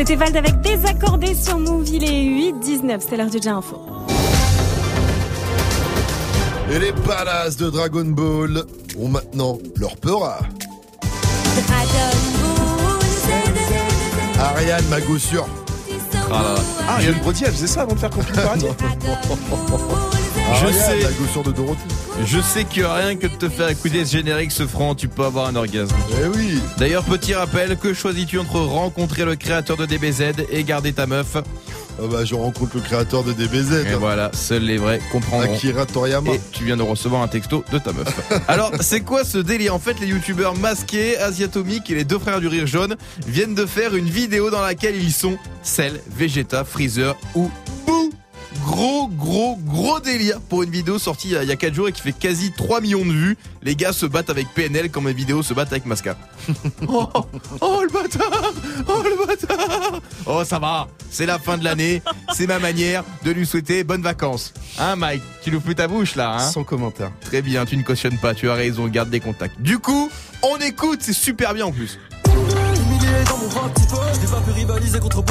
C'était 0.08 0.24
Vald 0.24 0.36
avec 0.38 0.62
Désaccordé 0.62 1.34
sur 1.34 1.58
Move. 1.58 1.86
Il 1.90 2.02
est 2.02 2.52
8-19. 2.54 3.00
C'est 3.06 3.18
l'heure 3.18 3.28
du 3.28 3.40
Déjà 3.40 3.56
Info. 3.56 3.78
Et 6.72 6.78
les 6.78 6.92
palaces 6.92 7.58
de 7.58 7.68
Dragon 7.68 8.06
Ball 8.06 8.64
ont 8.98 9.08
maintenant 9.08 9.58
leur 9.76 9.98
peur. 9.98 10.40
Ariane, 14.40 14.86
ma 14.88 15.02
gossure. 15.02 15.46
Ah, 16.32 16.54
Ariane 16.88 17.18
Brody, 17.20 17.44
elle 17.44 17.52
faisait 17.52 17.66
ça 17.66 17.82
avant 17.82 17.92
de 17.92 17.98
faire 17.98 18.08
Paradis 18.08 18.64
Je 20.54 20.64
Ariane, 20.64 20.72
sais. 20.72 21.00
la 21.02 21.10
gossure 21.10 21.42
de 21.42 21.52
Dorothy. 21.52 22.07
Je 22.24 22.40
sais 22.40 22.64
que 22.64 22.80
rien 22.80 23.16
que 23.16 23.26
de 23.26 23.36
te 23.36 23.48
faire 23.48 23.68
écouter 23.68 24.04
ce 24.04 24.12
générique, 24.16 24.52
ce 24.52 24.66
franc, 24.66 24.94
tu 24.94 25.08
peux 25.08 25.24
avoir 25.24 25.46
un 25.46 25.56
orgasme. 25.56 25.94
Eh 26.22 26.26
oui. 26.36 26.60
D'ailleurs, 26.76 27.04
petit 27.04 27.34
rappel, 27.34 27.76
que 27.76 27.94
choisis-tu 27.94 28.38
entre 28.38 28.58
rencontrer 28.60 29.24
le 29.24 29.36
créateur 29.36 29.76
de 29.76 29.86
DBZ 29.86 30.46
et 30.50 30.64
garder 30.64 30.92
ta 30.92 31.06
meuf 31.06 31.36
Ah 31.36 32.02
bah, 32.10 32.24
je 32.24 32.34
rencontre 32.34 32.76
le 32.76 32.82
créateur 32.82 33.24
de 33.24 33.32
DBZ. 33.32 33.86
Et 33.90 33.94
voilà, 33.94 34.30
seuls 34.34 34.62
les 34.64 34.76
vrais 34.76 35.00
comprendront. 35.10 35.54
Akira 35.54 35.86
Toriyama. 35.86 36.32
Et 36.32 36.40
tu 36.52 36.64
viens 36.64 36.76
de 36.76 36.82
recevoir 36.82 37.22
un 37.22 37.28
texto 37.28 37.64
de 37.72 37.78
ta 37.78 37.92
meuf. 37.92 38.08
Alors, 38.48 38.72
c'est 38.80 39.00
quoi 39.00 39.24
ce 39.24 39.38
délire? 39.38 39.74
En 39.74 39.78
fait, 39.78 39.98
les 40.00 40.08
youtubeurs 40.08 40.56
masqués, 40.56 41.16
Asiatomique 41.18 41.90
et 41.90 41.94
les 41.94 42.04
deux 42.04 42.18
frères 42.18 42.40
du 42.40 42.48
rire 42.48 42.66
jaune 42.66 42.96
viennent 43.26 43.54
de 43.54 43.64
faire 43.64 43.94
une 43.94 44.08
vidéo 44.10 44.50
dans 44.50 44.60
laquelle 44.62 44.96
ils 44.96 45.12
sont 45.12 45.38
Cell, 45.62 46.00
Vegeta, 46.14 46.64
Freezer 46.64 47.16
ou 47.34 47.50
Boo 47.86 47.97
Gros, 48.64 49.08
gros, 49.08 49.56
gros 49.64 50.00
délire 50.00 50.40
pour 50.40 50.62
une 50.62 50.70
vidéo 50.70 50.98
sortie 50.98 51.28
il 51.28 51.48
y 51.48 51.52
a 51.52 51.56
4 51.56 51.74
jours 51.74 51.88
et 51.88 51.92
qui 51.92 52.02
fait 52.02 52.12
quasi 52.12 52.52
3 52.52 52.80
millions 52.80 53.04
de 53.04 53.12
vues. 53.12 53.36
Les 53.62 53.76
gars 53.76 53.92
se 53.92 54.06
battent 54.06 54.30
avec 54.30 54.48
PNL 54.54 54.90
comme 54.90 55.06
les 55.06 55.12
vidéos 55.12 55.42
se 55.42 55.54
battent 55.54 55.72
avec 55.72 55.86
Masca. 55.86 56.16
oh, 56.88 57.08
oh, 57.60 57.82
le 57.82 57.92
bâtard 57.92 58.52
Oh 58.88 59.02
le 59.02 59.26
bâtard 59.26 60.00
Oh 60.26 60.44
ça 60.44 60.58
va, 60.58 60.88
c'est 61.10 61.26
la 61.26 61.38
fin 61.38 61.58
de 61.58 61.64
l'année, 61.64 62.02
c'est 62.34 62.46
ma 62.46 62.58
manière 62.58 63.04
de 63.24 63.30
lui 63.30 63.46
souhaiter 63.46 63.84
bonnes 63.84 64.02
vacances. 64.02 64.52
Hein 64.78 64.96
Mike, 64.96 65.22
tu 65.42 65.50
nous 65.50 65.60
plus 65.60 65.74
ta 65.74 65.88
bouche 65.88 66.14
là 66.14 66.36
hein? 66.36 66.50
Sans 66.50 66.64
commentaire. 66.64 67.10
Très 67.20 67.42
bien, 67.42 67.64
tu 67.64 67.76
ne 67.76 67.82
cautionnes 67.82 68.18
pas, 68.18 68.34
tu 68.34 68.48
as 68.50 68.54
raison, 68.54 68.86
garde 68.88 69.10
des 69.10 69.20
contacts. 69.20 69.60
Du 69.60 69.78
coup, 69.78 70.10
on 70.42 70.56
écoute, 70.58 71.00
c'est 71.02 71.12
super 71.12 71.54
bien 71.54 71.66
en 71.66 71.72
plus. 71.72 71.98
Humilié 72.26 73.24
dans 73.28 73.38
mon 73.38 73.48
rap 73.48 73.74
petit 73.74 73.86
peu 73.86 73.96
J'ai 74.20 74.26
pas 74.28 74.40
pu 74.40 74.50
rivaliser 74.52 74.98
contre 74.98 75.22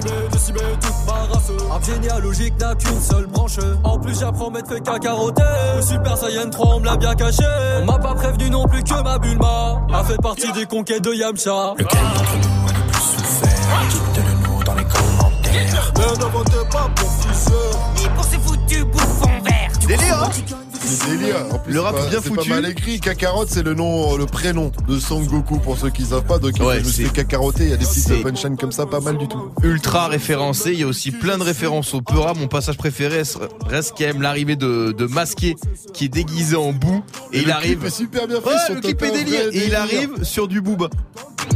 boule 0.00 0.10
de 0.10 0.32
décimé 0.32 0.60
toute 0.80 1.06
ma 1.06 1.12
race 1.12 1.50
Rap 1.68 1.84
généalogique 1.84 2.54
n'a 2.60 2.74
qu'une 2.74 3.00
seule 3.00 3.26
branche. 3.26 3.58
En 3.84 3.98
plus 3.98 4.18
j'apprends 4.18 4.50
m'être 4.50 4.68
fait 4.68 4.80
cacaroter 4.80 5.42
Le 5.76 5.82
Super 5.82 6.16
Saiyan 6.16 6.50
3 6.50 6.74
on 6.76 6.80
me 6.80 6.86
l'a 6.86 6.96
bien 6.96 7.14
caché. 7.14 7.44
On 7.82 7.86
m'a 7.86 7.98
pas 7.98 8.14
prévenu 8.14 8.50
non 8.50 8.66
plus 8.66 8.82
que 8.82 9.02
ma 9.02 9.18
Bulma 9.18 9.82
A 9.92 10.04
fait 10.04 10.20
partie 10.22 10.52
des 10.52 10.66
conquêtes 10.66 11.02
de 11.02 11.12
Yamcha. 11.14 11.74
Lequel 11.78 12.00
d'entre 12.00 12.36
nous 12.36 12.68
a 12.68 12.72
le 12.72 12.86
plus 12.90 13.00
souffert 13.00 13.82
Dites-le 13.90 14.48
nous 14.48 14.64
dans 14.64 14.74
les 14.74 14.84
commentaires? 14.84 15.92
Ne 15.96 16.20
n'inventez 16.20 16.68
pas 16.70 16.90
pour 16.94 17.10
fils 17.22 17.48
Ni 17.96 18.08
pour 18.14 18.24
ces 18.24 18.38
foutus 18.38 18.84
bouffons 18.84 19.42
verts 19.44 19.72
Délire 19.86 20.22
hein 20.24 20.71
C'est 20.92 21.16
délire. 21.16 21.36
En 21.50 21.58
plus, 21.58 21.72
Le 21.72 21.78
c'est 21.80 21.84
rap 21.84 21.94
pas- 21.96 22.06
bien 22.08 22.20
c'est 22.22 22.28
foutu. 22.28 22.48
pas 22.48 22.54
mal 22.60 22.70
écrit. 22.70 23.00
Kakarot, 23.00 23.46
c'est 23.48 23.62
le 23.62 23.74
nom, 23.74 24.16
le 24.16 24.26
prénom 24.26 24.70
de 24.88 24.98
Son 24.98 25.22
Goku 25.22 25.58
pour 25.58 25.78
ceux 25.78 25.90
qui 25.90 26.04
savent 26.04 26.24
pas. 26.24 26.38
Donc, 26.38 26.54
Ouais, 26.60 26.74
je 26.74 26.78
me 26.80 26.84
suis 26.84 26.92
c'est- 27.04 27.08
fait 27.08 27.14
cacaroter. 27.14 27.64
Il 27.64 27.70
y 27.70 27.72
a 27.72 27.76
des 27.76 27.84
petites 27.84 28.04
c'est- 28.04 28.16
punchlines 28.22 28.56
comme 28.56 28.72
ça, 28.72 28.86
pas 28.86 29.00
mal 29.00 29.16
du 29.18 29.28
tout. 29.28 29.50
Ultra 29.62 30.08
référencé, 30.08 30.72
il 30.72 30.80
y 30.80 30.82
a 30.82 30.86
aussi 30.86 31.10
plein 31.10 31.38
de 31.38 31.42
références 31.42 31.94
au 31.94 32.00
Peura. 32.02 32.34
Mon 32.34 32.48
passage 32.48 32.76
préféré 32.76 33.22
reste 33.66 33.94
quand 33.96 34.04
même 34.04 34.22
l'arrivée 34.22 34.56
de, 34.56 34.92
de 34.96 35.06
Masqué 35.06 35.56
qui 35.92 36.06
est 36.06 36.08
déguisé 36.08 36.56
en 36.56 36.72
boue 36.72 37.02
et, 37.32 37.38
Et 37.38 37.40
il 37.42 37.46
le 37.46 37.52
arrive. 37.52 37.78
clip 37.78 37.86
est 37.86 37.90
super 37.90 38.26
bien 38.26 38.40
fait, 38.40 38.48
Ouais, 38.48 38.74
le 38.74 38.80
clip 38.80 38.98
top 38.98 39.08
est 39.08 39.24
délire. 39.24 39.40
Et 39.52 39.66
il 39.66 39.74
arrive 39.74 40.22
sur 40.24 40.48
du 40.48 40.60
booba. 40.60 40.88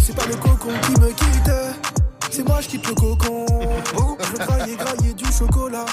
C'est 0.00 0.14
pas 0.16 0.26
le 0.26 0.34
cocon 0.36 0.68
qui 0.82 1.00
me 1.00 1.08
quitte 1.08 1.50
C'est 2.36 2.46
moi 2.46 2.60
je 2.60 2.68
quitte 2.68 2.86
le 2.86 2.94
cocon. 2.94 3.46
Je 3.48 4.36
graille 4.36 4.76
grailler 4.76 5.14
du 5.14 5.24
chocolat. 5.32 5.86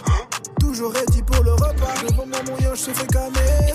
Toujours 0.60 0.92
ready 0.92 1.22
pour 1.22 1.42
le 1.42 1.54
repas. 1.54 1.94
Devant 2.06 2.26
moi 2.26 2.40
mon 2.46 2.58
yinche 2.58 2.80
se 2.80 2.92
fait 2.92 3.08
camer. 3.08 3.72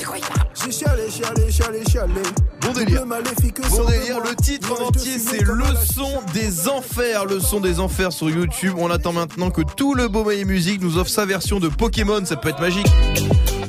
J'ai 0.53 0.71
chialé, 0.71 1.11
chialé, 1.11 1.51
chialé, 1.51 1.83
chialé. 1.89 2.23
Bon 2.61 2.73
délire. 2.75 3.07
Bon 3.07 3.85
délire, 3.87 4.21
le 4.21 4.37
titre 4.37 4.79
en 4.79 4.89
entier 4.89 5.19
c'est 5.19 5.41
Le 5.41 5.65
son 5.83 6.21
des 6.35 6.69
enfers, 6.69 7.25
le 7.25 7.41
son 7.41 7.61
des 7.61 7.81
enfers 7.81 8.13
sur 8.13 8.29
YouTube. 8.29 8.75
On 8.77 8.91
attend 8.91 9.15
maintenant 9.15 9.51
que 9.51 9.63
tout 9.63 9.95
le 9.95 10.09
beau 10.09 10.31
et 10.31 10.45
musique 10.45 10.83
nous 10.83 10.99
offre 10.99 11.11
sa 11.11 11.25
version 11.25 11.61
de 11.61 11.69
Pokémon, 11.69 12.23
ça 12.27 12.37
peut 12.37 12.51
être 12.51 12.61
magique. 12.61 12.93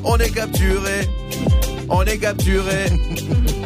On 0.03 0.17
est 0.17 0.31
capturé, 0.31 1.07
on 1.87 2.03
est 2.03 2.17
capturé, 2.17 2.87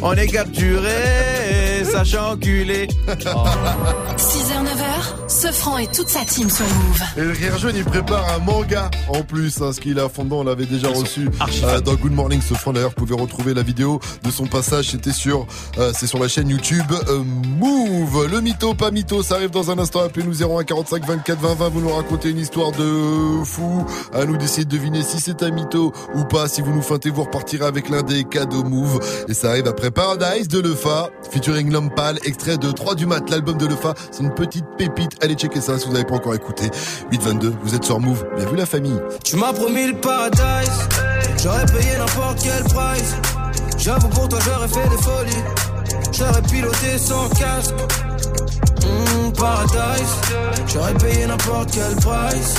on 0.04 0.14
est 0.14 0.28
capturé, 0.28 1.73
sachant 1.94 2.32
enculé. 2.32 2.88
6h, 2.88 4.56
9h, 4.64 5.28
ce 5.28 5.48
franc 5.52 5.78
et 5.78 5.86
toute 5.86 6.10
sa 6.10 6.26
team 6.26 6.50
sur 6.50 6.66
Move. 6.66 7.02
Et 7.18 7.22
le 7.22 7.32
Rire 7.32 7.58
Jaune, 7.60 7.76
il 7.76 7.84
prépare 7.84 8.28
un 8.34 8.40
manga 8.40 8.90
en 9.10 9.22
plus, 9.22 9.62
hein, 9.62 9.72
ce 9.74 9.80
qu'il 9.80 10.00
a 10.00 10.10
fondant, 10.10 10.40
on 10.40 10.44
l'avait 10.44 10.66
déjà 10.66 10.88
reçu 10.88 11.30
euh, 11.64 11.82
dans 11.82 11.94
Good 11.94 12.14
Morning 12.14 12.42
ce 12.42 12.56
franc. 12.56 12.74
D'ailleurs, 12.74 12.90
vous 12.98 13.06
pouvez 13.06 13.20
retrouver 13.20 13.54
la 13.54 13.62
vidéo 13.62 14.00
de 14.24 14.32
son 14.32 14.48
passage, 14.48 14.90
c'était 14.90 15.12
sur, 15.12 15.46
euh, 15.78 15.92
c'est 15.94 16.08
sur 16.08 16.18
la 16.18 16.28
chaîne 16.28 16.50
YouTube 16.50 16.92
euh, 17.10 17.24
Move. 17.60 18.28
Le 18.32 18.42
mytho, 18.42 18.74
pas 18.74 18.90
mytho, 18.90 19.22
ça 19.22 19.36
arrive 19.36 19.52
dans 19.52 19.70
un 19.70 19.78
instant. 19.78 20.02
Appelez-nous 20.02 20.42
01 20.42 20.64
45 20.64 21.06
24 21.06 21.40
20 21.40 21.54
20. 21.54 21.70
Vous 21.70 21.82
nous 21.82 21.94
racontez 21.94 22.32
une 22.32 22.40
histoire 22.40 22.72
de 22.72 23.44
fou. 23.44 23.86
À 24.14 24.26
nous 24.26 24.38
d'essayer 24.38 24.66
de 24.66 24.72
deviner 24.72 25.04
si 25.04 25.20
c'est 25.20 25.44
un 25.44 25.52
mytho 25.52 25.94
ou 26.16 26.24
pas. 26.24 26.48
Si 26.48 26.62
vous 26.62 26.74
nous 26.74 26.82
feintez, 26.82 27.12
vous 27.12 27.24
repartirez 27.24 27.66
avec 27.66 27.90
l'un 27.90 28.02
des 28.02 28.24
cadeaux 28.24 28.64
Move. 28.64 29.00
Et 29.28 29.36
ça 29.36 29.50
arrive 29.50 29.68
après 29.68 29.92
Paradise 29.92 30.48
de 30.48 30.60
Lefa, 30.60 31.10
featuring 31.32 31.72
L'Homme 31.72 31.83
Pâle, 31.90 32.20
extrait 32.24 32.58
de 32.58 32.72
3 32.72 32.96
du 32.96 33.06
mat, 33.06 33.30
l'album 33.30 33.58
de 33.58 33.66
Lefa. 33.68 33.94
C'est 34.12 34.24
une 34.24 34.34
petite 34.34 34.66
pépite. 34.78 35.12
Allez 35.22 35.36
checker 35.36 35.62
ça 35.62 35.78
si 35.80 35.88
vous 35.88 35.94
n'avez 35.94 36.06
pas 36.06 36.16
encore 36.16 36.36
écouté. 36.36 36.70
822, 37.12 37.54
vous 37.64 37.76
êtes 37.76 37.84
sur 37.84 38.00
Move. 38.00 38.26
Bien 38.36 38.46
vu 38.46 38.56
la 38.56 38.66
famille. 38.66 39.00
Tu 39.24 39.36
m'as 39.36 39.54
promis 39.54 39.88
le 39.88 40.00
paradise 40.00 40.88
J'aurais 41.42 41.66
payé 41.66 41.98
n'importe 41.98 42.40
quel 42.42 42.64
price 42.64 43.16
J'avoue 43.78 44.08
pour 44.10 44.30
toi 44.30 44.40
j'aurais 44.46 44.68
fait 44.68 44.90
des 44.90 45.02
folies 45.02 45.44
J'aurais 46.14 46.42
piloté 46.44 46.98
sans 46.98 47.28
casque 47.30 47.74
Mmh, 48.84 49.32
paradise 49.34 50.16
J'aurais 50.68 50.94
payé 50.94 51.26
n'importe 51.26 51.72
quel 51.72 51.96
price 51.96 52.56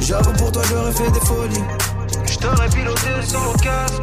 J'avoue 0.00 0.32
pour 0.32 0.50
toi 0.52 0.62
j'aurais 0.68 0.92
fait 0.92 1.10
des 1.12 1.20
folies 1.20 1.64
J't'aurais 2.26 2.68
piloté 2.70 3.10
sans 3.26 3.52
casque 3.62 4.02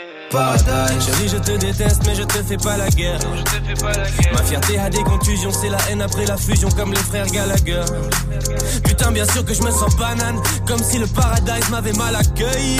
Paradise. 0.31 1.05
Chérie, 1.05 1.27
je 1.27 1.37
te 1.37 1.57
déteste, 1.57 2.01
mais 2.05 2.15
je 2.15 2.23
te 2.23 2.41
fais 2.43 2.57
pas 2.57 2.77
la 2.77 2.89
guerre. 2.89 3.19
Ma 4.33 4.43
fierté 4.43 4.79
a 4.79 4.89
des 4.89 5.03
contusions, 5.03 5.51
c'est 5.51 5.69
la 5.69 5.77
haine 5.89 6.01
après 6.01 6.25
la 6.25 6.37
fusion, 6.37 6.69
comme 6.69 6.91
les 6.91 6.99
frères 6.99 7.27
Gallagher. 7.27 7.83
Putain, 8.83 9.11
bien 9.11 9.25
sûr 9.25 9.43
que 9.43 9.53
je 9.53 9.61
me 9.61 9.71
sens 9.71 9.95
banane, 9.97 10.41
comme 10.67 10.81
si 10.81 10.97
le 10.99 11.07
paradise 11.07 11.69
m'avait 11.69 11.93
mal 11.93 12.15
accueilli. 12.15 12.79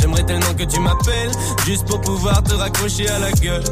J'aimerais 0.00 0.24
tellement 0.24 0.54
que 0.54 0.64
tu 0.64 0.80
m'appelles, 0.80 1.32
juste 1.66 1.86
pour 1.86 2.00
pouvoir 2.00 2.42
te 2.42 2.54
raccrocher 2.54 3.08
à 3.08 3.18
la 3.18 3.32
gueule. 3.32 3.64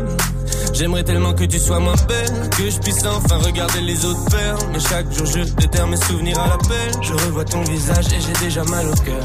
J'aimerais 0.72 1.04
tellement 1.04 1.32
que 1.32 1.44
tu 1.44 1.58
sois 1.58 1.80
moins 1.80 1.94
belle, 2.08 2.50
que 2.50 2.70
je 2.70 2.78
puisse 2.80 3.04
enfin 3.06 3.38
regarder 3.38 3.80
les 3.80 4.04
autres 4.04 4.30
faire. 4.30 4.56
Mais 4.72 4.80
chaque 4.80 5.10
jour 5.12 5.26
je 5.26 5.40
déterre 5.54 5.86
mes 5.86 5.96
souvenirs 5.96 6.38
à 6.38 6.48
l'appel. 6.48 7.02
Je 7.02 7.12
revois 7.12 7.44
ton 7.44 7.62
visage 7.62 8.06
et 8.12 8.20
j'ai 8.20 8.44
déjà 8.44 8.64
mal 8.64 8.86
au 8.86 8.94
cœur. 8.94 9.24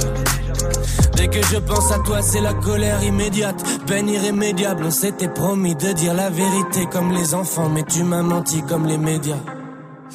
Dès 1.16 1.28
que 1.28 1.42
je 1.46 1.58
pense 1.58 1.92
à 1.92 2.00
toi, 2.00 2.22
c'est 2.22 2.42
la 2.42 2.54
colère 2.54 3.04
immédiate, 3.04 3.62
peine 3.86 4.10
irrémédiable. 4.10 4.86
On 4.86 4.92
s'était 4.92 5.28
promis 5.28 5.76
de 5.76 5.92
dire 5.92 6.14
la 6.14 6.30
vérité 6.30 6.88
comme 6.92 7.12
les 7.12 7.34
enfants, 7.34 7.70
mais 7.70 7.84
tu 7.84 8.04
m'as 8.04 8.24
menti 8.24 8.62
comme 8.64 8.88
les 8.88 8.98
médias. 8.98 9.40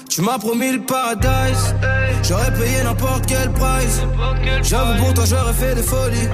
Tu 0.09 0.23
m'as 0.23 0.39
promis 0.39 0.73
le 0.73 0.83
paradise. 0.85 1.75
J'aurais 2.23 2.53
payé 2.55 2.83
n'importe 2.83 3.27
quel 3.27 3.53
price. 3.53 4.01
J'avoue 4.63 5.05
pour 5.05 5.15
toi, 5.15 5.25
j'aurais 5.27 5.53
fait 5.53 5.75
des 5.75 5.83
folies. 5.83 6.29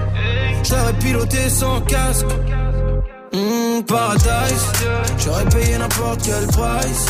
J'aurais 0.62 0.92
piloté 0.94 1.48
sans 1.48 1.80
casque. 1.82 2.26
Mmh, 3.32 3.82
paradise. 3.84 4.72
J'aurais 5.18 5.44
payé 5.46 5.78
n'importe 5.78 6.20
quel 6.22 6.46
price. 6.48 7.06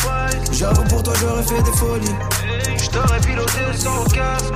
J'avoue 0.53 0.83
pour 0.83 1.03
toi, 1.03 1.13
j'aurais 1.19 1.43
fait 1.43 1.61
des 1.61 1.77
folies. 1.77 2.15
J'aurais 2.93 3.19
piloté 3.19 3.77
sans 3.77 4.03
casque. 4.05 4.53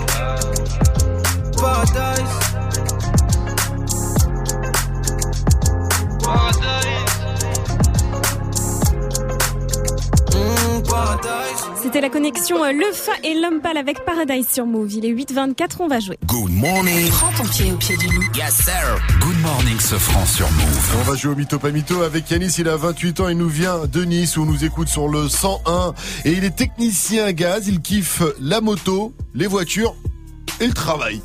Paradise. 1.59 2.23
Paradise. 6.23 6.76
C'était 11.81 12.01
la 12.01 12.09
connexion 12.09 12.63
euh, 12.63 12.71
Le 12.71 12.91
Fa 12.93 13.13
et 13.23 13.33
Lumpal 13.33 13.77
avec 13.77 14.03
Paradise 14.03 14.47
sur 14.51 14.65
Move. 14.65 14.91
Il 14.93 15.05
est 15.05 15.13
8h24, 15.13 15.77
on 15.79 15.87
va 15.87 15.99
jouer. 15.99 16.17
Good 16.25 16.51
morning. 16.51 17.09
Prends 17.09 17.31
ton 17.31 17.43
pied 17.49 17.71
au 17.71 17.75
pied 17.77 17.95
du 17.97 18.07
loup. 18.07 18.23
Yes, 18.35 18.55
sir. 18.55 18.73
Good 19.21 19.39
morning, 19.41 19.79
ce 19.79 19.95
franc 19.95 20.25
sur 20.25 20.49
Move. 20.51 20.95
On 20.99 21.03
va 21.09 21.15
jouer 21.15 21.31
au 21.31 21.35
mytho 21.35 21.59
pas 21.59 21.71
mytho 21.71 22.01
avec 22.01 22.29
Yanis, 22.29 22.55
il 22.59 22.67
a 22.67 22.75
28 22.75 23.19
ans, 23.21 23.27
il 23.29 23.37
nous 23.37 23.47
vient 23.49 23.85
de 23.91 24.03
Nice 24.03 24.37
où 24.37 24.41
on 24.41 24.45
nous 24.45 24.65
écoute 24.65 24.89
sur 24.89 25.07
le 25.07 25.29
101 25.29 25.93
et 26.25 26.31
il 26.31 26.43
est 26.43 26.55
technicien 26.55 27.31
gaz, 27.31 27.67
il 27.67 27.79
kiffe 27.79 28.21
la 28.41 28.59
moto, 28.59 29.13
les 29.33 29.47
voitures 29.47 29.95
et 30.59 30.67
le 30.67 30.73
travail. 30.73 31.21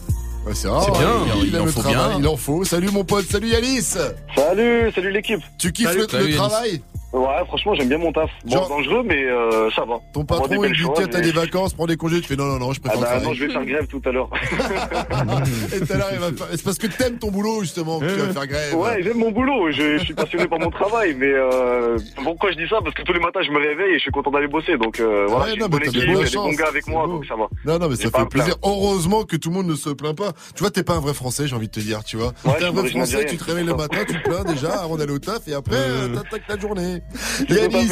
Ouais, 0.46 0.54
c'est 0.54 0.68
rare, 0.68 0.84
C'est 0.84 0.90
bien, 0.98 1.08
hein, 1.08 1.38
il 1.44 1.54
aime 1.54 1.62
en 1.62 1.64
le 1.66 1.70
faut 1.70 1.80
travail, 1.80 2.08
bien. 2.10 2.18
il 2.18 2.26
en 2.28 2.36
faut. 2.36 2.64
Salut 2.64 2.90
mon 2.90 3.04
pote, 3.04 3.26
salut 3.30 3.48
Yanis 3.48 3.94
Salut, 4.36 4.90
salut 4.94 5.10
l'équipe. 5.12 5.40
Tu 5.58 5.72
kiffes 5.72 5.86
Salut, 5.88 6.00
le, 6.00 6.08
salut, 6.08 6.24
le 6.24 6.30
Yanis. 6.30 6.36
travail? 6.36 6.82
Ouais, 7.12 7.44
franchement, 7.46 7.74
j'aime 7.74 7.88
bien 7.88 7.98
mon 7.98 8.10
taf. 8.12 8.30
Bon, 8.44 8.52
Genre- 8.52 8.68
dangereux, 8.68 9.02
mais 9.04 9.24
euh, 9.24 9.70
ça 9.72 9.84
va. 9.84 9.96
Ton 10.14 10.24
patron 10.24 10.64
il 10.64 10.72
dit 10.72 10.82
tiens 10.94 11.06
t'as 11.06 11.20
des 11.20 11.32
vacances, 11.32 11.74
prends 11.74 11.86
des 11.86 11.96
congés, 11.96 12.20
tu 12.22 12.28
fais 12.28 12.36
non 12.36 12.46
non 12.46 12.58
non 12.58 12.72
je 12.72 12.80
Ah 12.84 12.88
préfère 12.88 13.18
bah 13.18 13.24
non, 13.24 13.34
je 13.34 13.44
vais 13.44 13.52
faire 13.52 13.64
grève 13.66 13.86
tout 13.86 14.00
à 14.06 14.12
l'heure. 14.12 14.30
Et 15.74 15.80
tout 15.80 15.92
à 15.92 15.96
l'heure, 15.96 16.08
il 16.12 16.18
va 16.18 16.32
faire- 16.32 16.46
C'est 16.52 16.64
parce 16.64 16.78
que 16.78 16.86
t'aimes 16.86 17.18
ton 17.18 17.30
boulot 17.30 17.60
justement 17.60 18.00
que 18.00 18.06
tu 18.06 18.14
vas 18.20 18.32
faire 18.32 18.46
grève. 18.46 18.74
Ouais, 18.74 19.02
j'aime 19.02 19.18
mon 19.18 19.30
boulot, 19.30 19.70
je, 19.72 19.98
je 19.98 20.04
suis 20.04 20.14
passionné 20.14 20.46
par 20.46 20.58
mon 20.58 20.70
travail, 20.70 21.14
mais 21.18 21.30
euh, 21.30 21.98
pourquoi 22.24 22.50
je 22.52 22.56
dis 22.56 22.68
ça 22.68 22.78
Parce 22.82 22.94
que 22.94 23.02
tous 23.02 23.12
les 23.12 23.20
matins, 23.20 23.40
je 23.42 23.50
me 23.50 23.58
réveille 23.58 23.92
et 23.94 23.98
je 23.98 24.02
suis 24.02 24.10
content 24.10 24.30
d'aller 24.30 24.48
bosser. 24.48 24.76
Donc 24.78 24.98
euh, 25.00 25.26
voilà, 25.28 25.44
Ouais, 25.44 25.50
j'ai 25.56 25.62
a 25.62 25.68
des 25.68 26.36
bons 26.36 26.50
gars 26.52 26.68
avec 26.68 26.86
moi, 26.86 27.06
donc 27.06 27.26
ça 27.26 27.34
va. 27.36 27.46
Non, 27.64 27.78
non, 27.78 27.88
mais 27.88 27.96
ça 27.96 28.10
fait 28.10 28.26
plaisir. 28.26 28.54
Heureusement 28.64 29.24
que 29.24 29.36
tout 29.36 29.50
le 29.50 29.56
monde 29.56 29.66
ne 29.66 29.74
se 29.74 29.90
plaint 29.90 30.16
pas. 30.16 30.32
Tu 30.54 30.60
vois, 30.62 30.70
t'es 30.70 30.82
pas 30.82 30.94
un 30.94 31.00
vrai 31.00 31.14
français, 31.14 31.46
j'ai 31.46 31.54
envie 31.56 31.68
de 31.68 31.72
te 31.72 31.80
dire, 31.80 32.02
tu 32.04 32.16
vois. 32.16 32.32
T'es 32.58 32.64
un 32.64 32.70
vrai 32.70 32.88
français, 32.88 33.26
tu 33.26 33.36
te 33.36 33.44
réveilles 33.44 33.66
le 33.66 33.74
matin, 33.74 33.98
tu 34.08 34.14
te 34.20 34.28
plains 34.28 34.44
déjà 34.44 34.82
avant 34.82 34.96
d'aller 34.96 35.12
au 35.12 35.18
taf 35.18 35.46
et 35.48 35.54
après, 35.54 35.76
t'attaques 36.14 36.46
ta 36.46 36.58
journée. 36.58 37.01
Yanis, 37.48 37.90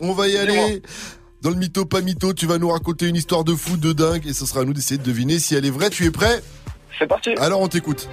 on 0.00 0.12
va 0.12 0.28
y 0.28 0.36
aller. 0.36 0.82
Dans 1.42 1.50
le 1.50 1.56
mytho, 1.56 1.84
pas 1.86 2.02
mytho, 2.02 2.34
tu 2.34 2.46
vas 2.46 2.58
nous 2.58 2.68
raconter 2.68 3.08
une 3.08 3.16
histoire 3.16 3.44
de 3.44 3.54
fou, 3.54 3.76
de 3.78 3.92
dingue, 3.92 4.26
et 4.26 4.32
ce 4.34 4.44
sera 4.44 4.60
à 4.60 4.64
nous 4.64 4.74
d'essayer 4.74 4.98
de 4.98 5.04
deviner 5.04 5.38
si 5.38 5.54
elle 5.54 5.64
est 5.64 5.70
vraie. 5.70 5.88
Tu 5.90 6.04
es 6.04 6.10
prêt? 6.10 6.40
C'est 6.98 7.06
parti. 7.06 7.30
Alors 7.40 7.60
on 7.62 7.68
t'écoute. 7.68 8.08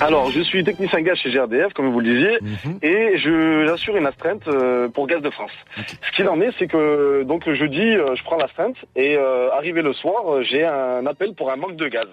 Alors, 0.00 0.30
je 0.30 0.40
suis 0.42 0.62
technicien 0.62 1.00
gaz 1.02 1.18
chez 1.18 1.30
GRDF, 1.30 1.72
comme 1.72 1.92
vous 1.92 1.98
le 2.00 2.14
disiez, 2.14 2.38
Mhm. 2.40 2.78
et 2.82 3.18
je 3.18 3.64
j'assure 3.66 3.96
une 3.96 4.06
astreinte 4.06 4.46
euh, 4.46 4.88
pour 4.88 5.08
Gaz 5.08 5.20
de 5.22 5.30
France. 5.30 5.50
Ce 5.76 6.16
qu'il 6.16 6.28
en 6.28 6.40
est, 6.40 6.50
c'est 6.58 6.68
que 6.68 7.24
donc 7.24 7.46
le 7.46 7.54
jeudi, 7.56 7.80
euh, 7.80 8.14
je 8.14 8.22
prends 8.22 8.36
l'astreinte 8.36 8.76
et 8.94 9.16
euh, 9.16 9.50
arrivé 9.52 9.82
le 9.82 9.92
soir, 9.92 10.40
j'ai 10.42 10.64
un 10.64 11.04
appel 11.06 11.34
pour 11.34 11.50
un 11.50 11.56
manque 11.56 11.74
de 11.76 11.88
gaz. 11.88 12.06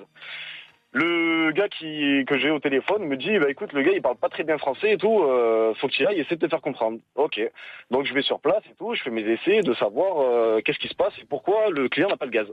Le 0.97 1.51
gars 1.51 1.67
qui 1.67 2.23
que 2.25 2.37
j'ai 2.37 2.49
au 2.49 2.59
téléphone 2.59 3.03
me 3.03 3.17
dit 3.17 3.37
bah 3.37 3.49
écoute 3.49 3.73
le 3.73 3.81
gars 3.81 3.91
il 3.93 4.01
parle 4.01 4.15
pas 4.15 4.29
très 4.29 4.45
bien 4.45 4.57
français 4.57 4.93
et 4.93 4.97
tout 4.97 5.23
euh, 5.23 5.73
faut 5.73 5.87
que 5.87 5.91
tu 5.91 6.03
y 6.03 6.05
ailles 6.05 6.21
essaie 6.21 6.37
de 6.37 6.45
te 6.45 6.49
faire 6.49 6.61
comprendre. 6.61 6.99
Ok 7.15 7.37
donc 7.91 8.05
je 8.05 8.13
vais 8.13 8.21
sur 8.21 8.39
place 8.39 8.63
et 8.71 8.75
tout 8.75 8.95
je 8.95 9.03
fais 9.03 9.09
mes 9.09 9.23
essais 9.23 9.59
de 9.59 9.73
savoir 9.73 10.21
euh, 10.21 10.61
qu'est-ce 10.63 10.79
qui 10.79 10.87
se 10.87 10.95
passe 10.95 11.11
et 11.21 11.25
pourquoi 11.25 11.69
le 11.69 11.89
client 11.89 12.07
n'a 12.07 12.15
pas 12.15 12.27
de 12.27 12.31
gaz. 12.31 12.47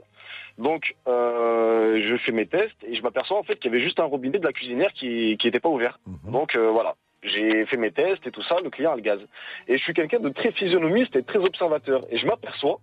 Donc 0.57 0.93
euh, 1.07 2.01
je 2.05 2.17
fais 2.17 2.33
mes 2.33 2.45
tests 2.45 2.75
et 2.85 2.95
je 2.95 3.01
m'aperçois 3.01 3.39
en 3.39 3.43
fait 3.43 3.55
qu'il 3.55 3.71
y 3.71 3.75
avait 3.75 3.81
juste 3.81 4.01
un 4.01 4.03
robinet 4.03 4.39
de 4.39 4.45
la 4.45 4.51
cuisinière 4.51 4.91
qui 4.91 5.37
qui 5.37 5.47
était 5.47 5.61
pas 5.61 5.69
ouvert. 5.69 6.01
Donc 6.25 6.57
euh, 6.57 6.69
voilà 6.69 6.95
j'ai 7.23 7.65
fait 7.67 7.77
mes 7.77 7.91
tests 7.91 8.27
et 8.27 8.31
tout 8.31 8.43
ça 8.43 8.57
le 8.61 8.69
client 8.69 8.91
a 8.91 8.97
le 8.97 9.03
gaz 9.03 9.21
et 9.69 9.77
je 9.77 9.83
suis 9.83 9.93
quelqu'un 9.93 10.19
de 10.19 10.27
très 10.27 10.51
physionomiste 10.51 11.15
et 11.15 11.23
très 11.23 11.39
observateur 11.39 12.05
et 12.09 12.17
je 12.17 12.27
m'aperçois 12.27 12.81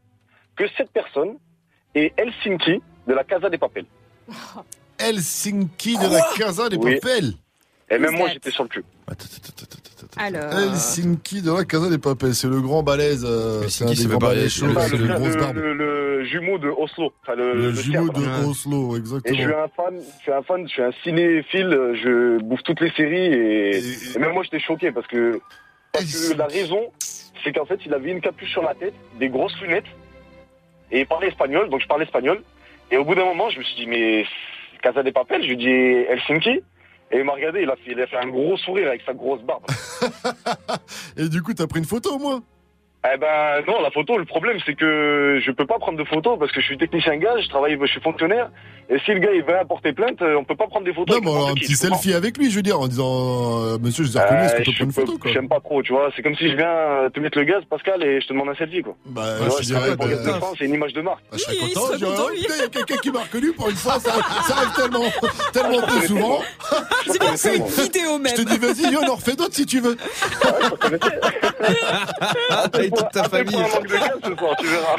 que 0.56 0.66
cette 0.78 0.90
personne 0.90 1.36
est 1.94 2.18
Helsinki 2.18 2.80
de 3.06 3.12
la 3.12 3.24
Casa 3.24 3.50
des 3.50 3.58
Papel. 3.58 3.84
Helsinki 5.00 5.96
de 5.98 6.12
la 6.12 6.20
Casa 6.36 6.68
des 6.68 6.76
Oui. 6.76 6.94
Papel. 7.00 7.32
Et 7.90 7.98
même 7.98 8.16
moi, 8.16 8.28
j'étais 8.32 8.50
sur 8.50 8.62
le 8.64 8.68
cul. 8.68 8.84
Alors. 10.16 10.52
Helsinki 10.58 11.42
de 11.42 11.50
la 11.52 11.64
Casa 11.64 11.88
des 11.90 11.98
Papel, 11.98 12.34
c'est 12.34 12.46
le 12.48 12.60
grand 12.60 12.82
balèze. 12.82 13.24
euh, 13.28 13.66
c'est 13.68 13.84
un 13.84 13.88
des 13.88 13.94
grands 13.94 14.02
fait 14.04 14.18
pas- 14.18 14.26
balèzes 14.28 14.52
c'est 14.52 14.60
chauds, 14.60 14.66
le- 14.66 14.72
de- 14.74 15.38
barbes. 15.38 15.56
le- 15.56 15.74
le 15.74 16.24
jumeau 16.24 16.58
de 16.58 16.68
Oslo. 16.68 17.12
Enfin, 17.22 17.34
le, 17.34 17.54
Le 17.54 17.70
le 17.70 17.74
jumeau 17.74 18.08
de 18.10 18.46
Oslo, 18.46 18.90
Et 18.90 18.96
je 18.96 19.00
exactement. 19.00 19.36
suis 19.36 19.44
un 19.54 19.68
fan, 19.76 19.94
je 20.18 20.22
suis 20.22 20.32
un 20.32 20.42
fan, 20.42 20.68
je 20.68 20.72
suis 20.72 20.82
un 20.82 20.92
cinéphile, 21.02 21.70
je 22.02 22.38
bouffe 22.42 22.62
toutes 22.62 22.80
les 22.80 22.90
séries 22.92 23.16
et, 23.32 23.78
et 24.14 24.18
même 24.18 24.32
moi 24.32 24.42
j'étais 24.44 24.60
choqué 24.60 24.92
parce 24.92 25.06
que, 25.06 25.40
parce 25.92 26.04
que 26.30 26.36
la 26.36 26.46
raison, 26.46 26.90
c'est 27.42 27.52
qu'en 27.52 27.64
fait 27.64 27.80
il 27.86 27.92
avait 27.94 28.10
une 28.10 28.20
capuche 28.20 28.50
sur 28.52 28.62
la 28.62 28.74
tête, 28.74 28.94
des 29.18 29.28
grosses 29.28 29.58
lunettes 29.62 29.84
et 30.92 31.00
il 31.00 31.06
parlait 31.06 31.28
espagnol, 31.28 31.68
donc 31.70 31.80
je 31.80 31.86
parlais 31.88 32.04
espagnol. 32.04 32.42
Et 32.92 32.96
au 32.96 33.04
bout 33.04 33.14
d'un 33.14 33.24
moment, 33.24 33.48
je 33.50 33.58
me 33.58 33.64
suis 33.64 33.76
dit 33.76 33.86
mais 33.86 34.24
Casa 34.80 35.02
des 35.02 35.12
Papel, 35.12 35.42
je 35.42 35.48
lui 35.48 35.56
dit 35.56 35.68
Helsinki 35.68 36.62
et 37.12 37.18
il 37.18 37.24
m'a 37.24 37.32
regardé, 37.32 37.62
il 37.62 37.70
a 37.70 37.76
fait, 37.76 37.90
il 37.90 38.00
a 38.00 38.06
fait 38.06 38.18
un 38.18 38.28
gros 38.28 38.56
sourire 38.56 38.88
avec 38.88 39.02
sa 39.02 39.12
grosse 39.12 39.42
barbe. 39.42 39.64
Et 41.16 41.28
du 41.28 41.42
coup, 41.42 41.52
t'as 41.52 41.66
pris 41.66 41.80
une 41.80 41.84
photo 41.84 42.18
moins 42.18 42.40
Eh 43.02 43.16
ben 43.16 43.62
non, 43.66 43.80
la 43.80 43.90
photo, 43.90 44.18
le 44.18 44.26
problème 44.26 44.58
c'est 44.66 44.74
que 44.74 45.40
je 45.42 45.50
peux 45.52 45.64
pas 45.64 45.78
prendre 45.78 45.96
de 45.96 46.04
photos 46.04 46.38
parce 46.38 46.52
que 46.52 46.60
je 46.60 46.66
suis 46.66 46.76
technicien 46.76 47.16
gaz, 47.16 47.40
je 47.42 47.48
travaille, 47.48 47.78
je 47.80 47.86
suis 47.86 48.00
fonctionnaire. 48.00 48.50
Et 48.90 48.98
si 49.04 49.12
le 49.12 49.20
gars 49.20 49.32
il 49.32 49.42
va 49.42 49.64
porter 49.64 49.94
plainte, 49.94 50.20
euh, 50.20 50.36
on 50.36 50.44
peut 50.44 50.56
pas 50.56 50.66
prendre 50.66 50.84
des 50.84 50.92
photos. 50.92 51.16
Non, 51.16 51.22
mais 51.22 51.30
alors 51.30 51.48
un 51.50 51.54
petit 51.54 51.76
selfie 51.76 52.12
avec 52.12 52.36
lui, 52.36 52.50
je 52.50 52.56
veux 52.56 52.62
dire, 52.62 52.78
en 52.78 52.88
disant 52.88 53.62
euh, 53.62 53.78
Monsieur, 53.80 54.04
je 54.04 54.10
vous 54.10 54.18
ai 54.18 54.20
reconnu, 54.20 54.42
est-ce 54.42 54.56
qu'on 54.56 54.64
peut 54.64 54.72
prendre 54.72 54.84
une 54.84 54.92
photo 54.92 55.18
quoi 55.18 55.30
J'aime 55.32 55.48
pas 55.48 55.60
trop, 55.60 55.82
tu 55.82 55.92
vois. 55.92 56.10
C'est 56.14 56.22
comme 56.22 56.34
si 56.34 56.50
je 56.50 56.56
viens 56.56 56.68
euh, 56.68 57.08
te 57.08 57.20
mettre 57.20 57.38
le 57.38 57.44
gaz, 57.44 57.62
Pascal, 57.70 58.02
et 58.02 58.20
je 58.20 58.26
te 58.26 58.34
demande 58.34 58.50
un 58.50 58.54
selfie, 58.56 58.82
quoi. 58.82 58.94
Bah, 59.06 59.36
je 59.44 59.62
je 59.62 59.68
dirais, 59.68 59.96
pour 59.96 60.06
bah, 60.06 60.12
Gaz 60.12 60.26
de 60.26 60.32
France, 60.32 60.56
c'est 60.58 60.66
une 60.66 60.74
image 60.74 60.92
de 60.92 61.00
marque. 61.00 61.22
je 61.32 61.38
serais 61.38 61.56
content, 61.56 61.80
oh, 62.02 62.30
il 62.34 62.42
y 62.42 62.46
a 62.46 62.68
quelqu'un 62.68 62.96
qui 62.96 63.10
m'a 63.12 63.20
reconnu 63.20 63.52
pour 63.52 63.70
une 63.70 63.76
fois, 63.76 63.98
ça, 64.00 64.12
ça 64.46 64.56
arrive 64.56 64.74
tellement, 64.74 65.04
tellement 65.52 65.80
peu 65.86 66.00
souvent. 66.06 66.40
C'est 67.06 67.36
c'est 67.36 67.56
une 67.56 67.64
vidéo 67.64 68.18
même. 68.18 68.36
Je 68.36 68.42
te 68.42 68.48
dis, 68.48 68.58
vas-y, 68.58 68.94
on 68.96 69.08
en 69.08 69.14
refait 69.14 69.36
d'autres 69.36 69.54
si 69.54 69.64
tu 69.66 69.80
veux. 69.80 69.96
Toute 72.96 73.10
ta 73.12 73.24
famille. 73.28 73.56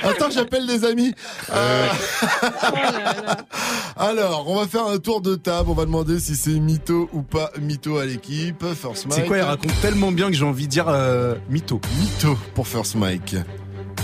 Attends, 0.03 0.29
j'appelle 0.31 0.65
des 0.67 0.85
amis. 0.85 1.13
Euh, 1.53 1.87
Alors, 3.97 4.45
on 4.47 4.55
va 4.55 4.67
faire 4.67 4.85
un 4.87 4.97
tour 4.97 5.21
de 5.21 5.35
table. 5.35 5.69
On 5.69 5.73
va 5.73 5.85
demander 5.85 6.19
si 6.19 6.35
c'est 6.35 6.51
mytho 6.59 7.09
ou 7.13 7.21
pas 7.21 7.51
mytho 7.59 7.97
à 7.97 8.05
l'équipe. 8.05 8.63
First 8.73 9.05
Mike. 9.07 9.13
C'est 9.21 9.25
quoi, 9.27 9.37
il 9.37 9.41
raconte 9.43 9.79
tellement 9.81 10.11
bien 10.11 10.27
que 10.27 10.33
j'ai 10.33 10.45
envie 10.45 10.65
de 10.65 10.71
dire 10.71 10.87
euh, 10.87 11.35
mytho. 11.49 11.79
Mytho 11.99 12.37
pour 12.55 12.67
First 12.67 12.95
Mike. 12.95 13.35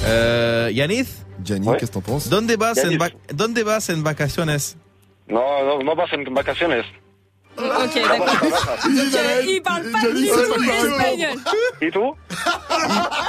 Euh, 0.06 0.70
Yanis 0.72 1.08
Gianni, 1.44 1.68
qu'est-ce 1.80 1.92
que 1.92 1.94
t'en 1.96 2.02
penses? 2.02 2.30
¿Dónde 2.30 2.52
vas, 2.52 2.72
en 2.74 2.90
Yanis. 2.90 2.98
va- 2.98 3.10
¿Dónde 3.34 3.60
vas 3.64 3.90
en 3.90 4.02
vacaciones? 4.04 4.76
No, 5.30 5.42
no, 5.66 5.84
no 5.84 5.96
vas 5.96 6.08
en 6.14 6.24
vacaciones. 6.34 6.84
Ok, 7.58 7.96
d'accord. 7.96 8.28
Euh, 8.86 9.44
il 9.48 9.62
parle 9.62 9.92
pas 9.92 10.02
du 10.14 10.28
tout 10.28 10.40
espagnol. 10.40 11.40
¿Y 11.82 11.92
tú? 11.92 12.16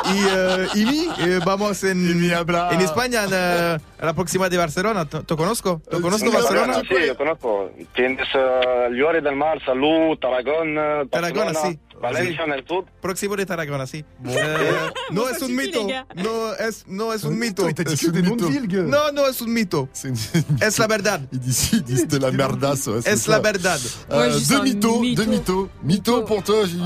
Y, 0.05 0.19
eh, 0.29 0.67
y 0.75 0.85
mí, 0.85 1.09
eh, 1.19 1.41
vamos 1.45 1.83
en, 1.85 2.07
en 2.09 2.81
España, 2.81 3.25
en, 3.25 3.31
eh, 3.33 3.79
a 4.01 4.07
la 4.07 4.15
próxima 4.15 4.49
de 4.49 4.57
Barcelona. 4.57 5.07
¿Te, 5.07 5.37
conozco? 5.37 5.81
¿Te 5.91 6.01
conozco 6.01 6.31
Barcelona? 6.31 6.83
Sí, 6.89 6.95
yo 7.07 7.17
conozco. 7.17 7.71
Tienes 7.95 8.27
uh, 8.35 8.93
Llore 8.93 9.21
del 9.21 9.37
Mar, 9.37 9.63
Salud, 9.65 10.19
Tarragón, 10.19 10.77
uh, 10.77 11.07
Tarragona, 11.09 11.53
Barcelona, 11.53 11.79
sí. 11.99 12.15
Valencia 12.15 12.45
en 12.45 12.53
el 12.53 12.67
sur. 12.67 12.85
Próximo 13.01 13.37
de 13.37 13.47
Tarragona, 13.47 13.87
sí. 13.87 14.05
Eh, 14.27 14.57
no 15.11 15.29
es 15.29 15.41
un 15.43 15.55
mito. 15.55 15.87
No 16.17 16.55
es, 16.55 16.85
no 16.87 17.13
es 17.13 17.25
un 17.25 17.39
mito. 17.39 17.69
Il 17.69 17.75
t'a 17.75 17.85
dit 17.85 17.97
que 17.97 18.11
des 18.11 18.23
noms 18.23 18.37
de 18.37 18.47
villes, 18.47 18.67
gueule. 18.69 18.89
No, 18.89 19.11
no 19.13 19.27
es 19.27 19.41
un 19.41 19.49
mito. 19.53 19.89
Es 20.61 20.79
la 20.79 20.87
verdad. 20.87 21.21
Il 21.33 21.41
dit, 21.41 21.71
il 21.73 21.83
dit 21.83 21.97
c'était 21.99 22.19
la 22.19 22.31
merdasse. 22.31 22.87
ouais, 22.87 23.01
c'est 23.03 23.13
Es 23.13 23.17
ça. 23.17 23.33
la 23.33 23.41
verdad. 23.41 23.81
Euh, 24.13 24.19
Ouais, 24.19 24.33
juste 24.33 24.49
deux 24.51 24.57
un 24.59 24.63
mythos, 24.63 25.01
mytho. 25.01 25.23
deux 25.25 25.31
mythos. 25.31 25.69
Mytho 25.83 26.23
pour 26.23 26.43
toi, 26.43 26.65
Gigi. 26.67 26.83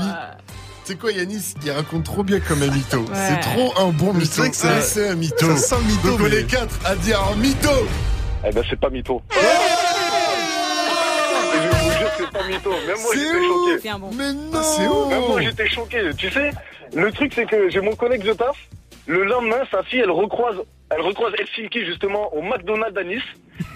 C'est 0.85 0.99
quoi, 0.99 1.11
Yanis? 1.13 1.53
Il 1.63 1.71
raconte 1.71 2.03
trop 2.03 2.23
bien 2.23 2.39
comme 2.41 2.61
un 2.61 2.67
mytho. 2.67 3.05
C'est 3.13 3.39
trop 3.39 3.73
un 3.79 3.91
bon 3.91 4.13
mytho. 4.13 4.41
vrai 4.41 4.49
que 4.49 4.55
c'est- 4.57 4.67
Ouais, 4.67 4.81
c'est 4.81 5.07
un 5.09 5.15
mytho. 5.15 5.55
ça 5.55 5.57
sent 5.57 5.75
le 5.79 5.85
mytho, 5.93 6.07
Donc 6.09 6.19
on 6.19 6.23
mais- 6.29 6.35
est 6.41 6.43
quatre 6.45 6.77
à 6.85 6.95
dire 6.95 7.21
un 7.31 7.35
mytho. 7.37 7.69
Eh 8.45 8.51
ben, 8.51 8.61
c'est 8.69 8.77
pas 8.79 8.89
mytho. 8.89 9.21
C'est 12.17 12.31
pas 12.31 12.43
mytho. 12.43 12.71
Même 12.71 12.97
moi, 13.01 13.13
j'étais 13.13 13.35
ouf. 13.37 13.47
choqué. 13.47 13.79
C'est 13.79 13.89
un 13.89 13.99
bon. 13.99 14.11
Mais 14.13 14.33
non. 14.33 15.07
Même 15.09 15.21
moi, 15.27 15.41
j'étais 15.41 15.69
choqué. 15.69 16.09
Tu 16.17 16.29
sais, 16.29 16.51
le 16.95 17.11
truc, 17.11 17.33
c'est 17.33 17.45
que 17.45 17.69
j'ai 17.69 17.81
mon 17.81 17.95
collègue 17.95 18.23
de 18.23 18.33
taf. 18.33 18.57
Le 19.05 19.23
lendemain, 19.25 19.63
sa 19.69 19.83
fille, 19.83 19.99
elle 19.99 20.11
recroise, 20.11 20.57
elle 20.89 21.01
recroise 21.01 21.33
Helsinki, 21.37 21.85
justement, 21.85 22.33
au 22.33 22.41
McDonald's 22.41 22.97
à 22.97 23.03
Nice. 23.03 23.23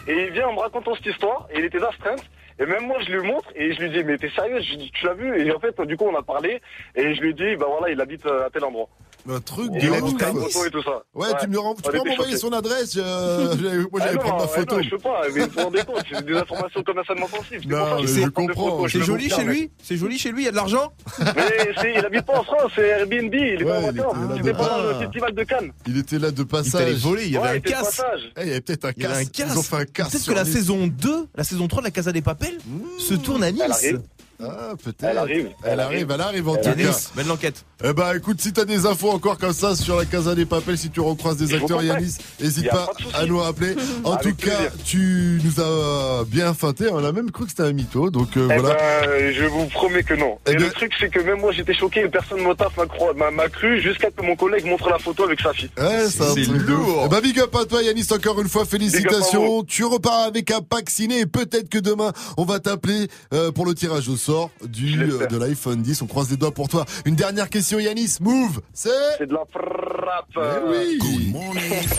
Et 0.07 0.27
il 0.27 0.32
vient 0.32 0.48
en 0.48 0.53
me 0.53 0.59
racontant 0.59 0.95
cette 0.95 1.07
histoire. 1.07 1.48
Et 1.53 1.59
il 1.59 1.66
était 1.66 1.80
d'astreinte. 1.80 2.24
Et 2.59 2.66
même 2.66 2.88
moi, 2.88 2.98
je 3.06 3.11
lui 3.11 3.27
montre 3.27 3.49
et 3.56 3.72
je 3.74 3.80
lui 3.80 3.90
dis, 3.91 4.03
mais 4.03 4.17
t'es 4.17 4.30
sérieux? 4.30 4.59
Je 4.61 4.69
lui 4.72 4.77
dis, 4.77 4.91
tu 4.91 5.06
l'as 5.06 5.14
vu? 5.14 5.45
Et 5.45 5.51
en 5.51 5.59
fait, 5.59 5.80
du 5.82 5.95
coup, 5.95 6.06
on 6.06 6.16
a 6.17 6.24
parlé. 6.24 6.59
Et 6.95 7.14
je 7.14 7.22
lui 7.22 7.33
dis, 7.35 7.56
bah 7.56 7.67
voilà, 7.69 7.93
il 7.93 8.01
habite 8.01 8.25
à 8.25 8.49
tel 8.51 8.64
endroit. 8.64 8.90
Un 9.30 9.41
truc 9.41 9.72
de 9.72 9.77
il 9.80 10.83
ça. 10.83 11.03
Ouais, 11.14 11.27
tu 11.41 11.47
me 11.49 11.59
rends- 11.59 11.75
tu 11.75 11.81
peux 11.91 11.97
m'envoyer 11.97 12.38
son 12.38 12.53
adresse. 12.53 12.95
euh, 12.97 13.56
moi, 13.91 13.99
Ah 14.01 14.06
j'allais 14.06 14.14
non, 14.15 14.19
prendre 14.22 14.38
ma 14.38 14.43
ah 14.43 14.47
photo. 14.47 14.75
non, 14.77 14.81
je 14.83 14.89
peux 14.91 14.97
pas, 14.99 15.22
mais 15.33 15.41
vous 15.41 15.49
vous 15.53 15.61
rendez 15.64 15.83
compte, 15.83 16.03
c'est 16.11 16.25
des 16.25 16.33
informations 16.38 16.83
commercialement 16.83 17.27
sensibles. 17.27 17.64
C'est 17.64 17.67
Non, 17.67 18.06
je 18.06 18.27
comprends. 18.30 18.88
C'est 18.88 19.01
joli 19.01 19.30
chez 19.30 19.43
lui 19.43 19.72
C'est 19.83 19.97
joli 19.97 20.17
chez 20.17 20.31
lui, 20.31 20.43
il 20.43 20.45
y 20.45 20.47
a 20.47 20.51
de 20.51 20.56
l'argent 20.56 20.93
Mais 21.19 21.72
c'est- 21.81 21.93
il 21.97 22.06
habite 22.06 22.25
pas 22.25 22.39
en 22.39 22.43
France, 22.43 22.72
c'est 22.75 22.88
Airbnb, 22.88 23.33
il 23.33 23.61
est 23.61 23.65
pas 23.65 23.77
en 23.80 23.91
vacances. 23.91 24.15
Il 24.38 24.47
est 24.47 24.53
pas 24.53 24.69
dans 24.69 24.81
le 24.83 24.89
Ah. 24.95 24.99
festival 25.01 25.33
de 25.33 25.43
Cannes. 25.43 25.72
Il 25.88 25.97
était 25.97 26.19
là 26.19 26.31
de 26.31 26.43
passage. 26.43 26.72
t'allait 26.72 26.93
voler, 26.93 27.25
il 27.25 27.31
y 27.33 27.38
avait 27.38 27.49
un 27.49 27.56
il 27.56 27.61
casse. 27.61 27.97
passage. 27.97 28.31
Eh, 28.38 28.41
il 28.43 28.47
y 28.47 28.51
avait 28.51 28.61
peut-être 28.61 28.85
un 28.85 28.91
Il 28.95 29.03
casse. 29.03 29.53
Ils 29.53 29.57
ont 29.57 29.61
fait 29.64 29.75
un 29.75 29.85
casse. 29.85 30.11
Peut-être 30.11 30.27
que 30.27 30.33
la 30.33 30.45
saison 30.45 30.88
2, 30.88 31.27
la 31.35 31.43
saison 31.43 31.67
3 31.67 31.81
de 31.81 31.88
la 31.88 31.91
Casa 31.91 32.11
des 32.11 32.22
Papel 32.22 32.57
se 32.97 33.14
tourne 33.15 33.43
à 33.43 33.51
Nice. 33.51 33.93
Ah, 34.40 34.74
peut-être. 34.83 35.03
Elle 35.03 35.17
arrive, 35.17 35.49
Elle 35.64 35.72
elle 35.74 35.80
arrive, 35.80 36.11
arrive. 36.11 36.11
elle 36.11 36.22
arrive 36.22 36.49
en 36.49 36.56
Elle 36.56 36.61
tout 36.61 36.69
arrive. 36.69 36.85
cas. 36.88 36.91
Nice, 36.91 37.11
mène 37.16 37.27
l'enquête. 37.27 37.66
Eh 37.83 37.93
ben, 37.93 38.16
écoute, 38.16 38.41
si 38.41 38.53
t'as 38.53 38.66
des 38.66 38.85
infos 38.85 39.09
encore 39.11 39.38
comme 39.38 39.53
ça 39.53 39.75
sur 39.75 39.98
la 39.98 40.06
Casa 40.06 40.33
des 40.35 40.45
Papels, 40.45 40.77
si 40.77 40.90
tu 40.90 40.99
recroises 40.99 41.38
des 41.38 41.48
Je 41.48 41.57
acteurs. 41.57 41.83
Yanis, 41.83 42.16
n'hésite 42.40 42.69
pas 42.69 42.90
à 43.14 43.25
nous 43.25 43.38
rappeler. 43.40 43.75
En 44.03 44.14
Avec 44.14 44.22
tout 44.38 44.45
cas, 44.48 44.56
plaisir. 44.56 44.72
tu 44.85 45.41
nous 45.43 45.61
as 45.61 46.24
bien 46.27 46.53
feinté. 46.53 46.88
On 46.91 47.03
a 47.03 47.11
même 47.11 47.30
cru 47.32 47.43
que 47.45 47.49
c'était 47.51 47.64
un 47.64 47.74
mytho. 47.74 48.09
Donc 48.09 48.35
euh, 48.38 48.48
Eh 48.51 48.59
voilà. 48.59 48.75
ben, 48.75 49.33
je 49.33 49.43
vous 49.45 49.66
promets 49.67 50.03
que 50.03 50.14
non. 50.16 50.38
Eh 50.48 50.51
Et 50.51 50.56
ben- 50.56 50.64
le 50.66 50.69
truc, 50.72 50.91
c'est 50.99 51.09
que 51.09 51.19
même 51.19 51.40
moi, 51.40 51.51
j'étais 51.51 51.74
choqué 51.75 52.01
et 52.01 52.09
personne 52.09 52.40
de 52.40 52.43
mon 52.43 52.56
taf 52.56 52.74
m'a 52.77 53.49
cru 53.49 53.82
jusqu'à 53.82 54.09
que 54.11 54.22
mon 54.24 54.35
collègue 54.35 54.66
montre 54.66 54.90
la 54.90 54.98
photo 54.99 55.24
avec 55.25 55.40
sa 55.41 55.53
fille. 55.53 55.69
Ouais, 55.77 56.07
c'est 56.09 56.24
un 56.24 56.33
truc 56.33 56.48
de 56.48 56.74
ouf. 56.74 56.88
lourd. 56.88 57.03
Eh 57.06 57.09
ben, 57.09 57.22
big 57.22 57.40
up 57.40 57.56
à 57.56 57.66
toi, 57.66 57.82
Yanis, 57.83 58.07
encore 58.11 58.40
une 58.41 58.49
fois, 58.49 58.66
félicitations. 58.66 59.64
Tu 59.64 59.83
repars 59.83 60.24
avec 60.27 60.49
un 60.51 60.61
pack 60.61 60.90
ciné 60.90 61.19
et 61.22 61.25
peut-être 61.27 61.69
que 61.69 61.77
demain, 61.80 62.11
on 62.38 62.45
va 62.45 62.59
t'appeler 62.59 63.07
euh, 63.33 63.51
pour 63.51 63.66
le 63.66 63.74
tirage 63.75 64.09
au 64.09 64.16
sort 64.27 64.51
du, 64.67 65.01
euh, 65.01 65.25
de 65.27 65.38
l'iPhone 65.38 65.81
10. 65.81 66.01
On 66.01 66.07
croise 66.07 66.30
les 66.30 66.35
doigts 66.35 66.53
pour 66.53 66.67
toi. 66.67 66.85
Une 67.06 67.15
dernière 67.15 67.49
question, 67.49 67.80
Yanis. 67.80 68.17
Move. 68.19 68.59
C'est. 68.73 68.89
C'est 69.17 69.27
de 69.27 69.33
la 69.33 69.45
frappe. 69.49 70.25
Eh 70.35 70.69
oui. 70.69 70.99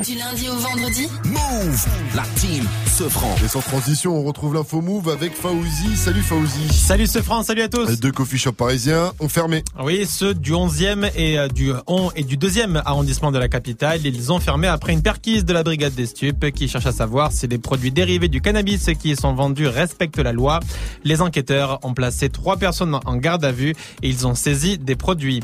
Du 0.05 0.15
lundi 0.15 0.49
au 0.49 0.57
vendredi 0.57 1.09
Move, 1.25 1.87
la 2.15 2.25
team 2.37 2.67
Sofran. 2.87 3.35
Et 3.43 3.49
sans 3.49 3.61
transition, 3.61 4.15
on 4.19 4.25
retrouve 4.25 4.55
l'info 4.55 4.83
Move 4.83 5.09
avec 5.09 5.33
Faouzi. 5.35 5.97
Salut 5.97 6.21
Faouzi. 6.21 6.69
Salut 6.69 7.07
ce 7.07 7.23
France, 7.23 7.47
salut 7.47 7.63
à 7.63 7.69
tous. 7.69 7.99
Deux 7.99 8.13
coffee 8.13 8.39
shops 8.39 8.53
parisiens 8.53 9.13
ont 9.21 9.29
fermé. 9.29 9.63
Oui, 9.83 10.05
ceux 10.07 10.35
du 10.35 10.53
11e 10.53 11.11
et 11.17 11.39
euh, 11.39 11.49
du 11.49 11.73
11 11.87 12.13
et 12.17 12.25
du 12.25 12.37
2e 12.37 12.83
arrondissement 12.85 13.33
de 13.33 13.39
la 13.39 13.49
capitale, 13.49 14.01
ils 14.05 14.33
ont 14.33 14.41
fermé 14.41 14.67
après 14.67 14.93
une 14.93 15.03
perquise 15.03 15.47
de 15.47 15.53
la 15.55 15.63
brigade 15.63 15.95
des 15.95 16.07
stupes 16.07 16.51
qui 16.51 16.69
cherche 16.69 16.87
à 16.87 16.93
savoir 16.93 17.33
si 17.33 17.47
les 17.47 17.59
produits 17.59 17.93
dérivés 17.93 18.29
du 18.29 18.43
cannabis 18.43 18.91
qui 19.01 19.13
y 19.13 19.17
sont 19.17 19.35
vendus 19.35 19.67
respectent 19.67 20.19
la 20.19 20.33
loi. 20.33 20.61
Les 21.05 21.23
enquêteurs 21.23 21.79
ont 21.85 21.95
placé 21.95 22.18
trois 22.27 22.57
personnes 22.57 22.99
en 23.05 23.17
garde 23.17 23.45
à 23.45 23.53
vue 23.53 23.75
et 24.03 24.09
ils 24.09 24.27
ont 24.27 24.35
saisi 24.35 24.79
des 24.79 24.97
produits. 24.97 25.41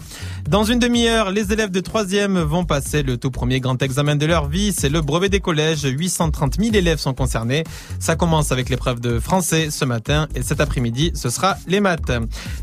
Dans 0.49 0.65
une 0.65 0.79
demi-heure, 0.79 1.31
les 1.31 1.53
élèves 1.53 1.71
de 1.71 1.81
3e 1.81 2.39
vont 2.39 2.65
passer 2.65 3.03
le 3.03 3.17
tout 3.17 3.31
premier 3.31 3.61
grand 3.61 3.81
examen 3.83 4.17
de 4.17 4.27
leur 4.27 4.49
vie, 4.49 4.73
c'est 4.73 4.89
le 4.89 5.01
brevet 5.01 5.29
des 5.29 5.41
collèges. 5.41 5.85
830 5.85 6.57
000 6.61 6.75
élèves 6.75 6.99
sont 6.99 7.15
concernés. 7.15 7.65
Ça 7.99 8.17
commence 8.17 8.53
avec 8.53 8.69
l'épreuve 8.69 9.01
de 9.01 9.19
français 9.19 9.71
ce 9.71 9.85
matin 9.85 10.29
et 10.35 10.43
cet 10.43 10.61
après-midi, 10.61 11.13
ce 11.15 11.31
sera 11.31 11.57
les 11.67 11.81
maths. 11.81 12.13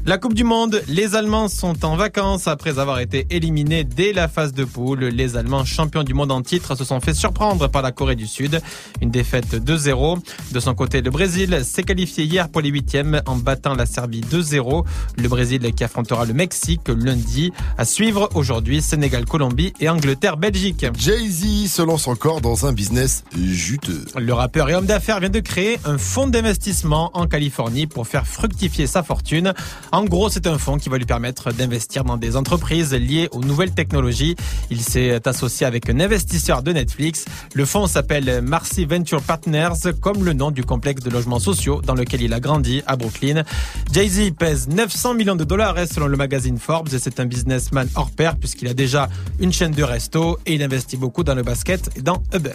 La 0.06 0.18
Coupe 0.18 0.34
du 0.34 0.44
Monde, 0.44 0.82
les 0.88 1.16
Allemands 1.16 1.48
sont 1.48 1.86
en 1.86 1.96
vacances 1.96 2.48
après 2.48 2.80
avoir 2.80 3.00
été 3.00 3.28
éliminés 3.30 3.84
dès 3.84 4.14
la 4.14 4.28
phase 4.28 4.54
de 4.54 4.66
poule. 4.66 5.06
Les 5.06 5.38
Allemands 5.38 5.66
champions 5.66 6.04
du 6.04 6.14
monde 6.14 6.32
en 6.32 6.42
titre 6.42 6.76
se 6.76 6.84
sont 6.84 7.00
fait 7.00 7.14
surprendre 7.14 7.68
par 7.68 7.82
la 7.82 7.92
Corée 7.92 8.16
du 8.16 8.28
Sud. 8.28 8.62
Une 9.02 9.12
défaite 9.12 9.56
2-0. 9.56 10.20
De 10.52 10.60
son 10.60 10.74
côté, 10.76 11.02
le 11.02 11.12
Brésil 11.12 11.62
s'est 11.64 11.84
qualifié 11.84 12.26
hier 12.26 12.50
pour 12.50 12.62
les 12.62 12.70
huitièmes 12.70 13.22
en 13.26 13.36
battant 13.36 13.76
la 13.76 13.86
Serbie 13.86 14.01
2-0. 14.08 14.86
Le 15.18 15.28
Brésil 15.28 15.72
qui 15.74 15.84
affrontera 15.84 16.26
le 16.26 16.34
Mexique 16.34 16.88
lundi. 16.88 17.52
À 17.78 17.86
suivre 17.86 18.30
aujourd'hui, 18.34 18.82
Sénégal, 18.82 19.26
Colombie 19.26 19.74
et 19.80 19.90
Angleterre, 19.90 20.38
Belgique. 20.38 20.86
Jay-Z 20.98 21.68
se 21.72 21.82
lance 21.82 22.08
encore 22.08 22.42
dans 22.42 22.66
un 22.66 22.74
business 22.74 23.24
juteux. 23.38 24.06
Le 24.18 24.34
rappeur 24.34 24.70
et 24.70 24.76
homme 24.76 24.86
d'affaires 24.86 25.20
vient 25.20 25.30
de 25.30 25.40
créer 25.40 25.80
un 25.86 25.98
fonds 25.98 26.28
d'investissement 26.28 27.12
en 27.14 27.28
Californie 27.28 27.88
pour 27.88 28.08
faire 28.08 28.28
fructifier 28.28 28.88
sa 28.88 29.04
fortune. 29.04 29.54
En 29.92 30.06
gros, 30.06 30.30
c'est 30.30 30.48
un 30.48 30.58
fonds 30.58 30.78
qui 30.78 30.90
va 30.90 30.98
lui 30.98 31.06
permettre 31.06 31.54
d'investir 31.54 32.04
dans 32.04 32.18
des 32.18 32.36
entreprises 32.36 32.94
liées 32.94 33.30
aux 33.32 33.42
nouvelles 33.42 33.74
technologies. 33.74 34.36
Il 34.70 34.82
s'est 34.82 35.28
associé 35.28 35.66
avec 35.66 35.90
un 35.90 36.00
investisseur 36.00 36.64
de 36.64 36.72
Netflix. 36.72 37.26
Le 37.54 37.66
fonds 37.66 37.88
s'appelle 37.88 38.42
Marcy 38.42 38.86
Venture 38.86 39.22
Partners, 39.22 39.94
comme 40.00 40.24
le 40.24 40.34
nom 40.34 40.52
du 40.52 40.64
complexe 40.64 41.04
de 41.04 41.10
logements 41.10 41.40
sociaux 41.40 41.82
dans 41.82 41.96
lequel 41.96 42.22
il 42.22 42.34
a 42.34 42.40
grandi 42.40 42.82
à 42.88 42.96
Brooklyn. 42.96 43.44
Jay-Z 43.92 44.32
pèse 44.40 44.70
900 44.70 45.16
millions 45.16 45.36
de 45.36 45.44
dollars 45.44 45.76
selon 45.92 46.08
le 46.08 46.16
magazine 46.16 46.58
Forbes 46.58 46.94
et 46.94 47.00
c'est 47.00 47.20
un 47.20 47.26
businessman 47.26 47.90
hors 47.96 48.10
pair 48.12 48.38
puisqu'il 48.38 48.70
a 48.70 48.74
déjà 48.74 49.10
une 49.40 49.52
chaîne 49.52 49.74
de 49.74 49.84
resto 49.84 50.40
et 50.46 50.54
il 50.54 50.64
investit 50.64 50.96
beaucoup 50.96 51.24
dans 51.26 51.36
le 51.36 51.44
basket 51.44 51.90
et 51.98 52.02
dans 52.02 52.24
Uber. 52.34 52.52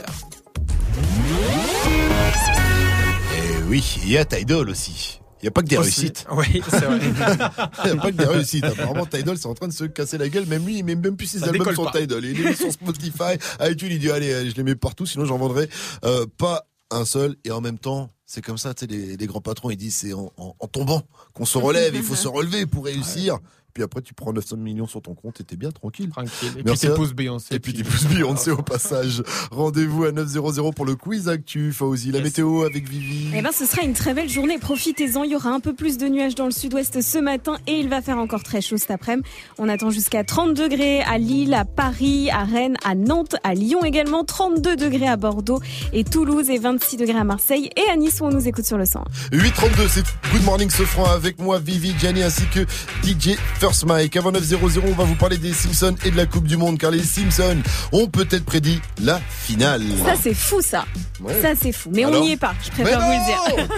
Et 3.35 3.63
oui, 3.69 3.85
il 4.05 4.11
y 4.13 4.17
a 4.17 4.25
Tidal 4.25 4.71
aussi. 4.71 5.21
Il 5.43 5.45
n'y 5.45 5.49
a 5.49 5.51
pas 5.51 5.61
que 5.61 5.67
des 5.69 5.77
Aussi. 5.77 6.01
réussites. 6.01 6.27
Oui, 6.33 6.63
c'est 6.71 6.81
vrai. 6.87 6.99
Il 7.85 7.93
n'y 7.93 7.99
a 7.99 8.01
pas 8.01 8.11
que 8.11 8.17
des 8.17 8.25
réussites. 8.25 8.65
Apparemment, 8.65 9.05
Tidal, 9.05 9.37
c'est 9.37 9.47
en 9.47 9.53
train 9.55 9.69
de 9.69 9.73
se 9.73 9.85
casser 9.85 10.17
la 10.17 10.31
gueule. 10.31 10.47
Même 10.47 10.65
lui, 10.65 10.79
il 10.79 10.85
met 10.85 10.95
même 10.97 11.17
plus 11.17 11.27
ses 11.27 11.41
Ça 11.41 11.49
albums 11.49 11.75
pas. 11.77 11.91
Tidal. 12.01 12.25
Il 12.25 12.39
les 12.39 12.43
met 12.43 12.55
sur 12.57 12.73
Spotify, 12.73 13.37
iTunes, 13.61 13.89
il 13.93 13.99
dit, 13.99 14.11
allez, 14.11 14.33
allez, 14.33 14.51
je 14.51 14.57
les 14.57 14.63
mets 14.63 14.75
partout, 14.75 15.05
sinon 15.05 15.27
j'en 15.27 15.37
vendrai 15.37 15.69
euh, 16.07 16.25
pas 16.39 16.67
un 16.91 17.05
seul. 17.05 17.37
Et 17.45 17.51
en 17.51 17.61
même 17.61 17.79
temps, 17.79 18.11
c'est 18.27 18.43
comme 18.43 18.59
ça, 18.59 18.75
tu 18.75 18.81
sais, 18.85 18.91
les, 18.91 19.17
les 19.17 19.27
grands 19.27 19.41
patrons, 19.41 19.71
ils 19.71 19.77
disent, 19.77 19.97
c'est 19.97 20.13
en, 20.13 20.33
en- 20.37 20.55
en 20.59 20.67
tombant 20.67 21.03
qu'on 21.33 21.45
se 21.47 21.59
relève. 21.59 21.95
il 21.95 22.03
faut 22.03 22.15
se 22.17 22.29
relever 22.29 22.67
pour 22.67 22.85
réussir. 22.87 23.39
Puis 23.77 23.83
après, 23.83 24.01
tu 24.01 24.15
prends 24.15 24.33
900 24.33 24.57
millions 24.57 24.87
sur 24.87 25.03
ton 25.03 25.15
compte 25.15 25.39
et 25.43 25.45
t'es 25.45 25.55
bien 25.55 25.71
tranquille. 25.71 26.09
Tranquille. 26.09 26.49
Et 26.59 26.63
Merci 26.65 26.87
puis 26.87 26.95
t'épouses 26.95 27.13
Beyoncé. 27.13 27.55
Et 27.55 27.59
puis 27.59 27.75
t'épouses 27.75 28.07
Beyoncé 28.07 28.51
au 28.53 28.63
passage. 28.63 29.23
Rendez-vous 29.51 30.05
à 30.05 30.13
900 30.13 30.73
pour 30.73 30.87
le 30.87 30.97
quiz 30.97 31.29
actu. 31.29 31.75
Fauzi, 31.75 32.11
la 32.11 32.23
météo 32.23 32.63
avec 32.63 32.89
Vivi. 32.89 33.29
Eh 33.37 33.43
ben, 33.43 33.51
ce 33.53 33.67
sera 33.67 33.83
une 33.83 33.93
très 33.93 34.15
belle 34.15 34.31
journée. 34.31 34.57
Profitez-en. 34.59 35.25
Il 35.25 35.33
y 35.33 35.37
aura 35.37 35.51
un 35.51 35.61
peu 35.61 35.75
plus 35.75 35.99
de 35.99 36.09
nuages 36.09 36.35
dans 36.35 36.47
le 36.47 36.53
sud-ouest 36.53 37.03
ce 37.03 37.19
matin 37.19 37.59
et 37.67 37.73
il 37.73 37.91
va 37.91 38.01
faire 38.01 38.17
encore 38.17 38.43
très 38.43 38.63
chaud 38.63 38.79
cet 38.79 38.91
après-midi. 38.91 39.29
On 39.59 39.69
attend 39.69 39.91
jusqu'à 39.91 40.25
30 40.25 40.55
degrés 40.55 41.03
à 41.03 41.19
Lille, 41.19 41.53
à 41.53 41.67
Paris, 41.67 42.31
à 42.31 42.45
Rennes, 42.45 42.79
à 42.83 42.95
Nantes, 42.95 43.37
à 43.45 43.53
Lyon 43.53 43.85
également. 43.85 44.25
32 44.25 44.77
degrés 44.77 45.07
à 45.07 45.19
Bordeaux 45.19 45.61
et 45.93 46.03
Toulouse 46.03 46.49
et 46.49 46.57
26 46.57 46.97
degrés 46.97 47.19
à 47.19 47.25
Marseille 47.25 47.69
et 47.77 47.91
à 47.93 47.97
Nice 47.97 48.21
où 48.23 48.25
on 48.25 48.31
nous 48.31 48.49
écoute 48.49 48.65
sur 48.65 48.79
le 48.79 48.87
100. 48.87 49.05
832, 49.33 49.87
c'est 49.87 50.05
Good 50.33 50.45
Morning 50.45 50.71
Sofran 50.71 51.11
avec 51.11 51.39
moi, 51.39 51.59
Vivi, 51.59 51.95
Gianni 51.99 52.23
ainsi 52.23 52.45
que 52.47 52.61
DJ 53.05 53.37
First 53.67 53.85
Mike. 53.87 54.17
Avant 54.17 54.31
9-0-0, 54.31 54.81
on 54.87 54.93
va 54.93 55.03
vous 55.03 55.17
parler 55.17 55.39
des 55.39 55.53
Simpsons 55.53 55.97
et 56.05 56.13
de 56.13 56.17
la 56.17 56.27
Coupe 56.27 56.47
du 56.47 56.57
Monde 56.57 56.79
car 56.79 56.93
les 56.93 57.03
Simpsons 57.03 57.57
ont 57.91 58.07
peut-être 58.07 58.45
prédit 58.45 58.81
la 59.03 59.21
finale. 59.29 59.83
Ça, 60.05 60.13
c'est 60.23 60.35
fou, 60.35 60.61
ça. 60.63 60.85
Ouais. 61.21 61.35
Ça, 61.43 61.49
c'est 61.61 61.73
fou. 61.73 61.91
Mais 61.93 62.05
Alors 62.05 62.21
on 62.21 62.25
n'y 62.25 62.33
est 62.33 62.37
pas, 62.37 62.55
je 62.65 62.71
préfère 62.71 63.01
vous 63.01 63.11
le 63.11 63.57
dire. 63.57 63.69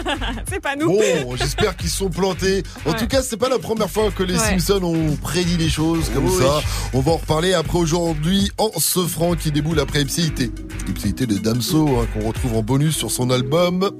c'est 0.51 0.61
pas 0.61 0.77
nous. 0.77 0.89
Bon, 0.89 1.37
j'espère 1.37 1.75
qu'ils 1.75 1.89
sont 1.89 2.11
plantés. 2.11 2.65
En 2.85 2.91
Ouais. 2.91 2.99
tout 2.99 3.07
cas, 3.07 3.23
c'est 3.23 3.39
pas 3.39 3.49
la 3.49 3.59
première 3.59 3.89
fois 3.89 4.11
que 4.11 4.23
les 4.23 4.35
Ouais. 4.35 4.39
Simpsons 4.59 4.83
ont 4.85 5.17
prédit 5.17 5.57
les 5.57 5.71
choses 5.71 6.11
comme 6.13 6.27
Oui. 6.27 6.39
ça. 6.39 6.61
On 6.93 7.01
va 7.01 7.13
en 7.13 7.17
reparler 7.17 7.55
après 7.55 7.79
aujourd'hui 7.79 8.51
en 8.59 8.71
ce 8.79 9.07
franc 9.07 9.37
qui 9.37 9.51
déboule 9.53 9.81
après 9.81 10.05
MCIT. 10.05 10.53
MCIT 10.87 11.27
de 11.27 11.39
Damso 11.39 11.89
hein, 12.01 12.07
qu'on 12.13 12.29
retrouve 12.29 12.57
en 12.57 12.63
bonus 12.63 12.95
sur 12.97 13.11
son 13.11 13.31
album 13.31 13.91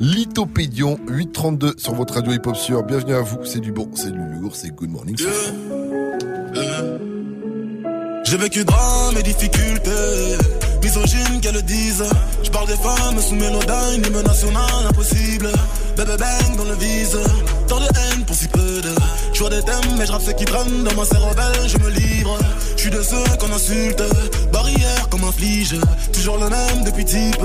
Lithopédion 0.00 0.98
832 1.08 1.74
sur 1.78 1.94
votre 1.94 2.14
radio 2.14 2.32
hip 2.32 2.46
hop 2.46 2.56
sur. 2.56 2.82
Bienvenue 2.82 3.14
à 3.14 3.20
vous, 3.20 3.38
c'est 3.44 3.60
du 3.60 3.72
bon, 3.72 3.88
c'est 3.94 4.10
du 4.10 4.40
lourd, 4.40 4.54
c'est 4.54 4.70
Good 4.70 4.90
Morning. 4.90 5.16
J'ai 8.24 8.36
vécu 8.36 8.64
drame 8.64 9.16
et 9.18 9.22
difficultés. 9.22 10.38
Misogyne 10.82 11.40
qu'elles 11.40 11.54
le 11.54 11.62
disent. 11.62 12.04
Je 12.42 12.50
parle 12.50 12.66
des 12.66 12.76
femmes 12.76 13.20
sous 13.20 13.34
mélodie, 13.34 13.96
hymne 13.96 14.22
national 14.22 14.86
impossible. 14.88 15.48
Bébé 15.96 16.16
bang 16.18 16.56
dans 16.56 16.64
le 16.64 16.74
vise. 16.74 17.18
Tant 17.68 17.78
de 17.78 17.84
haine 17.84 18.24
pour 18.26 18.36
si 18.36 18.48
peu 18.48 18.80
de. 18.82 18.94
Je 19.32 19.40
vois 19.40 19.50
des 19.50 19.62
thèmes, 19.62 19.96
mais 19.96 20.06
je 20.06 20.12
rappe 20.12 20.22
ce 20.22 20.32
qui 20.32 20.44
traîne 20.44 20.84
dans 20.84 20.94
ma 20.94 21.04
cervelle, 21.04 21.68
je 21.68 21.78
me 21.78 21.90
livre. 21.90 22.38
Je 22.76 22.82
suis 22.82 22.90
de 22.90 23.02
ceux 23.02 23.36
qu'on 23.38 23.52
insulte. 23.52 24.02
Barrière 24.52 25.08
Toujours 26.12 26.38
le 26.38 26.48
même 26.48 26.84
depuis 26.84 27.04
type. 27.04 27.38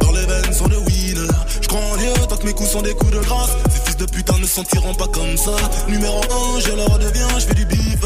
Dans 0.00 0.12
les 0.12 0.26
veines 0.26 0.52
sont 0.52 0.66
de 0.66 0.76
winner. 0.76 1.28
Je 1.60 1.68
crois 1.68 1.80
en 1.80 1.96
Dieu 1.96 2.10
tant 2.28 2.36
que 2.36 2.46
mes 2.46 2.52
coups 2.52 2.70
sont 2.70 2.82
des 2.82 2.94
coups 2.94 3.12
de 3.12 3.18
grâce. 3.18 3.50
Ces 3.70 3.80
fils 3.84 3.96
de 3.96 4.06
putain 4.06 4.38
ne 4.38 4.46
sentiront 4.46 4.94
pas 4.94 5.06
comme 5.08 5.36
ça. 5.36 5.56
Numéro 5.88 6.20
1, 6.56 6.60
je 6.60 6.72
leur 6.72 6.98
deviens, 6.98 7.28
je 7.38 7.46
fais 7.46 7.54
du 7.54 7.66
bif. 7.66 7.98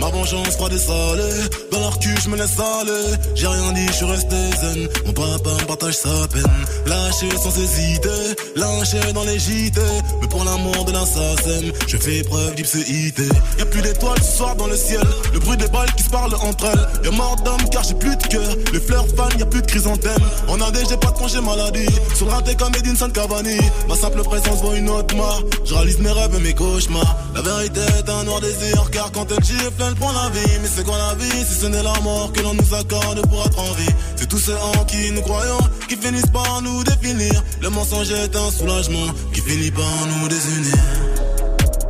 Ma 0.00 0.08
vengeance 0.08 0.56
froide 0.56 0.72
et 0.72 0.78
salée. 0.78 1.48
Dans 1.70 1.80
leur 1.80 1.98
cul, 1.98 2.14
je 2.22 2.28
me 2.28 2.36
laisse 2.36 2.58
aller. 2.58 3.16
J'ai 3.34 3.46
rien 3.46 3.72
dit, 3.72 3.86
je 3.88 3.92
suis 3.92 4.06
resté 4.06 4.36
zen. 4.60 4.88
Mon 5.06 5.12
papa 5.12 5.50
me 5.60 5.66
partage 5.66 5.94
sa 5.94 6.26
peine. 6.32 6.42
Lâché 6.86 7.28
sans 7.36 7.56
hésiter. 7.56 8.08
Lynché 8.56 9.12
dans 9.12 9.24
les 9.24 9.38
JT. 9.38 9.80
Mais 10.20 10.28
pour 10.28 10.44
l'amour 10.44 10.84
de 10.84 10.92
l'assassin, 10.92 11.70
je 11.86 11.96
fais 11.96 12.22
preuve 12.22 12.54
d'ipséité. 12.54 13.28
Y'a 13.58 13.66
plus 13.66 13.82
d'étoiles 13.82 14.22
ce 14.22 14.38
soir 14.38 14.56
dans 14.56 14.66
le 14.66 14.76
ciel. 14.76 15.06
Le 15.32 15.38
bruit 15.38 15.56
des 15.56 15.68
balles 15.68 15.92
qui 15.96 16.04
se 16.04 16.10
parlent 16.10 16.34
entre 16.34 16.64
elles. 16.66 17.04
Y'a 17.04 17.10
mort 17.10 17.36
d'homme 17.44 17.68
car 17.70 17.84
j'ai 17.84 17.94
plus 17.94 18.16
de 18.16 18.22
cœur. 18.26 18.56
Les 18.72 18.80
fleurs 18.80 19.06
fan, 19.16 19.30
y'a 19.38 19.46
plus 19.46 19.62
de 19.62 19.66
chrysanthème. 19.66 20.22
En 20.48 20.60
AD, 20.60 20.78
j'ai 20.88 20.96
pas 20.96 21.10
de 21.10 21.18
congé 21.18 21.40
maladie. 21.40 21.88
Sur 22.14 22.26
le 22.26 22.32
raté 22.32 22.54
comme 22.54 22.74
Edinson 22.74 23.10
Cavani. 23.10 23.58
Ma 23.88 23.96
simple 23.96 24.22
présence 24.22 24.62
vaut 24.62 24.74
une 24.74 24.88
autre 24.90 25.14
marque. 25.16 25.44
Je 25.64 25.74
réalise 25.74 25.98
mes 25.98 26.10
rêves 26.10 26.34
et 26.36 26.40
mes 26.40 26.54
cauchemars. 26.54 27.16
La 27.34 27.42
vérité 27.42 27.80
est 27.98 28.08
un 28.08 28.24
noir 28.24 28.40
désir. 28.40 28.90
Car 28.90 29.10
quand 29.12 29.26
elle 29.30 29.44
gifle, 29.44 29.82
elle 29.86 29.94
prend 29.94 30.12
la 30.12 30.28
vie. 30.30 30.58
Mais 30.62 30.68
c'est 30.74 30.84
quoi 30.84 30.96
la 30.98 31.14
vie 31.14 31.44
si 31.48 31.60
ce 31.60 31.66
n'est 31.66 31.82
la 31.82 31.98
mort 32.00 32.32
que 32.32 32.40
l'on 32.40 32.54
nous 32.54 32.74
accorde 32.74 33.26
pour 33.28 33.44
être 33.44 33.58
en 33.58 33.72
vie? 33.72 33.92
C'est 34.16 34.28
tous 34.28 34.38
ceux 34.38 34.56
en 34.56 34.84
qui 34.84 35.10
nous 35.12 35.22
croyons 35.22 35.58
qui 35.88 35.96
finissent 35.96 36.30
par 36.32 36.62
nous 36.62 36.84
définir. 36.84 37.42
Le 37.60 37.70
mensonge 37.70 38.10
est 38.10 38.36
un 38.36 38.50
soulagement 38.50 39.12
qui 39.32 39.40
finit 39.40 39.70
par 39.70 40.06
nous 40.06 40.28
désunir. 40.28 40.76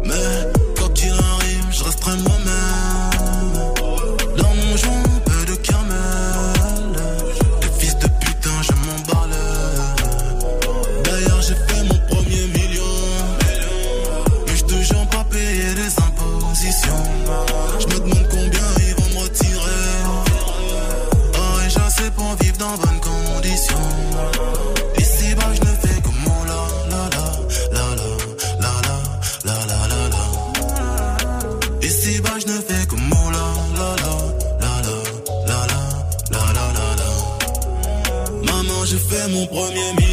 Mais 0.04 0.52
quoi 0.78 0.88
qu'il 0.90 1.10
arrive, 1.12 1.66
je 1.70 1.84
resterai 1.84 2.16
moi-même. 2.18 2.41
Ici, 24.98 25.34
bas, 25.34 25.52
je 25.54 25.60
ne 25.60 25.74
fais 25.82 26.00
que 26.02 26.08
mon 26.24 26.40
la 26.50 26.62
la 26.90 27.02
la 27.14 27.26
la 27.76 27.86
la 27.98 28.10
la 28.62 28.96
la 29.44 29.56
la 29.56 29.56
la 29.70 29.80
la 29.92 30.02
la. 30.14 30.24
Ici, 31.86 32.20
bas, 32.20 32.38
je 32.40 32.46
ne 32.52 32.58
fais 32.60 32.86
que 32.86 32.96
mon 32.96 33.30
la 33.30 33.46
la 33.78 33.88
la 34.04 34.14
la 34.62 34.72
la 35.48 35.60
la 35.70 35.82
la 36.32 36.42
la 36.56 36.66
la 36.78 36.88
la. 37.00 37.10
Maman, 38.52 38.80
j'ai 38.86 38.98
fait 38.98 39.26
mon 39.28 39.46
premier 39.46 39.90
million. 40.00 40.11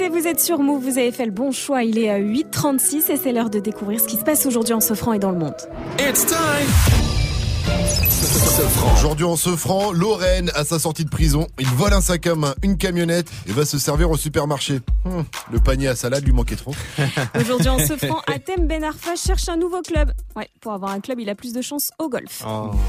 Vous 0.00 0.26
êtes 0.26 0.40
sur 0.40 0.58
Move, 0.58 0.82
vous 0.82 0.98
avez 0.98 1.12
fait 1.12 1.26
le 1.26 1.32
bon 1.32 1.52
choix, 1.52 1.84
il 1.84 1.98
est 1.98 2.08
à 2.08 2.18
8h36 2.18 3.10
et 3.10 3.16
c'est 3.16 3.32
l'heure 3.32 3.50
de 3.50 3.58
découvrir 3.58 4.00
ce 4.00 4.06
qui 4.06 4.16
se 4.16 4.24
passe 4.24 4.46
aujourd'hui 4.46 4.72
en 4.72 4.80
Sofran 4.80 5.12
et 5.12 5.18
dans 5.18 5.30
le 5.30 5.38
monde. 5.38 5.54
It's 6.00 6.24
time. 6.26 6.36
Aujourd'hui 8.94 9.24
en 9.24 9.36
se 9.36 9.54
franc, 9.56 9.92
Lorraine 9.92 10.50
à 10.54 10.64
sa 10.64 10.78
sortie 10.78 11.04
de 11.04 11.10
prison, 11.10 11.46
il 11.58 11.66
vole 11.66 11.92
un 11.92 12.00
sac 12.00 12.26
à 12.26 12.34
main, 12.34 12.54
une 12.62 12.76
camionnette 12.78 13.30
et 13.46 13.52
va 13.52 13.64
se 13.64 13.78
servir 13.78 14.10
au 14.10 14.16
supermarché. 14.16 14.80
Hum, 15.04 15.24
le 15.52 15.58
panier 15.58 15.88
à 15.88 15.96
salade 15.96 16.24
lui 16.24 16.32
manquait 16.32 16.56
trop. 16.56 16.74
Aujourd'hui 17.38 17.68
en 17.68 17.78
Sofran, 17.78 18.20
Atem 18.32 18.66
Ben 18.66 18.84
Arfa 18.84 19.14
cherche 19.16 19.48
un 19.48 19.56
nouveau 19.56 19.82
club. 19.82 20.12
Ouais, 20.36 20.48
pour 20.60 20.72
avoir 20.72 20.92
un 20.92 21.00
club, 21.00 21.20
il 21.20 21.28
a 21.28 21.34
plus 21.34 21.52
de 21.52 21.60
chance 21.62 21.90
au 21.98 22.08
golf. 22.08 22.44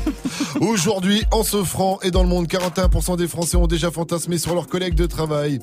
Aujourd'hui 0.61 1.23
en 1.32 1.43
se 1.43 1.64
franc 1.64 1.99
et 2.01 2.11
dans 2.11 2.23
le 2.23 2.30
monde, 2.30 2.48
41% 2.48 3.17
des 3.17 3.27
Français 3.27 3.57
ont 3.57 3.67
déjà 3.67 3.91
fantasmé 3.91 4.38
sur 4.38 4.56
leurs 4.56 4.67
collègues 4.67 4.95
de 4.95 5.06
travail. 5.06 5.59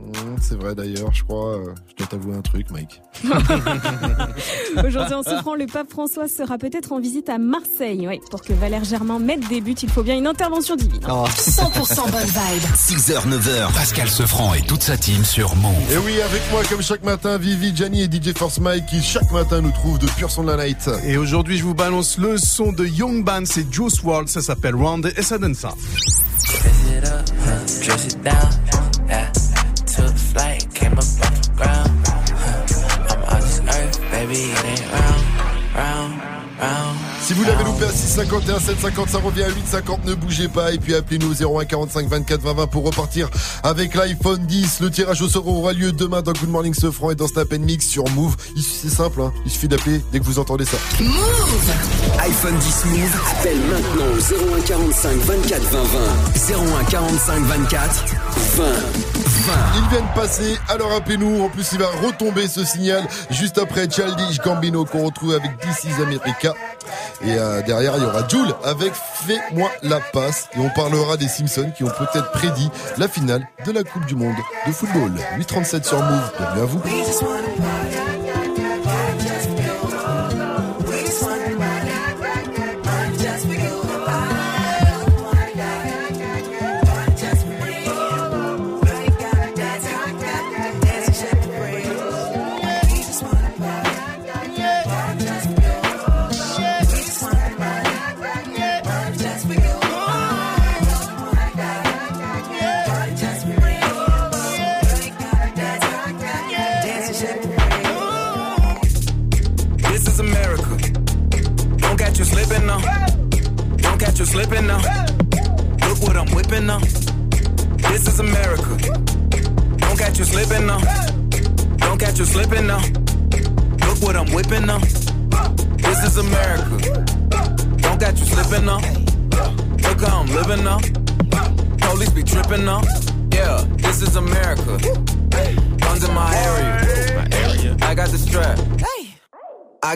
Hum, 0.00 0.36
C'est 0.40 0.54
vrai 0.56 0.74
d'ailleurs, 0.74 1.12
je 1.12 1.24
crois. 1.24 1.54
euh, 1.56 1.74
Je 1.88 1.94
dois 1.96 2.06
t'avouer 2.06 2.36
un 2.36 2.40
truc, 2.40 2.70
Mike. 2.70 3.02
Aujourd'hui 4.86 5.14
en 5.14 5.22
Sofran, 5.22 5.54
le 5.56 5.66
pape 5.66 5.90
François 5.90 6.28
sera 6.28 6.56
peut-être 6.56 6.92
en 6.92 7.00
visite 7.00 7.28
à 7.28 7.38
Marseille. 7.38 8.06
Ouais, 8.06 8.20
pour 8.30 8.42
que 8.42 8.52
Valère 8.52 8.84
Germain 8.84 9.18
mette 9.18 9.46
des 9.48 9.60
buts, 9.60 9.74
il 9.82 9.90
faut 9.90 10.02
bien 10.02 10.16
une 10.16 10.26
intervention 10.26 10.76
divine. 10.76 11.00
hein. 11.08 11.24
100% 11.26 12.10
bonne 12.10 12.22
vibe. 12.22 12.62
6h, 12.76 13.28
9h, 13.28 13.72
Pascal 13.74 14.08
Sefranc 14.08 14.54
et 14.54 14.62
toute 14.62 14.82
sa 14.82 14.96
team 14.96 15.24
sur 15.24 15.54
Move. 15.56 15.74
Et 15.92 15.98
oui, 15.98 16.20
avec 16.20 16.42
moi, 16.52 16.62
comme 16.68 16.82
chaque 16.82 17.02
matin, 17.04 17.36
Vivi, 17.36 17.74
Gianni 17.74 18.02
et 18.02 18.06
DJ 18.10 18.32
Force 18.36 18.60
Mike 18.60 18.86
qui 18.86 19.02
chaque 19.02 19.30
matin 19.32 19.60
nous 19.60 19.72
trouvent 19.72 19.98
de 19.98 20.06
pur 20.06 20.30
son 20.30 20.44
de 20.44 20.52
la 20.52 20.64
night. 20.64 20.88
Et 21.04 21.16
aujourd'hui, 21.16 21.58
je 21.58 21.64
vous 21.64 21.74
balance 21.74 22.18
le 22.18 22.38
son 22.38 22.72
de 22.72 22.86
Young 22.86 23.24
Band, 23.24 23.42
c'est 23.44 23.70
Juice 23.72 24.00
WRLD, 24.02 24.28
ça 24.28 24.42
s'appelle 24.42 24.74
Round 24.76 25.12
et 25.16 25.22
ça 25.22 25.38
donne 25.38 25.54
ça. 25.54 25.70
Dress 25.70 26.64
it 26.96 27.04
up, 27.04 27.28
huh, 27.44 27.84
dress 27.84 28.04
it 28.06 28.22
down. 28.22 28.34
Yeah. 29.08 29.30
Took 29.98 30.16
flight, 30.16 30.72
came 30.74 30.92
up 30.92 30.98
off 30.98 31.42
the 31.42 31.50
ground. 31.56 31.90
Huh. 32.06 33.10
I'm 33.10 33.34
on 33.34 33.40
this 33.40 33.58
earth, 33.66 34.00
baby, 34.12 34.52
it 34.54 34.64
ain't 34.64 34.92
round, 34.92 35.24
round, 35.74 36.98
Si 37.20 37.34
vous 37.34 37.42
l'avez 37.42 37.64
loupé 37.64 37.84
à 37.84 37.90
651 37.90 38.60
750, 38.60 39.08
ça 39.10 39.18
revient 39.18 39.42
à 39.42 39.48
850, 39.48 40.04
ne 40.04 40.14
bougez 40.14 40.46
pas. 40.46 40.72
Et 40.72 40.78
puis 40.78 40.94
appelez-nous 40.94 41.32
au 41.32 41.58
01 41.58 41.64
45 41.64 42.06
24 42.06 42.40
20 42.40 42.54
20 42.54 42.66
pour 42.68 42.84
repartir 42.84 43.28
avec 43.64 43.96
l'iPhone 43.96 44.46
10. 44.46 44.80
Le 44.80 44.90
tirage 44.90 45.20
au 45.20 45.28
sort 45.28 45.48
aura 45.48 45.72
lieu 45.72 45.90
demain 45.90 46.22
dans 46.22 46.32
Good 46.32 46.48
Morning 46.48 46.74
Sofran 46.74 47.10
et 47.10 47.16
dans 47.16 47.26
Snap 47.26 47.52
Mix 47.54 47.88
sur 47.88 48.08
Move. 48.10 48.36
C'est 48.56 48.88
simple, 48.88 49.20
hein. 49.20 49.32
il 49.44 49.50
suffit 49.50 49.68
d'appeler 49.68 50.00
dès 50.12 50.20
que 50.20 50.24
vous 50.24 50.38
entendez 50.38 50.64
ça. 50.64 50.76
iPhone 52.20 52.56
10 52.56 52.84
Move, 52.86 53.16
appelle 53.32 53.60
maintenant 53.62 54.06
au 54.14 54.56
01 54.56 54.60
45 54.60 55.18
24 55.18 55.62
20 55.62 55.82
20. 55.82 56.80
01 56.80 56.84
45 56.84 57.42
24 57.42 58.04
20 58.56 58.64
20. 58.64 59.17
Ils 59.76 59.88
viennent 59.90 60.14
passer, 60.14 60.58
alors 60.68 60.92
appelez-nous. 60.92 61.44
En 61.44 61.48
plus, 61.48 61.68
il 61.72 61.78
va 61.78 61.88
retomber 62.04 62.48
ce 62.48 62.64
signal 62.64 63.06
juste 63.30 63.58
après 63.58 63.88
Childish 63.88 64.38
Gambino 64.38 64.84
qu'on 64.84 65.06
retrouve 65.06 65.34
avec 65.34 65.50
is 65.84 66.02
America. 66.02 66.54
Et 67.22 67.34
euh, 67.34 67.62
derrière, 67.62 67.94
il 67.96 68.02
y 68.02 68.06
aura 68.06 68.26
Jules 68.28 68.54
avec 68.64 68.92
Fais-moi 68.94 69.70
la 69.82 70.00
passe. 70.00 70.48
Et 70.56 70.60
on 70.60 70.70
parlera 70.70 71.16
des 71.16 71.28
Simpsons 71.28 71.72
qui 71.76 71.84
ont 71.84 71.90
peut-être 71.90 72.30
prédit 72.32 72.70
la 72.96 73.08
finale 73.08 73.46
de 73.64 73.72
la 73.72 73.84
Coupe 73.84 74.06
du 74.06 74.14
Monde 74.14 74.36
de 74.66 74.72
football. 74.72 75.12
837 75.36 75.84
sur 75.84 76.02
Move, 76.02 76.32
bienvenue 76.38 76.62
à 76.62 76.64
vous. 76.64 76.82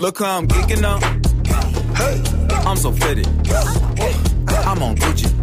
Look 0.00 0.18
how 0.18 0.38
I'm 0.38 0.46
geeking 0.46 0.82
now. 0.82 0.98
I'm 2.68 2.76
so 2.76 2.92
fitted. 2.92 3.26
I'm 4.66 4.82
on 4.82 4.96
Gucci. 4.96 5.35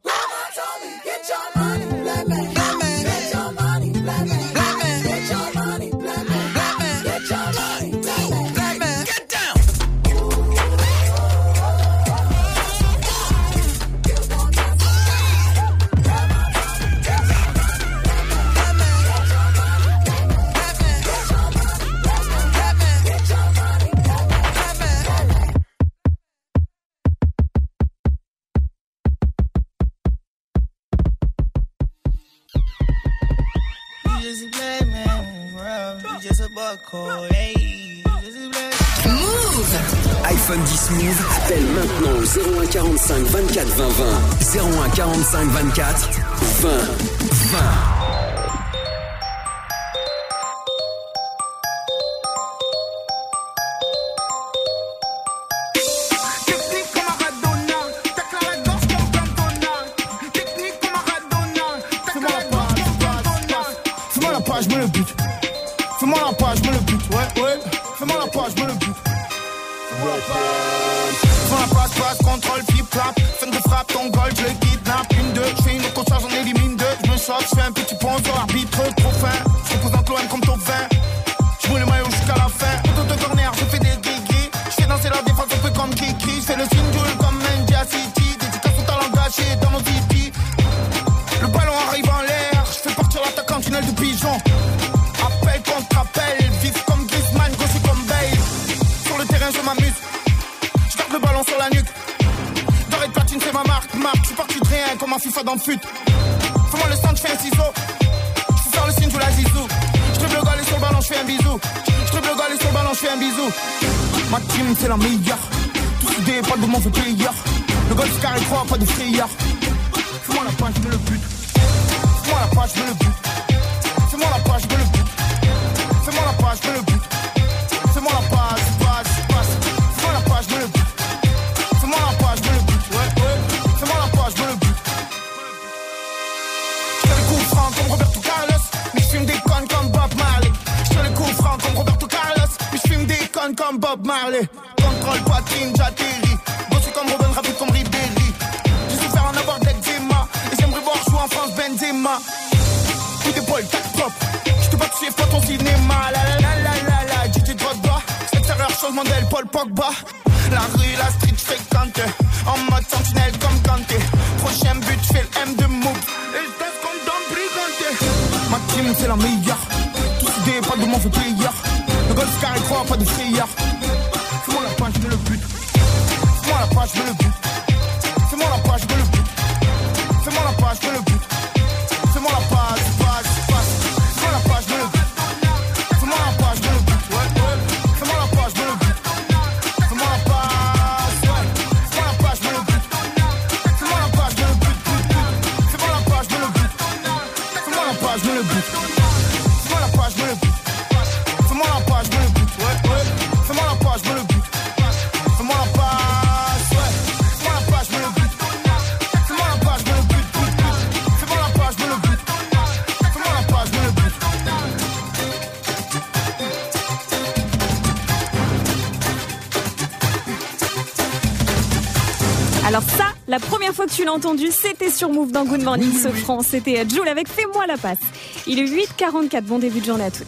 Première 223.72 223.76
fois 223.76 223.96
que 223.96 224.02
tu 224.02 224.06
l'as 224.06 224.14
entendu, 224.14 224.48
c'était 224.52 224.90
sur 224.90 225.10
Move 225.10 225.32
dans 225.32 225.46
Good 225.46 225.64
Morning 225.64 225.92
ce 225.94 226.10
France. 226.10 226.48
C'était 226.50 226.84
Jules 226.90 227.08
avec 227.08 227.30
Fais-moi 227.30 227.66
la 227.68 227.78
passe. 227.78 228.00
Il 228.46 228.60
est 228.60 228.66
8h44. 228.66 229.42
Bon 229.44 229.60
début 229.60 229.80
de 229.80 229.86
journée 229.86 230.04
à 230.06 230.12
tous. 230.12 230.26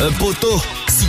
Un 0.00 0.10
poteau, 0.12 0.60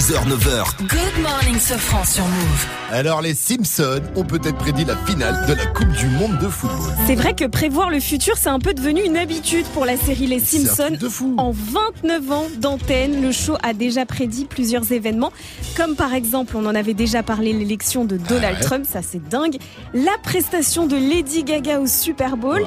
6h, 0.07 0.25
9h. 0.25 0.87
Good 0.87 1.21
morning, 1.21 1.59
ce 1.59 1.73
franc 1.73 2.05
sur 2.05 2.23
Move. 2.23 2.65
Alors 2.91 3.21
les 3.21 3.33
Simpsons 3.33 4.01
ont 4.15 4.23
peut-être 4.23 4.55
prédit 4.57 4.85
la 4.85 4.95
finale 4.95 5.45
de 5.47 5.53
la 5.53 5.65
Coupe 5.65 5.91
du 5.91 6.05
Monde 6.07 6.37
de 6.39 6.47
football. 6.47 6.93
C'est 7.05 7.15
vrai 7.15 7.33
que 7.33 7.43
prévoir 7.43 7.89
le 7.89 7.99
futur, 7.99 8.35
c'est 8.37 8.47
un 8.47 8.59
peu 8.59 8.73
devenu 8.73 9.01
une 9.03 9.17
habitude 9.17 9.65
pour 9.73 9.85
la 9.85 9.97
série 9.97 10.27
Les 10.27 10.39
Simpsons. 10.39 10.83
truc 10.87 10.99
de 10.99 11.09
fou. 11.09 11.33
En 11.37 11.51
29 11.51 12.31
ans 12.31 12.45
d'antenne, 12.57 13.21
le 13.21 13.33
show 13.33 13.57
a 13.63 13.73
déjà 13.73 14.05
prédit 14.05 14.45
plusieurs 14.45 14.89
événements, 14.93 15.33
comme 15.75 15.95
par 15.95 16.13
exemple, 16.13 16.55
on 16.55 16.65
en 16.65 16.75
avait 16.75 16.93
déjà 16.93 17.21
parlé, 17.23 17.51
l'élection 17.51 18.05
de 18.05 18.15
Donald 18.15 18.57
Ouais. 18.59 18.63
Trump, 18.63 18.85
ça 18.89 19.01
c'est 19.01 19.27
dingue, 19.27 19.57
la 19.93 20.17
prestation 20.23 20.87
de 20.87 20.95
Lady 20.95 21.43
Gaga 21.43 21.81
au 21.81 21.87
Super 21.87 22.37
Bowl, 22.37 22.65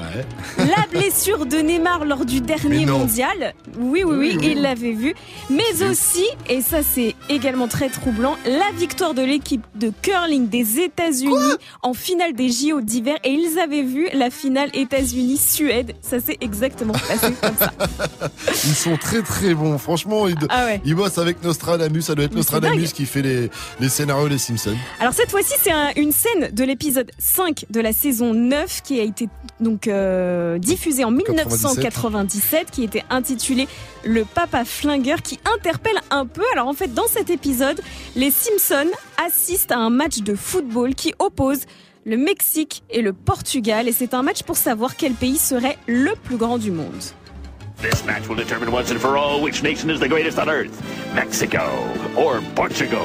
la 0.58 0.86
blessure 0.92 1.46
de 1.46 1.56
Neymar 1.56 2.04
lors 2.04 2.26
du 2.26 2.42
dernier 2.42 2.84
mondial, 2.84 3.54
oui 3.78 4.02
oui 4.04 4.14
oui, 4.16 4.16
Oui, 4.32 4.36
oui. 4.40 4.48
il 4.56 4.60
l'avait 4.62 4.92
vu, 4.92 5.14
mais 5.48 5.82
aussi, 5.90 6.26
et 6.50 6.60
ça 6.60 6.80
c'est 6.82 7.14
également 7.30 7.68
très 7.68 7.88
troublant, 7.88 8.36
la 8.44 8.70
victoire 8.76 9.14
de 9.14 9.22
l'équipe 9.22 9.64
de 9.76 9.92
curling 10.02 10.48
des 10.48 10.80
États-Unis 10.80 11.54
en 11.82 11.94
finale 11.94 12.32
des 12.34 12.50
JO 12.50 12.80
d'hiver, 12.80 13.16
et 13.24 13.30
ils 13.30 13.58
avaient 13.58 13.82
vu 13.82 14.08
la 14.12 14.30
finale 14.30 14.70
États-Unis-Suède, 14.74 15.94
ça 16.02 16.20
s'est 16.20 16.36
exactement 16.40 16.92
passé 16.92 17.32
comme 17.40 17.56
ça. 17.56 17.72
Ils 18.64 18.74
sont 18.74 18.96
très 18.96 19.22
très 19.22 19.54
bons. 19.54 19.78
Franchement, 19.78 20.26
ils, 20.28 20.34
Ah 20.48 20.64
ouais. 20.66 20.80
ils 20.84 20.94
bossent 20.94 21.18
avec 21.18 21.42
Nostradamus. 21.42 22.02
Ça 22.02 22.14
doit 22.14 22.24
être 22.24 22.32
Mais 22.32 22.38
Nostradamus 22.38 22.92
qui 22.92 23.06
fait 23.06 23.22
les, 23.22 23.50
les 23.80 23.88
scénarios 23.88 24.28
des 24.28 24.38
Simpsons. 24.38 24.76
Alors 24.98 25.12
cette 25.14 25.30
fois-ci, 25.30 25.54
c'est 25.62 25.70
un- 25.72 25.90
une 25.96 26.12
scène 26.12 26.50
de 26.52 26.64
l'épisode 26.64 27.10
5 27.18 27.66
de 27.70 27.80
la 27.80 27.92
saison 27.92 28.34
9 28.34 28.82
qui 28.82 29.00
a 29.00 29.02
été 29.02 29.28
donc 29.60 29.88
euh, 29.88 30.58
diffusée 30.58 31.04
en 31.04 31.10
1997, 31.10 32.70
qui 32.70 32.84
était 32.84 33.04
intitulée 33.10 33.68
Le 34.04 34.24
Papa 34.24 34.64
Flingueur, 34.64 35.22
qui 35.22 35.38
interpelle 35.56 35.98
un 36.10 36.26
peu. 36.26 36.42
Alors 36.52 36.68
en 36.68 36.74
fait, 36.74 36.92
dans 36.92 37.06
cet 37.20 37.28
épisode, 37.28 37.82
les 38.16 38.30
Simpsons 38.30 38.90
assistent 39.22 39.72
à 39.72 39.76
un 39.78 39.90
match 39.90 40.20
de 40.20 40.34
football 40.34 40.94
qui 40.94 41.12
oppose 41.18 41.60
le 42.06 42.16
Mexique 42.16 42.82
et 42.88 43.02
le 43.02 43.12
Portugal, 43.12 43.88
et 43.88 43.92
c'est 43.92 44.14
un 44.14 44.22
match 44.22 44.42
pour 44.42 44.56
savoir 44.56 44.96
quel 44.96 45.12
pays 45.12 45.36
serait 45.36 45.76
le 45.86 46.12
plus 46.24 46.38
grand 46.38 46.56
du 46.56 46.70
monde. 46.70 46.94
This 47.82 48.06
match 48.06 48.26
will 48.26 48.38
determine 48.38 48.70
once 48.72 48.90
and 48.90 48.98
for 48.98 49.18
all 49.18 49.42
which 49.42 49.62
nation 49.62 49.90
is 49.90 49.98
the 50.00 50.08
greatest 50.08 50.38
on 50.38 50.48
earth 50.48 50.72
Mexico 51.14 51.60
or 52.16 52.40
Portugal. 52.54 53.04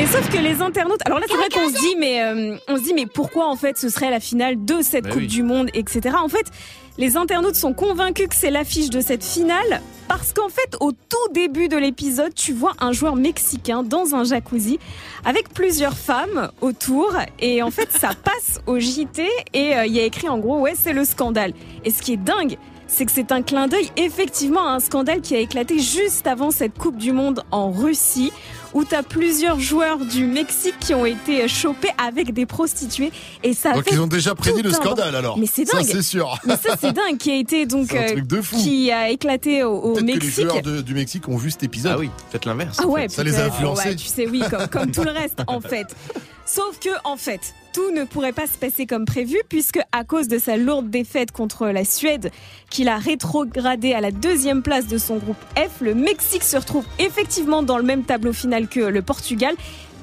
Et 0.00 0.06
sauf 0.06 0.28
que 0.30 0.38
les 0.38 0.60
internautes, 0.62 1.00
alors 1.04 1.20
là 1.20 1.26
c'est 1.28 1.36
vrai 1.36 1.48
qu'on 1.48 1.68
se 1.68 1.78
dit 1.78 1.94
mais 1.98 2.22
euh, 2.22 2.56
on 2.68 2.76
se 2.76 2.82
dit 2.82 2.94
mais 2.94 3.06
pourquoi 3.06 3.46
en 3.48 3.56
fait 3.56 3.76
ce 3.78 3.88
serait 3.88 4.10
la 4.10 4.18
finale 4.20 4.64
de 4.64 4.82
cette 4.82 5.04
Bah 5.04 5.10
Coupe 5.10 5.20
oui. 5.20 5.26
du 5.28 5.42
Monde, 5.44 5.68
etc. 5.74 6.16
En 6.20 6.28
fait, 6.28 6.46
les 6.98 7.16
internautes 7.16 7.54
sont 7.54 7.72
convaincus 7.72 8.28
que 8.28 8.34
c'est 8.34 8.50
l'affiche 8.50 8.90
de 8.90 9.00
cette 9.00 9.24
finale 9.24 9.80
parce 10.08 10.32
qu'en 10.32 10.48
fait 10.48 10.76
au 10.80 10.92
tout 10.92 11.32
début 11.32 11.68
de 11.68 11.76
l'épisode 11.76 12.34
tu 12.34 12.52
vois 12.52 12.72
un 12.80 12.92
joueur 12.92 13.16
mexicain 13.16 13.82
dans 13.82 14.14
un 14.14 14.24
jacuzzi 14.24 14.78
avec 15.24 15.48
plusieurs 15.50 15.96
femmes 15.96 16.50
autour 16.60 17.12
et 17.38 17.62
en 17.62 17.70
fait 17.70 17.92
ça 17.92 18.10
passe 18.24 18.60
au 18.66 18.78
JT 18.78 19.28
et 19.54 19.76
euh, 19.76 19.86
il 19.86 19.92
y 19.92 20.00
a 20.00 20.04
écrit 20.04 20.28
en 20.28 20.38
gros 20.38 20.58
ouais 20.58 20.74
c'est 20.76 20.92
le 20.92 21.04
scandale. 21.04 21.52
Et 21.84 21.90
ce 21.90 22.02
qui 22.02 22.14
est 22.14 22.16
dingue 22.16 22.58
c'est 22.90 23.06
que 23.06 23.12
c'est 23.12 23.30
un 23.30 23.42
clin 23.42 23.68
d'œil 23.68 23.88
effectivement 23.96 24.66
à 24.66 24.72
un 24.72 24.80
scandale 24.80 25.20
qui 25.20 25.36
a 25.36 25.38
éclaté 25.38 25.78
juste 25.78 26.26
avant 26.26 26.50
cette 26.50 26.76
Coupe 26.76 26.96
du 26.96 27.12
Monde 27.12 27.44
en 27.52 27.70
Russie, 27.70 28.32
où 28.74 28.84
tu 28.84 28.94
as 28.94 29.02
plusieurs 29.02 29.58
joueurs 29.60 29.98
du 29.98 30.24
Mexique 30.26 30.74
qui 30.80 30.94
ont 30.94 31.04
été 31.06 31.46
chopés 31.48 31.90
avec 31.98 32.32
des 32.32 32.46
prostituées. 32.46 33.10
Et 33.42 33.54
ça 33.54 33.70
a 33.70 33.74
Donc 33.74 33.84
fait 33.84 33.94
ils 33.94 34.00
ont 34.00 34.06
déjà 34.06 34.34
prédit 34.34 34.62
le 34.62 34.72
scandale 34.72 35.14
alors. 35.16 35.38
Mais 35.38 35.46
c'est 35.46 35.64
Ça 35.66 35.78
dingue. 35.78 35.86
c'est 35.90 36.02
sûr. 36.02 36.38
Mais 36.44 36.56
ça 36.56 36.76
c'est 36.80 36.92
dingue 36.92 37.16
qui 37.18 37.30
a 37.30 37.36
été 37.36 37.66
donc 37.66 37.92
un 37.94 38.02
euh, 38.02 38.12
truc 38.12 38.26
de 38.26 38.40
fou. 38.40 38.56
qui 38.56 38.90
a 38.92 39.10
éclaté 39.10 39.64
au, 39.64 39.72
au 39.76 39.92
Peut-être 39.94 40.06
que 40.06 40.06
les 40.12 40.14
Mexique. 40.26 40.48
joueurs 40.50 40.62
de- 40.62 40.80
du 40.82 40.94
Mexique 40.94 41.28
ont 41.28 41.36
vu 41.36 41.50
cet 41.50 41.62
épisode. 41.64 41.92
Ah 41.96 41.98
oui, 41.98 42.10
faites 42.30 42.44
l'inverse. 42.44 42.78
Ah 42.80 42.86
ouais, 42.86 43.08
Ça 43.08 43.22
les 43.24 43.34
a 43.34 43.40
peut-être. 43.42 43.54
influencés. 43.54 43.88
Ouais, 43.90 43.96
tu 43.96 44.06
sais, 44.06 44.26
oui, 44.28 44.42
comme, 44.50 44.68
comme 44.68 44.90
tout 44.92 45.02
le 45.02 45.10
reste, 45.10 45.40
en 45.46 45.60
fait. 45.70 45.86
Sauf 46.46 46.78
que, 46.80 46.90
en 47.04 47.16
fait, 47.16 47.54
tout 47.72 47.90
ne 47.92 48.04
pourrait 48.04 48.32
pas 48.32 48.46
se 48.46 48.58
passer 48.58 48.86
comme 48.86 49.04
prévu, 49.04 49.38
puisque 49.48 49.80
à 49.92 50.04
cause 50.04 50.28
de 50.28 50.38
sa 50.38 50.56
lourde 50.56 50.90
défaite 50.90 51.32
contre 51.32 51.66
la 51.68 51.84
Suède, 51.84 52.30
qu'il 52.70 52.88
a 52.88 52.98
rétrogradé 52.98 53.92
à 53.92 54.00
la 54.00 54.10
deuxième 54.10 54.62
place 54.62 54.86
de 54.86 54.98
son 54.98 55.16
groupe 55.16 55.36
F, 55.56 55.80
le 55.80 55.94
Mexique 55.94 56.42
se 56.44 56.56
retrouve 56.56 56.84
effectivement 56.98 57.62
dans 57.62 57.76
le 57.76 57.84
même 57.84 58.04
tableau 58.04 58.32
final 58.32 58.68
que 58.68 58.80
le 58.80 59.02
Portugal, 59.02 59.54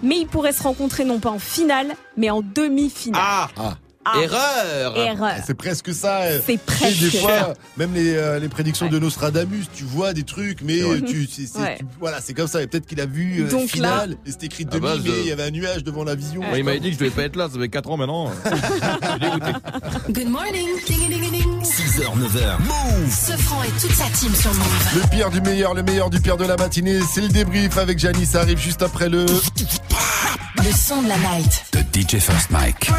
mais 0.04 0.18
il 0.20 0.28
pourrait 0.28 0.54
se 0.54 0.64
rencontrer 0.64 1.06
non 1.06 1.20
pas 1.20 1.32
en 1.32 1.40
finale, 1.40 1.96
mais 2.18 2.30
en 2.30 2.42
demi-finale. 2.42 3.22
Ah, 3.24 3.48
Ah. 3.58 3.78
Erreur 4.22 4.98
Erreur. 4.98 5.36
C'est 5.46 5.54
presque 5.54 5.94
ça. 5.94 6.22
euh, 6.22 6.40
C'est 6.46 6.58
presque 6.58 7.00
Des 7.00 7.12
fois, 7.20 7.40
ça. 7.40 7.54
même 7.78 7.94
les, 7.94 8.16
euh, 8.16 8.40
les 8.40 8.50
prédictions 8.50 8.88
de 8.88 9.00
Nostradamus, 9.00 9.66
tu 9.74 9.84
vois 9.84 10.14
des 10.14 10.24
trucs, 10.24 10.62
mais 10.62 10.80
vrai. 10.82 11.02
tu, 11.02 11.28
c'est- 11.32 11.46
c'est- 11.48 11.60
Ouais. 11.60 11.76
tu- 11.80 11.86
voilà, 12.00 12.20
c'est 12.22 12.34
comme 12.34 12.48
ça. 12.48 12.62
Et 12.62 12.68
peut-être 12.68 12.86
qu'il 12.86 13.02
a 13.02 13.06
vu 13.06 13.44
euh, 13.44 13.50
Donc 13.50 13.70
finale, 13.70 14.12
là- 14.12 14.16
et 14.26 14.32
c'était 14.32 14.46
écrit 14.48 14.66
Ah 14.70 14.74
demi, 14.76 14.88
mais 15.04 15.10
je- 15.12 15.20
il 15.22 15.28
y 15.28 15.32
avait 15.32 15.44
un 15.44 15.52
nuage 15.52 15.84
devant 15.84 16.04
la 16.04 16.16
vision. 16.16 16.42
Ouais, 16.42 16.60
Il 16.60 16.64
m'avait 16.64 16.80
dit 16.80 16.90
que 16.90 16.94
je 16.96 17.00
devais 17.00 17.12
pas 17.12 17.24
être 17.24 17.36
là, 17.36 17.48
ça 17.52 17.60
fait 17.60 17.70
4 17.70 17.90
ans 17.92 17.98
maintenant. 17.98 18.32
Good 20.10 20.30
morning. 20.30 20.68
Ding, 20.88 21.10
ding, 21.10 21.32
ding. 21.32 21.64
6h, 21.64 22.16
9h. 22.18 22.60
Move 22.60 23.12
Ce 23.12 23.32
franc 23.38 23.64
et 23.64 23.70
toute 23.82 23.92
sa 23.94 24.06
team 24.06 24.34
sur 24.34 24.54
Move. 24.54 24.88
Le 24.96 25.10
pire 25.10 25.30
du 25.30 25.42
meilleur, 25.42 25.74
le 25.74 25.84
meilleur 25.84 26.10
du 26.10 26.20
pire 26.20 26.38
de 26.38 26.46
la 26.46 26.56
matinée, 26.56 27.00
c'est 27.14 27.22
le 27.22 27.28
débrief 27.30 27.78
avec 27.78 28.00
Janice. 28.00 28.32
Ça 28.32 28.42
arrive 28.42 28.58
juste 28.60 28.82
après 28.82 29.10
le. 29.10 29.26
Le 29.26 30.72
son 30.74 31.02
de 31.02 31.08
la 31.08 31.18
night. 31.18 31.66
De 31.74 31.80
DJ 31.80 32.20
First 32.20 32.50
Mike. 32.52 32.90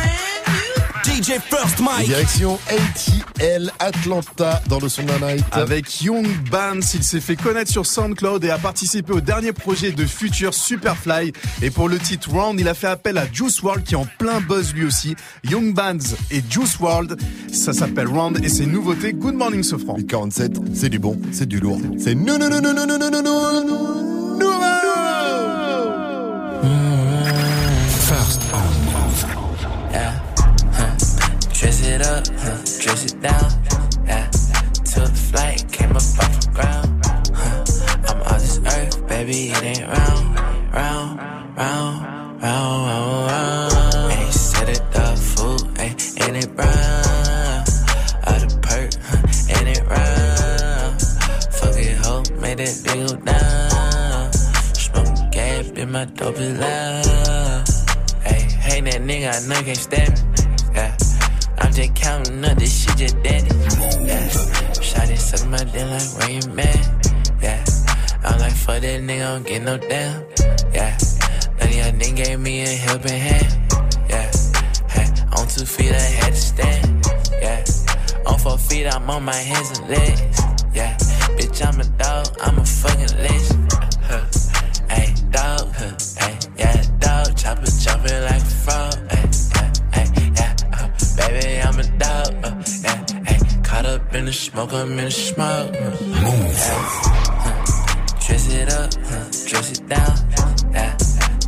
DJ 1.19 1.41
First 1.41 1.81
Mike. 1.81 2.07
Direction 2.07 2.61
ATL 2.69 3.73
Atlanta 3.81 4.63
dans 4.69 4.79
le 4.79 4.89
son 4.89 5.03
de 5.03 5.09
la 5.09 5.35
night. 5.35 5.45
Avec 5.51 6.01
Young 6.01 6.29
Bands, 6.49 6.79
il 6.95 7.03
s'est 7.03 7.21
fait 7.21 7.35
connaître 7.35 7.73
sur 7.73 7.87
SoundCloud 7.87 8.45
et 8.45 8.51
a 8.51 8.59
participé 8.59 9.13
au 9.13 9.21
dernier 9.21 9.53
projet 9.53 9.91
de 9.91 10.07
Future 10.07 10.55
Superfly. 10.55 11.33
Et 11.61 11.71
pour 11.71 11.89
le 11.89 11.99
titre 11.99 12.31
Round, 12.31 12.61
il 12.61 12.69
a 12.69 12.75
fait 12.75 12.87
appel 12.87 13.19
à 13.19 13.27
Juice 13.33 13.61
WRLD 13.61 13.83
qui 13.83 13.95
est 13.95 13.97
en 13.97 14.07
plein 14.19 14.41
buzz 14.41 14.73
lui 14.75 14.85
aussi. 14.85 15.17
Young 15.43 15.75
Bands 15.75 16.15
et 16.31 16.41
Juice 16.49 16.77
WRLD, 16.79 17.17
ça 17.53 17.73
s'appelle 17.73 18.07
Round 18.07 18.39
et 18.45 18.49
c'est 18.49 18.63
une 18.63 18.73
nouveauté. 18.73 19.13
Good 19.13 19.35
morning 19.35 19.65
Sofran. 19.65 19.97
47, 20.09 20.59
c'est 20.73 20.89
du 20.89 21.01
bon, 21.01 21.19
c'est 21.33 21.49
du 21.49 21.59
lourd. 21.59 21.81
C'est 21.99 22.15
non 22.15 22.39
non 22.39 22.49
non 22.49 22.61
non 22.61 22.75
non 22.75 22.87
non 22.87 22.99
non 22.99 23.11
non 23.11 23.23
non 23.23 24.19
nouveau. 24.39 24.39
First 24.39 24.78
it 32.01 32.07
up, 32.07 32.27
huh. 32.39 32.57
dress 32.81 33.13
it 33.13 33.21
down. 33.21 33.51
Yeah, 34.07 34.27
took 34.85 35.11
flight, 35.11 35.65
came 35.73 35.91
up 35.91 35.97
off 35.97 36.41
the 36.41 36.51
ground. 36.55 37.07
Huh. 37.35 37.65
I'm 38.09 38.23
on 38.23 38.39
this 38.39 38.59
earth, 38.59 39.09
baby, 39.09 39.51
it 39.51 39.63
ain't 39.63 39.87
round, 39.87 40.39
round, 40.73 41.19
round, 41.57 41.57
round, 41.57 42.43
round, 42.43 43.31
round. 43.31 44.13
Ain't 44.13 44.33
set 44.33 44.69
it 44.69 44.83
up, 44.97 45.19
fool, 45.19 45.59
ain't, 45.79 45.99
ain't 46.23 46.37
it 46.45 46.55
brown? 46.55 47.65
Out 48.27 48.43
of 48.47 48.63
perk, 48.63 48.91
huh. 49.03 49.57
ain't 49.57 49.69
it 49.77 49.83
round? 49.87 51.03
Fuck 51.59 51.77
it, 51.77 51.97
ho, 52.05 52.23
made 52.41 52.59
thing 52.59 53.07
go 53.07 53.17
down. 53.17 54.33
Smoke 54.75 55.33
gas, 55.33 55.71
in 55.71 55.91
my 55.91 56.05
dope 56.05 56.39
is 56.39 56.59
loud. 56.59 57.69
Hey, 58.23 58.43
hey, 58.43 58.81
that 58.83 59.01
nigga, 59.03 59.35
I 59.35 59.49
know 59.49 59.63
can't 59.63 59.77
stand 59.77 60.13
me. 60.13 60.75
Yeah, 60.75 60.97
I'm 61.61 61.73
just 61.73 61.95
counting 61.95 62.45
up 62.45 62.57
this 62.59 62.85
shit, 62.85 62.97
just 62.97 63.23
daddy. 63.23 63.51
Yeah, 64.07 64.29
shot 64.81 65.11
it, 65.11 65.19
suck 65.19 65.49
my 65.49 65.59
dick 65.59 65.87
like 65.87 66.11
where 66.19 66.31
you 66.31 66.43
mad. 66.53 67.07
Yeah, 67.43 67.65
I'm 68.25 68.39
like, 68.39 68.53
fuck 68.53 68.81
that 68.83 69.01
nigga, 69.01 69.35
don't 69.35 69.47
get 69.47 69.63
no 69.63 69.79
damn. 69.79 70.25
Yeah, 70.73 70.97
none 71.59 71.69
of 71.69 71.75
y'all 71.75 71.93
nigga 71.93 72.17
gave 72.17 72.41
me 72.41 72.63
a 72.63 72.69
helping 72.69 73.19
hand. 73.19 73.73
Yeah, 74.09 74.31
hey, 74.89 75.09
on 75.37 75.47
two 75.49 75.65
feet, 75.65 75.93
I 75.93 76.09
had 76.21 76.33
to 76.33 76.41
stand. 76.41 77.07
Yeah, 77.43 77.65
on 78.27 78.39
four 78.39 78.59
feet, 78.59 78.87
I'm 78.87 79.09
on 79.11 79.25
my 79.25 79.35
hands 79.35 79.79
and 79.79 79.89
legs. 79.89 80.41
Yeah, 80.75 80.97
bitch, 81.37 81.65
I'm 81.67 81.81
a 81.81 81.85
dog, 81.99 82.29
I'm 82.41 82.59
a 82.59 82.65
fucking 82.65 83.17
legend. 83.19 83.73
Huh. 84.03 84.25
Hey, 84.89 85.15
dog, 85.31 85.73
huh. 85.75 85.97
hey, 86.19 86.39
yeah, 86.57 86.83
dog, 86.99 87.37
chopper, 87.37 87.67
chopping 87.83 88.23
like 88.23 88.43
a 88.43 88.55
frog. 88.65 89.08
Baby, 91.41 91.61
I'm 91.63 91.79
a 91.79 91.83
dog. 91.99 92.29
Uh, 92.45 92.63
yeah, 92.83 93.23
hey, 93.27 93.39
caught 93.63 93.87
up 93.87 94.15
in 94.15 94.25
the 94.27 94.33
smoke, 94.33 94.73
I'm 94.73 94.99
in 94.99 95.05
the 95.05 95.11
smoke. 95.11 95.75
Uh, 95.75 96.05
Move. 96.05 96.57
huh. 97.45 97.65
Dress 98.25 98.53
it 98.53 98.73
up, 98.73 98.95
huh. 98.95 99.25
dress 99.49 99.73
it 99.73 99.89
down. 99.89 100.15
Yeah, 100.73 100.97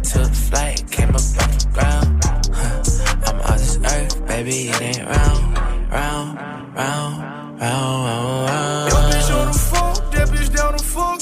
took 0.02 0.32
flight, 0.32 0.84
came 0.90 1.10
up 1.10 1.16
off 1.16 1.58
the 1.58 1.68
ground. 1.72 2.24
Huh. 2.24 2.82
I'm 3.26 3.40
on 3.40 3.58
this 3.58 3.78
earth, 3.78 4.26
baby, 4.26 4.68
it 4.68 4.82
ain't 4.82 5.06
round, 5.06 5.58
round, 5.90 6.38
round, 6.74 7.14
round, 7.60 8.04
round, 8.06 8.48
round. 8.48 8.92
Your 8.92 9.02
bitch 9.10 9.30
on 9.38 9.46
the 9.52 9.58
fuck, 9.70 10.12
that 10.12 10.28
bitch 10.28 10.50
down 10.56 10.72
the 10.76 10.82
fuck. 10.82 11.20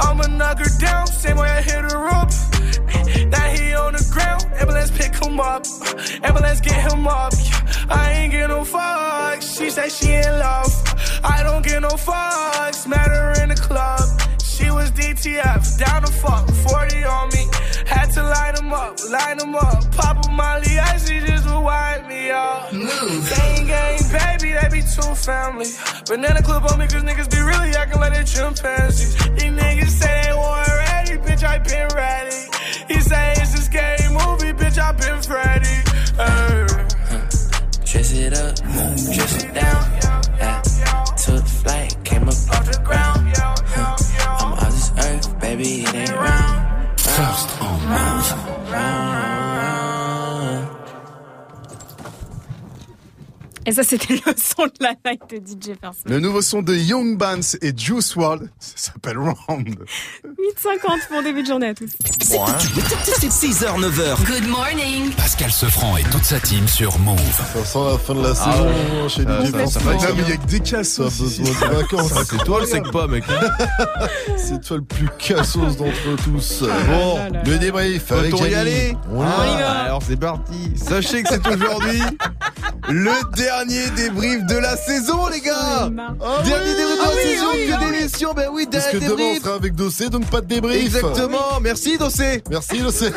I'ma 0.00 0.26
knock 0.36 0.58
her 0.58 0.78
down, 0.78 1.06
same 1.06 1.36
way 1.36 1.48
I 1.48 1.62
hit 1.62 1.82
her 1.90 2.08
up. 2.08 2.30
Him 5.38 5.40
up. 5.40 5.66
Ambulance 6.24 6.60
get 6.60 6.92
him 6.92 7.06
up. 7.06 7.32
I 7.88 8.12
ain't 8.12 8.32
get 8.32 8.48
no 8.48 8.60
fucks. 8.62 9.58
She 9.58 9.70
said 9.70 9.90
she 9.90 10.12
in 10.12 10.38
love. 10.38 10.72
I 11.24 11.42
don't 11.42 11.64
get 11.64 11.80
no 11.82 11.90
fucks. 11.90 12.86
Met 12.86 13.06
her 13.06 13.42
in 13.42 13.50
the 13.50 13.54
club. 13.54 14.00
She 14.42 14.70
was 14.70 14.90
DTF, 14.90 15.78
down 15.78 16.02
the 16.02 16.10
fuck, 16.10 16.50
40 16.50 17.04
on 17.04 17.28
me. 17.28 17.46
Had 17.86 18.10
to 18.14 18.24
line 18.24 18.56
them 18.56 18.72
up, 18.72 18.98
line 19.08 19.38
them 19.38 19.54
up. 19.54 19.88
Pop 19.92 20.26
a 20.26 20.30
Molly, 20.32 20.80
I 20.80 20.96
see 20.96 21.20
just 21.20 21.46
to 21.46 21.60
wind 21.60 22.08
me 22.08 22.30
up. 22.30 22.72
Move. 22.72 23.30
Gang, 23.30 23.66
gang, 23.68 23.98
baby, 24.10 24.58
they 24.58 24.68
be 24.72 24.82
too 24.82 25.14
family. 25.14 25.66
Banana 26.08 26.42
clip 26.42 26.64
on 26.72 26.80
me, 26.80 26.88
cause 26.88 27.04
niggas 27.04 27.30
be 27.30 27.38
really 27.38 27.70
acting 27.76 28.00
like 28.00 28.14
they 28.14 28.24
chimpanzees. 28.24 29.14
These 29.38 29.54
niggas 29.54 29.90
say 29.90 30.22
they 30.26 30.34
weren't 30.34 30.68
ready, 30.90 31.16
bitch, 31.22 31.44
I 31.44 31.58
been 31.58 31.88
ready. 31.94 32.47
Dress 37.90 38.12
it 38.12 38.34
up, 38.34 38.54
dress 38.54 39.44
it 39.44 39.54
down. 39.54 39.92
Yeah. 40.36 40.60
Took 41.16 41.46
flight, 41.46 41.96
came 42.04 42.22
up 42.24 42.28
off 42.28 42.70
the 42.70 42.78
ground. 42.84 43.32
Huh. 43.34 43.96
I'm 44.40 44.52
on 44.52 44.70
this 44.70 44.92
earth, 44.98 45.40
baby, 45.40 45.84
it 45.84 45.94
ain't 45.94 46.10
round. 46.10 47.00
First 47.00 47.62
on 47.62 47.80
Move. 47.88 48.48
Et 53.64 53.72
ça, 53.72 53.82
c'était 53.82 54.14
le 54.14 54.32
son 54.58 54.66
de 54.66 54.72
la 54.80 54.94
night 55.06 55.20
de 55.30 55.36
DJ 55.36 55.74
First. 55.80 56.00
Le 56.06 56.18
nouveau 56.18 56.42
son 56.42 56.62
de 56.62 56.74
Young 56.74 57.16
Bands 57.16 57.40
et 57.62 57.72
Juice 57.76 58.14
WRLD, 58.16 58.48
ça 58.58 58.72
s'appelle 58.92 59.18
Round. 59.18 59.68
8h50 60.24 61.08
pour 61.08 61.22
début 61.22 61.42
de 61.42 61.46
journée 61.48 61.68
à 61.68 61.74
tous. 61.74 61.90
Bon, 62.30 62.44
hein. 62.46 62.56
C'est 63.04 63.28
6h, 63.28 63.78
9h. 63.78 64.24
Good 64.26 64.48
morning. 64.48 65.10
Pascal 65.12 65.50
Sefranc 65.52 65.96
et 65.98 66.02
toute 66.04 66.24
sa 66.24 66.40
team 66.40 66.66
sur 66.66 66.98
Move. 66.98 67.18
Ça 67.54 67.64
sent 67.64 67.78
la 67.92 67.98
fin 67.98 68.14
de 68.14 68.22
la 68.22 68.30
Ah 68.30 68.34
saison 68.34 68.64
ouais. 69.02 69.08
chez 69.08 69.22
DJ 69.22 69.26
Non, 69.26 69.40
mais 69.42 70.22
il 70.24 70.28
y 70.28 70.32
a 70.32 70.36
que 70.36 70.46
des 70.46 70.56
Ça 70.58 70.74
a 70.74 70.78
cassos. 70.78 71.20
besoin 71.20 71.44
de 71.70 71.74
vacances. 71.76 72.12
Ah, 72.16 72.20
C'est 72.28 72.44
toi 72.44 72.60
le 72.60 72.66
sec 72.66 72.90
pas, 72.90 73.06
mec. 73.06 73.24
C'est 74.36 74.60
toi 74.60 74.76
le 74.78 74.84
plus 74.84 75.08
cassos 75.18 75.76
d'entre 75.76 76.16
tous. 76.24 76.62
Bon, 76.88 77.18
Le 77.44 77.58
débrief 77.58 78.10
avec 78.12 78.34
Autant 78.34 78.44
y 78.46 78.50
Gianni. 78.50 78.54
aller 78.70 78.96
On 79.12 79.22
y 79.22 79.26
Ah, 79.26 79.56
va. 79.60 79.70
Alors 79.84 80.02
c'est 80.02 80.16
parti. 80.16 80.72
Sachez 80.76 81.22
que 81.22 81.28
c'est 81.30 81.46
aujourd'hui 81.46 82.00
le 82.88 83.12
dernier 83.34 83.90
débrief 83.90 84.44
de 84.48 84.56
la 84.56 84.76
saison, 84.76 85.28
les 85.28 85.40
gars. 85.40 85.90
Ah 86.20 86.42
dernier 86.44 86.70
oui, 86.70 86.76
débrief 86.76 86.96
de 86.96 87.00
ah 87.00 87.04
la 87.04 87.14
oui, 87.14 87.22
saison, 87.22 87.46
ah 87.46 87.54
oui, 87.54 87.66
que 87.66 87.72
ah 87.72 87.78
oui. 87.80 87.98
d'émission. 87.98 88.34
Ben 88.34 88.48
oui, 88.52 88.66
Parce 88.70 88.86
que 88.86 88.96
dernier 88.98 89.16
demain 89.16 89.30
on 89.36 89.40
sera 89.44 89.54
avec 89.54 89.74
Dossé, 89.74 90.08
donc 90.08 90.26
pas 90.26 90.40
de 90.40 90.46
débrief. 90.46 90.84
Exactement. 90.84 91.60
Merci, 91.60 91.98
Dossé. 91.98 92.42
Merci 92.50 92.80
Dossé. 92.80 93.10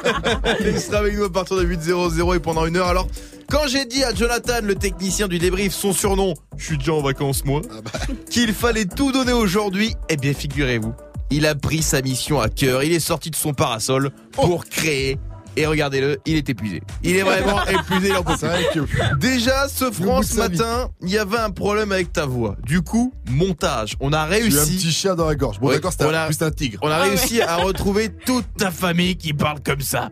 Il 0.60 0.80
sera 0.80 0.98
avec 0.98 1.16
nous 1.16 1.24
à 1.24 1.32
partir 1.32 1.56
de 1.56 1.64
8.00 1.64 2.36
et 2.36 2.40
pendant 2.40 2.66
une 2.66 2.76
heure. 2.76 2.88
Alors, 2.88 3.06
quand 3.50 3.66
j'ai 3.68 3.84
dit 3.84 4.02
à 4.02 4.14
Jonathan, 4.14 4.60
le 4.62 4.74
technicien 4.74 5.28
du 5.28 5.38
débrief, 5.38 5.72
son 5.74 5.92
surnom, 5.92 6.34
je 6.56 6.64
suis 6.64 6.78
déjà 6.78 6.94
en 6.94 7.02
vacances 7.02 7.44
moi, 7.44 7.60
Ah 7.70 7.80
bah. 7.84 7.90
qu'il 8.30 8.52
fallait 8.54 8.86
tout 8.86 9.12
donner 9.12 9.32
aujourd'hui, 9.32 9.94
eh 10.08 10.16
bien 10.16 10.32
figurez-vous, 10.32 10.94
il 11.30 11.46
a 11.46 11.54
pris 11.54 11.82
sa 11.82 12.00
mission 12.00 12.40
à 12.40 12.48
cœur, 12.48 12.82
il 12.82 12.92
est 12.92 13.00
sorti 13.00 13.30
de 13.30 13.36
son 13.36 13.52
parasol 13.52 14.10
pour 14.32 14.64
créer. 14.64 15.18
Et 15.56 15.66
regardez-le, 15.66 16.18
il 16.26 16.36
est 16.36 16.48
épuisé. 16.48 16.82
Il 17.02 17.16
est 17.16 17.22
vraiment 17.22 17.64
épuisé, 17.66 18.08
il 18.08 18.16
en 18.16 18.22
peut 18.22 18.32
que. 18.34 19.16
Déjà, 19.18 19.68
ce 19.68 19.84
de 19.86 20.22
ce 20.24 20.36
matin, 20.36 20.88
il 21.02 21.10
y 21.10 21.18
avait 21.18 21.38
un 21.38 21.50
problème 21.50 21.92
avec 21.92 22.12
ta 22.12 22.24
voix. 22.26 22.56
Du 22.64 22.80
coup, 22.82 23.12
montage. 23.30 23.96
On 24.00 24.12
a 24.12 24.28
j'ai 24.30 24.38
eu 24.38 24.58
un 24.58 24.62
réussi. 24.64 24.76
petit 24.76 24.92
chien 24.92 25.14
dans 25.14 25.26
la 25.26 25.34
gorge. 25.34 25.60
Bon 25.60 25.68
d'accord, 25.70 25.92
c'était 25.92 26.06
on 26.06 26.14
a- 26.14 26.26
plus 26.26 26.42
un 26.42 26.50
tigre. 26.50 26.78
On 26.82 26.90
a 26.90 26.98
réussi 26.98 27.42
à 27.42 27.56
retrouver 27.56 28.10
toute 28.10 28.46
ta 28.56 28.70
famille 28.70 29.16
qui 29.16 29.32
parle 29.34 29.60
comme 29.64 29.80
ça. 29.80 30.10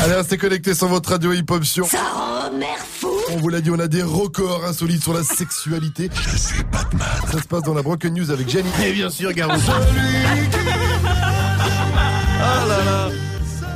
Allez, 0.00 0.14
restez 0.14 0.36
connectés 0.38 0.74
sur 0.74 0.88
votre 0.88 1.10
radio 1.10 1.32
Hip 1.32 1.44
Hop 1.50 1.64
sur. 1.64 1.86
Ça 1.86 1.98
rend 2.14 2.50
fou. 3.00 3.08
On 3.32 3.36
vous 3.38 3.48
l'a 3.48 3.60
dit, 3.60 3.70
on 3.70 3.78
a 3.78 3.88
des 3.88 4.02
records 4.02 4.64
insolites 4.64 5.02
sur 5.02 5.12
la 5.12 5.22
sexualité. 5.24 6.08
Je 6.14 6.36
suis 6.36 6.62
Batman. 6.70 7.08
Ça 7.32 7.42
se 7.42 7.46
passe 7.48 7.62
dans 7.62 7.74
la 7.74 7.82
Broken 7.82 8.14
News 8.14 8.30
avec 8.30 8.48
Gianni. 8.48 8.68
Et 8.84 8.92
bien 8.92 9.10
sûr, 9.10 9.32
Garou. 9.32 9.52
Ah 9.68 9.78
là 9.80 10.85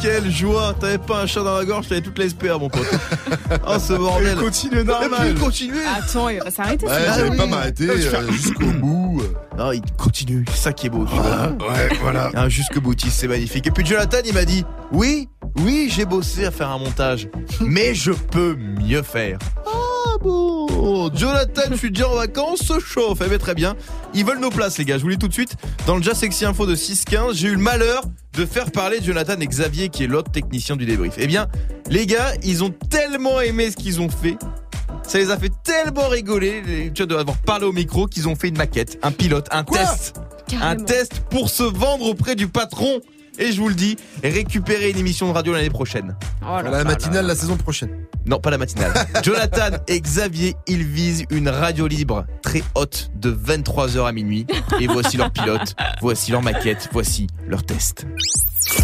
quelle 0.01 0.31
joie 0.31 0.75
T'avais 0.79 0.99
pas 0.99 1.23
un 1.23 1.27
chat 1.27 1.43
dans 1.43 1.57
la 1.57 1.65
gorge, 1.65 1.89
t'avais 1.89 2.01
toute 2.01 2.19
la 2.19 2.29
SPA 2.29 2.59
mon 2.59 2.69
pote. 2.69 2.83
Oh 3.67 3.79
ce 3.79 3.93
bordel 3.95 4.37
Il 4.37 4.45
continue 4.45 4.85
normal. 4.85 5.29
il 5.29 5.35
continue 5.35 5.75
Attends, 5.99 6.29
il 6.29 6.39
va 6.39 6.45
pas 6.45 6.51
s'arrêter. 6.51 6.87
Ouais, 6.87 7.37
pas 7.37 7.47
m'arrêter 7.47 7.89
euh, 7.91 8.31
jusqu'au 8.31 8.70
bout. 8.73 9.23
Non, 9.59 9.73
il 9.73 9.83
continue, 9.99 10.45
c'est 10.51 10.57
ça 10.62 10.73
qui 10.73 10.87
est 10.87 10.91
beau, 10.91 11.05
tu 11.05 11.15
vois. 11.15 11.49
Ouais, 11.69 11.89
voilà. 12.01 12.31
Un 12.35 12.49
jusque 12.49 12.79
boutiste, 12.79 13.19
c'est 13.19 13.29
magnifique. 13.29 13.67
Et 13.67 13.70
puis 13.70 13.85
Jonathan, 13.85 14.19
il 14.25 14.35
m'a 14.35 14.45
dit 14.45 14.65
Oui, 14.93 15.29
oui, 15.59 15.91
j'ai 15.95 16.05
bossé 16.05 16.47
à 16.47 16.51
faire 16.51 16.70
un 16.70 16.79
montage, 16.79 17.29
mais 17.61 17.95
je 17.95 18.12
peux 18.12 18.55
mieux 18.57 19.03
faire. 19.03 19.39
Ah 20.07 20.17
bon 20.23 21.11
Jonathan, 21.15 21.62
je 21.70 21.77
suis 21.77 21.91
déjà 21.91 22.09
en 22.09 22.15
vacances, 22.15 22.61
se 22.61 22.79
chauffe. 22.81 23.19
Eh 23.25 23.29
ben, 23.29 23.39
très 23.39 23.55
bien. 23.55 23.77
Ils 24.15 24.25
veulent 24.25 24.41
nos 24.41 24.51
places, 24.51 24.79
les 24.79 24.85
gars. 24.85 24.97
Je 24.97 25.03
vous 25.03 25.09
le 25.09 25.15
dis 25.15 25.19
tout 25.19 25.29
de 25.29 25.33
suite. 25.33 25.57
Dans 25.87 25.97
le 25.97 26.03
Jazz 26.03 26.19
Sexy 26.19 26.45
Info 26.45 26.67
de 26.67 26.77
6-15, 26.77 27.35
j'ai 27.35 27.49
eu 27.49 27.53
le 27.53 27.59
malheur 27.59 28.03
de 28.35 28.47
faire 28.47 28.70
parler 28.70 28.99
Jonathan 29.03 29.39
et 29.41 29.47
Xavier, 29.47 29.89
qui 29.89 30.05
est 30.05 30.07
l'autre 30.07 30.31
technicien 30.31 30.77
du 30.77 30.87
débrief. 30.87 31.15
Eh 31.19 31.27
bien, 31.27 31.49
les 31.89 32.07
gars, 32.07 32.33
ils 32.43 32.62
ont 32.62 32.70
tellement 32.70 33.41
aimé 33.41 33.70
ce 33.70 33.77
qu'ils 33.77 34.01
ont 34.01 34.09
fait. 34.09 34.37
Ça 35.03 35.19
les 35.19 35.31
a 35.31 35.37
fait 35.37 35.51
tellement 35.65 36.09
rigoler, 36.09 36.93
tu 36.95 37.05
vois, 37.05 37.17
d'avoir 37.17 37.37
parlé 37.39 37.67
au 37.67 37.73
micro, 37.73 38.07
qu'ils 38.07 38.29
ont 38.29 38.37
fait 38.37 38.49
une 38.49 38.59
maquette, 38.59 38.99
un 39.03 39.11
pilote, 39.11 39.49
un 39.51 39.65
test. 39.65 40.20
Un 40.61 40.77
test 40.77 41.20
pour 41.31 41.49
se 41.49 41.62
vendre 41.62 42.07
auprès 42.07 42.35
du 42.35 42.49
patron 42.49 43.01
Et 43.41 43.52
je 43.52 43.60
vous 43.60 43.70
le 43.70 43.75
dis, 43.75 43.97
récupérez 44.23 44.91
une 44.91 44.99
émission 44.99 45.27
de 45.27 45.33
radio 45.33 45.55
l'année 45.55 45.70
prochaine. 45.70 46.15
Oh 46.43 46.59
la 46.62 46.85
matinale 46.85 47.27
la 47.27 47.35
saison 47.35 47.57
prochaine. 47.57 47.91
Non, 48.27 48.39
pas 48.39 48.51
la 48.51 48.59
matinale. 48.59 48.93
Jonathan 49.23 49.78
et 49.89 49.99
Xavier, 49.99 50.57
ils 50.67 50.85
visent 50.85 51.25
une 51.31 51.49
radio 51.49 51.86
libre 51.86 52.27
très 52.43 52.62
haute 52.75 53.10
de 53.15 53.33
23h 53.33 54.07
à 54.07 54.12
minuit. 54.12 54.47
Et 54.78 54.86
voici 54.86 55.17
leur 55.17 55.31
pilote, 55.31 55.75
voici 56.02 56.31
leur 56.33 56.43
maquette, 56.43 56.91
voici 56.93 57.28
leur 57.49 57.65
test. 57.65 58.07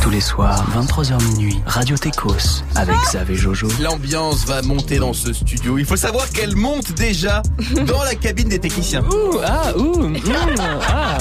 Tous 0.03 0.11
les 0.11 0.23
soirs, 0.23 0.67
23h 0.75 1.23
minuit, 1.33 1.61
Radio 1.67 1.99
Técos 1.99 2.63
avec 2.75 2.97
Xav 3.05 3.31
et 3.31 3.37
Jojo. 3.37 3.69
L'ambiance 3.81 4.47
va 4.47 4.63
monter 4.63 4.99
dans 4.99 5.13
ce 5.13 5.35
studio. 5.35 5.77
Il 5.77 5.85
faut 5.85 5.97
savoir 5.97 6.31
qu'elle 6.31 6.57
monte 6.57 6.93
déjà 6.93 7.43
dans 7.87 8.03
la 8.03 8.15
cabine 8.15 8.49
des 8.49 8.59
techniciens. 8.59 9.05
Ouh, 9.05 9.39
ah, 9.45 9.77
ouh, 9.77 10.09
mm, 10.09 10.17
ah. 10.89 11.19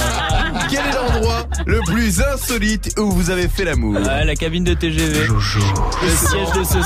Quel 0.70 0.80
est 0.80 0.94
l'endroit 0.94 1.46
le 1.66 1.80
plus 1.86 2.22
insolite 2.22 2.98
où 2.98 3.12
vous 3.12 3.25
avez 3.30 3.48
fait 3.48 3.64
l'amour 3.66 3.96
Ah, 4.10 4.24
la 4.24 4.36
cabine 4.36 4.64
de 4.64 4.74
TGV. 4.74 5.26
Jojo. 5.26 5.60
Le 6.04 6.10
siège 6.10 6.52
de 6.58 6.64
ce 6.64 6.78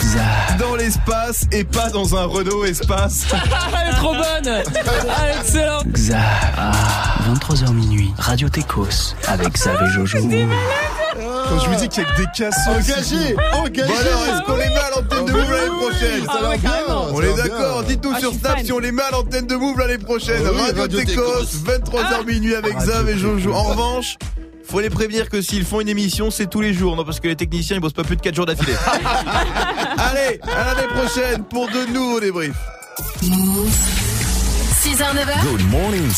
Xav. 0.00 0.58
Dans 0.58 0.74
l'espace 0.76 1.46
et 1.52 1.64
pas 1.64 1.90
dans 1.90 2.16
un 2.16 2.24
Renault 2.24 2.64
espace. 2.64 3.26
Elle 3.82 3.88
est 3.88 3.96
trop 3.96 4.12
bonne 4.14 4.62
Ah, 5.08 5.38
excellent 5.40 5.82
Xav. 5.86 6.18
Ah, 6.56 6.72
23h 7.34 7.72
minuit, 7.72 8.12
Radio 8.18 8.48
Técos 8.48 9.14
avec 9.26 9.52
Xav 9.54 9.76
et 9.82 9.90
Jojo. 9.92 10.18
Quand 11.48 11.58
je 11.58 11.68
vous 11.68 11.74
dis 11.76 11.88
qu'il 11.88 12.02
y 12.02 12.06
a 12.06 12.10
que 12.10 12.16
des 12.20 12.26
cassons. 12.34 12.70
Engagé 12.70 13.36
Engagé 13.54 13.88
Bon 13.88 13.94
alors, 14.00 14.24
est-ce 14.26 14.42
qu'on 14.46 14.56
les 14.56 14.68
met 14.68 14.76
à 14.76 14.90
l'antenne 14.94 15.24
de 15.26 15.32
Move 15.32 15.50
l'année 15.50 15.80
prochaine 15.80 16.26
ça 16.26 16.40
va 16.40 16.56
bien, 16.56 16.70
On 17.12 17.20
est 17.22 17.34
d'accord, 17.36 17.82
dites-nous 17.84 18.12
Ah, 18.14 18.20
sur 18.20 18.32
Snap 18.32 18.56
fan. 18.56 18.64
si 18.66 18.72
on 18.72 18.78
les 18.78 18.92
met 18.92 19.02
à 19.02 19.10
l'antenne 19.10 19.46
de 19.46 19.56
Move 19.56 19.78
l'année 19.78 19.98
prochaine. 19.98 20.42
Ah 20.46 20.50
oui, 20.54 20.60
Radio 20.60 20.82
Radio 20.82 20.98
Técos, 21.00 21.22
Técos. 21.22 21.92
23h 21.92 22.26
minuit 22.26 22.54
avec 22.54 22.74
Radio 22.74 22.92
Zav 22.92 23.08
et 23.08 23.18
Jojo. 23.18 23.52
En 23.52 23.62
revanche, 23.64 24.16
faut 24.64 24.80
les 24.80 24.90
prévenir 24.90 25.28
que 25.28 25.42
s'ils 25.42 25.64
font 25.64 25.80
une 25.80 25.88
émission, 25.88 26.30
c'est 26.30 26.48
tous 26.48 26.60
les 26.60 26.72
jours. 26.72 26.96
Non, 26.96 27.04
parce 27.04 27.20
que 27.20 27.28
les 27.28 27.36
techniciens, 27.36 27.76
ils 27.76 27.80
bossent 27.80 27.92
pas 27.92 28.04
plus 28.04 28.16
de 28.16 28.22
4 28.22 28.34
jours 28.34 28.46
d'affilée. 28.46 28.74
Allez, 29.98 30.40
à 30.42 30.74
l'année 30.74 30.88
prochaine 30.88 31.44
pour 31.44 31.66
de 31.68 31.92
nouveaux 31.92 32.20
débriefs. 32.20 32.56
6h, 34.82 35.14
9h, 35.14 35.42
Good 35.42 35.70
morning. 35.70 36.08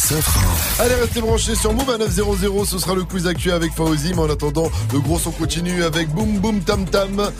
Allez, 0.79 0.95
restez 0.95 1.21
branchés 1.21 1.55
sur 1.55 1.73
Move 1.73 1.91
à 1.91 1.99
900. 1.99 2.65
Ce 2.65 2.79
sera 2.79 2.95
le 2.95 3.05
quiz 3.05 3.27
actuel 3.27 3.55
avec 3.55 3.73
Fauzi. 3.73 4.13
Mais 4.15 4.21
en 4.21 4.31
attendant, 4.31 4.71
le 4.93 5.01
gros 5.01 5.19
son 5.19 5.33
continue 5.33 5.83
avec 5.83 6.09
Boom 6.11 6.39
Boom 6.39 6.61
Tam 6.61 6.85
Tam 6.85 7.31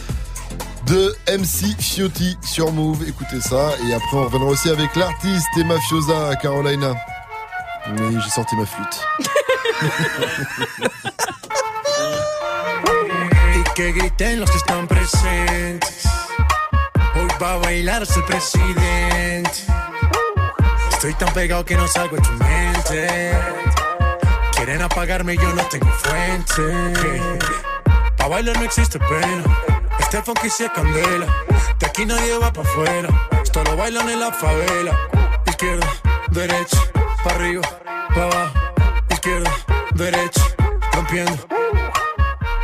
de 0.87 1.15
MC 1.29 1.77
Fiotti 1.79 2.37
sur 2.43 2.73
Move. 2.73 3.05
Écoutez 3.07 3.41
ça. 3.41 3.71
Et 3.89 3.95
après, 3.95 4.17
on 4.17 4.25
reviendra 4.25 4.49
aussi 4.49 4.69
avec 4.69 4.97
l'artiste 4.97 5.47
et 5.59 5.65
mafiosa 5.65 6.29
à 6.29 6.37
Carolina. 6.37 6.95
Oui, 7.87 8.19
j'ai 8.23 8.31
sorti 8.31 8.57
ma 8.57 8.67
flûte. 8.67 9.01
Y 13.55 13.63
que 13.75 13.93
griten 13.93 14.41
los 14.41 14.51
que 14.51 14.57
están 14.57 14.87
presentes. 14.87 16.05
Hoy 17.15 17.29
va 17.43 17.55
a 17.55 17.57
bailar 17.59 18.03
hasta 18.03 18.21
el 18.21 18.25
presidente. 18.25 19.51
Estoy 20.91 21.15
tan 21.15 21.33
pegado 21.35 21.65
que 21.65 21.77
no 21.77 21.87
salgo 21.89 22.17
de 22.17 22.23
tu 22.23 22.33
mente. 22.33 23.33
Quieren 24.53 24.83
apagarme, 24.83 25.37
yo 25.37 25.53
no 25.55 25.63
tengo 25.67 25.89
fuente. 25.89 27.39
Pa' 28.17 28.29
bailar 28.29 28.57
no 28.57 28.65
existe 28.65 28.99
pena. 28.99 29.45
Este 29.99 30.23
funky 30.23 30.49
sí 30.49 30.65
es 30.65 30.71
candela. 30.71 31.27
De 31.79 31.87
aquí 31.87 32.07
nadie 32.07 32.39
va 32.39 32.53
pa' 32.53 32.63
afuera. 32.63 33.09
Esto 33.43 33.63
lo 33.65 33.77
bailan 33.77 34.09
en 34.09 34.21
la 34.21 34.33
favela. 34.33 34.97
Izquierda, 35.47 35.87
derecha, 36.31 36.79
pa' 37.23 37.31
arriba, 37.31 37.63
pa' 38.15 38.25
abajo. 38.25 38.53
Izquierda, 39.11 39.51
derecha, 39.95 40.41
rompiendo. 40.95 41.39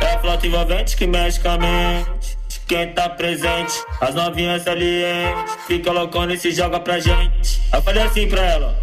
É 0.01 0.13
a 0.13 0.45
envolvente 0.45 0.95
que 0.95 1.07
mexe 1.07 1.39
com 1.39 1.49
a 1.49 1.57
mente. 1.57 2.37
Quem 2.67 2.93
tá 2.93 3.09
presente, 3.09 3.83
as 4.01 4.13
novinhas 4.13 4.63
salientes. 4.63 5.55
Fica 5.65 5.91
loucona 5.91 6.33
e 6.33 6.37
se 6.37 6.51
joga 6.51 6.79
pra 6.79 6.99
gente. 6.99 7.61
Eu 7.73 7.81
falei 7.81 8.03
assim 8.03 8.27
pra 8.27 8.41
ela. 8.41 8.75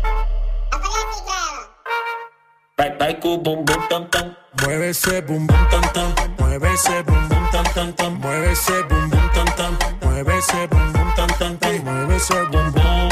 Vai, 2.77 2.97
vai 2.97 3.15
com 3.15 3.35
o 3.35 3.39
bumbum 3.39 3.81
tam 3.89 4.05
tam. 4.07 4.37
Mueve 4.63 4.89
ese 4.89 5.21
bum 5.21 5.47
bum 5.47 5.65
tam 5.71 5.83
tam, 5.93 6.15
mueve 6.41 6.73
ese 6.73 7.03
bum 7.03 7.29
bum 7.29 7.47
tam 7.53 7.65
tam 7.75 7.93
tam, 7.93 8.15
mueve 8.15 8.53
ese 8.53 8.83
bum 8.85 9.09
bum 9.11 9.29
tam 9.29 9.47
tam, 9.55 9.79
mueve 10.03 10.39
ese 10.39 10.67
bum 10.67 10.93
bum 10.93 11.13
tam 11.15 11.27
tam 11.39 11.57
tam, 11.59 11.79
mueve 11.85 12.17
ese 12.17 12.45
bum 12.47 12.71
bum, 12.73 13.09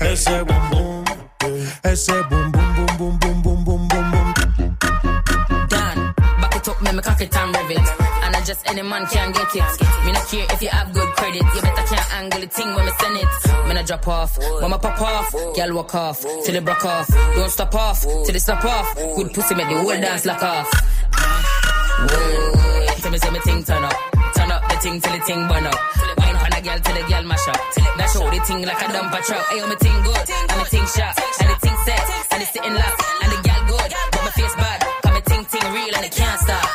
ese 0.00 0.44
bum 0.44 0.54
bum, 0.54 0.59
ese 1.90 2.12
bum 2.30 2.52
bum 2.52 2.74
bum 2.76 2.96
bum 2.98 3.18
bum 3.18 3.42
bum 3.42 3.64
bum 3.64 3.88
bum 3.88 4.10
bum. 4.12 4.34
Dan, 5.68 6.14
back 6.40 6.56
it 6.56 6.68
up, 6.68 6.82
make 6.82 6.94
me 6.94 7.02
cock 7.02 7.20
it 7.20 7.36
and 7.36 7.54
rev 7.56 7.70
it. 7.70 7.88
And 8.22 8.36
I 8.36 8.40
just 8.44 8.62
any 8.70 8.82
man 8.82 9.06
can 9.06 9.32
get 9.32 9.54
it. 9.56 9.70
Me 10.04 10.12
not 10.12 10.26
care 10.28 10.46
if 10.50 10.62
you 10.62 10.68
have 10.68 10.92
good 10.92 11.08
credit. 11.16 11.42
You 11.42 11.60
better 11.60 11.82
can't 11.90 12.14
angle 12.14 12.40
the 12.40 12.46
thing 12.46 12.74
when 12.74 12.84
me 12.86 12.92
send 13.00 13.16
it. 13.16 13.66
Me 13.66 13.74
not 13.74 13.86
drop 13.86 14.06
off, 14.06 14.38
when 14.38 14.70
me 14.70 14.78
pop 14.78 15.00
off, 15.00 15.32
girl 15.32 15.74
walk 15.74 15.94
off 15.94 16.20
till 16.20 16.54
it 16.54 16.64
broke 16.64 16.84
off. 16.84 17.08
Don't 17.08 17.50
stop 17.50 17.74
off 17.74 18.00
till 18.02 18.36
it 18.36 18.40
stop 18.40 18.64
off. 18.64 18.94
Good 18.94 19.34
pussy 19.34 19.54
make 19.56 19.68
the 19.68 19.74
whole 19.74 20.00
dance 20.00 20.24
lock 20.26 20.42
off. 20.42 20.70
Whoa, 22.00 22.86
tell 23.00 23.10
me 23.10 23.18
say 23.18 23.30
me 23.30 23.40
thing 23.40 23.64
turn 23.64 23.84
up, 23.84 23.94
turn 24.34 24.50
up 24.52 24.62
the 24.70 24.76
thing 24.76 25.00
till 25.00 25.12
the 25.12 25.20
thing 25.24 25.48
burn 25.48 25.66
up. 25.66 25.80
Girl 26.60 26.78
till 26.78 26.94
the 26.94 27.00
girl 27.08 27.24
mash 27.24 27.48
up. 27.48 27.56
Now 27.96 28.06
show 28.06 28.28
the 28.28 28.38
thing 28.44 28.62
like 28.66 28.76
a 28.76 28.84
dumper 28.92 29.24
truck. 29.24 29.46
Ayo 29.46 29.66
me 29.66 29.76
thing 29.76 30.02
good, 30.02 30.30
and 30.50 30.58
me 30.60 30.64
thing 30.68 30.86
sharp, 30.92 31.16
and 31.40 31.48
the 31.48 31.56
set, 31.84 32.00
and 32.32 32.42
it's 32.42 32.52
sitting 32.52 32.74
locked, 32.74 33.02
and 33.22 33.32
the 33.32 33.48
girl 33.48 33.62
good, 33.66 33.90
but 34.12 34.22
my 34.24 34.30
face 34.30 34.54
bad. 34.56 34.80
Me 35.14 35.20
ting 35.22 35.44
ting 35.44 35.72
real 35.72 35.94
and 35.96 36.04
it 36.04 36.14
can't 36.14 36.40
stop. 36.40 36.68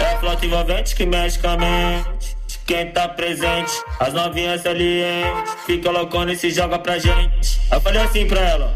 É 0.00 0.14
a 0.14 0.18
flauta 0.18 0.46
envolvente 0.46 0.94
que 0.94 1.06
mexe 1.06 1.38
com 1.38 1.48
a 1.48 1.56
mente. 1.56 2.36
Quem 2.66 2.92
tá 2.92 3.08
presente, 3.08 3.72
as 3.98 4.12
novinhas 4.12 4.62
salientes. 4.62 5.54
Fica 5.64 5.90
loucona 5.90 6.32
e 6.32 6.36
se 6.36 6.50
joga 6.50 6.78
pra 6.78 6.98
gente. 6.98 7.60
Eu 7.72 7.80
falei 7.80 8.02
assim 8.02 8.26
pra 8.26 8.40
ela. 8.40 8.74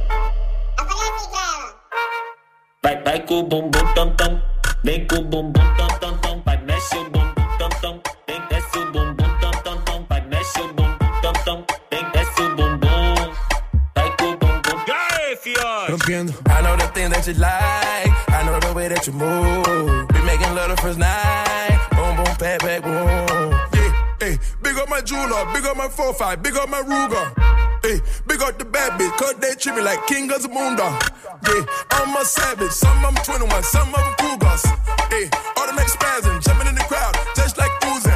Vai, 2.83 3.03
vai 3.03 3.21
com 3.21 3.41
o 3.41 3.43
bumbum 3.43 3.95
tam 3.95 4.11
tam. 4.17 4.43
Vem 4.83 5.07
com 5.07 5.17
o 5.17 5.23
bumbum 5.25 5.75
tam. 5.77 5.92
That 17.13 17.27
you 17.27 17.35
like. 17.35 18.13
I 18.33 18.43
know 18.45 18.59
the 18.59 18.73
way 18.73 18.89
that 18.89 19.07
you 19.07 19.13
move. 19.13 20.09
Be 20.09 20.21
making 20.25 20.55
love 20.55 20.71
the 20.71 20.77
first 20.81 20.99
night. 20.99 21.77
Boom, 21.93 22.17
boom, 22.17 22.35
pat, 22.41 22.61
pat, 22.61 22.83
boom. 22.83 23.53
Hey, 23.73 23.91
hey, 24.21 24.39
big 24.63 24.77
up 24.77 24.89
my 24.89 25.01
jeweler, 25.01 25.45
big 25.53 25.65
up 25.65 25.77
my 25.77 25.89
4-5, 25.89 26.43
big 26.43 26.57
up 26.57 26.69
my 26.69 26.81
Ruger. 26.81 27.27
Hey, 27.83 28.01
big 28.27 28.41
up 28.41 28.59
the 28.59 28.65
bad 28.65 28.99
bitch, 28.99 29.13
cause 29.19 29.35
they 29.41 29.55
treat 29.55 29.77
me 29.77 29.83
like 29.83 30.07
king 30.07 30.31
of 30.33 30.43
the 30.43 30.49
moondog. 30.49 30.97
Yeah, 31.49 31.67
I'm 31.91 32.17
a 32.17 32.25
savage, 32.25 32.71
some 32.73 33.05
of 33.05 33.15
them 33.15 33.25
21, 33.25 33.63
some 33.65 33.89
of 33.93 34.01
them 34.01 34.15
cougars. 34.19 34.65
Hey, 35.11 35.29
automatic 35.59 35.93
spazzing, 35.93 36.41
jumping 36.43 36.69
in 36.69 36.75
the 36.75 36.87
crowd, 36.89 37.15
just 37.37 37.59
like 37.59 37.71
Uzi. 37.83 38.15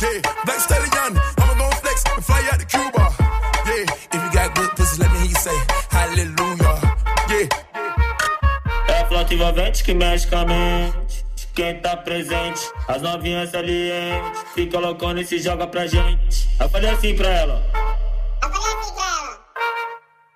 Yeah, 0.00 0.22
black 0.44 0.60
stallion, 0.60 1.19
A 9.30 9.32
flauta 9.32 9.34
envolvente 9.34 9.84
que 9.84 9.94
mexe 9.94 10.26
com 10.26 10.36
a 10.36 10.44
mente. 10.44 11.24
Quem 11.54 11.80
tá 11.80 11.96
presente, 11.96 12.60
as 12.88 13.00
novinhas 13.00 13.50
salientes. 13.50 14.42
Fica 14.54 14.78
loucona 14.78 15.20
e 15.20 15.24
se 15.24 15.38
joga 15.38 15.68
pra 15.68 15.86
gente. 15.86 16.48
Eu 16.58 16.68
falei 16.68 16.90
assim 16.90 17.14
pra 17.14 17.28
ela. 17.28 17.62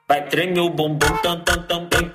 Vai 0.07 0.25
tremer 0.29 0.61
o 0.61 0.71
bumbum 0.71 1.17
tam 1.23 1.41
tam 1.41 1.63
tam 1.63 1.87
tam 1.87 2.09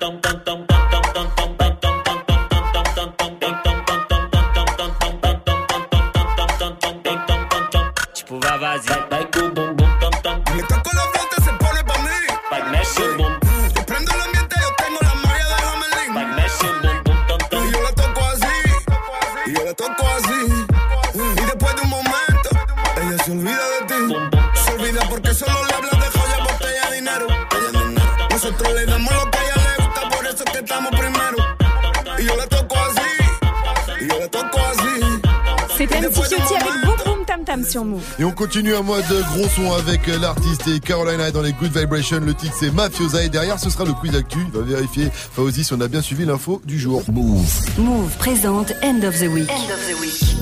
Tam 37.50 37.62
Tam 37.62 37.64
Jam 37.64 37.70
sur 37.70 37.84
Move. 37.84 38.02
Et 38.20 38.24
on 38.24 38.30
continue 38.30 38.74
un 38.76 38.82
mode 38.82 39.04
gros 39.04 39.48
son 39.48 39.72
avec 39.72 40.06
l'artiste 40.06 40.68
et 40.68 40.78
Carolina 40.78 41.32
dans 41.32 41.42
les 41.42 41.52
Good 41.52 41.76
Vibrations. 41.76 42.20
Le 42.20 42.32
titre 42.32 42.54
c'est 42.58 42.72
Mafiosa 42.72 43.24
et 43.24 43.28
derrière 43.28 43.58
ce 43.58 43.70
sera 43.70 43.84
le 43.84 43.92
quiz 43.92 44.14
actu. 44.14 44.38
Il 44.46 44.60
va 44.60 44.64
vérifier 44.64 45.10
Fauzi 45.12 45.64
si 45.64 45.72
on 45.72 45.80
a 45.80 45.88
bien 45.88 46.00
suivi 46.00 46.24
l'info 46.24 46.62
du 46.64 46.78
jour. 46.78 47.02
Move. 47.10 47.50
Move 47.78 48.16
présente 48.18 48.72
End 48.84 49.00
of 49.02 49.18
the 49.18 49.28
Week. 49.32 49.50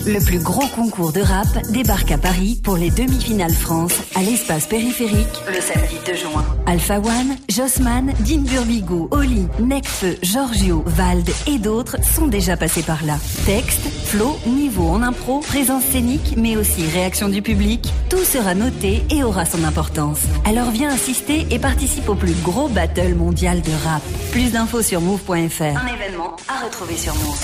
Le 0.07 0.25
plus 0.25 0.39
gros 0.39 0.67
concours 0.69 1.13
de 1.13 1.21
rap 1.21 1.49
débarque 1.71 2.11
à 2.11 2.19
Paris 2.19 2.61
pour 2.63 2.77
les 2.77 2.91
demi-finales 2.91 3.53
France 3.53 3.93
à 4.15 4.23
l'espace 4.23 4.67
périphérique 4.67 5.43
le 5.49 5.61
samedi 5.61 5.97
2 6.07 6.15
juin. 6.15 6.45
Alpha 6.67 6.99
One, 6.99 7.37
Jossman, 7.49 8.13
Dean 8.21 8.41
Burbigo, 8.41 9.09
Oli, 9.11 9.47
Necfeu, 9.61 10.17
Giorgio, 10.23 10.83
Vald 10.87 11.29
et 11.47 11.59
d'autres 11.59 11.97
sont 12.03 12.27
déjà 12.27 12.57
passés 12.57 12.83
par 12.83 13.05
là. 13.05 13.19
Texte, 13.47 13.89
flow, 14.05 14.39
niveau 14.47 14.89
en 14.89 15.03
impro, 15.03 15.41
présence 15.41 15.85
scénique, 15.85 16.35
mais 16.37 16.57
aussi 16.57 16.87
réaction 16.99 17.29
du 17.29 17.43
public, 17.43 17.93
tout 18.11 18.25
sera 18.25 18.55
noté 18.55 19.05
et 19.11 19.23
aura 19.23 19.45
son 19.47 19.63
importance. 19.63 20.19
Alors 20.45 20.71
viens 20.73 20.91
assister 20.93 21.47
et 21.51 21.59
participe 21.61 22.09
au 22.09 22.17
plus 22.17 22.35
gros 22.43 22.69
battle 22.69 23.15
mondial 23.15 23.63
de 23.63 23.71
rap. 23.85 24.03
Plus 24.33 24.51
d'infos 24.53 24.83
sur 24.83 25.01
move.fr. 25.01 25.33
Un 25.63 25.95
événement 25.95 26.35
à 26.49 26.65
retrouver 26.65 26.97
sur 26.97 27.15
Move. 27.15 27.39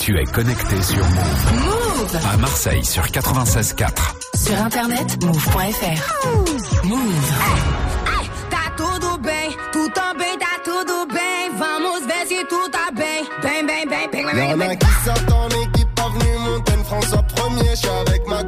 Tu 0.00 0.16
es 0.16 0.24
connecté 0.24 0.80
sur 0.82 1.04
Move. 1.04 1.52
Move 1.64 2.20
À 2.32 2.36
Marseille 2.36 2.84
sur 2.84 3.02
96.4. 3.06 3.90
Sur 4.36 4.56
internet, 4.62 5.24
move.fr. 5.24 6.84
Move. 6.84 7.32
Tá 8.50 8.70
tudo 8.76 9.18
bem, 9.18 9.50
tu 9.72 9.90
também 9.90 10.38
tá 10.38 10.60
tudo 10.64 11.06
bem. 11.12 11.50
Vamos 11.58 12.06
ver 12.06 12.24
se 12.28 12.44
tu 12.48 12.70
tá 12.70 12.88
bem. 12.94 13.24
Bem, 13.42 13.66
bem, 13.66 13.84
bem, 13.88 14.08
bem, 14.12 14.24
bem, 14.32 14.48
Y'en 14.50 14.56
bem, 14.58 14.66
a 14.66 14.68
bem. 14.68 14.78
qui 14.78 14.86
sortent 15.04 15.32
en 15.32 15.48
équipe, 15.48 15.92
pas 15.96 16.08
venu 16.10 16.38
monter 16.38 16.72
une 16.74 16.84
François 16.84 17.22
premier. 17.22 17.70
Je 17.70 17.76
suis 17.76 17.88
avec 17.88 18.26
ma 18.28 18.44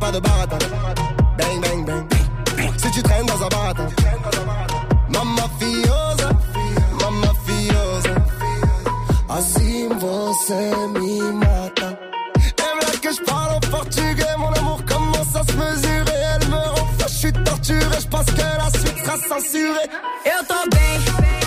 Pas 0.00 0.12
de 0.12 0.20
baratin. 0.20 0.58
Bang, 1.38 1.60
bang, 1.62 1.84
bang. 1.86 2.04
Si 2.76 2.90
tu 2.90 3.02
traînes 3.02 3.26
dans 3.26 3.42
un 3.42 3.48
baratin. 3.48 3.88
Mamma 5.08 5.48
fiosa, 5.58 6.30
mamma 7.00 7.32
fiosa. 7.46 8.14
Assim 9.28 9.88
você 9.98 10.62
me 10.94 11.32
mata. 11.32 11.98
Elle 12.58 12.86
veut 12.86 12.98
que 13.00 13.12
je 13.12 13.22
parle 13.22 13.54
en 13.56 13.60
portugais, 13.60 14.36
mon 14.38 14.52
amour 14.52 14.84
commence 14.86 15.34
à 15.34 15.42
se 15.44 15.52
mesurer. 15.56 16.20
Elle 16.34 16.48
me 16.48 16.56
rend 16.56 16.86
je 16.98 17.08
suis 17.08 17.32
torturé, 17.32 18.00
je 18.00 18.08
pense 18.08 18.26
que 18.26 18.48
la 18.62 18.70
suite 18.78 18.98
sera 19.04 19.16
censurée. 19.16 19.88
Eu 20.26 20.44
tô 20.46 20.60
bem, 20.70 21.45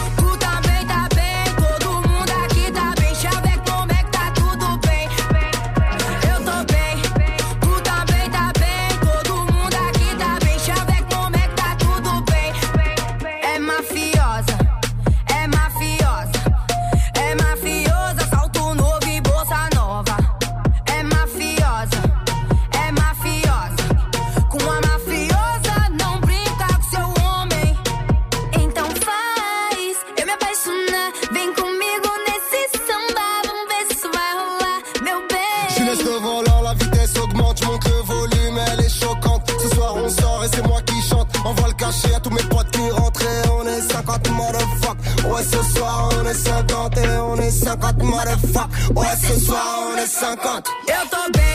est 46.30 46.34
50 46.34 46.98
et 46.98 47.18
on 47.18 47.36
est 47.38 47.52
50 47.52 48.04
motherfuck. 48.04 48.70
Ouais, 48.96 49.08
ce 49.22 49.40
soir 49.40 49.80
on 49.92 49.98
est 49.98 50.06
50. 50.06 50.68
Eu 50.88 51.49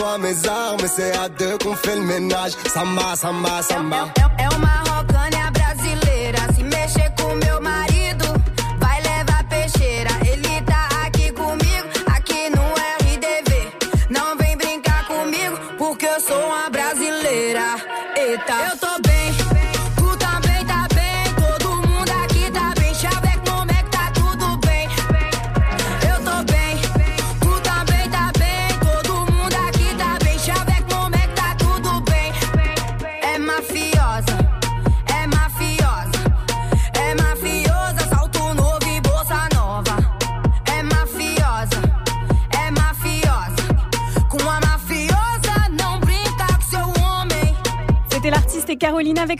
nettoie 0.00 0.18
mes 0.18 0.48
armes, 0.48 0.80
et 0.84 0.88
c'est 0.88 1.16
à 1.16 1.28
deux 1.28 1.58
qu'on 1.58 1.74
fait 1.74 1.96
le 1.96 2.02
ménage. 2.02 2.52
Samba, 2.72 3.14
samba, 3.16 3.62
samba. 3.62 4.12
É 4.38 4.48
uma 4.56 4.68
rocânia 4.68 4.89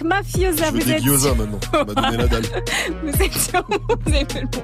avec 0.01 0.05
Mafiosa. 0.05 0.67
Je 0.67 0.70
Vous 0.73 0.91
êtes 0.91 1.03
gyoza 1.03 1.35
maintenant. 1.35 1.61
On 1.73 1.85
m'a 1.85 1.95
donné 1.95 2.17
la 2.17 2.27
dalle. 2.29 2.43
Vous 3.03 3.23
êtes 3.23 3.33
sur 3.33 3.65
vous 3.69 4.15
avez 4.15 4.27
fait 4.31 4.41
le 4.41 4.47
bon. 4.47 4.62